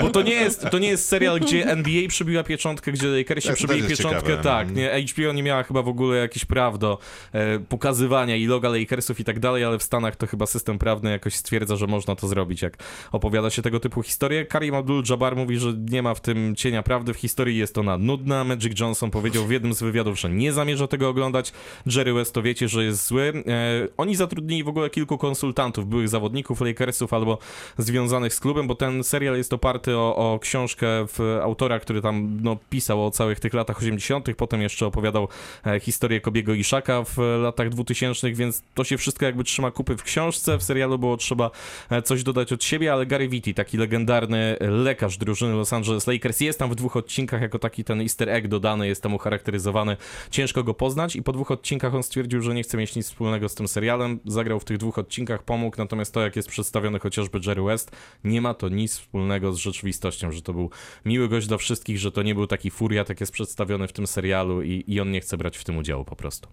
bo 0.02 0.10
to, 0.10 0.22
nie 0.22 0.34
jest, 0.34 0.66
to 0.72 0.80
nie 0.80 0.88
jest 0.88 1.01
serial, 1.08 1.40
gdzie 1.40 1.66
NBA 1.68 2.08
przybiła 2.08 2.44
pieczątkę, 2.44 2.92
gdzie 2.92 3.08
Lakersi 3.08 3.48
Tak, 3.48 3.60
jest 3.78 3.88
pieczątkę, 3.90 4.22
ciekawe. 4.22 4.44
tak, 4.44 4.76
nie, 4.76 5.06
HBO 5.14 5.34
nie 5.34 5.44
miała 5.44 5.64
chyba 5.64 5.82
w 5.82 5.88
ogóle 5.88 6.18
jakichś 6.18 6.46
praw 6.46 6.80
do 6.80 6.98
e, 7.34 7.60
pokazywania 7.60 8.36
i 8.36 8.46
loga 8.46 8.70
Lakersów 8.70 9.20
i 9.20 9.24
tak 9.24 9.40
dalej, 9.40 9.64
ale 9.64 9.78
w 9.80 9.84
Stanach 9.84 10.16
to 10.16 10.28
chyba 10.28 10.46
system 10.46 10.80
prawny 10.80 11.12
jakoś 11.12 11.36
stwierdza, 11.36 11.76
że 11.76 11.88
można 11.88 12.16
to 12.16 12.28
zrobić, 12.28 12.62
jak 12.62 12.78
opowiada 13.12 13.50
się 13.50 13.62
tego 13.62 13.80
typu 13.80 14.04
historie. 14.04 14.46
Karim 14.46 14.76
Abdul-Jabbar 14.76 15.36
mówi, 15.36 15.58
że 15.60 15.74
nie 15.90 16.02
ma 16.02 16.14
w 16.14 16.22
tym 16.22 16.56
cienia 16.56 16.84
prawdy, 16.84 17.14
w 17.14 17.18
historii 17.18 17.58
jest 17.58 17.78
ona 17.78 17.98
nudna. 17.98 18.44
Magic 18.44 18.80
Johnson 18.80 19.12
powiedział 19.12 19.46
w 19.46 19.52
jednym 19.52 19.74
z 19.74 19.84
wywiadów, 19.84 20.20
że 20.20 20.30
nie 20.30 20.54
zamierza 20.54 20.88
tego 20.88 21.10
oglądać. 21.10 21.52
Jerry 21.86 22.14
West 22.14 22.34
to 22.34 22.42
wiecie, 22.42 22.68
że 22.68 22.84
jest 22.84 23.08
zły. 23.08 23.34
E, 23.48 23.88
oni 23.98 24.16
zatrudnili 24.16 24.64
w 24.64 24.68
ogóle 24.68 24.90
kilku 24.90 25.18
konsultantów, 25.18 25.88
byłych 25.88 26.10
zawodników 26.10 26.62
Lakersów 26.62 27.14
albo 27.14 27.38
związanych 27.78 28.34
z 28.34 28.40
klubem, 28.40 28.68
bo 28.68 28.76
ten 28.76 29.04
serial 29.04 29.38
jest 29.38 29.54
oparty 29.54 29.98
o, 29.98 30.16
o 30.16 30.40
książkę 30.40 30.88
w 31.08 31.40
autora, 31.44 31.80
który 31.80 32.02
tam 32.02 32.40
no, 32.42 32.58
pisał 32.70 33.06
o 33.06 33.12
całych 33.12 33.40
tych 33.40 33.54
latach 33.54 33.78
80., 33.78 34.36
potem 34.38 34.62
jeszcze 34.62 34.86
opowiadał 34.86 35.28
e, 35.66 35.80
historię 35.80 36.22
Kobiego 36.22 36.54
Iszaka 36.54 37.04
w 37.04 37.18
latach 37.44 37.70
2000, 37.70 38.32
więc 38.32 38.64
to 38.74 38.84
się 38.84 38.98
wszystko 38.98 39.26
jakby 39.26 39.44
trzyma 39.44 39.72
kupy 39.72 39.98
w 39.98 40.04
książce. 40.04 40.58
W 40.58 40.64
serialu 40.64 41.00
było 41.00 41.18
trzeba 41.18 41.52
e, 41.90 42.02
coś 42.02 42.24
dodać 42.24 42.54
od 42.54 42.64
siebie, 42.64 42.94
ale 42.94 43.06
Gary 43.06 43.28
Vitti, 43.28 43.54
taki 43.54 43.78
legendarny 43.78 44.58
lekarz 44.60 45.18
drużyny 45.18 45.54
Los 45.54 45.74
Angeles 45.74 46.08
Lakers, 46.08 46.40
jest 46.40 46.60
tam 46.60 46.70
w 46.70 46.76
dwóch 46.76 46.98
odcinkach 46.98 47.42
jako 47.42 47.60
taki 47.60 47.84
ten 47.84 48.02
easter 48.02 48.30
egg 48.30 48.48
dodany, 48.48 48.88
jest 48.88 49.04
tam 49.04 49.14
ucharakteryzowany. 49.14 49.98
Ciężko 50.32 50.64
go 50.64 50.74
poznać 50.74 51.16
i 51.16 51.24
po 51.24 51.32
dwóch 51.32 51.52
odcinkach 51.52 51.96
on 51.96 52.04
stwierdził, 52.04 52.42
że 52.42 52.54
nie 52.54 52.64
chce 52.64 52.78
mieć 52.78 52.96
nic 52.96 53.06
wspólnego 53.06 53.50
z 53.50 53.56
tym 53.56 53.68
serialem. 53.68 54.20
Zagrał 54.26 54.60
w 54.60 54.66
tych 54.66 54.78
dwóch 54.78 54.98
odcinkach, 54.98 55.44
pomógł, 55.44 55.78
natomiast 55.78 56.14
to 56.14 56.22
jak 56.22 56.36
jest 56.36 56.50
przedstawiony 56.50 57.00
chociażby 57.00 57.40
Jerry 57.46 57.62
West, 57.62 57.92
nie 58.24 58.42
ma 58.42 58.54
to 58.54 58.70
nic 58.70 58.98
wspólnego 58.98 59.54
z 59.54 59.58
rzeczywistością, 59.58 60.32
że 60.32 60.42
to 60.42 60.54
był 60.54 60.70
miły 61.06 61.30
gość 61.30 61.48
dla 61.48 61.58
wszystkich, 61.58 62.00
że 62.00 62.12
to 62.12 62.24
nie 62.24 62.36
był 62.36 62.48
taki 62.48 62.72
furiat, 62.72 63.10
jak 63.10 63.20
jest 63.20 63.32
przedstawiony 63.34 63.88
w 63.88 63.94
tym 63.94 64.08
serialu 64.08 64.62
i, 64.62 64.84
i 64.88 65.00
on 65.00 65.12
nie 65.12 65.22
chce 65.22 65.38
brać 65.38 65.58
w 65.58 65.64
tym 65.64 65.78
udziału 65.78 66.06
po 66.06 66.16
prostu. 66.16 66.50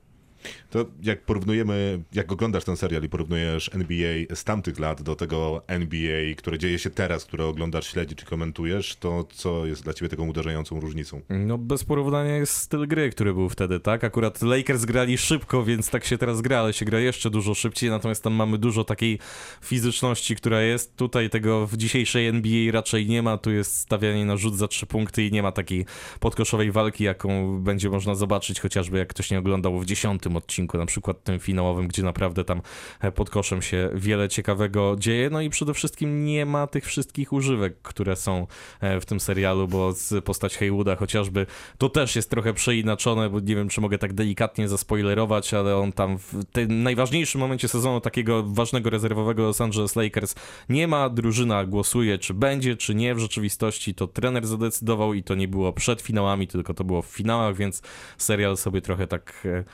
To 0.70 0.86
jak 1.02 1.22
porównujemy, 1.22 2.02
jak 2.12 2.32
oglądasz 2.32 2.64
ten 2.64 2.76
serial 2.76 3.02
i 3.02 3.08
porównujesz 3.08 3.70
NBA 3.74 4.34
z 4.34 4.44
tamtych 4.44 4.78
lat 4.78 5.02
do 5.02 5.16
tego 5.16 5.62
NBA, 5.66 6.34
które 6.36 6.58
dzieje 6.58 6.78
się 6.78 6.90
teraz, 6.90 7.24
które 7.24 7.46
oglądasz, 7.46 7.86
śledzisz 7.86 8.18
czy 8.18 8.26
komentujesz, 8.26 8.96
to 8.96 9.24
co 9.32 9.66
jest 9.66 9.84
dla 9.84 9.92
ciebie 9.92 10.08
taką 10.08 10.28
uderzającą 10.28 10.80
różnicą? 10.80 11.20
No 11.28 11.58
bez 11.58 11.84
porównania 11.84 12.36
jest 12.36 12.52
styl 12.52 12.88
gry, 12.88 13.10
który 13.10 13.34
był 13.34 13.48
wtedy, 13.48 13.80
tak? 13.80 14.04
Akurat 14.04 14.42
Lakers 14.42 14.84
grali 14.84 15.18
szybko, 15.18 15.64
więc 15.64 15.90
tak 15.90 16.04
się 16.04 16.18
teraz 16.18 16.40
gra, 16.40 16.58
ale 16.58 16.72
się 16.72 16.84
gra 16.84 17.00
jeszcze 17.00 17.30
dużo 17.30 17.54
szybciej, 17.54 17.90
natomiast 17.90 18.24
tam 18.24 18.32
mamy 18.32 18.58
dużo 18.58 18.84
takiej 18.84 19.18
fizyczności, 19.62 20.36
która 20.36 20.62
jest. 20.62 20.96
Tutaj 20.96 21.30
tego 21.30 21.66
w 21.66 21.76
dzisiejszej 21.76 22.26
NBA 22.26 22.72
raczej 22.72 23.06
nie 23.06 23.22
ma, 23.22 23.38
tu 23.38 23.50
jest 23.50 23.76
stawianie 23.76 24.24
na 24.24 24.36
rzut 24.36 24.56
za 24.56 24.68
trzy 24.68 24.86
punkty 24.86 25.24
i 25.24 25.32
nie 25.32 25.42
ma 25.42 25.52
takiej 25.52 25.86
podkoszowej 26.20 26.72
walki, 26.72 27.04
jaką 27.04 27.58
będzie 27.60 27.90
można 27.90 28.14
zobaczyć, 28.14 28.60
chociażby 28.60 28.98
jak 28.98 29.08
ktoś 29.08 29.30
nie 29.30 29.38
oglądał 29.38 29.78
w 29.78 29.86
dziesiątym 29.86 30.27
odcinku, 30.36 30.78
na 30.78 30.86
przykład 30.86 31.24
tym 31.24 31.38
finałowym, 31.38 31.88
gdzie 31.88 32.02
naprawdę 32.02 32.44
tam 32.44 32.62
e, 33.00 33.12
pod 33.12 33.30
koszem 33.30 33.62
się 33.62 33.90
wiele 33.94 34.28
ciekawego 34.28 34.96
dzieje, 34.98 35.30
no 35.30 35.40
i 35.40 35.50
przede 35.50 35.74
wszystkim 35.74 36.24
nie 36.24 36.46
ma 36.46 36.66
tych 36.66 36.84
wszystkich 36.84 37.32
używek, 37.32 37.82
które 37.82 38.16
są 38.16 38.46
e, 38.80 39.00
w 39.00 39.06
tym 39.06 39.20
serialu, 39.20 39.68
bo 39.68 39.92
z 39.92 40.24
postać 40.24 40.56
Haywooda 40.56 40.96
chociażby 40.96 41.46
to 41.78 41.88
też 41.88 42.16
jest 42.16 42.30
trochę 42.30 42.54
przeinaczone, 42.54 43.30
bo 43.30 43.40
nie 43.40 43.56
wiem, 43.56 43.68
czy 43.68 43.80
mogę 43.80 43.98
tak 43.98 44.12
delikatnie 44.12 44.68
zaspoilerować, 44.68 45.54
ale 45.54 45.76
on 45.76 45.92
tam 45.92 46.18
w 46.18 46.44
tym 46.52 46.82
najważniejszym 46.82 47.40
momencie 47.40 47.68
sezonu 47.68 48.00
takiego 48.00 48.42
ważnego 48.42 48.90
rezerwowego 48.90 49.42
Los 49.42 49.60
Angeles 49.60 49.96
Lakers 49.96 50.34
nie 50.68 50.88
ma, 50.88 51.08
drużyna 51.08 51.64
głosuje, 51.64 52.18
czy 52.18 52.34
będzie, 52.34 52.76
czy 52.76 52.94
nie. 52.94 53.14
W 53.14 53.18
rzeczywistości, 53.18 53.94
to 53.94 54.06
trener 54.06 54.46
zadecydował 54.46 55.14
i 55.14 55.22
to 55.22 55.34
nie 55.34 55.48
było 55.48 55.72
przed 55.72 56.00
finałami, 56.00 56.46
tylko 56.46 56.74
to 56.74 56.84
było 56.84 57.02
w 57.02 57.06
finałach, 57.06 57.56
więc 57.56 57.82
serial 58.18 58.56
sobie 58.56 58.80
trochę 58.80 59.06
tak 59.06 59.42
e, 59.44 59.64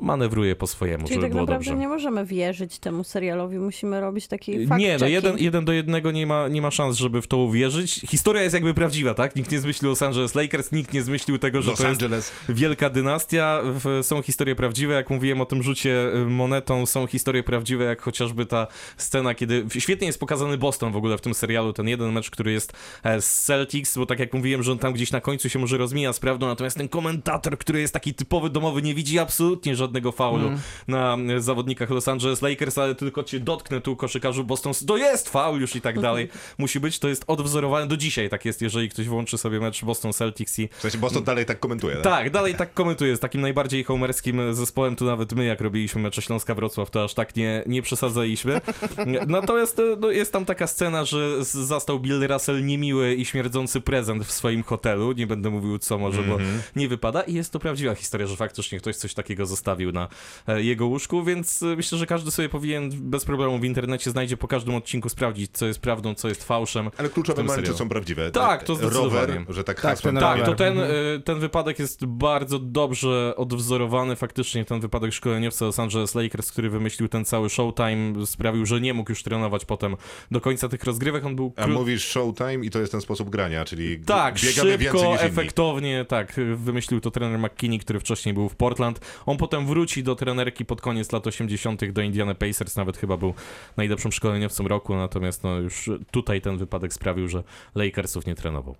no, 0.00 0.06
manewruje 0.06 0.56
po 0.56 0.66
swojemu, 0.66 1.04
Czyli 1.04 1.14
żeby 1.14 1.24
tak 1.24 1.32
było 1.32 1.42
naprawdę 1.42 1.64
dobrze. 1.64 1.80
nie 1.80 1.88
możemy 1.88 2.26
wierzyć 2.26 2.78
temu 2.78 3.04
serialowi, 3.04 3.58
musimy 3.58 4.00
robić 4.00 4.26
taki 4.26 4.66
fakt 4.66 4.80
Nie, 4.80 4.96
no 5.00 5.06
jeden, 5.06 5.38
jeden 5.38 5.64
do 5.64 5.72
jednego 5.72 6.10
nie 6.10 6.26
ma, 6.26 6.48
nie 6.48 6.62
ma 6.62 6.70
szans, 6.70 6.96
żeby 6.96 7.22
w 7.22 7.26
to 7.26 7.36
uwierzyć. 7.36 7.92
Historia 8.08 8.42
jest 8.42 8.54
jakby 8.54 8.74
prawdziwa, 8.74 9.14
tak? 9.14 9.36
Nikt 9.36 9.52
nie 9.52 9.60
zmyślił 9.60 9.90
Los 9.90 10.02
Angeles 10.02 10.34
Lakers, 10.34 10.72
nikt 10.72 10.92
nie 10.92 11.02
zmyślił 11.02 11.38
tego, 11.38 11.62
że 11.62 11.70
Los 11.70 11.78
to 11.80 11.88
jest 11.88 12.02
Angeles. 12.02 12.32
wielka 12.48 12.90
dynastia. 12.90 13.62
Są 14.02 14.22
historie 14.22 14.54
prawdziwe, 14.54 14.94
jak 14.94 15.10
mówiłem 15.10 15.40
o 15.40 15.46
tym 15.46 15.62
rzucie 15.62 16.14
y, 16.14 16.26
monetą, 16.26 16.86
są 16.86 17.06
historie 17.06 17.42
prawdziwe, 17.42 17.84
jak 17.84 18.02
chociażby 18.02 18.46
ta 18.46 18.66
scena, 18.96 19.34
kiedy 19.34 19.66
świetnie 19.78 20.06
jest 20.06 20.20
pokazany 20.20 20.58
Boston 20.58 20.92
w 20.92 20.96
ogóle 20.96 21.18
w 21.18 21.20
tym 21.20 21.34
serialu, 21.34 21.72
ten 21.72 21.88
jeden 21.88 22.12
mecz, 22.12 22.30
który 22.30 22.52
jest 22.52 22.72
e, 23.02 23.20
z 23.20 23.42
Celtics, 23.42 23.98
bo 23.98 24.06
tak 24.06 24.18
jak 24.18 24.32
mówiłem, 24.34 24.62
że 24.62 24.72
on 24.72 24.78
tam 24.78 24.92
gdzieś 24.92 25.12
na 25.12 25.20
końcu 25.20 25.48
się 25.48 25.58
może 25.58 25.78
rozmija 25.78 26.12
z 26.12 26.20
prawdą, 26.20 26.46
natomiast 26.46 26.76
ten 26.76 26.88
komentator, 26.88 27.58
który 27.58 27.80
jest 27.80 27.94
taki 27.94 28.14
typowy 28.14 28.50
domowy, 28.50 28.82
nie 28.82 28.94
widzi 28.94 29.18
absolutnie 29.18 29.76
żadnych 29.76 29.83
żadnego 29.84 30.12
faulu 30.12 30.46
Mm. 30.48 30.58
na 30.88 31.16
zawodnikach 31.40 31.90
Los 31.90 32.08
Angeles 32.08 32.42
Lakers, 32.42 32.78
ale 32.78 32.94
tylko 32.94 33.22
cię 33.22 33.40
dotknę 33.40 33.80
tu 33.80 33.96
koszykarzu 33.96 34.44
Boston, 34.44 34.72
to 34.86 34.96
jest 34.96 35.28
faul 35.30 35.60
już 35.60 35.76
i 35.76 35.80
tak 35.80 36.00
dalej. 36.00 36.28
Musi 36.58 36.80
być, 36.80 36.98
to 36.98 37.08
jest 37.08 37.24
odwzorowane, 37.26 37.86
do 37.86 37.96
dzisiaj 37.96 38.28
tak 38.28 38.44
jest, 38.44 38.62
jeżeli 38.62 38.88
ktoś 38.88 39.08
włączy 39.08 39.38
sobie 39.38 39.60
mecz 39.60 39.84
Boston 39.84 40.12
Celtics 40.12 40.58
i 40.58 40.68
W 40.68 40.80
sensie 40.80 40.98
Boston 40.98 41.24
dalej 41.24 41.46
tak 41.46 41.60
komentuje, 41.60 41.94
tak? 41.94 42.04
tak, 42.04 42.30
dalej 42.30 42.54
tak 42.54 42.74
komentuję. 42.74 43.16
Z 43.16 43.20
takim 43.20 43.40
najbardziej 43.40 43.84
homerskim 43.84 44.54
zespołem, 44.54 44.96
tu 44.96 45.04
nawet 45.04 45.32
my, 45.32 45.44
jak 45.44 45.60
robiliśmy 45.60 46.02
mecze 46.02 46.22
Śląska 46.22 46.54
Wrocław, 46.54 46.90
to 46.90 47.04
aż 47.04 47.14
tak 47.14 47.36
nie, 47.36 47.62
nie 47.66 47.82
przesadzaliśmy. 47.82 48.60
Natomiast 49.26 49.78
e, 49.78 49.82
no, 50.00 50.10
jest 50.10 50.32
tam 50.32 50.44
taka 50.44 50.66
scena, 50.66 51.04
że 51.04 51.44
zastał 51.44 52.00
Bill 52.00 52.26
Russell 52.26 52.64
niemiły 52.66 53.14
i 53.14 53.24
śmierdzący 53.24 53.80
prezent 53.80 54.24
w 54.24 54.32
swoim 54.32 54.62
hotelu. 54.62 55.12
Nie 55.12 55.26
będę 55.26 55.50
mówił 55.50 55.78
co 55.78 55.98
może, 55.98 56.22
bo 56.22 56.38
nie 56.76 56.88
wypada. 56.88 57.22
I 57.22 57.34
jest 57.34 57.52
to 57.52 57.58
prawdziwa 57.58 57.94
historia, 57.94 58.26
że 58.26 58.36
faktycznie 58.36 58.78
ktoś 58.78 58.96
coś 58.96 59.14
takiego 59.14 59.46
zostawił 59.46 59.73
na 59.92 60.08
e, 60.48 60.62
jego 60.62 60.86
łóżku, 60.86 61.24
więc 61.24 61.62
e, 61.62 61.66
myślę, 61.76 61.98
że 61.98 62.06
każdy 62.06 62.30
sobie 62.30 62.48
powinien 62.48 62.90
bez 63.10 63.24
problemu 63.24 63.58
w 63.58 63.64
internecie 63.64 64.10
znajdzie 64.10 64.36
po 64.36 64.48
każdym 64.48 64.74
odcinku 64.74 65.08
sprawdzić, 65.08 65.50
co 65.52 65.66
jest 65.66 65.80
prawdą, 65.80 66.14
co 66.14 66.28
jest 66.28 66.44
fałszem. 66.44 66.90
Ale 66.98 67.08
kluczowe 67.08 67.42
momenty 67.42 67.72
są 67.74 67.88
prawdziwe. 67.88 68.30
Tak, 68.30 68.62
to 68.64 68.74
zdecydowanie. 68.74 69.34
Rower, 69.34 69.54
że 69.54 69.64
tak, 69.64 69.80
Tak, 69.80 69.90
hasłem 69.90 70.14
ten 70.14 70.24
Tak, 70.24 70.44
to 70.44 70.54
ten, 70.54 70.78
Mhm. 70.78 70.90
y, 71.16 71.20
ten 71.24 71.38
wypadek 71.38 71.78
jest 71.78 72.06
bardzo 72.06 72.58
dobrze 72.58 73.34
odwzorowany. 73.36 74.16
Faktycznie 74.16 74.64
ten 74.64 74.80
wypadek 74.80 75.12
szkoleniowca 75.12 75.64
Los 75.64 75.78
Angeles 75.78 76.14
Lakers, 76.14 76.52
który 76.52 76.70
wymyślił 76.70 77.08
ten 77.08 77.24
cały 77.24 77.50
showtime, 77.50 78.26
sprawił, 78.26 78.66
że 78.66 78.80
nie 78.80 78.94
mógł 78.94 79.10
już 79.12 79.22
trenować 79.22 79.64
potem 79.64 79.96
do 80.30 80.40
końca 80.40 80.68
tych 80.68 80.84
rozgrywek. 80.84 81.24
On 81.24 81.36
był 81.36 81.52
A 81.56 81.66
mówisz 81.66 82.04
showtime 82.08 82.54
i 82.64 82.70
to 82.70 82.78
jest 82.78 82.92
ten 82.92 83.00
sposób 83.00 83.30
grania, 83.30 83.64
czyli 83.64 83.98
tak, 83.98 84.34
biegamy 84.34 84.70
więcej 84.78 84.86
szybko, 85.00 85.12
niż 85.12 85.20
inni. 85.20 85.30
efektownie, 85.32 86.04
tak, 86.08 86.32
wymyślił 86.56 87.00
to 87.00 87.10
trener 87.10 87.38
McKinney, 87.38 87.78
który 87.78 88.00
wcześniej 88.00 88.34
był 88.34 88.48
w 88.48 88.56
Portland. 88.56 89.00
On 89.26 89.36
potem 89.36 89.63
wróci 89.66 90.02
do 90.02 90.14
trenerki 90.14 90.64
pod 90.64 90.80
koniec 90.80 91.12
lat 91.12 91.26
80. 91.26 91.92
do 91.92 92.02
Indiana 92.02 92.34
Pacers, 92.34 92.76
nawet 92.76 92.96
chyba 92.96 93.16
był 93.16 93.34
najlepszym 93.76 94.12
szkoleniowcem 94.12 94.66
roku, 94.66 94.96
natomiast 94.96 95.42
no 95.42 95.58
już 95.58 95.90
tutaj 96.10 96.40
ten 96.40 96.58
wypadek 96.58 96.92
sprawił, 96.92 97.28
że 97.28 97.42
Lakersów 97.74 98.26
nie 98.26 98.34
trenował. 98.34 98.76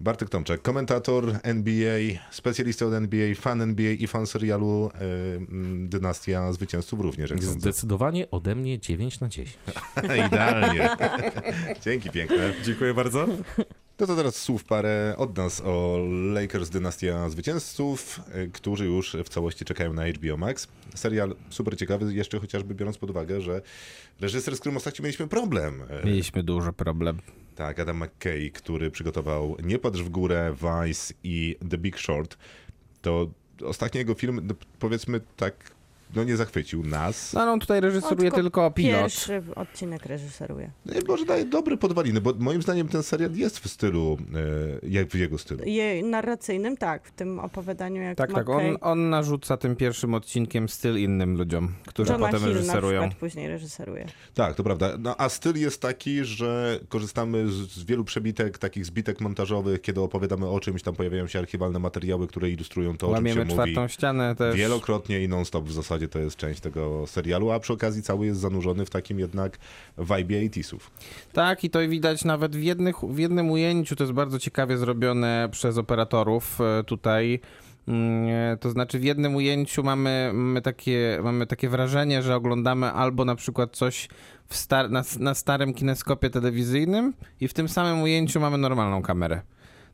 Bartek 0.00 0.28
Tomczak, 0.28 0.62
komentator 0.62 1.38
NBA, 1.42 1.98
specjalista 2.30 2.86
od 2.86 2.92
NBA, 2.92 3.34
fan 3.34 3.60
NBA 3.60 3.92
i 3.92 4.06
fan 4.06 4.26
serialu 4.26 4.90
e, 4.94 5.36
mm, 5.36 5.88
Dynastia 5.88 6.52
Zwycięzców 6.52 7.00
również, 7.00 7.30
jak 7.30 7.44
sądzę. 7.44 7.60
Zdecydowanie 7.60 8.30
ode 8.30 8.54
mnie 8.54 8.78
9 8.78 9.20
na 9.20 9.28
10. 9.28 9.58
Idealnie. 10.26 10.90
Dzięki 11.84 12.10
piękne. 12.10 12.52
Dziękuję 12.64 12.94
bardzo. 12.94 13.26
No 14.00 14.06
to 14.06 14.16
teraz 14.16 14.36
słów 14.36 14.64
parę 14.64 15.14
od 15.16 15.36
nas 15.36 15.60
o 15.64 15.98
Lakers 16.32 16.70
Dynastia 16.70 17.30
Zwycięzców, 17.30 18.20
y, 18.36 18.50
którzy 18.52 18.84
już 18.84 19.16
w 19.24 19.28
całości 19.28 19.64
czekają 19.64 19.92
na 19.92 20.06
HBO 20.08 20.36
Max. 20.36 20.68
Serial 20.94 21.36
super 21.50 21.76
ciekawy, 21.76 22.14
jeszcze 22.14 22.38
chociażby 22.38 22.74
biorąc 22.74 22.98
pod 22.98 23.10
uwagę, 23.10 23.40
że 23.40 23.62
reżyser, 24.20 24.56
z 24.56 24.60
którym 24.60 24.76
ostatnio 24.76 25.02
mieliśmy 25.02 25.28
problem. 25.28 25.82
y, 26.02 26.06
Mieliśmy 26.06 26.42
duży 26.42 26.72
problem. 26.72 27.18
Tak, 27.56 27.80
Adam 27.80 28.04
McKay, 28.04 28.50
który 28.50 28.90
przygotował 28.90 29.56
Nie 29.62 29.78
patrz 29.78 30.00
w 30.00 30.08
górę, 30.08 30.54
Vice 30.54 31.14
i 31.24 31.56
The 31.70 31.78
Big 31.78 31.98
Short, 31.98 32.36
to 33.02 33.30
ostatni 33.64 33.98
jego 33.98 34.14
film, 34.14 34.40
no, 34.42 34.54
powiedzmy 34.78 35.20
tak, 35.36 35.70
no 36.14 36.24
nie 36.24 36.36
zachwycił 36.36 36.84
nas. 36.84 37.32
No, 37.32 37.46
no 37.46 37.58
tutaj 37.58 37.80
reżyseruje 37.80 38.28
On 38.30 38.34
tylko 38.34 38.70
pilot. 38.70 39.00
Pierwszy 39.00 39.42
odcinek 39.56 40.06
reżyseruje. 40.06 40.70
No, 40.86 40.92
Może 41.08 41.24
daje 41.24 41.44
dobre 41.44 41.76
podwaliny, 41.76 42.20
bo 42.20 42.32
moim 42.38 42.62
zdaniem 42.62 42.88
ten 42.88 43.02
serial 43.02 43.32
jest 43.34 43.58
w 43.58 43.68
stylu, 43.68 44.18
e, 44.82 44.88
jak 44.88 45.08
w 45.08 45.14
jego 45.14 45.38
stylu. 45.38 45.60
Je, 45.66 46.02
narracyjnym, 46.02 46.76
tak, 46.76 47.08
w 47.08 47.12
tym 47.12 47.38
opowiadaniu 47.40 48.02
jak 48.02 48.18
Tak, 48.18 48.32
tak. 48.32 48.48
On, 48.48 48.76
on 48.80 49.10
narzuca 49.10 49.56
tym 49.56 49.76
pierwszym 49.76 50.14
odcinkiem 50.14 50.68
styl 50.68 50.98
innym 50.98 51.36
ludziom, 51.36 51.74
którzy 51.86 52.12
Johna 52.12 52.26
potem 52.26 52.40
Hill 52.40 52.48
na 52.52 52.54
reżyserują. 52.58 53.00
przykład 53.00 53.20
później 53.20 53.48
reżyseruje. 53.48 54.06
Tak, 54.34 54.54
to 54.54 54.64
prawda. 54.64 54.90
No, 54.98 55.14
a 55.18 55.28
styl 55.28 55.56
jest 55.56 55.82
taki, 55.82 56.24
że 56.24 56.80
korzystamy 56.88 57.48
z, 57.48 57.54
z 57.54 57.84
wielu 57.84 58.04
przebitek, 58.04 58.58
takich 58.58 58.86
zbitek 58.86 59.20
montażowych, 59.20 59.80
kiedy 59.80 60.00
opowiadamy 60.00 60.48
o 60.48 60.60
czymś, 60.60 60.82
tam 60.82 60.94
pojawiają 60.94 61.26
się 61.26 61.38
archiwalne 61.38 61.78
materiały, 61.78 62.26
które 62.26 62.50
ilustrują 62.50 62.96
to, 62.96 63.06
o 63.10 63.14
czym 63.14 63.26
się 63.26 63.30
Łamiemy 63.30 63.44
mówi. 63.54 63.72
czwartą 63.72 63.88
ścianę 63.88 64.34
też. 64.36 64.56
Wielokrotnie 64.56 65.20
i 65.24 65.28
non-stop 65.28 65.64
w 65.64 65.72
zasadzie 65.72 65.97
to 66.08 66.18
jest 66.18 66.36
część 66.36 66.60
tego 66.60 67.06
serialu, 67.06 67.50
a 67.50 67.60
przy 67.60 67.72
okazji 67.72 68.02
cały 68.02 68.26
jest 68.26 68.40
zanurzony 68.40 68.86
w 68.86 68.90
takim 68.90 69.18
jednak 69.18 69.58
vibe 69.98 70.34
80sów. 70.34 70.80
Tak, 71.32 71.64
i 71.64 71.70
to 71.70 71.88
widać 71.88 72.24
nawet 72.24 72.56
w, 72.56 72.62
jednych, 72.62 72.96
w 72.96 73.18
jednym 73.18 73.50
ujęciu, 73.50 73.96
to 73.96 74.04
jest 74.04 74.14
bardzo 74.14 74.38
ciekawie 74.38 74.78
zrobione 74.78 75.48
przez 75.52 75.78
operatorów 75.78 76.60
e, 76.60 76.84
tutaj. 76.84 77.40
Mm, 77.88 78.28
e, 78.28 78.56
To 78.56 78.70
znaczy 78.70 78.98
w 78.98 79.04
jednym 79.04 79.36
ujęciu 79.36 79.82
mamy, 79.82 80.30
mamy, 80.34 80.62
takie, 80.62 81.20
mamy 81.22 81.46
takie 81.46 81.68
wrażenie, 81.68 82.22
że 82.22 82.36
oglądamy 82.36 82.92
albo 82.92 83.24
na 83.24 83.34
przykład 83.34 83.76
coś 83.76 84.08
star 84.50 84.90
na, 84.90 85.02
na 85.18 85.34
starym 85.34 85.74
kineskopie 85.74 86.30
telewizyjnym 86.30 87.14
i 87.40 87.48
w 87.48 87.54
tym 87.54 87.68
samym 87.68 88.02
ujęciu 88.02 88.40
mamy 88.40 88.58
normalną 88.58 89.02
kamerę. 89.02 89.42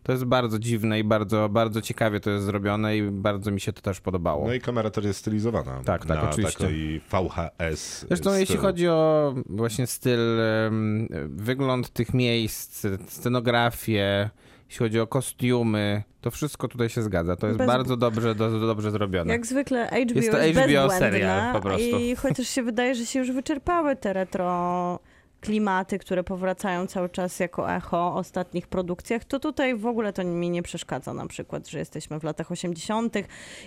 To 0.04 0.12
jest 0.12 0.24
bardzo 0.24 0.58
dziwne 0.58 0.98
i 0.98 1.04
bardzo, 1.04 1.48
bardzo 1.48 1.80
ciekawie 1.82 2.20
to 2.20 2.30
jest 2.30 2.44
zrobione 2.44 2.96
i 2.96 3.02
bardzo 3.02 3.50
mi 3.50 3.60
się 3.60 3.72
to 3.72 3.82
też 3.82 4.00
podobało. 4.00 4.46
No 4.46 4.54
i 4.54 4.60
kamera 4.60 4.90
też 4.90 5.04
jest 5.04 5.18
stylizowana. 5.18 5.80
Tak, 5.84 6.06
tak, 6.06 6.22
na 6.22 6.30
oczywiście. 6.30 6.58
takiej 6.64 7.00
VHS. 7.00 8.04
Zresztą 8.08 8.30
stylu. 8.30 8.40
jeśli 8.40 8.56
chodzi 8.56 8.88
o 8.88 9.34
właśnie 9.48 9.86
styl, 9.86 10.20
wygląd 11.26 11.90
tych 11.90 12.14
miejsc, 12.14 12.86
scenografię, 13.08 14.30
jeśli 14.68 14.78
chodzi 14.78 15.00
o 15.00 15.06
kostiumy, 15.06 16.02
to 16.20 16.30
wszystko 16.30 16.68
tutaj 16.68 16.88
się 16.88 17.02
zgadza. 17.02 17.36
To 17.36 17.46
jest 17.46 17.58
Bez- 17.58 17.66
bardzo 17.66 17.96
dobrze, 17.96 18.34
do, 18.34 18.60
dobrze 18.60 18.90
zrobione. 18.90 19.32
Jak 19.32 19.46
zwykle 19.46 19.86
HBO 19.86 19.98
jest, 19.98 20.14
Jest 20.16 20.30
to 20.30 20.38
HBO 20.38 20.48
bezbłędne 20.54 20.98
serial, 20.98 21.52
po 21.52 21.60
prostu. 21.60 21.98
i 21.98 22.16
chociaż 22.16 22.48
się 22.48 22.62
wydaje, 22.62 22.94
że 22.94 23.06
się 23.06 23.18
już 23.18 23.32
wyczerpały 23.32 23.96
te 23.96 24.12
retro 24.12 24.98
klimaty, 25.44 25.98
które 25.98 26.24
powracają 26.24 26.86
cały 26.86 27.08
czas 27.08 27.40
jako 27.40 27.72
echo 27.74 28.14
ostatnich 28.14 28.66
produkcjach, 28.68 29.24
to 29.24 29.40
tutaj 29.40 29.76
w 29.76 29.86
ogóle 29.86 30.12
to 30.12 30.24
mi 30.24 30.50
nie 30.50 30.62
przeszkadza 30.62 31.14
na 31.14 31.26
przykład, 31.26 31.68
że 31.68 31.78
jesteśmy 31.78 32.20
w 32.20 32.24
latach 32.24 32.50
80. 32.52 33.14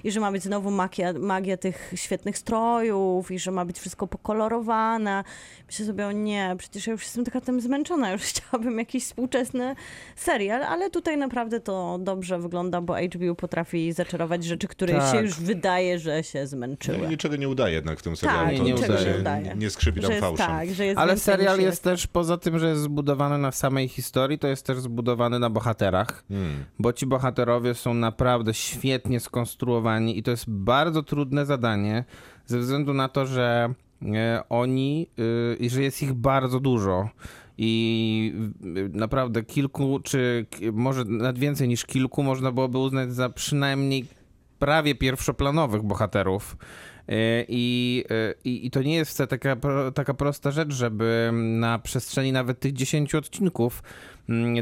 i 0.04 0.12
że 0.12 0.20
ma 0.20 0.32
być 0.32 0.44
znowu 0.44 0.72
magia, 0.72 1.14
magia 1.14 1.58
tych 1.58 1.92
świetnych 1.96 2.38
strojów 2.38 3.32
i 3.32 3.40
że 3.40 3.52
ma 3.52 3.66
być 3.66 3.80
wszystko 3.80 4.08
pokolorowane. 4.08 5.24
Myślę 5.68 5.86
sobie, 5.86 6.08
o 6.08 6.12
nie, 6.12 6.56
przecież 6.58 6.88
ja 6.88 6.92
już 6.94 7.04
jestem 7.04 7.26
taka 7.26 7.42
tym 7.42 7.62
zmęczona, 7.62 8.12
już 8.12 8.22
chciałabym 8.32 8.80
jakiś 8.80 9.04
współczesny 9.06 9.76
serial, 10.16 10.64
ale 10.64 10.90
tutaj 10.90 11.18
naprawdę 11.18 11.60
to 11.60 11.98
dobrze 12.02 12.40
wygląda, 12.40 12.82
bo 12.82 12.96
HBO 13.16 13.36
potrafi 13.36 13.92
zaczarować 13.94 14.44
rzeczy, 14.44 14.68
które 14.68 14.94
Tak. 14.94 15.12
się 15.16 15.22
już 15.22 15.40
wydaje, 15.40 16.00
że 16.00 16.24
się 16.24 16.40
No 16.42 16.48
zmęczyły. 16.48 17.08
niczego 17.08 17.36
nie 17.36 17.50
udaje 17.50 17.76
jednak 17.76 18.00
w 18.00 18.04
tym 18.04 18.16
serialu. 18.16 18.48
Tak, 18.48 18.58
to 18.58 18.64
nie 18.64 18.76
udaje. 19.20 19.56
Nie 19.56 19.70
skrzypi 19.70 20.02
Że 20.02 20.08
tam 20.10 20.20
fałszem. 20.20 20.48
tak, 20.48 20.70
że 20.70 20.86
jest 20.86 21.00
Ale 21.00 21.18
serial 21.18 21.60
jest 21.68 21.84
też, 21.84 22.08
poza 22.08 22.38
tym, 22.38 22.60
że 22.60 22.70
jest 22.70 22.82
zbudowany 22.82 23.38
na 23.38 23.52
samej 23.52 23.88
historii, 23.88 24.40
to 24.40 24.48
jest 24.48 24.66
też 24.66 24.80
zbudowany 24.80 25.40
na 25.40 25.50
bohaterach, 25.50 26.24
Hmm. 26.28 26.66
bo 26.80 26.94
ci 26.94 27.06
bohaterowie 27.06 27.74
są 27.74 27.94
naprawdę 27.94 28.54
świetnie 28.54 29.20
skonstruowani 29.20 30.18
i 30.18 30.24
to 30.24 30.32
jest 30.32 30.50
bardzo 30.50 31.04
trudne 31.04 31.46
zadanie, 31.46 32.04
ze 32.46 32.60
względu 32.60 32.94
na 32.94 33.10
to, 33.10 33.26
że 33.26 33.74
e, 34.02 34.44
oni, 34.50 35.08
y, 35.20 35.58
i 35.60 35.70
że 35.70 35.84
jest 35.84 36.04
ich 36.04 36.14
bardzo 36.14 36.60
dużo. 36.60 37.10
I 37.58 38.34
y, 38.78 38.90
naprawdę 38.94 39.44
kilku, 39.44 40.00
czy 40.04 40.46
może 40.74 41.06
nawet 41.06 41.40
więcej 41.40 41.68
niż 41.68 41.86
kilku, 41.86 42.24
można 42.24 42.52
byłoby 42.52 42.78
uznać 42.78 43.14
za 43.14 43.30
przynajmniej 43.30 44.06
prawie 44.60 44.96
pierwszoplanowych 44.96 45.84
bohaterów. 45.84 46.58
E, 47.10 47.46
I, 47.48 48.04
e, 48.10 48.34
i, 48.44 48.66
I 48.66 48.72
to 48.72 48.82
nie 48.82 48.96
jest 48.96 49.24
taka, 49.30 49.58
taka 49.96 50.14
prosta 50.14 50.52
rzecz, 50.52 50.74
żeby 50.74 51.30
na 51.34 51.80
przestrzeni 51.80 52.32
nawet 52.32 52.60
tych 52.60 52.74
10 52.74 53.16
odcinków 53.16 53.84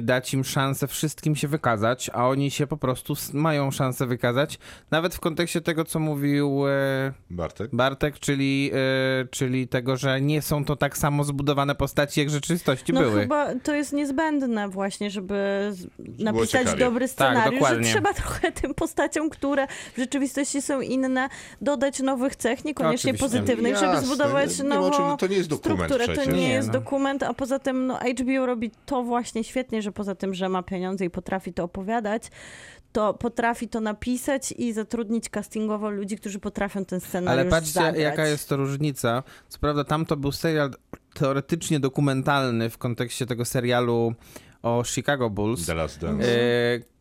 dać 0.02 0.34
im 0.34 0.44
szansę 0.44 0.88
wszystkim 0.88 1.36
się 1.36 1.48
wykazać, 1.48 2.10
a 2.14 2.28
oni 2.28 2.52
się 2.52 2.68
po 2.68 2.78
prostu 2.78 3.14
mają 3.34 3.72
szansę 3.72 4.06
wykazać. 4.08 4.60
Nawet 4.92 5.16
w 5.16 5.20
kontekście 5.20 5.62
tego, 5.62 5.86
co 5.86 6.00
mówił 6.00 6.68
e, 6.68 7.14
Bartek? 7.30 7.70
Bartek, 7.76 8.20
czyli, 8.20 8.72
e, 8.74 9.28
czyli 9.32 9.68
tego, 9.68 9.98
że 9.98 10.22
nie 10.22 10.42
są 10.42 10.66
to 10.66 10.76
tak 10.76 10.98
samo 10.98 11.24
zbudowane 11.24 11.76
postaci, 11.76 12.20
jak 12.20 12.30
w 12.30 12.32
rzeczywistości 12.32 12.94
No 12.94 13.02
były. 13.02 13.22
chyba 13.22 13.56
to 13.64 13.74
jest 13.74 13.94
niezbędne 13.94 14.70
właśnie, 14.70 15.10
żeby 15.10 15.72
napisać 16.20 16.50
ciekawie. 16.50 16.86
dobry 16.86 17.08
scenariusz, 17.08 17.54
że 17.54 17.60
dokładnie. 17.60 17.92
trzeba 17.92 18.14
trochę 18.24 18.52
tym 18.52 18.74
postaciom, 18.74 19.30
które 19.30 19.68
w 19.94 19.98
rzeczywistości 19.98 20.62
są 20.62 20.82
inne, 20.82 21.30
dodać 21.62 22.00
nowych 22.00 22.36
cech, 22.36 22.66
niekoniecznie 22.66 23.12
Oczywiście. 23.12 23.38
pozytywnych, 23.38 23.76
żeby 23.76 23.86
Jasne, 23.92 24.06
zbudować 24.08 24.60
nie 24.60 24.64
ma 24.70 24.80
o 24.80 24.90
nową 24.90 25.18
to 25.18 25.28
nie 25.28 25.38
jest 25.38 25.50
dokument 25.50 25.92
strukturę. 25.94 26.16
To 26.26 26.32
Nie, 26.32 26.50
jest 26.50 26.68
no. 26.68 26.74
dokument, 26.74 27.24
a 27.24 27.34
poza 27.34 27.60
tym 27.60 27.88
no, 27.88 28.00
HBO 28.22 28.46
robi 28.46 28.72
to 28.86 29.04
właśnie 29.04 29.44
świetnie, 29.44 29.55
że 29.80 29.92
poza 29.92 30.16
tym, 30.16 30.34
że 30.34 30.50
ma 30.50 30.64
pieniądze 30.64 31.06
i 31.06 31.10
potrafi 31.10 31.54
to 31.54 31.64
opowiadać, 31.64 32.24
to 32.92 33.14
potrafi 33.14 33.68
to 33.68 33.82
napisać 33.82 34.52
i 34.52 34.74
zatrudnić 34.74 35.30
castingowo 35.30 35.90
ludzi, 35.90 36.18
którzy 36.18 36.40
potrafią 36.40 36.86
ten 36.86 37.00
scenariusz 37.00 37.42
Ale 37.42 37.50
patrzcie, 37.50 37.74
zagrać. 37.74 38.02
jaka 38.02 38.28
jest 38.28 38.50
to 38.50 38.58
różnica. 38.58 39.24
Co 39.50 39.60
prawda, 39.60 39.84
tam 39.84 40.06
to 40.06 40.18
był 40.18 40.32
serial 40.32 40.72
teoretycznie 41.14 41.80
dokumentalny 41.80 42.70
w 42.70 42.78
kontekście 42.78 43.26
tego 43.26 43.46
serialu 43.46 44.14
o 44.64 44.84
Chicago 44.86 45.30
Bulls. 45.30 45.66
The 45.66 45.74
Last 45.74 46.00
Dance. 46.02 46.28
E, 46.28 46.95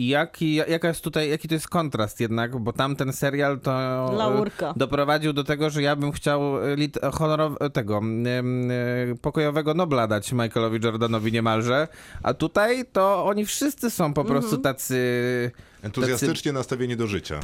I 0.00 0.08
jaki, 0.08 0.54
jaka 0.54 0.88
jest 0.88 1.00
tutaj, 1.04 1.30
jaki 1.30 1.48
to 1.48 1.54
jest 1.54 1.68
kontrast 1.68 2.20
jednak, 2.20 2.58
bo 2.58 2.72
tamten 2.72 3.12
serial 3.12 3.60
to 3.60 3.72
e, 4.12 4.16
Laurka. 4.16 4.74
doprowadził 4.76 5.32
do 5.32 5.44
tego, 5.44 5.70
że 5.70 5.82
ja 5.82 5.96
bym 5.96 6.12
chciał 6.12 6.64
e, 6.64 6.76
lit, 6.76 6.98
honorow, 7.12 7.52
tego 7.72 8.00
e, 8.26 9.14
pokojowego 9.22 9.74
Nobla 9.74 10.06
dać 10.06 10.32
Michaelowi 10.32 10.78
Jordanowi 10.84 11.32
niemalże, 11.32 11.88
a 12.22 12.34
tutaj 12.34 12.84
to 12.92 13.24
oni 13.26 13.46
wszyscy 13.46 13.90
są 13.90 14.12
po 14.14 14.24
prostu 14.24 14.56
Mhm. 14.56 14.62
tacy, 14.62 15.50
Entuzjastycznie 15.82 16.52
nastawieni 16.52 16.96
do 16.96 17.06
życia. 17.06 17.40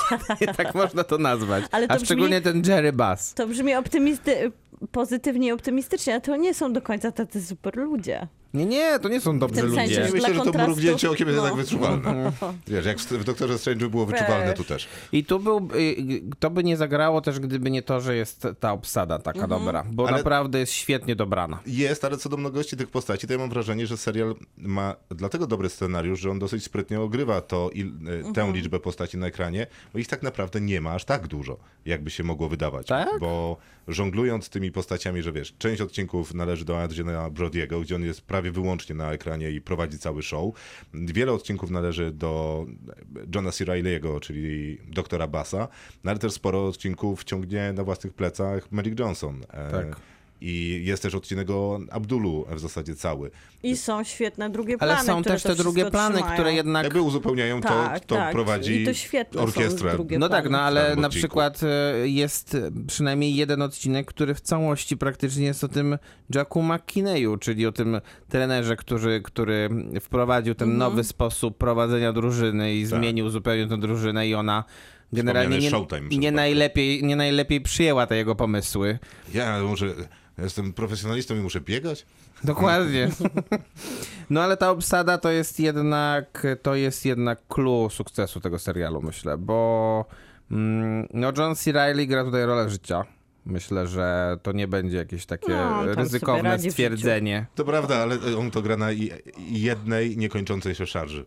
tak 0.56 0.74
można 0.74 1.04
to 1.04 1.18
nazwać, 1.18 1.64
Ale 1.70 1.88
to 1.88 1.94
a 1.94 1.96
brzmi- 1.96 2.04
szczególnie 2.04 2.40
ten 2.40 2.62
Jerry 2.66 2.92
Bass. 2.92 3.34
To 3.34 3.46
brzmi 3.46 3.74
optymisty... 3.74 4.52
pozytywnie 4.92 5.48
i 5.48 5.52
optymistycznie, 5.52 6.12
ale 6.12 6.20
to 6.20 6.36
nie 6.36 6.54
są 6.54 6.72
do 6.72 6.82
końca 6.82 7.12
tacy 7.12 7.42
super 7.42 7.76
ludzie. 7.76 8.28
Nie, 8.54 8.66
nie, 8.66 8.98
to 8.98 9.08
nie 9.08 9.20
są 9.20 9.38
dobrzy 9.38 9.60
sensie, 9.60 9.80
ludzie. 9.82 9.94
że- 10.06 10.12
Myślę, 10.12 10.34
że 10.34 10.40
to 10.40 10.44
kontrastu- 10.44 10.66
mrugnięcie 10.66 11.10
okiem 11.10 11.28
jest 11.28 11.40
no. 11.40 11.44
tak 11.46 11.54
wyczuwalne. 11.56 12.32
Wiesz, 12.68 12.86
jak 12.86 12.98
w 12.98 13.24
Doktorze 13.24 13.58
Strange 13.58 13.88
było 13.88 14.06
wyczuwalne, 14.06 14.52
tu 14.54 14.64
też. 14.64 14.88
I 15.12 15.24
tu 15.24 15.40
był, 15.40 15.68
y, 15.74 16.22
to 16.38 16.50
by 16.50 16.64
nie 16.64 16.76
zagrało 16.76 17.20
też, 17.20 17.40
gdyby 17.40 17.70
nie 17.70 17.82
to, 17.82 18.00
że 18.00 18.16
jest 18.16 18.46
ta 18.60 18.72
obsada 18.72 19.18
taka 19.18 19.40
Mhm. 19.40 19.60
dobra, 19.64 19.84
bo 19.92 20.08
Ale- 20.08 20.16
naprawdę 20.16 20.58
jest 20.58 20.72
świetnie 20.72 21.16
dobrana. 21.16 21.58
Jest, 21.66 22.04
ale 22.04 22.16
co 22.16 22.28
do 22.28 22.36
mnogości 22.36 22.76
tych 22.76 22.88
postaci, 22.90 23.26
to 23.26 23.32
ja 23.32 23.38
mam 23.38 23.50
wrażenie, 23.50 23.86
że 23.86 23.96
serial 23.96 24.34
ma 24.58 24.96
dlatego 25.10 25.46
dobry 25.46 25.68
scenariusz, 25.68 26.20
że 26.20 26.30
on 26.30 26.38
dosyć 26.38 26.64
sprytnie 26.64 27.00
ogrywa 27.00 27.40
to, 27.40 27.70
il, 27.74 27.92
e, 28.28 28.32
tę 28.32 28.52
liczbę 28.54 28.80
postaci 28.80 29.18
na 29.18 29.26
ekranie, 29.26 29.66
bo 29.92 29.98
ich 29.98 30.08
tak 30.08 30.22
naprawdę 30.22 30.60
nie 30.60 30.80
ma 30.80 30.92
aż 30.94 31.04
tak 31.04 31.26
dużo, 31.26 31.56
jakby 31.86 32.10
się 32.10 32.24
mogło 32.24 32.48
wydawać. 32.48 32.86
Tak? 32.86 33.08
Bo 33.20 33.56
żonglując 33.92 34.48
tymi 34.48 34.72
postaciami, 34.72 35.22
że 35.22 35.32
wiesz, 35.32 35.54
część 35.58 35.80
odcinków 35.80 36.34
należy 36.34 36.64
do 36.64 36.82
Adriana 36.82 37.30
Brodiego, 37.30 37.80
gdzie 37.80 37.94
on 37.96 38.02
jest 38.02 38.20
prawie 38.22 38.50
wyłącznie 38.50 38.94
na 38.94 39.12
ekranie 39.12 39.50
i 39.50 39.60
prowadzi 39.60 39.98
cały 39.98 40.22
show. 40.22 40.54
Wiele 40.94 41.32
odcinków 41.32 41.70
należy 41.70 42.12
do 42.12 42.66
Johna 43.34 43.52
C. 43.52 43.64
Reilly'ego, 43.64 44.20
czyli 44.20 44.78
doktora 44.88 45.26
Bassa, 45.26 45.68
no 46.04 46.10
ale 46.10 46.20
też 46.20 46.32
sporo 46.32 46.66
odcinków 46.66 47.24
ciągnie 47.24 47.72
na 47.72 47.84
własnych 47.84 48.14
plecach 48.14 48.72
Magic 48.72 48.98
Johnson. 48.98 49.42
E, 49.50 49.70
Tak. 49.70 49.96
I 50.40 50.80
jest 50.84 51.02
też 51.02 51.14
odcinek 51.14 51.50
o 51.50 51.80
Abdulu 51.90 52.46
w 52.50 52.60
zasadzie 52.60 52.94
cały. 52.94 53.30
I 53.62 53.76
są 53.76 54.04
świetne 54.04 54.50
drugie 54.50 54.76
Ale 54.80 54.92
plany, 54.94 55.06
są 55.06 55.20
które 55.20 55.34
też 55.34 55.42
te 55.42 55.54
drugie 55.54 55.90
plany, 55.90 56.14
trzymają. 56.14 56.34
które 56.34 56.54
jednak... 56.54 56.84
Jakby 56.84 57.00
uzupełniają 57.00 57.60
Tak, 57.60 58.00
to, 58.00 58.04
kto 58.06 58.14
tak. 58.14 58.32
prowadzi 58.32 58.82
I 58.82 58.84
to 58.86 58.94
świetne 58.94 59.40
są 59.40 59.46
orkiestrę. 59.46 59.92
drugie 59.92 60.18
No 60.18 60.28
tak, 60.28 60.50
no 60.50 60.60
ale 60.60 60.96
na 60.96 61.08
przykład 61.08 61.60
e, 61.62 62.08
jest 62.08 62.56
przynajmniej 62.86 63.34
jeden 63.34 63.62
odcinek, 63.62 64.06
który 64.06 64.34
w 64.34 64.40
całości 64.40 64.96
praktycznie 64.96 65.44
jest 65.46 65.64
o 65.64 65.68
tym 65.68 65.98
Jacku 66.34 66.62
McKinneyu, 66.62 67.36
czyli 67.36 67.66
o 67.66 67.72
tym 67.72 68.00
trenerze, 68.28 68.76
który, 68.76 69.22
który 69.22 69.68
wprowadził 70.00 70.54
ten 70.54 70.70
Mhm. 70.70 70.78
nowy 70.90 71.04
sposób 71.04 71.58
prowadzenia 71.58 72.12
drużyny 72.12 72.74
i 72.74 72.88
Tak. 72.88 72.98
zmienił 73.00 73.30
zupełnie 73.30 73.66
tę 73.66 73.78
drużynę 73.78 74.28
i 74.28 74.34
ona 74.34 74.64
generalnie 75.12 75.58
nie, 75.58 76.18
nie, 76.18 76.32
najlepiej, 76.32 77.04
nie 77.04 77.16
najlepiej 77.16 77.60
przyjęła 77.60 78.06
te 78.06 78.16
jego 78.16 78.34
pomysły. 78.34 78.98
Ja 79.34 79.62
może 79.62 79.94
ja 80.40 80.44
jestem 80.44 80.72
profesjonalistą 80.72 81.36
i 81.36 81.38
muszę 81.38 81.60
biegać? 81.60 82.06
Dokładnie. 82.44 83.10
No 84.30 84.42
ale 84.42 84.56
ta 84.56 84.70
obsada 84.70 85.18
to 85.18 85.30
jest 85.30 85.60
jednak 85.60 86.46
to 86.62 86.74
jest 86.74 87.04
jednak 87.04 87.40
clue 87.48 87.88
sukcesu 87.90 88.40
tego 88.40 88.58
serialu, 88.58 89.02
myślę, 89.02 89.38
bo 89.38 90.04
mm, 90.50 91.08
no 91.14 91.32
John 91.36 91.54
C. 91.54 91.72
Reilly 91.72 92.06
gra 92.06 92.24
tutaj 92.24 92.46
rolę 92.46 92.70
życia. 92.70 93.04
Myślę, 93.46 93.86
że 93.86 94.38
to 94.42 94.52
nie 94.52 94.68
będzie 94.68 94.96
jakieś 94.96 95.26
takie 95.26 95.52
No, 95.52 95.94
ryzykowne 95.94 96.58
stwierdzenie. 96.58 97.46
To 97.54 97.64
prawda, 97.64 97.96
ale 97.96 98.16
on 98.38 98.50
to 98.50 98.62
gra 98.62 98.76
na 98.76 98.88
jednej 99.48 100.16
niekończącej 100.16 100.74
się 100.74 100.86
szarży. 100.86 101.26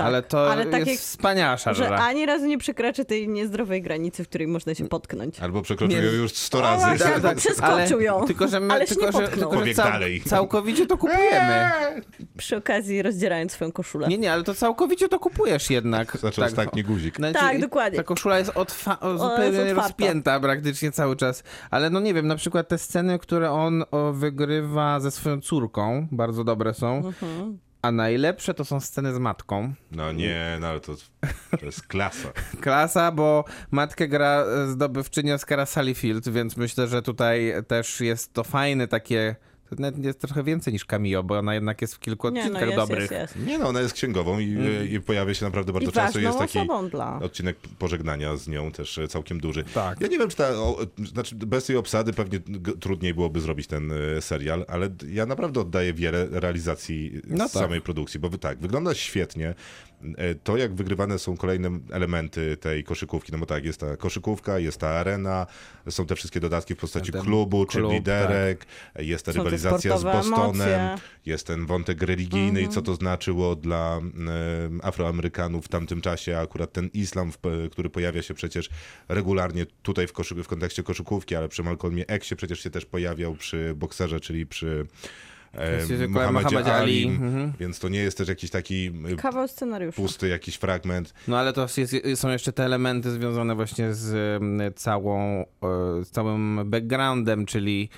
Tak, 0.00 0.06
ale 0.06 0.22
to 0.22 0.52
ale 0.52 0.66
tak 0.66 0.80
jest 0.80 0.90
jak- 0.90 0.98
wspaniała 1.00 1.56
Że 1.56 1.96
ani 1.96 2.26
razu 2.26 2.46
nie 2.46 2.58
przekraczy 2.58 3.04
tej 3.04 3.28
niezdrowej 3.28 3.82
granicy, 3.82 4.24
w 4.24 4.28
której 4.28 4.46
można 4.48 4.74
się 4.74 4.88
potknąć. 4.88 5.40
Albo 5.40 5.62
przekroczył 5.62 6.02
ją 6.02 6.12
już 6.12 6.32
100 6.32 6.58
O, 6.58 6.60
razy. 6.60 6.86
właśnie, 6.86 7.14
albo 7.14 7.34
przeskoczył 7.34 8.00
ją. 8.00 8.24
Tylko, 8.26 8.48
że 8.48 8.60
my, 8.60 8.74
Ale 8.74 8.86
się 8.86 8.94
tylko, 8.94 9.20
że, 9.20 9.28
tylko, 9.28 9.66
że 9.66 9.74
cał, 9.74 9.90
dalej. 9.92 10.20
całkowicie 10.22 10.86
to 10.86 10.96
kupujemy. 10.98 11.70
Przy 12.38 12.56
okazji 12.56 13.02
rozdzierając 13.02 13.52
swoją 13.52 13.72
koszulę. 13.72 14.08
Nie, 14.08 14.18
nie, 14.18 14.32
ale 14.32 14.42
to 14.44 14.54
całkowicie 14.54 15.08
to 15.08 15.18
kupujesz 15.18 15.70
jednak. 15.70 16.12
Zaczął 16.12 16.30
tak, 16.44 16.50
ostatni 16.52 16.82
guzik. 16.82 17.16
Znaczy, 17.16 17.34
Tak, 17.34 17.60
dokładnie. 17.60 17.96
Ta 17.96 18.04
koszula 18.04 18.38
jest 18.38 18.50
otwa- 18.54 19.00
o, 19.00 19.10
jest 19.10 19.22
zupełnie 19.22 19.74
rozpięta 19.74 20.40
praktycznie 20.40 20.92
cały 20.92 21.16
czas. 21.16 21.42
Ale 21.70 21.90
no 21.90 22.00
nie 22.00 22.14
wiem, 22.14 22.26
na 22.26 22.36
przykład 22.36 22.68
te 22.68 22.78
sceny, 22.78 23.18
które 23.18 23.50
on 23.50 23.84
wygrywa 24.12 25.00
ze 25.00 25.10
swoją 25.10 25.40
córką, 25.40 26.08
bardzo 26.12 26.44
dobre 26.44 26.74
są. 26.74 26.96
Mhm. 26.96 27.58
A 27.82 27.90
najlepsze 27.90 28.54
to 28.54 28.64
są 28.64 28.80
sceny 28.80 29.14
z 29.14 29.18
matką. 29.18 29.74
No 29.90 30.12
nie, 30.12 30.58
no 30.60 30.66
ale 30.66 30.80
to, 30.80 30.94
to 31.60 31.66
jest 31.66 31.86
klasa. 31.86 32.28
Klasa, 32.60 33.12
bo 33.12 33.44
matkę 33.70 34.08
gra 34.08 34.44
e, 34.44 34.66
zdobywczyni 34.66 35.32
Oscara 35.32 35.66
Sally 35.66 35.94
Field, 35.94 36.28
więc 36.28 36.56
myślę, 36.56 36.88
że 36.88 37.02
tutaj 37.02 37.52
też 37.68 38.00
jest 38.00 38.32
to 38.32 38.44
fajne 38.44 38.88
takie... 38.88 39.36
To 39.70 39.76
nawet 39.78 40.04
jest 40.04 40.20
trochę 40.20 40.44
więcej 40.44 40.72
niż 40.72 40.84
cameo, 40.84 41.22
bo 41.22 41.38
ona 41.38 41.54
jednak 41.54 41.82
jest 41.82 41.94
w 41.94 41.98
kilku 42.00 42.28
Nie, 42.28 42.34
no 42.34 42.40
odcinkach 42.40 42.62
jest, 42.68 42.76
dobrych. 42.76 43.10
jest, 43.10 43.34
jest. 43.36 43.46
Nie 43.46 43.58
no, 43.58 43.68
ona 43.68 43.80
jest 43.80 43.94
księgową 43.94 44.38
i, 44.38 44.56
i 44.90 45.00
pojawia 45.00 45.34
się 45.34 45.44
naprawdę 45.44 45.72
bardzo 45.72 45.90
I 45.90 45.92
często. 45.92 46.18
Jest 46.20 46.38
taki 46.38 46.58
dla... 46.90 47.18
odcinek 47.18 47.56
pożegnania 47.78 48.36
z 48.36 48.48
nią 48.48 48.72
też 48.72 48.98
e, 48.98 49.08
całkiem 49.08 49.40
duży. 49.40 49.64
Tak. 49.74 50.00
Ja 50.00 50.06
nie 50.06 50.18
wiem, 50.18 50.28
czy 50.28 50.36
ta, 50.36 50.48
o, 50.50 50.76
znaczy 51.12 51.34
bez 51.34 51.64
tej 51.66 51.76
obsady 51.76 52.12
pewnie 52.12 52.40
trudniej 52.80 53.14
byłoby 53.14 53.40
zrobić 53.40 53.66
ten 53.66 53.92
e, 53.92 54.20
serial, 54.22 54.64
ale 54.68 54.88
ja 55.08 55.26
naprawdę 55.26 55.60
oddaję 55.60 55.94
wiele 55.94 56.26
realizacji 56.30 57.20
No 57.28 57.48
z 57.48 57.52
tak. 57.52 57.62
samej 57.62 57.80
produkcji, 57.80 58.20
bo 58.20 58.28
wy- 58.30 58.38
tak, 58.38 58.58
wygląda 58.58 58.94
świetnie. 58.94 59.54
E, 60.16 60.34
To, 60.34 60.56
jak 60.56 60.74
wygrywane 60.74 61.18
są 61.18 61.36
kolejne 61.36 61.70
elementy 61.90 62.56
tej 62.56 62.84
koszykówki, 62.84 63.32
no 63.32 63.38
bo 63.38 63.46
tak, 63.46 63.64
jest 63.64 63.80
ta 63.80 63.96
koszykówka, 63.96 64.58
jest 64.58 64.78
ta 64.78 64.88
arena, 64.88 65.46
są 65.90 66.06
te 66.06 66.16
wszystkie 66.16 66.40
dodatki 66.40 66.74
w 66.74 66.78
postaci 66.78 67.12
Ten 67.12 67.22
klubu, 67.22 67.66
czy 67.66 67.78
klub, 67.78 67.92
liderek, 67.92 68.66
jest 68.98 69.26
ta 69.26 69.32
Są 69.32 69.38
rywalizacja 69.38 69.98
z 69.98 70.02
Bostonem, 70.02 70.68
emocje. 70.80 70.94
jest 71.26 71.46
ten 71.46 71.66
wątek 71.66 72.02
religijny 72.02 72.60
i 72.60 72.64
Mhm. 72.64 72.70
co 72.72 72.82
to 72.82 72.94
znaczyło 72.94 73.56
dla 73.56 74.00
Afroamerykanów 74.82 75.64
w 75.64 75.68
tamtym 75.68 76.00
czasie, 76.00 76.38
a 76.38 76.40
akurat 76.40 76.72
ten 76.72 76.90
islam, 76.94 77.32
który 77.70 77.90
pojawia 77.90 78.22
się 78.22 78.34
przecież 78.34 78.70
regularnie 79.08 79.66
tutaj 79.82 80.06
w, 80.06 80.12
w 80.44 80.46
kontekście 80.48 80.82
koszykówki, 80.82 81.34
ale 81.36 81.48
przy 81.48 81.62
Malcolmie 81.62 82.06
Xie 82.08 82.36
przecież 82.36 82.60
się 82.60 82.70
też 82.70 82.86
pojawiał 82.86 83.34
przy 83.34 83.74
bokserze, 83.76 84.20
czyli 84.20 84.46
przy 84.46 84.86
e, 85.52 86.08
Muhammadzie 86.08 86.08
Muhammadzie 86.08 86.74
Ali, 86.74 87.04
Ali, 87.04 87.08
mhm. 87.08 87.52
więc 87.60 87.78
to 87.78 87.88
nie 87.88 87.98
jest 87.98 88.18
też 88.18 88.28
jakiś 88.28 88.50
taki 88.50 88.92
e, 89.12 89.16
Kawał 89.16 89.48
scenariusza. 89.48 89.96
pusty 89.96 90.28
jakiś 90.28 90.56
fragment. 90.56 91.14
No 91.28 91.38
ale 91.38 91.52
to 91.52 91.66
jest, 91.76 91.96
są 92.14 92.28
jeszcze 92.28 92.52
te 92.52 92.64
elementy 92.64 93.10
związane 93.10 93.54
właśnie 93.54 93.94
z 93.94 94.42
całą, 94.76 95.20
e, 95.40 95.44
z 96.04 96.10
całym 96.10 96.60
backgroundem, 96.64 97.46
czyli 97.46 97.88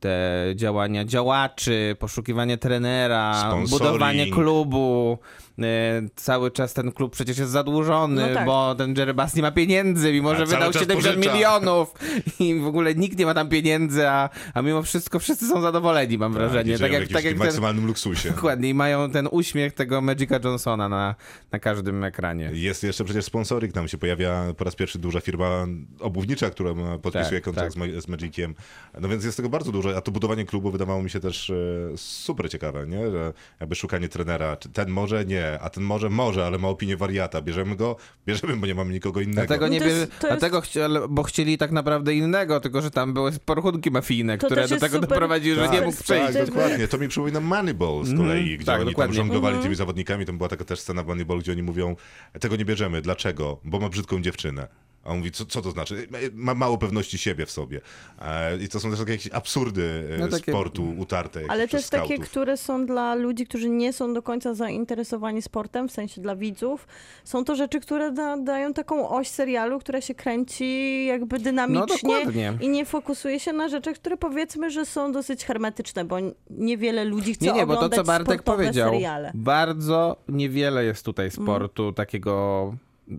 te 0.00 0.46
działania 0.54 1.04
działaczy, 1.04 1.96
poszukiwanie 1.98 2.58
trenera, 2.58 3.34
Sponsoring. 3.34 3.70
budowanie 3.70 4.30
klubu. 4.30 5.18
E, 5.58 6.02
Cały 6.16 6.50
czas 6.50 6.74
ten 6.74 6.92
klub 6.92 7.12
przecież 7.12 7.38
jest 7.38 7.50
zadłużony, 7.50 8.28
No 8.28 8.34
tak. 8.34 8.46
bo 8.46 8.74
ten 8.74 8.94
Jerry 8.96 9.14
Bass 9.14 9.34
nie 9.36 9.42
ma 9.42 9.50
pieniędzy, 9.52 10.12
mimo 10.12 10.30
A 10.30 10.34
że 10.36 10.46
wydał 10.46 10.72
czas 10.72 10.82
70 10.82 11.14
pożycza. 11.16 11.34
milionów 11.34 11.94
i 12.40 12.54
w 12.60 12.66
ogóle 12.66 12.94
nikt 12.94 13.18
nie 13.18 13.26
ma 13.26 13.34
tam 13.34 13.48
pieniędzy, 13.48 14.08
a, 14.08 14.28
a 14.54 14.62
mimo 14.62 14.82
wszystko 14.82 15.18
wszyscy 15.18 15.48
są 15.48 15.60
zadowoleni, 15.60 16.18
mam 16.18 16.32
wrażenie. 16.32 16.78
Tak, 16.78 16.80
Tak 16.80 16.90
w 16.90 16.94
jak, 16.94 17.02
tak 17.02 17.10
jak 17.10 17.22
takim 17.22 17.38
ten, 17.38 17.46
maksymalnym 17.46 17.86
luksusie. 17.86 18.30
dokładnie, 18.34 18.68
i 18.68 18.74
mają 18.74 19.10
ten 19.10 19.28
uśmiech 19.30 19.72
tego 19.74 20.00
Magica 20.00 20.38
Johnsona 20.44 20.88
na, 20.88 21.14
na 21.52 21.58
każdym 21.58 22.04
ekranie. 22.04 22.50
Jest 22.52 22.82
jeszcze 22.82 23.04
przecież 23.04 23.24
sponsoring, 23.24 23.72
tam 23.74 23.88
się 23.88 23.98
pojawia 23.98 24.44
po 24.56 24.64
raz 24.64 24.74
pierwszy 24.76 24.98
duża 24.98 25.20
firma 25.20 25.66
obuwnicza, 26.00 26.50
która 26.50 26.70
podpisuje 27.02 27.40
Tak, 27.40 27.44
kontrakt 27.44 27.74
tak. 27.78 28.02
z 28.02 28.08
Magiciem. 28.08 28.54
No 29.00 29.08
więc 29.08 29.24
jest 29.24 29.36
tego 29.36 29.48
bardzo 29.48 29.72
dużo, 29.72 29.96
a 29.96 30.00
to 30.00 30.12
budowanie 30.12 30.44
klubu 30.44 30.70
wydawało 30.70 31.02
mi 31.02 31.10
się 31.10 31.20
też 31.20 31.50
e, 31.50 31.54
super 31.96 32.50
ciekawe, 32.50 32.86
nie? 32.86 33.10
Że 33.10 33.32
jakby 33.60 33.74
szukanie 33.74 34.08
trenera, 34.08 34.56
czy 34.56 34.68
ten 34.68 34.90
może 34.90 35.24
nie, 35.24 35.43
a 35.60 35.70
ten 35.70 35.84
może 35.84 36.10
może, 36.10 36.46
ale 36.46 36.58
ma 36.58 36.68
opinię 36.68 36.96
wariata. 36.96 37.42
Bierzemy 37.42 37.76
go, 37.76 37.96
bierzemy, 38.26 38.56
bo 38.56 38.66
nie 38.66 38.74
mamy 38.74 38.92
nikogo 38.92 39.20
innego. 39.20 39.46
Dlatego 39.46 39.66
No 39.66 39.72
nie 39.72 39.80
to 39.80 39.86
jest- 39.86 39.98
to 39.98 40.26
jest- 40.26 40.38
dlatego 40.40 40.60
chci, 40.60 40.80
ale- 40.80 41.08
bo 41.08 41.22
chcieli 41.22 41.58
tak 41.58 41.70
naprawdę 41.72 42.14
innego, 42.14 42.60
tylko 42.60 42.82
że 42.82 42.90
tam 42.90 43.14
były 43.14 43.32
porachunki 43.44 43.90
mafijne, 43.90 44.38
To 44.38 44.46
które 44.46 44.62
do 44.68 44.74
jest 44.74 44.80
tego 44.82 44.96
super- 44.96 45.08
doprowadziły, 45.10 45.56
że 45.56 45.62
Tak, 45.62 45.70
nie 45.70 45.76
super 45.76 45.86
mógł 45.86 45.96
tak, 45.98 46.04
przejść. 46.04 46.24
perspektywy. 46.24 46.60
dokładnie. 46.60 46.88
To 46.88 46.98
mi 46.98 47.08
przypomina 47.08 47.40
Moneyball 47.40 48.04
z 48.04 48.10
Mhm. 48.10 48.28
kolei, 48.28 48.56
gdzie 48.58 48.66
Tak, 48.66 48.80
oni 48.80 48.90
dokładnie. 48.90 49.14
tam 49.16 49.24
żonglowali 49.24 49.52
Mhm. 49.54 49.62
tymi 49.62 49.74
zawodnikami. 49.76 50.26
To 50.26 50.32
była 50.32 50.48
taka 50.48 50.64
też 50.64 50.80
scena 50.80 51.02
w 51.02 51.06
Moneyball, 51.06 51.38
gdzie 51.38 51.52
oni 51.52 51.62
mówią, 51.62 51.96
tego 52.40 52.56
nie 52.56 52.64
bierzemy. 52.64 53.02
Dlaczego? 53.02 53.60
Bo 53.64 53.80
ma 53.80 53.88
brzydką 53.88 54.22
dziewczynę. 54.22 54.68
A 55.04 55.10
on 55.10 55.18
mówi, 55.18 55.30
co, 55.32 55.44
co 55.46 55.62
to 55.62 55.70
znaczy? 55.70 56.08
Ma 56.34 56.54
mało 56.54 56.78
pewności 56.78 57.18
siebie 57.18 57.46
w 57.46 57.50
sobie. 57.50 57.80
E, 58.22 58.56
I 58.56 58.68
to 58.68 58.80
są 58.80 58.90
też 58.90 58.98
takie 58.98 59.12
jakieś 59.12 59.32
absurdy 59.32 60.08
e, 60.14 60.18
No 60.18 60.28
takie- 60.28 60.52
sportu 60.52 60.94
utarte. 60.98 61.40
Ale 61.48 61.68
też 61.68 61.88
takie, 61.88 62.06
skautów. 62.06 62.30
które 62.30 62.56
są 62.56 62.86
dla 62.86 63.14
ludzi, 63.14 63.46
którzy 63.46 63.68
nie 63.68 63.92
są 63.92 64.14
do 64.14 64.22
końca 64.22 64.54
zainteresowani 64.54 65.42
sportem, 65.42 65.88
w 65.88 65.92
sensie 65.92 66.20
dla 66.20 66.36
widzów. 66.36 66.86
Są 67.24 67.44
to 67.44 67.56
rzeczy, 67.56 67.80
które 67.80 68.12
da, 68.12 68.36
dają 68.36 68.72
taką 68.72 69.08
oś 69.08 69.28
serialu, 69.28 69.78
która 69.80 70.00
się 70.00 70.14
kręci 70.14 71.06
jakby 71.06 71.38
No 71.38 71.44
dynamicznie 71.44 71.86
dokładnie. 72.14 72.58
i 72.60 72.68
nie 72.68 72.84
fokusuje 72.84 73.40
się 73.40 73.52
na 73.52 73.68
rzeczy, 73.68 73.94
które 73.94 74.16
powiedzmy, 74.16 74.70
że 74.70 74.86
są 74.86 75.12
dosyć 75.12 75.44
hermetyczne, 75.44 76.04
bo 76.04 76.16
niewiele 76.50 77.04
ludzi 77.04 77.34
chce 77.34 77.44
Nie, 77.46 77.52
nie, 77.52 77.66
bo 77.66 77.76
to 77.76 77.88
co 77.88 78.04
Bartek 78.04 78.26
sportowe 78.40 78.56
powiedział, 78.58 78.90
seriale. 78.92 79.30
bardzo 79.34 80.16
niewiele 80.28 80.84
jest 80.84 81.04
tutaj 81.04 81.30
sportu 81.30 81.92
takiego, 81.92 82.74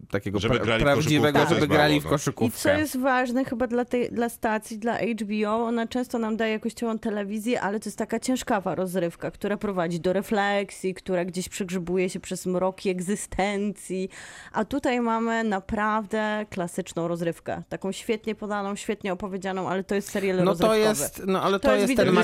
takiego 0.10 0.40
Żeby 0.40 0.56
pra- 0.60 0.80
prawdziwego, 0.80 1.40
żeby 1.50 1.68
grali 1.68 2.00
w 2.02 2.04
no. 2.04 2.10
I 2.10 2.12
koszykówkę. 2.12 2.60
co 2.60 2.70
jest 2.70 2.98
ważne 3.00 3.46
chyba 3.46 3.68
dla, 3.68 3.86
tej, 3.86 4.12
dla 4.12 4.30
stacji, 4.30 4.78
dla 4.80 4.98
HBO, 4.98 5.66
ona 5.66 5.88
często 5.88 6.20
nam 6.20 6.38
daje 6.38 6.52
jakościową 6.52 7.00
telewizję, 7.00 7.62
ale 7.62 7.80
to 7.80 7.90
jest 7.90 7.98
taka 7.98 8.20
ciężkawa 8.20 8.76
rozrywka, 8.76 9.32
która 9.32 9.58
prowadzi 9.58 10.00
do 10.00 10.14
refleksji, 10.14 10.94
która 10.94 11.26
gdzieś 11.26 11.50
przegrzebuje 11.50 12.10
się 12.10 12.20
przez 12.20 12.46
mroki 12.46 12.90
egzystencji. 12.90 14.10
A 14.52 14.66
tutaj 14.66 15.02
mamy 15.02 15.44
naprawdę 15.44 16.46
klasyczną 16.50 17.08
rozrywkę. 17.08 17.64
Taką 17.70 17.92
świetnie 17.92 18.36
podaną, 18.36 18.76
świetnie 18.76 19.14
opowiedzianą, 19.14 19.70
ale 19.70 19.84
to 19.84 19.96
jest 19.96 20.10
serial 20.10 20.38
No 20.38 20.46
rozrywkowy. 20.46 20.82
to 20.84 20.90
jest, 20.90 21.22
no 21.28 21.42
ale 21.42 21.60
to, 21.60 21.68
To 21.68 21.76
jest 21.76 21.90
jest 21.90 22.02
ten 22.02 22.16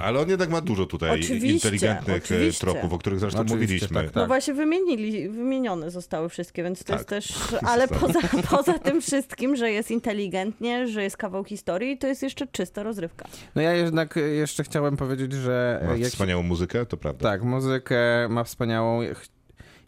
ale 0.00 0.20
on 0.20 0.28
jednak 0.28 0.50
ma 0.50 0.60
dużo 0.60 0.86
tutaj 0.86 1.10
Oczywiście, 1.20 1.48
inteligentnych 1.48 2.16
e, 2.16 2.24
oczywiście. 2.24 2.60
tropów, 2.60 2.92
o 2.92 2.98
których 2.98 3.20
zresztą 3.20 3.40
Oczywiście, 3.40 3.64
mówiliśmy. 3.64 3.94
tak, 3.96 4.06
No 4.06 4.20
tak. 4.20 4.28
właśnie 4.28 4.54
wymienili, 4.54 5.28
wymienione 5.28 5.90
zostały 5.90 6.28
wszystkie, 6.28 6.62
więc 6.62 6.84
to 6.88 6.92
Tak. 6.92 6.98
jest 7.12 7.28
też, 7.30 7.38
ale 7.66 7.88
poza, 7.88 8.20
poza 8.56 8.78
tym 8.78 9.00
wszystkim, 9.00 9.56
że 9.56 9.70
jest 9.70 9.90
inteligentnie, 9.90 10.88
że 10.88 11.02
jest 11.02 11.16
kawał 11.16 11.44
historii, 11.44 11.98
to 11.98 12.06
jest 12.06 12.22
jeszcze 12.22 12.46
czysta 12.46 12.82
rozrywka. 12.82 13.28
No 13.54 13.62
ja 13.62 13.72
jednak 13.72 14.14
jeszcze 14.36 14.64
chciałem 14.64 14.96
powiedzieć, 14.96 15.32
że 15.32 15.80
Ma 15.86 15.90
jak 15.92 15.98
się, 15.98 16.04
wspaniałą 16.10 16.42
muzykę, 16.42 16.86
to 16.86 16.96
prawda. 16.96 17.30
tak, 17.30 17.42
muzykę 17.42 17.98
ma 18.28 18.44
wspaniałą. 18.44 19.00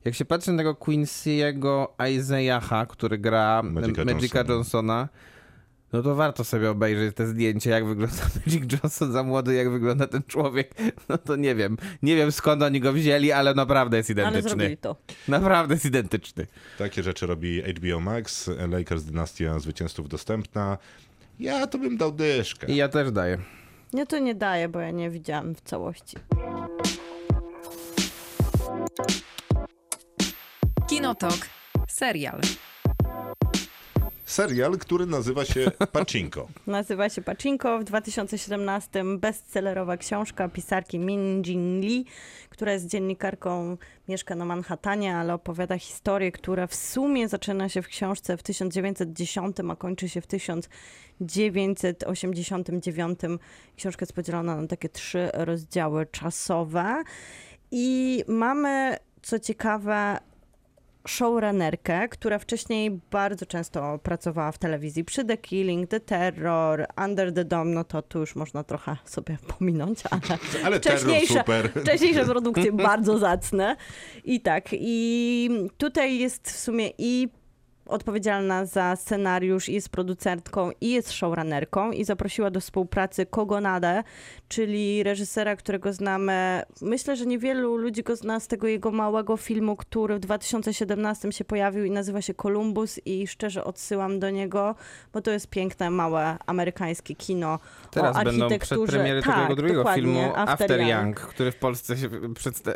Jak 0.04 0.14
się 0.14 0.24
patrzy 0.24 0.52
na 0.52 0.58
tego 0.58 0.74
Quincy'ego 0.74 1.86
Isaiaha, 2.10 2.86
który 2.86 3.18
gra 3.18 3.62
Magica 3.62 4.04
Magica, 4.04 4.38
Johnsona. 4.38 4.54
Johnsona, 4.54 5.08
no 5.92 6.02
to 6.02 6.14
warto 6.14 6.44
sobie 6.44 6.70
obejrzeć 6.70 7.16
te 7.16 7.26
zdjęcia, 7.26 7.70
jak 7.70 7.86
wygląda 7.86 8.16
Magic 8.46 8.72
Johnson 8.72 9.12
za 9.12 9.22
młody, 9.22 9.54
jak 9.54 9.70
wygląda 9.70 10.06
ten 10.06 10.22
człowiek. 10.22 10.74
No 11.08 11.18
to 11.18 11.36
nie 11.36 11.54
wiem. 11.54 11.76
Nie 12.02 12.16
wiem 12.16 12.32
skąd 12.32 12.62
oni 12.62 12.80
go 12.80 12.92
wzięli, 12.92 13.32
ale 13.32 13.54
naprawdę 13.54 13.96
jest 13.96 14.10
Ale 14.10 14.20
identyczny. 14.20 14.48
zrobili 14.50 14.76
to. 14.76 14.96
Naprawdę 15.28 15.74
jest 15.74 15.84
identyczny. 15.86 16.46
Takie 16.78 17.02
rzeczy 17.02 17.26
robi 17.26 17.62
HBO 17.62 18.00
Max, 18.00 18.50
Lakers 18.68 19.02
Dynastia 19.04 19.58
Zwycięzców 19.58 20.08
dostępna. 20.08 20.78
Ja 21.40 21.66
to 21.66 21.78
bym 21.78 21.96
dał 21.96 22.12
dyszkę. 22.12 22.66
I 22.66 22.76
ja 22.76 22.88
też 22.88 23.10
daję. 23.12 23.38
Nie, 23.92 24.06
to 24.06 24.18
nie 24.18 24.34
daję, 24.34 24.68
bo 24.68 24.80
ja 24.80 24.90
nie 24.90 25.10
widziałam 25.10 25.54
w 25.54 25.60
całości. 25.60 26.16
Kinotok. 30.88 31.38
Serial. 31.88 32.40
Serial, 34.30 34.78
który 34.78 35.06
nazywa 35.06 35.44
się 35.44 35.70
Pachinko. 35.92 36.48
Nazywa 36.66 37.08
się 37.08 37.22
Pachinko. 37.22 37.78
W 37.78 37.84
2017 37.84 39.04
bestsellerowa 39.18 39.96
książka 39.96 40.48
pisarki 40.48 40.98
Min 40.98 41.42
Jin 41.42 41.80
Lee, 41.80 42.04
która 42.50 42.72
jest 42.72 42.86
dziennikarką, 42.86 43.76
mieszka 44.08 44.34
na 44.34 44.44
Manhattanie, 44.44 45.16
ale 45.16 45.34
opowiada 45.34 45.78
historię, 45.78 46.32
która 46.32 46.66
w 46.66 46.74
sumie 46.74 47.28
zaczyna 47.28 47.68
się 47.68 47.82
w 47.82 47.88
książce 47.88 48.36
w 48.36 48.42
1910, 48.42 49.56
a 49.70 49.76
kończy 49.76 50.08
się 50.08 50.20
w 50.20 50.26
1989. 50.26 53.20
Książka 53.76 54.02
jest 54.02 54.12
podzielona 54.12 54.56
na 54.56 54.66
takie 54.66 54.88
trzy 54.88 55.30
rozdziały 55.34 56.06
czasowe. 56.06 57.02
I 57.70 58.24
mamy, 58.28 58.96
co 59.22 59.38
ciekawe, 59.38 60.18
showrunnerkę, 61.08 62.08
która 62.08 62.38
wcześniej 62.38 63.00
bardzo 63.10 63.46
często 63.46 63.98
pracowała 63.98 64.52
w 64.52 64.58
telewizji 64.58 65.04
przy 65.04 65.24
The 65.24 65.36
Killing, 65.36 65.90
The 65.90 66.00
Terror, 66.00 66.86
Under 67.04 67.34
the 67.34 67.44
Dome, 67.44 67.70
no 67.74 67.84
to 67.84 68.02
tu 68.02 68.18
już 68.18 68.36
można 68.36 68.64
trochę 68.64 68.96
sobie 69.04 69.38
pominąć, 69.58 69.98
ale 70.10 70.20
Ale 70.64 70.80
Wcześniejsze- 70.80 71.44
wcześniejsze 71.82 72.24
produkcje 72.24 72.72
bardzo 72.72 73.18
zacne. 73.18 73.76
I 74.24 74.40
tak, 74.40 74.64
i 74.72 75.50
tutaj 75.78 76.18
jest 76.18 76.50
w 76.50 76.58
sumie 76.58 76.90
i 76.98 77.28
odpowiedzialna 77.90 78.66
za 78.66 78.96
scenariusz, 78.96 79.68
jest 79.68 79.88
producentką, 79.88 80.70
i 80.80 80.90
jest 80.90 81.12
showrunnerką 81.12 81.92
i 81.92 82.04
zaprosiła 82.04 82.50
do 82.50 82.60
współpracy 82.60 83.26
Kogonadę, 83.26 84.02
czyli 84.48 85.02
reżysera, 85.02 85.56
którego 85.56 85.92
znamy. 85.92 86.62
Myślę, 86.82 87.16
że 87.16 87.26
niewielu 87.26 87.76
ludzi 87.76 88.02
go 88.02 88.16
zna 88.16 88.40
z 88.40 88.48
tego 88.48 88.66
jego 88.66 88.90
małego 88.90 89.36
filmu, 89.36 89.76
który 89.76 90.16
w 90.16 90.20
2017 90.20 91.32
się 91.32 91.44
pojawił 91.44 91.84
i 91.84 91.90
nazywa 91.90 92.22
się 92.22 92.34
Columbus 92.34 93.00
i 93.04 93.26
szczerze 93.26 93.64
odsyłam 93.64 94.18
do 94.18 94.30
niego, 94.30 94.74
bo 95.12 95.20
to 95.20 95.30
jest 95.30 95.46
piękne, 95.46 95.90
małe 95.90 96.36
amerykańskie 96.46 97.14
kino 97.14 97.58
Teraz 97.90 98.16
o 98.16 98.24
będą 98.24 98.58
przedpremiery 98.58 99.22
tego 99.22 99.32
tak, 99.32 99.42
jego 99.42 99.56
drugiego 99.56 99.84
filmu 99.94 100.20
After, 100.34 100.48
After, 100.48 100.80
Young. 100.80 100.90
Young, 100.90 101.20
który 101.20 101.52
w 101.52 101.56
Polsce 101.56 101.96
się 101.96 102.08
przedsta- 102.34 102.72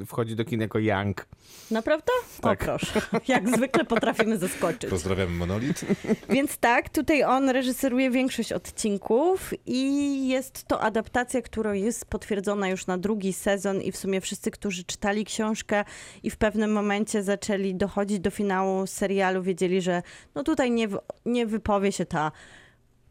e, 0.00 0.06
wchodzi 0.06 0.36
do 0.36 0.44
kin 0.44 0.60
jako 0.60 0.78
Young. 0.78 1.26
Naprawdę? 1.70 2.12
Tak. 2.40 2.62
O 2.62 2.64
proszę. 2.64 3.00
Jak 3.28 3.48
zwykle 3.56 3.84
potrafimy 4.30 4.38
zaskoczyć. 4.38 4.90
Pozdrawiam 4.90 5.36
Monolit. 5.36 5.80
Więc 6.28 6.58
tak, 6.58 6.88
tutaj 6.88 7.24
on 7.24 7.48
reżyseruje 7.48 8.10
większość 8.10 8.52
odcinków 8.52 9.50
i 9.66 10.28
jest 10.28 10.64
to 10.64 10.80
adaptacja, 10.80 11.42
która 11.42 11.74
jest 11.74 12.04
potwierdzona 12.04 12.68
już 12.68 12.86
na 12.86 12.98
drugi 12.98 13.32
sezon 13.32 13.82
i 13.82 13.92
w 13.92 13.96
sumie 13.96 14.20
wszyscy, 14.20 14.50
którzy 14.50 14.84
czytali 14.84 15.24
książkę 15.24 15.84
i 16.22 16.30
w 16.30 16.36
pewnym 16.36 16.72
momencie 16.72 17.22
zaczęli 17.22 17.74
dochodzić 17.74 18.20
do 18.20 18.30
finału 18.30 18.86
serialu, 18.86 19.42
wiedzieli, 19.42 19.82
że 19.82 20.02
no 20.34 20.42
tutaj 20.42 20.70
nie, 20.70 20.88
nie 21.26 21.46
wypowie 21.46 21.92
się 21.92 22.06
ta 22.06 22.32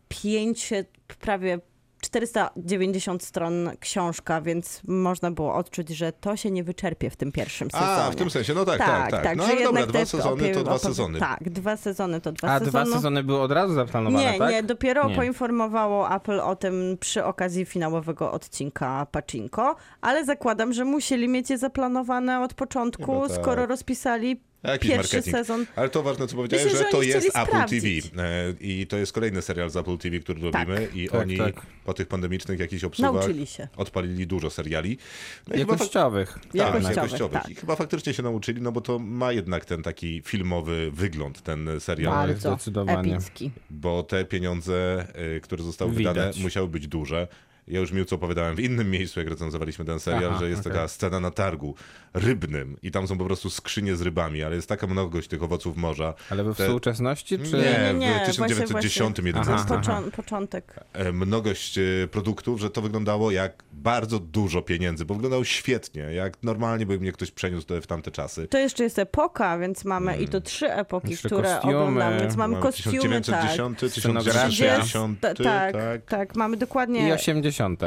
500, 0.07 0.87
prawie 1.19 1.59
490 2.01 3.23
stron 3.23 3.69
książka, 3.79 4.41
więc 4.41 4.81
można 4.87 5.31
było 5.31 5.55
odczuć, 5.55 5.89
że 5.89 6.11
to 6.11 6.35
się 6.35 6.51
nie 6.51 6.63
wyczerpie 6.63 7.09
w 7.09 7.15
tym 7.15 7.31
pierwszym 7.31 7.71
sezonie. 7.71 7.91
A, 7.91 8.11
w 8.11 8.15
tym 8.15 8.29
sensie, 8.29 8.53
no 8.53 8.65
tak, 8.65 8.77
tak, 8.77 9.11
tak. 9.11 9.37
No 9.37 9.43
że 9.45 9.51
ale 9.51 9.63
dobra, 9.63 9.85
dwa 9.85 10.05
sezony 10.05 10.51
to 10.51 10.63
dwa 10.63 10.77
sezony. 10.77 11.19
Tak, 11.19 11.49
dwa 11.49 11.77
sezony 11.77 12.21
to 12.21 12.31
dwa 12.31 12.47
A 12.47 12.59
sezony. 12.59 12.85
dwa 12.85 12.95
sezony 12.95 13.23
były 13.23 13.39
od 13.41 13.51
razu 13.51 13.73
zaplanowane, 13.73 14.31
Nie, 14.31 14.39
tak? 14.39 14.51
nie, 14.51 14.63
dopiero 14.63 15.09
Nie. 15.09 15.15
poinformowało 15.15 16.15
Apple 16.15 16.39
o 16.39 16.55
tym 16.55 16.97
przy 16.99 17.25
okazji 17.25 17.65
finałowego 17.65 18.31
odcinka 18.31 19.07
Pachinko, 19.11 19.75
ale 20.01 20.25
zakładam, 20.25 20.73
że 20.73 20.85
musieli 20.85 21.27
mieć 21.27 21.49
je 21.49 21.57
zaplanowane 21.57 22.41
od 22.41 22.53
początku, 22.53 23.05
Chyba 23.13 23.27
tak. 23.27 23.37
skoro 23.41 23.65
rozpisali 23.65 24.41
Jakiś 24.63 24.89
pierwszy 24.91 25.15
marketing. 25.15 25.35
sezon. 25.37 25.65
Ale 25.75 25.89
to 25.89 26.03
ważne, 26.03 26.27
co 26.27 26.35
powiedziałeś, 26.35 26.63
Myślę, 26.65 26.79
że, 26.79 26.85
że 26.85 26.91
to 26.91 27.01
jest 27.01 27.27
Apple 27.27 27.47
sprawdzić. 27.47 28.03
TV 28.11 28.23
e, 28.23 28.53
i 28.59 28.87
to 28.87 28.97
jest 28.97 29.13
kolejny 29.13 29.41
serial 29.41 29.69
z 29.69 29.75
Apple 29.77 29.97
TV, 29.97 30.19
który 30.19 30.51
Tak. 30.51 30.67
robimy 30.67 30.87
i 30.93 31.09
Tak, 31.09 31.21
oni 31.21 31.37
tak. 31.37 31.61
po 31.85 31.93
tych 31.93 32.07
pandemicznych 32.07 32.59
jakichś 32.59 32.83
obsługach 32.83 33.13
Nauczyli 33.13 33.47
się. 33.47 33.67
odpalili 33.77 34.27
dużo 34.27 34.49
seriali. 34.49 34.97
No 35.47 35.55
i 35.55 35.59
chyba 35.59 35.73
Jakościowych. 35.73 36.33
tak, 36.33 36.55
Jakościowych, 36.55 36.95
jakościowych. 36.95 37.41
tak. 37.43 37.51
I 37.51 37.55
chyba 37.55 37.75
faktycznie 37.75 38.13
się 38.13 38.23
nauczyli, 38.23 38.61
no 38.61 38.71
bo 38.71 38.81
to 38.81 38.99
ma 38.99 39.31
jednak 39.31 39.65
ten 39.65 39.83
taki 39.83 40.21
filmowy 40.25 40.91
wygląd, 40.93 41.41
ten 41.41 41.69
serial. 41.79 42.13
Ale 42.13 42.33
Bardzo 42.33 42.49
zdecydowanie. 42.53 43.13
epicki. 43.15 43.51
bo 43.69 44.03
te 44.03 44.25
pieniądze, 44.25 45.07
y, 45.37 45.41
które 45.41 45.63
zostały 45.63 45.91
Widać. 45.91 46.15
wydane, 46.15 46.31
musiały 46.43 46.67
być 46.67 46.87
duże. 46.87 47.27
Ja 47.67 47.79
już 47.79 47.91
Miłce 47.91 48.15
opowiadałem 48.15 48.55
w 48.55 48.59
innym 48.59 48.91
miejscu, 48.91 49.19
jak 49.19 49.29
recenzowaliśmy 49.29 49.85
ten 49.85 49.99
serial, 49.99 50.29
Aha, 50.31 50.39
że 50.39 50.49
jest 50.49 50.61
okej. 50.61 50.73
taka 50.73 50.87
scena 50.87 51.19
na 51.19 51.31
targu 51.31 51.75
rybnym 52.13 52.77
i 52.83 52.91
tam 52.91 53.07
są 53.07 53.17
po 53.17 53.25
prostu 53.25 53.49
skrzynie 53.49 53.95
z 53.95 54.01
rybami, 54.01 54.43
ale 54.43 54.55
jest 54.55 54.69
taka 54.69 54.87
mnogość 54.87 55.27
tych 55.27 55.43
owoców 55.43 55.77
morza. 55.77 56.13
Ale 56.29 56.43
we 56.43 56.53
Te- 56.55 56.63
współczesności, 56.63 57.39
czy... 57.39 57.57
Nie, 57.57 57.93
Nie, 57.93 57.93
nie, 57.99 58.19
w 58.23 58.25
1910 58.25 59.15
właśnie, 59.15 59.27
11 59.27 59.53
Aha. 59.53 59.65
Począ- 59.81 60.11
początek. 60.11 60.73
e, 60.93 61.11
mnogość 61.11 61.77
e, 61.77 61.81
produktów, 62.11 62.59
że 62.59 62.69
to 62.69 62.81
wyglądało 62.81 63.31
jak 63.31 63.63
bardzo 63.73 64.19
dużo 64.19 64.61
pieniędzy, 64.61 65.05
bo 65.05 65.13
wyglądało 65.13 65.43
świetnie, 65.43 66.01
jak 66.01 66.43
normalnie 66.43 66.85
by 66.85 66.99
mnie 66.99 67.11
ktoś 67.11 67.31
przeniósł 67.31 67.67
w 67.81 67.87
tamte 67.87 68.11
czasy. 68.11 68.47
To 68.47 68.57
jeszcze 68.57 68.83
jest 68.83 68.99
epoka, 68.99 69.57
więc 69.57 69.85
mamy 69.85 70.17
i 70.17 70.27
to 70.27 70.41
trzy 70.41 70.71
epoki, 70.73 71.09
Jeszcze 71.11 71.29
które 71.29 71.43
kostiumy. 71.53 71.77
oglądamy, 71.77 72.19
więc 72.19 72.35
mamy 72.35 72.51
Mamy 72.51 72.63
kostiumy, 72.63 72.93
tak. 73.21 73.21
1910, 73.21 73.79
Scenografia. 73.91 74.47
1960, 74.47 75.19
Ta- 75.19 75.33
tak, 75.33 75.73
tak. 75.73 76.05
tak, 76.05 76.35
mamy 76.35 76.55
I 76.55 76.59
dokładnie 76.59 77.13
80. 77.13 77.81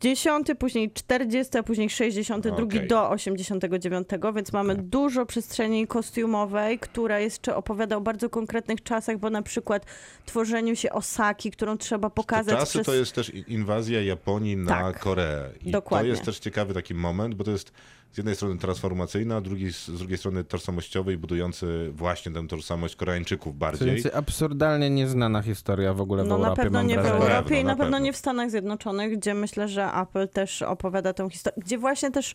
e, 0.00 0.08
10, 0.08 0.46
później 0.58 0.90
40, 0.90 1.58
a 1.58 1.62
później 1.62 1.90
62 1.90 2.64
Okej. 2.64 2.88
do 2.88 3.10
89, 3.10 4.08
więc 4.34 4.52
mamy 4.52 4.74
dużo 4.74 5.26
przestrzeni 5.26 5.86
kostiumowej, 5.86 6.78
która 6.78 7.20
jeszcze 7.20 7.56
opowiada 7.56 7.96
o 7.96 8.00
bardzo 8.00 8.30
konkretnych 8.30 8.82
czasach, 8.82 9.18
bo 9.18 9.30
na 9.30 9.42
przykład 9.42 9.86
tworzeniu 10.26 10.76
się 10.76 10.92
Osaki, 10.92 11.50
którą 11.50 11.78
trzeba 11.78 12.10
Te 12.10 12.14
pokazać 12.14 12.58
czasy 12.58 12.72
przez... 12.72 12.86
to 12.86 12.94
jest 12.94 13.12
też 13.12 13.32
inwazja 13.34 14.02
Japonii 14.02 14.56
na 14.56 14.70
Tak, 14.70 14.98
Koreę. 14.98 15.50
I 15.64 15.70
dokładnie. 15.70 16.08
to 16.08 16.10
jest 16.10 16.24
też 16.24 16.38
ciekawy 16.38 16.74
taki 16.74 16.94
moment, 16.94 17.34
bo 17.34 17.44
to 17.44 17.50
jest 17.50 17.72
z 18.12 18.16
jednej 18.16 18.36
strony 18.36 18.58
transformacyjny, 18.58 19.34
a 19.34 19.40
drugi, 19.40 19.72
z 19.72 19.90
drugiej 19.98 20.18
strony 20.18 20.44
tożsamościowy 20.44 21.12
i 21.12 21.16
budujący 21.16 21.90
właśnie 21.92 22.32
tę 22.32 22.46
tożsamość 22.48 22.96
Koreańczyków 22.96 23.52
To 23.52 23.58
bardziej. 23.58 23.94
jest 23.94 24.14
absurdalnie 24.14 24.90
nieznana 24.90 25.42
historia 25.42 25.94
w 25.94 26.00
ogóle 26.00 26.24
w 26.24 26.26
No 26.26 26.38
na 26.38 26.56
pewno 26.56 26.82
nie 26.82 26.94
w 27.02 27.06
Europie 27.06 27.42
pewno, 27.42 27.56
i 27.56 27.64
na 27.64 27.70
na 27.70 27.76
pewno 27.76 27.84
pewno. 27.84 27.98
nie 27.98 28.12
w 28.12 28.16
Stanach 28.16 28.50
Zjednoczonych, 28.50 29.18
gdzie 29.18 29.34
myślę, 29.34 29.68
że 29.68 29.86
Apple 30.02 30.28
też 30.28 30.62
opowiada 30.62 31.12
tą 31.12 31.30
historię, 31.30 31.62
gdzie 31.64 31.78
właśnie 31.78 32.10
też 32.10 32.34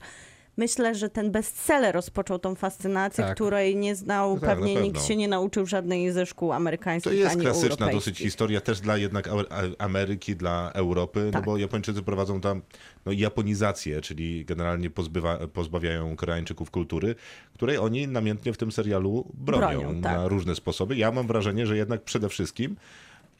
myślę, 0.57 0.95
że 0.95 1.10
ten 1.10 1.32
bestseller 1.32 1.95
rozpoczął 1.95 2.40
tą 2.40 2.56
fascynację, 2.56 3.23
Tak. 3.23 3.36
której 3.36 3.76
nie 3.76 3.95
znał, 3.95 4.36
No 4.36 4.41
tak, 4.41 4.49
pewnie 4.49 4.76
nikt 4.82 5.06
się 5.06 5.15
nie 5.15 5.27
nauczył 5.27 5.65
żadnej 5.65 6.11
ze 6.11 6.26
szkół 6.26 6.49
To 6.49 6.56
amerykańskich 6.56 7.14
jest 7.14 7.32
ani 7.36 7.41
klasyczna 7.41 7.91
dosyć 7.91 8.18
historia 8.18 8.61
też 8.61 8.80
dla 8.80 8.98
jednak 8.98 9.30
Ameryki, 9.77 10.36
dla 10.36 10.72
Europy, 10.73 11.22
no 11.26 11.32
Tak. 11.32 11.45
bo 11.45 11.57
Japończycy 11.57 12.03
prowadzą 12.03 12.41
tam 12.41 12.61
no, 13.06 13.11
japonizację, 13.11 14.02
czyli 14.02 14.45
generalnie 14.45 14.90
pozbywa, 14.90 15.38
pozbawiają 15.48 16.15
Koreańczyków 16.15 16.72
kultury, 16.72 17.15
której 17.53 17.77
oni 17.77 18.07
namiętnie 18.07 18.53
w 18.53 18.57
tym 18.57 18.72
serialu 18.72 19.32
bronią, 19.34 19.80
Bronią, 19.80 20.02
tak. 20.02 20.18
na 20.18 20.27
różne 20.27 20.56
sposoby. 20.56 20.95
Ja 20.95 21.11
mam 21.11 21.27
wrażenie, 21.27 21.68
że 21.68 21.77
jednak 21.77 22.03
przede 22.03 22.30
wszystkim 22.30 22.76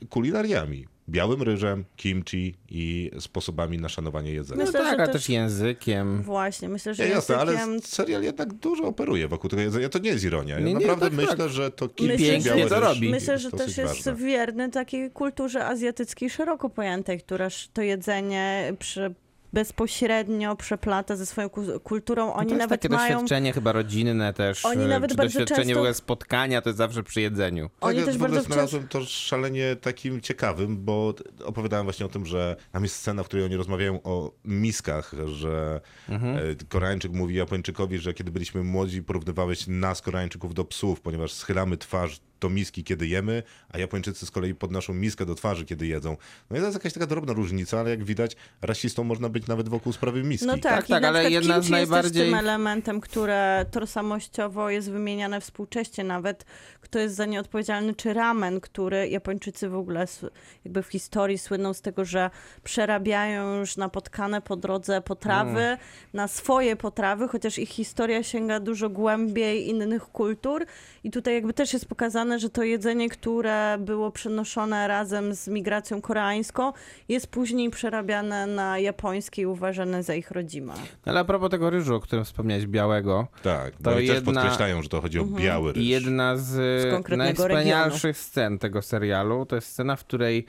kulinariami. 0.10 0.88
Białym 1.10 1.42
ryżem, 1.42 1.86
kimchi 1.96 2.56
i 2.70 3.12
sposobami 3.20 3.78
na 3.78 3.90
szanowanie 3.90 4.32
jedzenia. 4.34 4.60
No 4.60 4.66
Myślę, 4.66 4.80
tak, 4.80 4.90
że 4.90 4.96
ale 4.98 5.06
też- 5.06 5.14
też 5.16 5.30
językiem. 5.30 6.22
Właśnie, 6.24 6.70
myślę, 6.70 6.94
że 6.94 7.04
Nie, 7.04 7.10
jasne, 7.10 7.38
ale 7.38 7.54
językiem... 7.54 7.82
serial 7.82 8.24
jednak 8.24 8.54
dużo 8.54 8.84
operuje 8.84 9.28
wokół 9.28 9.50
tego 9.50 9.62
jedzenia. 9.62 9.90
To 9.90 10.00
nie 10.00 10.10
jest 10.10 10.24
ironia. 10.24 10.56
Ja 10.60 10.66
Nie, 10.66 10.74
nie, 10.74 10.80
naprawdę 10.88 11.06
tak, 11.06 11.14
myślę, 11.14 11.38
tak. 11.38 11.50
że 11.50 11.72
to 11.72 11.90
kimchi 11.90 12.32
Myślę, 12.32 12.56
biały 12.56 12.70
to 12.70 12.80
robi. 12.80 13.10
Myślę, 13.10 13.38
że 13.40 13.52
też 13.52 13.78
jest 13.78 14.06
ważne. 14.06 14.16
wierny 14.26 14.70
takiej 14.70 15.12
kulturze 15.12 15.66
azjatyckiej 15.66 16.30
szeroko 16.30 16.70
pojętej, 16.70 17.20
która 17.20 17.48
to 17.74 17.82
jedzenie 17.82 18.74
przy, 18.80 19.16
bezpośrednio 19.56 20.56
przeplata 20.56 21.16
ze 21.16 21.26
swoją 21.26 21.50
ku- 21.50 21.80
kulturą. 21.84 22.34
Oni 22.34 22.48
to 22.50 22.54
jest 22.56 22.60
nawet 22.60 22.82
takie 22.82 22.94
mają... 22.94 23.14
doświadczenie 23.14 23.54
chyba 23.54 23.72
rodzinne 23.72 24.34
też. 24.34 24.66
Oni 24.66 24.84
e, 24.84 24.88
nawet 24.88 25.12
czy 25.12 25.18
bardzo 25.18 25.40
doświadczenie 25.40 25.62
często- 25.64 25.74
w 25.76 25.78
ogóle 25.78 25.94
spotkania 25.94 26.62
to 26.62 26.70
jest 26.70 26.78
zawsze 26.78 27.04
przy 27.04 27.22
jedzeniu. 27.22 27.70
Oni 27.82 27.98
tak, 27.98 28.06
też 28.06 28.18
w 28.18 28.24
ogóle 28.24 28.36
bardzo 28.36 28.54
znalazłem 28.54 28.88
to 28.88 29.06
szalenie 29.06 29.76
takim 29.76 30.22
ciekawym, 30.22 30.78
bo 30.86 31.14
opowiadałem 31.46 31.86
właśnie 31.86 32.06
o 32.06 32.10
tym, 32.10 32.26
że 32.26 32.56
tam 32.72 32.84
jest 32.84 32.96
scena, 32.96 33.24
w 33.24 33.28
której 33.28 33.46
oni 33.46 33.56
rozmawiają 33.56 34.04
o 34.04 34.32
miskach, 34.46 35.12
że 35.26 35.82
Mhm. 36.10 36.38
e, 36.38 36.40
Koreańczyk 36.70 37.12
mówi 37.12 37.36
Japończykowi, 37.36 37.98
że 38.00 38.14
kiedy 38.14 38.32
byliśmy 38.32 38.64
młodzi, 38.64 39.04
porównywałeś 39.04 39.68
nas, 39.68 40.02
Koreańczyków, 40.02 40.54
do 40.54 40.66
psów, 40.66 41.02
ponieważ 41.02 41.34
schylamy 41.34 41.78
twarz 41.78 42.20
do 42.46 42.50
miski, 42.50 42.84
kiedy 42.84 43.08
jemy, 43.08 43.44
a 43.70 43.78
Japończycy 43.78 44.26
z 44.26 44.32
kolei 44.32 44.56
podnoszą 44.56 44.94
miskę 44.94 45.26
do 45.26 45.36
twarzy, 45.36 45.66
kiedy 45.66 45.88
jedzą. 45.88 46.18
No 46.50 46.58
i 46.58 46.60
to 46.60 46.66
jest 46.66 46.78
jakaś 46.78 46.94
taka 46.94 47.06
drobna 47.08 47.34
różnica, 47.34 47.80
ale 47.80 47.90
jak 47.90 48.04
widać, 48.04 48.36
rasistą 48.62 49.04
można 49.04 49.30
być 49.30 49.48
nawet 49.48 49.70
wokół 49.70 49.94
sprawy 49.94 50.24
miski. 50.24 50.48
No 50.48 50.54
tak, 50.54 50.62
Tak, 50.64 50.88
tak, 50.88 51.04
ale 51.04 51.32
jedna 51.32 51.54
z 51.54 51.58
jest 51.58 51.70
najbardziej- 51.70 52.12
też 52.12 52.22
tym 52.32 52.34
elementem, 52.40 53.02
które 53.02 53.66
tożsamościowo 53.72 54.70
jest 54.70 54.92
wymieniane 54.92 55.42
współcześnie 55.42 56.04
nawet, 56.04 56.46
kto 56.82 57.00
jest 57.00 57.16
za 57.16 57.26
nie 57.26 57.40
odpowiedzialny, 57.40 57.94
czy 57.96 58.14
ramen, 58.14 58.62
który 58.62 59.10
Japończycy 59.10 59.70
w 59.70 59.76
ogóle 59.76 60.06
jakby 60.66 60.84
w 60.84 60.88
historii 60.88 61.38
słyną 61.38 61.74
z 61.74 61.82
tego, 61.82 62.06
że 62.06 62.30
przerabiają 62.64 63.56
już 63.60 63.78
napotkane 63.78 64.42
po 64.42 64.56
drodze 64.56 65.02
potrawy 65.02 65.60
Mm. 65.62 65.78
na 66.14 66.28
swoje 66.28 66.76
potrawy, 66.76 67.28
chociaż 67.28 67.60
ich 67.60 67.70
historia 67.70 68.24
sięga 68.24 68.60
dużo 68.60 68.90
głębiej 68.90 69.70
innych 69.70 70.04
kultur 70.04 70.66
i 71.04 71.12
tutaj 71.12 71.34
jakby 71.34 71.54
też 71.54 71.74
jest 71.74 71.86
pokazane, 71.86 72.35
że 72.40 72.50
to 72.50 72.64
jedzenie, 72.64 73.10
które 73.10 73.78
było 73.80 74.12
przenoszone 74.12 74.88
razem 74.88 75.34
z 75.36 75.48
migracją 75.48 76.02
koreańską, 76.02 76.74
jest 77.10 77.28
później 77.28 77.70
przerabiane 77.70 78.48
na 78.48 78.80
japońskie 78.80 79.42
i 79.42 79.46
uważane 79.46 80.04
za 80.04 80.14
ich 80.16 80.32
rodzime. 80.32 80.74
Ale 81.06 81.20
a 81.20 81.24
propos 81.26 81.50
tego 81.50 81.70
ryżu, 81.70 81.96
o 81.96 82.00
którym 82.00 82.26
wspomniałeś, 82.26 82.66
białego, 82.68 83.28
Tak, 83.44 83.74
bo 83.80 83.90
To 83.92 83.96
też 83.98 84.06
jedna- 84.08 84.22
podkreślają, 84.42 84.82
że 84.84 84.90
to 84.90 85.02
chodzi 85.02 85.20
o 85.20 85.26
biały 85.26 85.74
ryż. 85.74 85.84
I 85.84 85.88
jedna 85.88 86.38
z, 86.38 86.44
Z 86.46 87.18
najwspanialszych 87.18 88.18
scen 88.18 88.60
tego 88.60 88.82
serialu 88.82 89.46
to 89.46 89.56
jest 89.56 89.68
scena, 89.68 89.96
w 89.96 90.00
której 90.06 90.46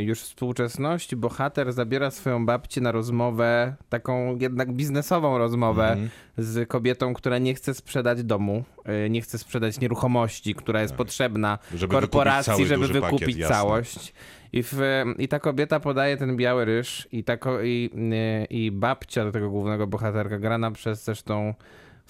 już 0.00 0.20
w 0.20 0.22
współczesności 0.22 1.16
bohater 1.16 1.72
zabiera 1.72 2.10
swoją 2.10 2.46
babcię 2.46 2.80
na 2.80 2.92
rozmowę, 2.92 3.76
taką 3.88 4.36
jednak 4.40 4.72
biznesową 4.72 5.38
rozmowę 5.38 5.88
Mhm. 5.88 6.08
z 6.38 6.68
kobietą, 6.68 7.14
która 7.14 7.38
nie 7.38 7.54
chce 7.54 7.74
sprzedać 7.74 8.22
domu, 8.22 8.64
e, 8.84 9.10
nie 9.10 9.20
chce 9.20 9.38
sprzedać 9.38 9.80
nieruchomości, 9.80 10.54
która 10.54 10.82
jest 10.82 10.94
potrzebna 10.94 11.56
Tak. 11.58 11.66
Żeby 11.78 11.94
wykupić 11.94 12.00
korporacji, 12.10 12.52
cały 12.52 12.66
żeby 12.66 12.88
pakiet, 12.88 13.02
wykupić 13.02 13.36
jasne. 13.36 13.54
całość. 13.56 14.12
I, 14.52 14.62
w, 14.62 14.80
I 15.18 15.28
ta 15.28 15.38
kobieta 15.40 15.80
podaje 15.80 16.16
ten 16.16 16.36
biały 16.36 16.64
ryż 16.64 17.08
i, 17.12 17.24
ta, 17.24 17.36
i, 17.64 17.90
e, 18.12 18.44
i 18.44 18.70
babcia 18.70 19.24
do 19.24 19.32
tego 19.32 19.50
głównego 19.50 19.86
bohaterka, 19.86 20.38
grana 20.38 20.70
przez 20.70 21.04
zresztą 21.04 21.54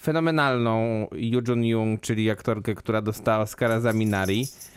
fenomenalną 0.01 1.07
Yoo 1.13 1.41
Jun 1.49 1.65
Young, 1.65 2.01
czyli 2.01 2.31
aktorkę, 2.31 2.75
która 2.75 3.03
dostała 3.03 3.43
Oscara 3.43 3.81
za 3.81 3.93
Minari, 3.93 4.43
e, 4.43 4.76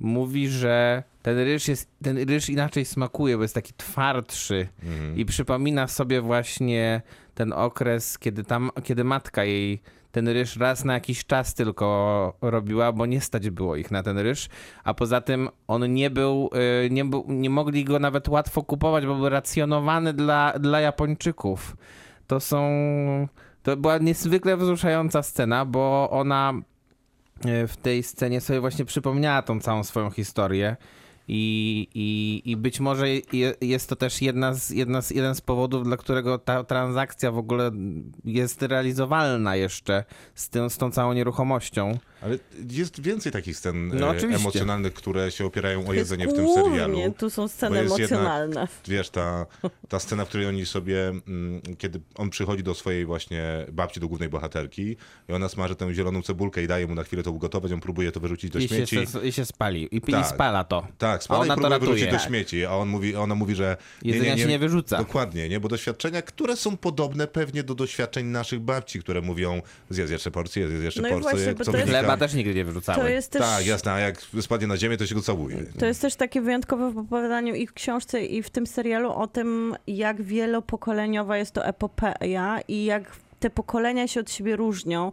mówi, 0.00 0.48
że 0.48 1.02
ten 1.22 1.38
ryż, 1.38 1.68
jest, 1.68 1.90
ten 2.02 2.28
ryż 2.28 2.48
inaczej 2.48 2.84
smakuje, 2.84 3.36
bo 3.36 3.42
jest 3.42 3.54
taki 3.54 3.72
twardszy 3.76 4.68
Mhm. 4.82 5.16
i 5.16 5.24
przypomina 5.24 5.88
sobie 5.88 6.20
właśnie 6.20 7.02
ten 7.34 7.52
okres, 7.52 8.18
kiedy, 8.18 8.44
tam, 8.44 8.70
kiedy 8.84 9.04
matka 9.04 9.44
jej 9.44 9.82
ten 10.12 10.28
ryż 10.28 10.56
raz 10.56 10.84
na 10.84 10.94
jakiś 10.94 11.26
czas 11.26 11.54
tylko 11.54 12.36
robiła, 12.42 12.92
bo 12.92 13.06
nie 13.06 13.20
stać 13.20 13.50
było 13.50 13.76
ich 13.76 13.90
na 13.90 14.02
ten 14.02 14.18
ryż, 14.18 14.48
a 14.84 14.94
poza 14.94 15.20
tym 15.20 15.48
on 15.68 15.94
nie 15.94 16.10
był, 16.10 16.50
y, 16.86 16.90
nie, 16.90 17.04
był, 17.04 17.24
nie 17.28 17.50
mogli 17.50 17.84
go 17.84 17.98
nawet 17.98 18.28
łatwo 18.28 18.62
kupować, 18.62 19.06
bo 19.06 19.14
był 19.14 19.28
racjonowany 19.28 20.12
dla, 20.12 20.52
dla 20.58 20.80
Japończyków. 20.80 21.76
To 22.26 22.40
są, 22.40 22.58
to 23.62 23.76
była 23.76 23.98
niezwykle 23.98 24.56
wzruszająca 24.56 25.22
scena, 25.22 25.64
bo 25.64 26.08
ona 26.10 26.52
w 27.68 27.76
tej 27.82 28.02
scenie 28.02 28.40
sobie 28.40 28.60
właśnie 28.60 28.84
przypomniała 28.84 29.42
tą 29.42 29.60
całą 29.60 29.84
swoją 29.84 30.10
historię. 30.10 30.76
I, 31.28 31.88
i, 31.94 32.42
I 32.50 32.56
być 32.56 32.80
może 32.80 33.08
je, 33.10 33.54
jest 33.60 33.88
to 33.88 33.96
też 33.96 34.22
jedna 34.22 34.54
z, 34.54 34.70
jedna 34.70 35.02
z, 35.02 35.10
jeden 35.10 35.34
z 35.34 35.40
powodów, 35.40 35.84
dla 35.84 35.96
którego 35.96 36.38
ta 36.38 36.64
transakcja 36.64 37.32
w 37.32 37.38
ogóle 37.38 37.70
jest 38.24 38.62
realizowalna 38.62 39.56
jeszcze 39.56 40.04
z, 40.34 40.48
tym, 40.48 40.70
z 40.70 40.78
tą 40.78 40.90
całą 40.90 41.12
nieruchomością. 41.12 41.98
Ale 42.22 42.38
jest 42.70 43.00
więcej 43.00 43.32
takich 43.32 43.56
scen 43.56 43.88
No, 43.88 44.06
e, 44.06 44.10
oczywiście. 44.10 44.36
emocjonalnych, 44.42 44.94
które 44.94 45.30
się 45.30 45.44
opierają 45.46 45.86
o 45.88 45.92
jedzenie 45.92 46.28
w 46.28 46.32
tym 46.34 46.46
serialu. 46.54 46.98
Tu 47.18 47.30
są 47.30 47.42
Bo 47.42 47.48
sceny 47.48 47.82
jest 47.82 47.98
jednak- 47.98 48.18
emocjonalne. 48.20 48.68
Wiesz, 48.88 49.10
ta, 49.10 49.46
ta 49.88 49.98
scena, 49.98 50.24
w 50.24 50.28
której 50.28 50.46
oni 50.46 50.66
sobie, 50.66 51.08
mm, 51.08 51.60
kiedy 51.78 52.00
on 52.14 52.30
przychodzi 52.30 52.62
do 52.62 52.74
swojej 52.74 53.06
właśnie 53.06 53.66
babci, 53.72 54.00
do 54.00 54.08
głównej 54.08 54.28
bohaterki 54.28 54.96
i 55.28 55.32
ona 55.32 55.48
smaży 55.48 55.76
tę 55.76 55.94
zieloną 55.94 56.22
cebulkę 56.22 56.62
i 56.62 56.66
daje 56.66 56.86
mu 56.86 56.94
na 56.94 57.04
chwilę 57.04 57.22
to 57.22 57.30
ugotować, 57.32 57.72
on 57.72 57.80
próbuje 57.80 58.12
to 58.12 58.20
wyrzucić 58.20 58.50
do 58.50 58.58
I 58.58 58.62
się, 58.68 58.86
śmieci. 58.86 58.96
I 59.22 59.32
się 59.32 59.44
spali. 59.44 59.82
I, 59.82 59.96
i 59.96 60.00
Tak. 60.00 60.26
spala 60.26 60.64
to. 60.64 60.86
Tak, 60.98 61.13
A 61.20 61.24
spada 61.24 61.40
i 61.40 61.42
ona 61.42 61.54
to 61.54 61.60
próbuje 61.60 61.80
wyrzucić 61.80 62.12
do 62.12 62.18
śmieci, 62.18 62.64
a 62.64 62.70
on 62.70 62.88
mówi, 62.88 63.16
ona 63.16 63.34
mówi, 63.34 63.54
że 63.54 63.76
nie, 64.02 64.12
Jedzenia 64.12 64.34
nie, 64.34 64.40
się 64.40 64.46
nie 64.46 64.52
nie, 64.52 64.58
wyrzuca. 64.58 64.98
Dokładnie, 64.98 65.48
nie? 65.48 65.60
Bo 65.60 65.68
doświadczenia, 65.68 66.22
które 66.22 66.56
są 66.56 66.76
podobne 66.76 67.26
pewnie 67.26 67.62
do 67.62 67.74
doświadczeń 67.74 68.26
naszych 68.26 68.60
babci, 68.60 69.00
które 69.00 69.20
mówią 69.22 69.62
zjedz 69.90 70.10
jeszcze 70.10 70.30
porcję, 70.30 70.68
zjedz 70.68 70.82
jeszcze 70.82 71.02
No 71.02 71.08
porcję, 71.08 71.22
właśnie, 71.30 71.54
co 71.64 71.72
to 71.72 71.78
jest- 71.78 71.88
Chleba 71.90 72.16
też 72.16 72.34
nigdy 72.34 72.54
nie 72.54 72.64
wyrzucały. 72.64 73.02
To 73.02 73.08
jest 73.08 73.30
też... 73.30 73.42
Tak, 73.42 73.66
jasne, 73.66 73.92
a 73.92 73.98
jak 74.00 74.22
spadnie 74.40 74.66
na 74.66 74.76
ziemię, 74.76 74.96
to 74.96 75.06
się 75.06 75.14
go 75.14 75.22
całuje. 75.22 75.64
To 75.78 75.86
jest 75.86 76.00
też 76.00 76.16
takie 76.16 76.40
wyjątkowe 76.40 76.92
w 76.92 76.98
opowiadaniu 76.98 77.54
i 77.54 77.66
w 77.66 77.72
książce, 77.72 78.24
i 78.24 78.42
w 78.42 78.50
tym 78.50 78.66
serialu 78.66 79.12
o 79.12 79.26
tym, 79.26 79.76
jak 79.86 80.22
wielopokoleniowa 80.22 81.36
jest 81.36 81.52
to 81.52 81.66
epopeja 81.66 82.60
i 82.68 82.84
jak 82.84 83.16
te 83.44 83.50
pokolenia 83.50 84.08
się 84.08 84.20
od 84.20 84.30
siebie 84.30 84.56
różnią 84.56 85.12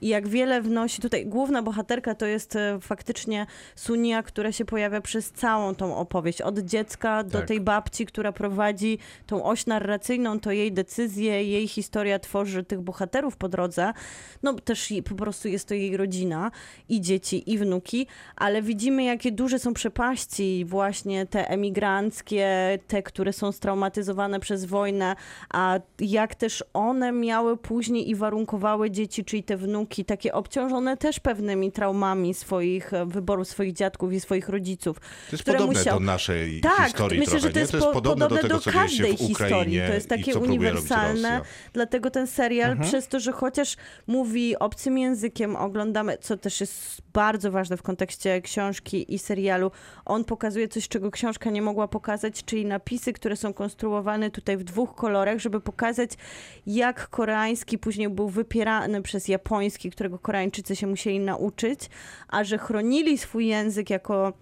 i 0.00 0.08
jak 0.08 0.28
wiele 0.28 0.62
wnosi 0.62 1.02
tutaj. 1.02 1.26
Główna 1.26 1.62
bohaterka 1.62 2.14
to 2.14 2.26
jest 2.26 2.56
e, 2.56 2.78
faktycznie 2.80 3.46
Sunia, 3.76 4.22
która 4.22 4.52
się 4.52 4.64
pojawia 4.64 5.00
przez 5.00 5.32
całą 5.32 5.74
tą 5.74 5.96
opowieść. 5.96 6.40
Od 6.42 6.58
dziecka 6.58 7.24
do 7.24 7.38
Tak. 7.38 7.48
tej 7.48 7.60
babci, 7.60 8.06
która 8.06 8.32
prowadzi 8.32 8.98
tą 9.26 9.44
oś 9.44 9.66
narracyjną, 9.66 10.40
to 10.40 10.50
jej 10.52 10.72
decyzje, 10.72 11.44
jej 11.44 11.68
historia 11.68 12.18
tworzy 12.18 12.64
tych 12.64 12.80
bohaterów 12.80 13.36
po 13.36 13.48
drodze. 13.48 13.92
No 14.42 14.52
też 14.54 14.92
po 15.08 15.14
prostu 15.14 15.48
jest 15.48 15.68
to 15.68 15.74
jej 15.74 15.96
rodzina 15.96 16.50
i 16.88 17.00
dzieci, 17.00 17.52
i 17.52 17.58
wnuki, 17.58 18.06
ale 18.36 18.62
widzimy, 18.62 19.04
jakie 19.04 19.32
duże 19.32 19.58
są 19.58 19.74
przepaści, 19.74 20.64
właśnie 20.64 21.26
te 21.26 21.48
emigranckie, 21.50 22.78
te, 22.86 23.02
które 23.02 23.32
są 23.32 23.52
straumatyzowane 23.52 24.40
przez 24.40 24.64
wojnę, 24.64 25.16
a 25.50 25.80
jak 26.00 26.34
też 26.34 26.64
one 26.74 27.12
miały 27.12 27.56
później 27.72 28.10
i 28.10 28.14
warunkowały 28.14 28.90
dzieci, 28.90 29.24
czyli 29.24 29.42
te 29.42 29.56
wnuki, 29.56 30.04
takie 30.04 30.32
obciążone 30.32 30.96
też 30.96 31.20
pewnymi 31.20 31.72
traumami 31.72 32.34
swoich 32.34 32.92
e, 32.94 33.06
wyborów, 33.06 33.48
swoich 33.48 33.72
dziadków 33.72 34.12
i 34.12 34.20
swoich 34.20 34.48
rodziców. 34.48 35.00
To 35.00 35.06
jest 35.32 35.44
podobne 35.44 35.66
musiał- 35.78 35.98
do 35.98 36.04
naszej 36.04 36.60
Tak, 36.60 36.84
historii 36.86 37.18
myślę, 37.20 37.30
trochę, 37.40 37.46
że 37.48 37.52
to 37.52 37.58
jest, 37.58 37.72
to 37.72 37.76
jest 37.78 37.88
po, 37.88 37.92
podobne 37.94 38.28
do 38.28 38.36
tego, 38.36 38.60
się 38.60 38.70
każdej 38.72 39.16
historii. 39.16 39.78
To 39.86 39.94
jest 39.94 40.08
takie 40.08 40.38
uniwersalne. 40.38 41.40
Dlatego 41.72 42.10
ten 42.10 42.26
serial, 42.26 42.70
Mhm. 42.70 42.88
przez 42.90 43.08
to, 43.08 43.20
że 43.20 43.32
chociaż 43.32 43.76
mówi 44.06 44.58
obcym 44.58 44.98
językiem, 44.98 45.56
oglądamy, 45.56 46.18
co 46.20 46.36
też 46.36 46.60
jest 46.60 47.02
bardzo 47.12 47.50
ważne 47.50 47.76
w 47.76 47.82
kontekście 47.82 48.40
książki 48.40 49.14
i 49.14 49.18
serialu, 49.18 49.70
on 50.04 50.24
pokazuje 50.24 50.68
coś, 50.68 50.88
czego 50.88 51.10
książka 51.10 51.50
nie 51.50 51.62
mogła 51.62 51.88
pokazać, 51.88 52.44
czyli 52.44 52.66
napisy, 52.66 53.12
które 53.12 53.36
są 53.36 53.52
konstruowane 53.54 54.30
tutaj 54.30 54.56
w 54.56 54.64
dwóch 54.64 54.94
kolorach, 54.94 55.38
żeby 55.38 55.60
pokazać, 55.60 56.10
jak 56.66 57.08
koreański 57.08 57.61
później 57.78 58.08
był 58.08 58.28
wypierany 58.28 59.02
przez 59.02 59.28
japoński, 59.28 59.90
którego 59.90 60.18
Koreańczycy 60.18 60.76
się 60.76 60.86
musieli 60.86 61.20
nauczyć, 61.20 61.80
a 62.28 62.44
że 62.44 62.58
chronili 62.58 63.18
swój 63.18 63.46
język 63.46 63.90
jako 63.90 64.32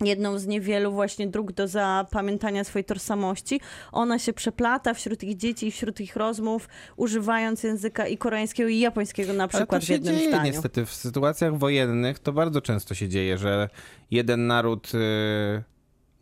jedną 0.00 0.38
z 0.38 0.46
niewielu 0.46 0.92
właśnie 0.92 1.26
dróg 1.26 1.52
do 1.52 1.68
zapamiętania 1.68 2.64
swojej 2.64 2.84
tożsamości. 2.84 3.60
Ona 3.92 4.18
się 4.18 4.32
przeplata 4.32 4.94
wśród 4.94 5.22
ich 5.24 5.36
dzieci 5.36 5.66
i 5.66 5.70
wśród 5.70 6.00
ich 6.00 6.16
rozmów, 6.16 6.68
używając 6.96 7.62
języka 7.62 8.06
i 8.06 8.18
koreańskiego 8.18 8.68
i 8.68 8.78
japońskiego 8.78 9.32
na 9.32 9.44
Ale 9.44 9.52
to 9.52 9.58
przykład 9.58 9.82
w 9.82 9.86
się 9.86 9.92
jednym 9.92 10.14
dzieje 10.16 10.28
zdaniu. 10.28 10.44
niestety. 10.44 10.86
W 10.86 10.94
sytuacjach 10.94 11.58
wojennych 11.58 12.18
to 12.18 12.32
bardzo 12.32 12.60
często 12.60 12.94
się 12.94 13.08
dzieje, 13.08 13.38
że 13.38 13.68
jeden 14.10 14.46
naród 14.46 14.92
y, 14.94 15.62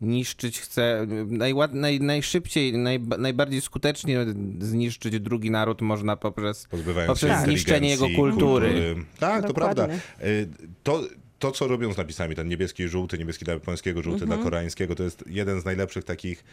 niszczyć 0.01 0.59
chce, 0.59 1.07
najład, 1.27 1.73
naj, 1.73 1.99
najszybciej, 1.99 2.77
naj, 2.77 2.99
najbardziej 3.17 3.61
skutecznie 3.61 4.25
zniszczyć 4.59 5.19
drugi 5.19 5.51
naród 5.51 5.81
można 5.81 6.15
poprzez 6.15 6.67
Poprzez 7.07 7.43
zniszczenie 7.43 7.89
jego 7.89 8.05
inteligencji, 8.05 8.39
kultury. 8.39 8.95
Tak, 9.19 9.41
to 9.41 9.47
Dokładnie. 9.47 9.75
prawda. 9.85 9.95
Y, 10.25 10.49
To, 10.83 11.01
to, 11.39 11.51
co 11.51 11.67
robią 11.67 11.93
z 11.93 11.97
napisami, 11.97 12.35
ten 12.35 12.47
niebieski 12.47 12.83
i 12.83 12.87
żółty, 12.87 13.17
niebieski 13.17 13.45
dla 13.45 13.53
japońskiego, 13.53 14.01
żółty 14.03 14.23
Mhm. 14.23 14.39
dla 14.39 14.49
koreańskiego, 14.49 14.95
to 14.95 15.03
jest 15.03 15.23
jeden 15.27 15.61
z 15.61 15.65
najlepszych 15.65 16.03
takich 16.03 16.43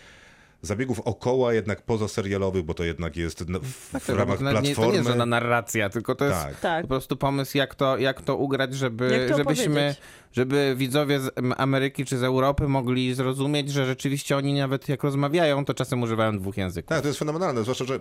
zabiegów 0.63 1.01
okoła, 1.01 1.55
jednak 1.55 1.83
poza 1.83 2.09
serialowych, 2.09 2.63
bo 2.65 2.75
to 2.75 2.85
jednak 2.85 3.17
jest 3.17 3.43
w, 3.45 3.91
Tak, 3.93 4.03
w 4.03 4.07
to, 4.07 4.17
ramach 4.17 4.39
to, 4.39 4.45
nie, 4.45 4.51
to 4.53 4.61
nie 4.61 4.63
platformy. 4.63 4.95
jest 4.97 5.09
żadna 5.09 5.27
narracja, 5.27 5.89
tylko 5.91 6.15
to 6.15 6.25
jest 6.25 6.37
tak. 6.39 6.61
Tak. 6.61 6.83
po 6.83 6.89
prostu 6.89 7.17
pomysł, 7.17 7.59
jak 7.59 7.75
to, 7.75 7.99
jak 7.99 8.23
to 8.23 8.37
ugrać, 8.37 8.75
żeby, 8.75 9.11
Jak 9.21 9.31
to 9.31 9.37
żebyśmy, 9.37 9.67
opowiedzieć. 9.67 9.99
Żeby 10.33 10.75
widzowie 10.77 11.21
z 11.21 11.31
Ameryki 11.57 12.05
czy 12.05 12.19
z 12.19 12.23
Europy 12.23 12.69
mogli 12.69 13.15
zrozumieć, 13.15 13.71
że 13.73 13.87
rzeczywiście 13.87 14.37
oni 14.37 14.55
nawet 14.55 14.89
jak 14.89 15.03
rozmawiają, 15.05 15.65
to 15.65 15.75
czasem 15.75 16.03
używają 16.03 16.39
dwóch 16.39 16.57
języków. 16.57 16.89
Tak, 16.89 17.01
to 17.01 17.09
jest 17.09 17.19
fenomenalne, 17.19 17.63
zwłaszcza, 17.63 17.85
że 17.85 17.95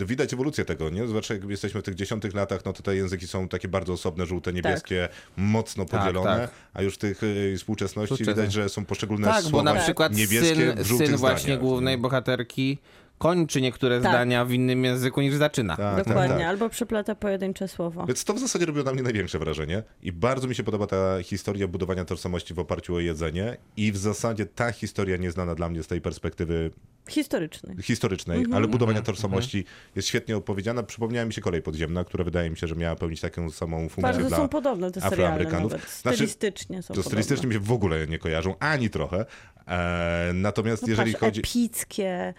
y, 0.00 0.06
widać 0.06 0.34
ewolucję 0.34 0.64
tego, 0.64 0.90
nie? 0.90 1.06
Zwłaszcza 1.08 1.34
jak 1.34 1.44
jesteśmy 1.50 1.80
w 1.80 1.84
tych 1.84 1.94
dziesiątych 1.94 2.34
latach, 2.34 2.64
no 2.64 2.72
to 2.72 2.82
te 2.82 2.96
języki 2.96 3.26
są 3.26 3.48
takie 3.48 3.68
bardzo 3.68 3.92
osobne, 3.92 4.26
żółte, 4.26 4.52
niebieskie, 4.52 5.08
mocno 5.36 5.84
Tak, 5.84 6.00
podzielone, 6.00 6.38
tak. 6.40 6.50
a 6.74 6.82
już 6.82 6.94
w 6.94 6.98
tych 6.98 7.22
y, 7.22 7.54
współczesności 7.58 8.14
Współczesne. 8.14 8.42
widać, 8.42 8.52
że 8.52 8.68
są 8.68 8.84
poszczególne 8.84 9.26
Tak, 9.28 9.42
słowa 9.42 9.56
bo 9.58 9.62
na 9.62 9.80
przykład 9.80 10.16
niebieskie 10.16 10.54
syn, 10.54 10.84
w 10.84 10.86
syn 11.06 11.16
właśnie 11.16 11.42
zdaniach, 11.42 11.60
głównej 11.60 11.98
bohaterki 11.98 12.78
kończy 13.20 13.60
niektóre 13.60 14.00
Tak. 14.00 14.12
zdania 14.12 14.44
w 14.44 14.52
innym 14.52 14.84
języku 14.84 15.20
niż 15.20 15.34
zaczyna. 15.34 15.76
Tak, 15.76 15.96
tak, 15.96 16.06
Dokładnie, 16.08 16.36
tak. 16.36 16.46
albo 16.46 16.68
przeplata 16.68 17.14
pojedyncze 17.14 17.68
słowo. 17.68 18.06
Więc 18.06 18.24
to 18.24 18.34
w 18.34 18.38
zasadzie 18.38 18.66
robiło 18.66 18.84
na 18.84 18.92
mnie 18.92 19.02
największe 19.02 19.38
wrażenie 19.38 19.82
i 20.02 20.12
bardzo 20.12 20.48
mi 20.48 20.54
się 20.54 20.62
podoba 20.62 20.86
ta 20.86 21.22
historia 21.22 21.68
budowania 21.68 22.04
tożsamości 22.04 22.54
w 22.54 22.58
oparciu 22.58 22.94
o 22.94 23.00
jedzenie 23.00 23.56
i 23.76 23.92
w 23.92 23.96
zasadzie 23.96 24.46
ta 24.46 24.72
historia 24.72 25.16
nieznana 25.16 25.54
dla 25.54 25.68
mnie 25.68 25.82
z 25.82 25.86
tej 25.86 26.00
perspektywy 26.00 26.70
Historyczny. 27.08 27.76
historycznej, 27.82 28.38
Mhm. 28.38 28.54
ale 28.56 28.68
budowania 28.68 29.02
tożsamości 29.02 29.64
jest 29.96 30.08
świetnie 30.08 30.36
opowiedziana. 30.36 30.82
Przypomniała 30.82 31.26
mi 31.26 31.32
się 31.32 31.40
Kolej 31.40 31.62
Podziemna, 31.62 32.04
która 32.04 32.24
wydaje 32.24 32.50
mi 32.50 32.56
się, 32.56 32.66
że 32.66 32.76
miała 32.76 32.96
pełnić 32.96 33.20
taką 33.20 33.50
samą 33.50 33.76
funkcję 33.78 34.02
Bardzo 34.02 34.28
dla 34.28 34.36
są 34.36 34.48
podobne 34.48 34.90
te 34.90 35.00
seriale 35.00 35.16
Afroamerykanów. 35.28 35.72
nawet. 35.72 35.90
Znaczy, 35.90 36.16
Stylistycznie 36.16 36.76
są 36.82 36.86
To 36.86 36.88
podobne. 36.88 37.10
stylistycznie 37.10 37.48
mi 37.48 37.54
się 37.54 37.60
w 37.60 37.72
ogóle 37.72 38.06
nie 38.06 38.18
kojarzą, 38.18 38.54
ani 38.58 38.90
trochę. 38.90 39.24
E, 39.68 40.30
natomiast 40.34 40.82
No 40.82 40.88
jeżeli 40.88 41.12
patrz, 41.12 41.20
chodzi... 41.20 41.40
epickie, 41.40 42.34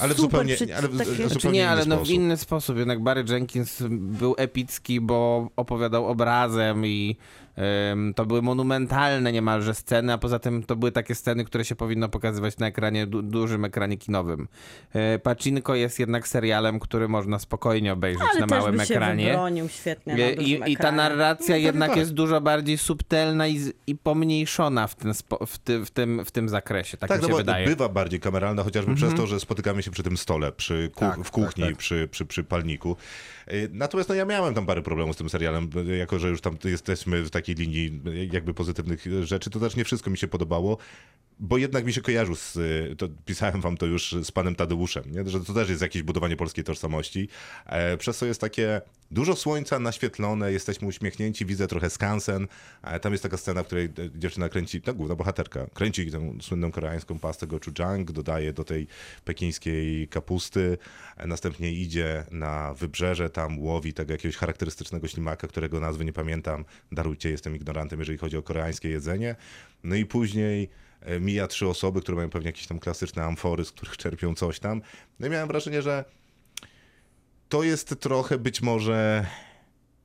Ale 0.00 0.14
super 0.14 0.16
zupełnie- 0.30 0.54
przy- 0.54 0.76
ale 0.76 0.88
w- 0.88 0.98
takie... 0.98 1.10
zupełnie 1.10 1.28
Znaczy 1.30 1.48
nie, 1.48 1.60
inny 1.60 1.68
ale 1.70 1.86
no 1.86 1.96
w 1.96 1.98
sposób. 1.98 2.14
inny 2.14 2.36
sposób. 2.36 2.76
Jednak 2.78 3.02
Barry 3.02 3.24
Jenkins 3.28 3.82
był 3.90 4.34
epicki, 4.38 5.00
bo 5.00 5.50
opowiadał 5.56 6.06
obrazem 6.06 6.86
i 6.86 7.16
to 8.16 8.26
były 8.26 8.42
monumentalne 8.42 9.32
niemalże 9.32 9.74
sceny, 9.74 10.12
a 10.12 10.18
poza 10.18 10.38
tym 10.38 10.62
to 10.62 10.76
były 10.76 10.92
takie 10.92 11.14
sceny, 11.14 11.44
które 11.44 11.64
się 11.64 11.76
powinno 11.76 12.08
pokazywać 12.08 12.58
na 12.58 12.66
ekranie, 12.66 13.06
du 13.06 13.22
dużym 13.22 13.64
ekranie 13.64 13.96
kinowym. 13.96 14.48
E, 14.92 15.18
Pacinko 15.18 15.74
jest 15.74 15.98
jednak 15.98 16.28
serialem, 16.28 16.80
który 16.80 17.08
można 17.08 17.38
spokojnie 17.38 17.92
obejrzeć 17.92 18.22
Ale 18.32 18.40
na 18.40 18.46
też 18.46 18.58
małym 18.58 18.80
ekranie. 18.80 19.26
wybronił 19.26 19.68
świetnie 19.68 20.12
na 20.16 20.18
I, 20.28 20.36
dużym 20.36 20.66
i, 20.66 20.72
I 20.72 20.76
ta 20.76 20.92
narracja 20.92 21.46
pewnie 21.46 21.60
jednak 21.60 21.88
tak. 21.90 21.98
jest 21.98 22.12
dużo 22.12 22.40
bardziej 22.40 22.78
subtelna 22.78 23.46
i, 23.48 23.60
i 23.86 23.96
pomniejszona 23.96 24.86
w, 24.86 24.94
ten 24.94 25.12
w, 25.46 25.58
ty, 25.58 25.84
w, 25.84 25.90
tym, 25.90 26.24
w 26.24 26.30
tym 26.30 26.48
zakresie, 26.48 26.96
tak, 26.96 27.08
Tak, 27.08 27.18
mi 27.18 27.22
no 27.22 27.28
się 27.28 27.32
bo 27.32 27.38
wydaje. 27.38 27.66
bywa 27.66 27.88
bardziej 27.88 28.20
kameralna, 28.20 28.62
chociażby 28.62 28.94
przez 28.94 29.14
to, 29.14 29.26
że 29.26 29.40
spotykamy 29.40 29.82
się 29.82 29.90
przy 29.90 30.02
tym 30.02 30.16
stole, 30.16 30.52
przy 30.52 30.90
ku- 30.94 31.00
Tak, 31.00 31.20
w 31.24 31.30
kuchni, 31.30 31.62
tak, 31.62 31.72
tak. 31.72 31.78
Przy, 31.78 32.08
przy, 32.10 32.26
przy 32.26 32.44
palniku. 32.44 32.96
Y, 33.52 33.68
Natomiast 33.72 34.08
no, 34.08 34.14
ja 34.14 34.24
miałem 34.24 34.54
tam 34.54 34.66
parę 34.66 34.82
problemów 34.82 35.14
z 35.14 35.18
tym 35.18 35.28
serialem, 35.28 35.68
bo 35.68 35.80
jako 35.82 36.18
że 36.18 36.28
już 36.28 36.40
tam 36.40 36.58
jesteśmy 36.64 37.22
w 37.22 37.30
takiej 37.30 37.54
linii 37.54 38.00
y, 38.06 38.28
jakby 38.32 38.54
pozytywnych 38.54 39.06
rzeczy, 39.22 39.50
to 39.50 39.60
też 39.60 39.76
nie 39.76 39.84
wszystko 39.84 40.10
mi 40.10 40.18
się 40.18 40.28
podobało, 40.28 40.78
bo 41.38 41.58
jednak 41.58 41.84
mi 41.84 41.92
się 41.92 42.00
kojarzył 42.00 42.36
z, 42.36 42.56
y, 42.56 42.96
to 42.98 43.08
pisałem 43.24 43.60
wam 43.60 43.76
to 43.76 43.86
już 43.86 44.14
z 44.22 44.32
panem 44.32 44.54
Tadeuszem, 44.54 45.04
nie? 45.12 45.28
że 45.28 45.40
to 45.40 45.54
też 45.54 45.68
jest 45.68 45.82
jakieś 45.82 46.02
budowanie 46.02 46.36
polskiej 46.36 46.64
tożsamości, 46.64 47.28
e, 47.66 47.96
przez 47.96 48.18
co 48.18 48.26
jest 48.26 48.40
takie 48.40 48.80
dużo 49.10 49.36
słońca 49.36 49.78
naświetlone, 49.78 50.52
jesteśmy 50.52 50.88
uśmiechnięci, 50.88 51.46
widzę 51.46 51.66
trochę 51.66 51.90
skansen, 51.90 52.46
e, 52.82 53.00
tam 53.00 53.12
jest 53.12 53.22
taka 53.22 53.36
scena, 53.36 53.62
w 53.62 53.66
której 53.66 53.88
dziewczyna 54.14 54.48
kręci, 54.48 54.82
ta 54.82 54.92
główna 54.92 55.14
bohaterka, 55.14 55.66
kręci 55.74 56.10
tę 56.10 56.32
słynną 56.40 56.72
koreańską 56.72 57.18
pastę 57.18 57.46
gochujang, 57.46 58.12
dodaje 58.12 58.52
do 58.52 58.64
tej 58.64 58.86
pekińskiej 59.24 60.08
kapusty, 60.08 60.78
e, 61.16 61.26
następnie 61.26 61.72
idzie 61.72 62.24
na 62.30 62.74
wybrzeże, 62.74 63.30
tam 63.30 63.58
łowi 63.58 63.92
tego 63.92 64.12
jakiegoś 64.12 64.36
charakterystycznego 64.36 65.08
ślimaka, 65.08 65.48
którego 65.48 65.80
nazwy 65.80 66.04
nie 66.04 66.12
pamiętam, 66.12 66.64
darujcie, 66.92 67.30
jestem 67.30 67.56
ignorantem, 67.56 67.98
jeżeli 67.98 68.18
chodzi 68.18 68.36
o 68.36 68.42
koreańskie 68.42 68.88
jedzenie, 68.88 69.36
no 69.84 69.94
i 69.94 70.06
później 70.06 70.68
mija 71.20 71.46
trzy 71.46 71.68
osoby, 71.68 72.00
które 72.00 72.16
mają 72.16 72.30
pewnie 72.30 72.48
jakieś 72.48 72.66
tam 72.66 72.78
klasyczne 72.78 73.24
amfory, 73.24 73.64
z 73.64 73.72
których 73.72 73.96
czerpią 73.96 74.34
coś 74.34 74.58
tam. 74.58 74.82
No 75.20 75.26
i 75.26 75.30
miałem 75.30 75.48
wrażenie, 75.48 75.82
że 75.82 76.04
to 77.48 77.62
jest 77.62 78.00
trochę 78.00 78.38
być 78.38 78.62
może, 78.62 79.26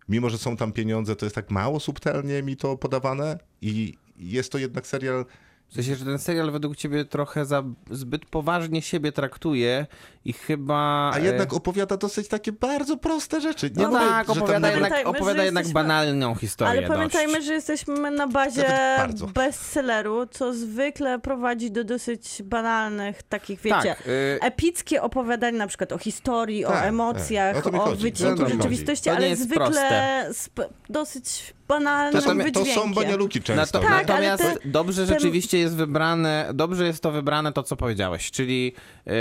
mimo 0.10 0.30
że 0.30 0.38
są 0.38 0.58
tam 0.58 0.72
pieniądze, 0.74 1.16
to 1.16 1.26
jest 1.26 1.36
tak 1.36 1.52
mało 1.52 1.80
subtelnie 1.80 2.44
mi 2.44 2.58
to 2.58 2.78
podawane 2.78 3.40
i 3.62 3.98
jest 4.18 4.52
to 4.52 4.58
jednak 4.58 4.88
serial 4.88 5.26
W 5.72 5.74
sensie, 5.74 5.96
że 5.96 6.06
ten 6.06 6.20
serial 6.20 6.52
według 6.52 6.76
ciebie 6.76 7.06
trochę 7.06 7.46
za 7.46 7.64
zbyt 7.92 8.26
poważnie 8.26 8.82
siebie 8.82 9.12
traktuje 9.12 9.86
i 10.26 10.34
chyba... 10.34 11.12
A 11.14 11.18
e, 11.18 11.22
jednak 11.22 11.54
opowiada 11.54 11.98
dosyć 11.98 12.28
takie 12.28 12.52
bardzo 12.52 12.98
proste 12.98 13.42
rzeczy. 13.42 13.72
Nie 13.76 13.84
No 13.84 13.90
mówię, 13.92 14.00
tak, 14.06 14.28
tam 14.28 14.38
opowiada 14.38 14.70
jednak, 14.72 14.90
Pamiętajmy, 14.92 15.10
opowiada 15.20 15.44
jednak 15.44 15.64
jesteśmy- 15.66 15.82
banalną 15.82 16.36
historię 16.36 16.72
Ale 16.72 16.88
pamiętajmy, 16.88 17.34
dość. 17.34 17.46
że 17.46 17.54
jesteśmy 17.54 18.12
na 18.12 18.28
bazie 18.28 18.66
bardzo. 18.98 19.28
bestselleru, 19.28 20.26
co 20.32 20.54
zwykle 20.54 21.20
prowadzi 21.20 21.72
do 21.72 21.84
dosyć 21.84 22.42
banalnych 22.44 23.24
takich, 23.24 23.60
wiecie, 23.62 23.82
Tak, 23.82 24.08
y, 24.08 24.40
epickie 24.42 25.02
opowiadanie 25.02 25.58
na 25.58 25.68
przykład 25.68 25.92
o 25.92 25.98
historii, 25.98 26.62
Tak, 26.64 26.72
o 26.72 26.74
tak. 26.74 26.86
emocjach, 26.86 27.58
O 27.58 27.62
to 27.62 27.72
mi 27.72 27.80
o 27.80 27.96
wycinku 27.96 28.42
O 28.42 28.46
mi 28.46 28.52
rzeczywistości, 28.52 29.10
ale 29.10 29.36
zwykle 29.36 30.26
sp- 30.44 30.70
dosyć 30.90 31.54
banalnym 31.72 32.14
to, 32.14 32.22
są, 32.22 32.38
to 32.38 32.44
wydźwiękiem. 32.44 32.76
są 32.76 32.94
banialuki 32.94 33.42
często. 33.42 33.80
Nato-? 33.80 33.90
Tak, 33.90 34.10
ale 34.10 34.28
natomiast 34.28 34.62
te- 34.64 34.70
dobrze 34.70 35.06
ten- 35.08 35.16
rzeczywiście 35.16 35.58
jest 35.58 35.76
wybrane, 35.76 36.50
dobrze 36.54 36.86
jest 36.88 37.04
to 37.04 37.12
wybrane 37.12 37.54
to, 37.54 37.64
co 37.64 37.76
powiedziałeś, 37.76 38.32
czyli 38.32 38.74
e, 39.08 39.12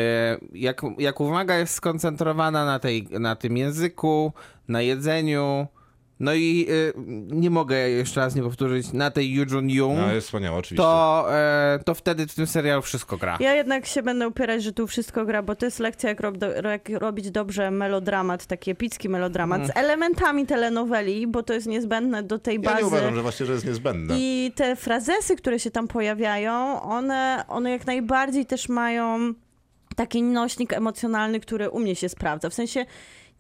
jak, 0.53 0.83
jak 0.99 1.21
uwaga 1.21 1.57
jest 1.57 1.75
skoncentrowana 1.75 2.65
na, 2.65 2.79
tej, 2.79 3.07
na 3.11 3.37
tym 3.37 3.57
języku, 3.57 4.33
na 4.69 4.83
jedzeniu, 4.83 5.67
no 6.21 6.35
i 6.35 6.67
e, 6.97 7.01
nie 7.37 7.51
mogę 7.51 7.91
jeszcze 7.91 8.21
raz 8.21 8.35
nie 8.35 8.43
powtórzyć, 8.43 8.93
na 8.93 9.11
tej 9.11 9.31
Yujun 9.33 9.71
Jung, 9.71 9.99
No 9.99 10.13
jest 10.13 10.27
wspaniałe, 10.27 10.59
oczywiście. 10.59 10.83
to, 10.83 11.27
e, 11.35 11.79
to 11.85 11.95
wtedy 11.95 12.27
w 12.27 12.35
tym 12.35 12.47
serialu 12.47 12.83
wszystko 12.83 13.17
gra. 13.17 13.37
Ja 13.41 13.55
jednak 13.55 13.87
się 13.87 14.03
będę 14.03 14.29
upierać, 14.29 14.63
że 14.63 14.73
tu 14.73 14.87
wszystko 14.87 15.25
gra, 15.25 15.43
bo 15.43 15.55
to 15.57 15.65
jest 15.67 15.79
lekcja, 15.79 16.09
jak, 16.09 16.21
rob, 16.21 16.37
do, 16.37 16.53
jak 16.69 16.89
robić 16.89 17.31
dobrze 17.31 17.71
melodramat, 17.71 18.47
taki 18.47 18.71
epicki 18.71 19.09
melodramat, 19.09 19.67
z 19.67 19.71
elementami 19.77 20.47
telenoweli, 20.47 21.27
bo 21.27 21.43
to 21.43 21.53
jest 21.55 21.67
niezbędne 21.67 22.23
do 22.23 22.39
tej 22.39 22.57
Mm. 22.57 22.65
Ja 22.65 22.71
bazy. 22.71 22.83
nie 22.83 22.89
uważam, 22.89 23.15
że 23.15 23.23
właśnie, 23.23 23.47
że 23.47 23.53
jest 23.53 23.67
niezbędne. 23.67 24.15
I 24.19 24.53
te 24.55 24.77
frazesy, 24.77 25.37
które 25.37 25.59
się 25.59 25.71
tam 25.71 25.89
pojawiają, 25.89 26.83
one, 26.83 27.45
one 27.49 27.71
jak 27.71 27.87
najbardziej 27.87 28.47
też 28.47 28.69
mają 28.69 29.35
taki 29.97 30.23
nośnik 30.23 30.73
emocjonalny, 30.73 31.41
który 31.41 31.71
u 31.71 31.81
mnie 31.81 31.97
się 31.97 32.09
sprawdza. 32.09 32.51
W 32.51 32.55
sensie 32.55 32.87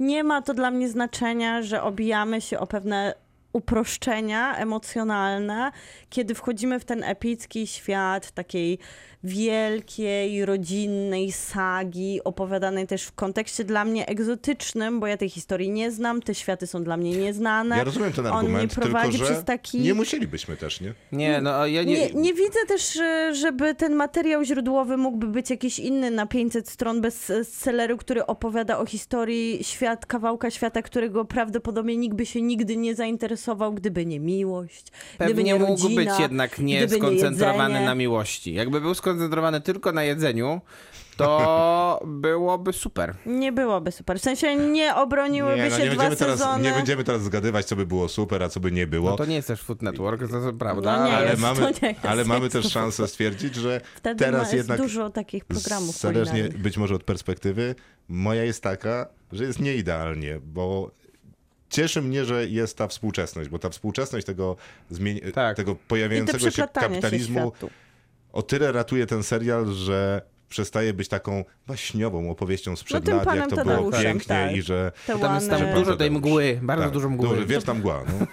nie 0.00 0.24
ma 0.24 0.42
to 0.42 0.54
dla 0.54 0.70
mnie 0.70 0.88
znaczenia, 0.88 1.62
że 1.62 1.82
obijamy 1.82 2.40
się 2.40 2.58
o 2.58 2.66
pewne 2.66 3.14
uproszczenia 3.52 4.56
emocjonalne, 4.56 5.72
kiedy 6.10 6.34
wchodzimy 6.34 6.80
w 6.80 6.84
ten 6.84 7.04
epicki 7.04 7.66
świat 7.66 8.30
takiej 8.30 8.78
wielkiej, 9.24 10.44
rodzinnej 10.44 11.32
sagi, 11.32 12.20
opowiadanej 12.24 12.86
też 12.86 13.02
w 13.04 13.12
kontekście 13.12 13.64
dla 13.64 13.84
mnie 13.84 14.06
egzotycznym, 14.06 15.00
bo 15.00 15.06
ja 15.06 15.16
tej 15.16 15.28
historii 15.30 15.70
nie 15.70 15.90
znam, 15.90 16.22
te 16.22 16.34
światy 16.34 16.66
są 16.66 16.84
dla 16.84 16.96
mnie 16.96 17.10
nieznane. 17.16 17.76
Ja 17.76 17.84
rozumiem 17.84 18.12
ten 18.12 18.26
On 18.26 18.32
mnie 18.32 18.38
argument, 18.38 18.74
tylko 18.74 18.88
prowadzi 18.88 19.18
że 19.18 19.24
przez 19.24 19.44
taki... 19.44 19.80
nie 19.80 19.94
musielibyśmy 19.94 20.56
też, 20.56 20.80
nie? 20.80 20.94
Nie, 21.12 21.40
no 21.40 21.54
a 21.54 21.68
ja 21.68 21.82
nie... 21.82 21.94
Nie, 21.94 22.14
nie 22.14 22.34
widzę 22.34 22.58
też, 22.68 22.96
e, 22.96 23.34
żeby 23.34 23.74
ten 23.74 23.94
materiał 23.94 24.44
źródłowy 24.44 24.96
mógłby 24.96 25.26
być 25.26 25.50
jakiś 25.50 25.78
inny 25.78 26.10
na 26.10 26.26
500 26.26 26.68
stron 26.68 27.00
bestselleru, 27.00 27.96
który 27.96 28.26
opowiada 28.26 28.78
o 28.78 28.86
historii 28.86 29.64
świat, 29.64 30.06
kawałka 30.06 30.50
świata, 30.50 30.82
którego 30.82 31.24
prawdopodobnie 31.24 31.96
nikt 31.96 32.16
by 32.16 32.26
się 32.26 32.42
nigdy 32.42 32.76
nie 32.76 32.94
zainteresował, 32.94 33.74
gdyby 33.74 34.06
nie 34.06 34.20
miłość, 34.20 34.84
gdyby 35.16 35.34
Pewnie 35.34 35.44
nie 35.44 35.58
mógł 35.58 35.82
rodzina, 35.82 36.10
być 36.10 36.20
jednak 36.20 36.58
nie 36.58 36.78
gdyby 36.78 36.94
nie 36.94 37.00
skoncentrowany 37.00 37.70
jedzenie. 37.70 37.86
na 37.86 37.94
miłości. 37.94 38.54
Jakby 38.54 38.80
był 38.80 38.94
skoncentrowany 38.94 39.09
tylko 39.64 39.92
na 39.92 40.04
jedzeniu, 40.04 40.60
to 41.16 42.00
byłoby 42.06 42.72
super. 42.72 43.14
Nie 43.26 43.52
byłoby 43.52 43.92
super. 43.92 44.18
W 44.18 44.22
sensie 44.22 44.56
nie 44.56 44.94
obroniłyby 44.94 45.56
Nie, 45.62 45.70
no 45.70 45.76
się 45.76 45.84
nie, 45.84 45.90
dwa 45.90 46.02
teraz, 46.02 46.18
sezony. 46.18 46.64
nie 46.64 46.72
będziemy 46.72 47.04
teraz 47.04 47.22
zgadywać, 47.22 47.66
co 47.66 47.76
by 47.76 47.86
było 47.86 48.08
super, 48.08 48.42
a 48.42 48.48
co 48.48 48.60
by 48.60 48.72
nie 48.72 48.86
było. 48.86 49.10
No 49.10 49.16
to 49.16 49.24
nie 49.24 49.34
jest 49.34 49.48
też 49.48 49.60
Food 49.62 49.82
Network, 49.82 50.20
to, 50.30 50.52
prawda, 50.52 50.96
No 50.98 51.06
nie 51.06 51.16
ale 51.16 51.30
jest, 51.30 51.42
mamy, 51.42 51.60
to 51.60 51.70
nie 51.82 51.88
jest, 51.92 52.04
ale 52.04 52.24
mamy 52.24 52.48
też 52.48 52.72
szansę 52.72 53.08
stwierdzić, 53.08 53.54
że 53.54 53.80
Wtedy 53.96 54.24
teraz 54.24 54.52
jednak 54.52 54.78
dużo 54.80 55.10
takich 55.10 55.44
programów 55.44 55.98
zależnie 55.98 56.30
kulinarnych. 56.32 56.62
być 56.62 56.76
może 56.76 56.94
od 56.94 57.04
perspektywy, 57.04 57.74
moja 58.08 58.44
jest 58.44 58.62
taka, 58.62 59.06
że 59.32 59.44
jest 59.44 59.60
nieidealnie, 59.60 60.40
bo 60.44 60.90
cieszy 61.70 62.02
mnie, 62.02 62.24
że 62.24 62.46
jest 62.46 62.76
ta 62.78 62.88
współczesność, 62.88 63.48
bo 63.50 63.58
ta 63.58 63.70
współczesność 63.70 64.26
tego, 64.26 64.56
zmieni- 64.92 65.32
Tak. 65.32 65.56
tego 65.56 65.76
pojawiającego 65.88 66.38
się 66.38 66.50
się 66.52 66.68
kapitalizmu 66.74 67.40
światu. 67.40 67.70
O 68.32 68.42
tyle 68.42 68.72
ratuje 68.72 69.06
ten 69.06 69.22
serial, 69.22 69.66
że 69.66 70.22
przestaje 70.50 70.94
być 70.94 71.08
taką 71.08 71.44
baśniową 71.66 72.30
opowieścią 72.30 72.76
sprzed 72.76 73.04
tym 73.04 73.16
lat, 73.16 73.36
jak 73.36 73.50
to 73.50 73.64
było 73.64 73.92
pięknie 73.92 74.26
tak. 74.46 74.56
i 74.56 74.62
że... 74.62 74.92
Te 75.06 75.18
tam 75.18 75.34
jest 75.34 75.50
tam 75.50 75.60
dużo 75.74 75.96
tej 75.96 76.10
mgły, 76.10 76.60
bardzo 76.62 76.84
Tak, 76.84 76.92
dużo 76.92 77.08
mgły. 77.10 77.28
Dużo, 77.28 77.46
wiesz, 77.46 77.64
tam 77.64 77.78
mgła. 77.78 78.02
No. 78.20 78.26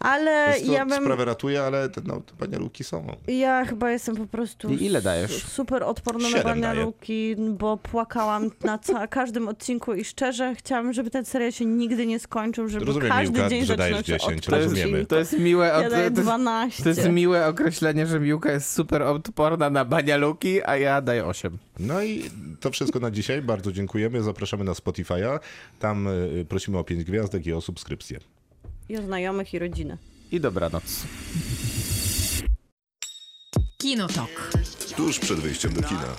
Ale 0.00 0.52
Więc 0.54 0.66
to 0.66 0.72
ja 0.72 0.86
bym... 0.86 1.02
sprawę 1.02 1.24
ratuje, 1.24 1.62
ale 1.62 1.88
te, 1.88 2.00
no, 2.04 2.20
te 2.20 2.46
banialuki 2.46 2.84
są. 2.84 3.06
Ja 3.28 3.64
chyba 3.64 3.90
jestem 3.90 4.16
po 4.16 4.26
prostu 4.26 4.68
I 4.68 4.84
ile 4.84 5.02
dajesz? 5.02 5.44
super 5.44 5.82
odporna 5.82 6.20
na 6.20 6.28
Siedem 6.28 6.42
daję. 6.44 6.60
banialuki, 6.62 7.36
bo 7.38 7.76
płakałam 7.76 8.50
na 8.64 8.78
ca- 8.78 9.06
każdym 9.18 9.48
odcinku 9.48 9.94
i 9.94 10.04
szczerze 10.04 10.54
chciałam, 10.54 10.92
żeby 10.92 11.10
ten 11.10 11.24
serial 11.24 11.52
się 11.52 11.64
nigdy 11.64 12.06
nie 12.06 12.18
skończył, 12.18 12.68
żeby 12.68 12.84
Rozumiem, 12.84 13.08
każdy 13.08 13.32
Miłka, 13.34 13.48
dzień 13.50 13.64
że 13.64 13.76
dajesz 13.76 13.96
zaczynał 13.96 14.18
się 14.20 14.26
10, 14.26 14.48
od 14.48 14.54
rozumiemy. 14.54 15.06
To 15.06 15.18
jest 15.18 15.38
miłe, 15.38 15.66
Ja 15.66 15.76
od, 15.76 15.90
to, 15.90 15.96
jest, 16.00 16.12
12. 16.12 16.82
to 16.82 16.88
jest 16.88 17.08
miłe 17.08 17.46
określenie, 17.46 18.06
że 18.06 18.20
Miłka 18.20 18.52
jest 18.52 18.72
super 18.72 19.02
odporna 19.02 19.70
na 19.70 19.84
banialuki, 19.84 20.62
a 20.64 20.76
ja 20.76 21.00
daję 21.00 21.24
8. 21.26 21.58
No 21.78 22.02
i 22.02 22.30
to 22.60 22.70
wszystko 22.70 23.00
na 23.00 23.10
dzisiaj. 23.10 23.42
Bardzo 23.42 23.72
dziękujemy. 23.72 24.22
Zapraszamy 24.22 24.64
na 24.64 24.72
Spotify'a. 24.72 25.38
Tam 25.78 26.06
y, 26.06 26.46
prosimy 26.48 26.78
o 26.78 26.84
5 26.84 27.04
gwiazdek 27.04 27.46
i 27.46 27.52
o 27.52 27.60
subskrypcję. 27.60 28.20
I 28.88 28.96
o 28.96 29.02
znajomych 29.02 29.54
i 29.54 29.58
rodzinę. 29.58 29.98
I 30.32 30.40
dobranoc. 30.40 31.06
Kinotok. 33.78 34.52
Tuż 34.96 35.18
przed 35.18 35.40
wyjściem 35.40 35.72
do 35.72 35.82
kina. 35.82 36.16